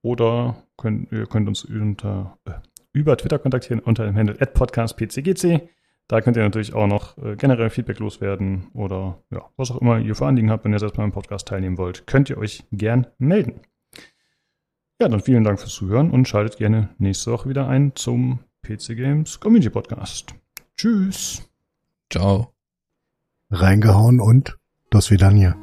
oder 0.01 0.57
könnt, 0.77 1.09
ihr 1.11 1.25
könnt 1.25 1.47
uns 1.47 1.63
unter, 1.63 2.37
äh, 2.45 2.51
über 2.91 3.17
Twitter 3.17 3.39
kontaktieren 3.39 3.79
unter 3.79 4.05
dem 4.05 4.15
Handle 4.15 4.35
podcastpcgc. 4.35 5.69
Da 6.07 6.21
könnt 6.21 6.37
ihr 6.37 6.43
natürlich 6.43 6.73
auch 6.73 6.87
noch 6.87 7.17
äh, 7.17 7.35
generell 7.35 7.69
Feedback 7.69 7.99
loswerden 7.99 8.67
oder 8.73 9.23
ja, 9.31 9.49
was 9.57 9.71
auch 9.71 9.81
immer 9.81 9.99
ihr 9.99 10.15
für 10.15 10.27
Anliegen 10.27 10.51
habt, 10.51 10.63
wenn 10.63 10.73
ihr 10.73 10.79
selbst 10.79 10.97
beim 10.97 11.11
Podcast 11.11 11.47
teilnehmen 11.47 11.77
wollt, 11.77 12.05
könnt 12.05 12.29
ihr 12.29 12.37
euch 12.37 12.63
gern 12.71 13.07
melden. 13.17 13.61
Ja, 15.01 15.09
dann 15.09 15.19
vielen 15.19 15.43
Dank 15.43 15.59
fürs 15.59 15.73
Zuhören 15.73 16.11
und 16.11 16.27
schaltet 16.27 16.57
gerne 16.57 16.89
nächste 16.99 17.31
Woche 17.31 17.49
wieder 17.49 17.67
ein 17.67 17.95
zum 17.95 18.39
PC 18.61 18.95
Games 18.95 19.39
Community 19.39 19.69
Podcast. 19.69 20.35
Tschüss. 20.77 21.49
Ciao. 22.11 22.53
Reingehauen 23.49 24.19
und 24.19 24.57
dos 24.91 25.11
vidania. 25.11 25.55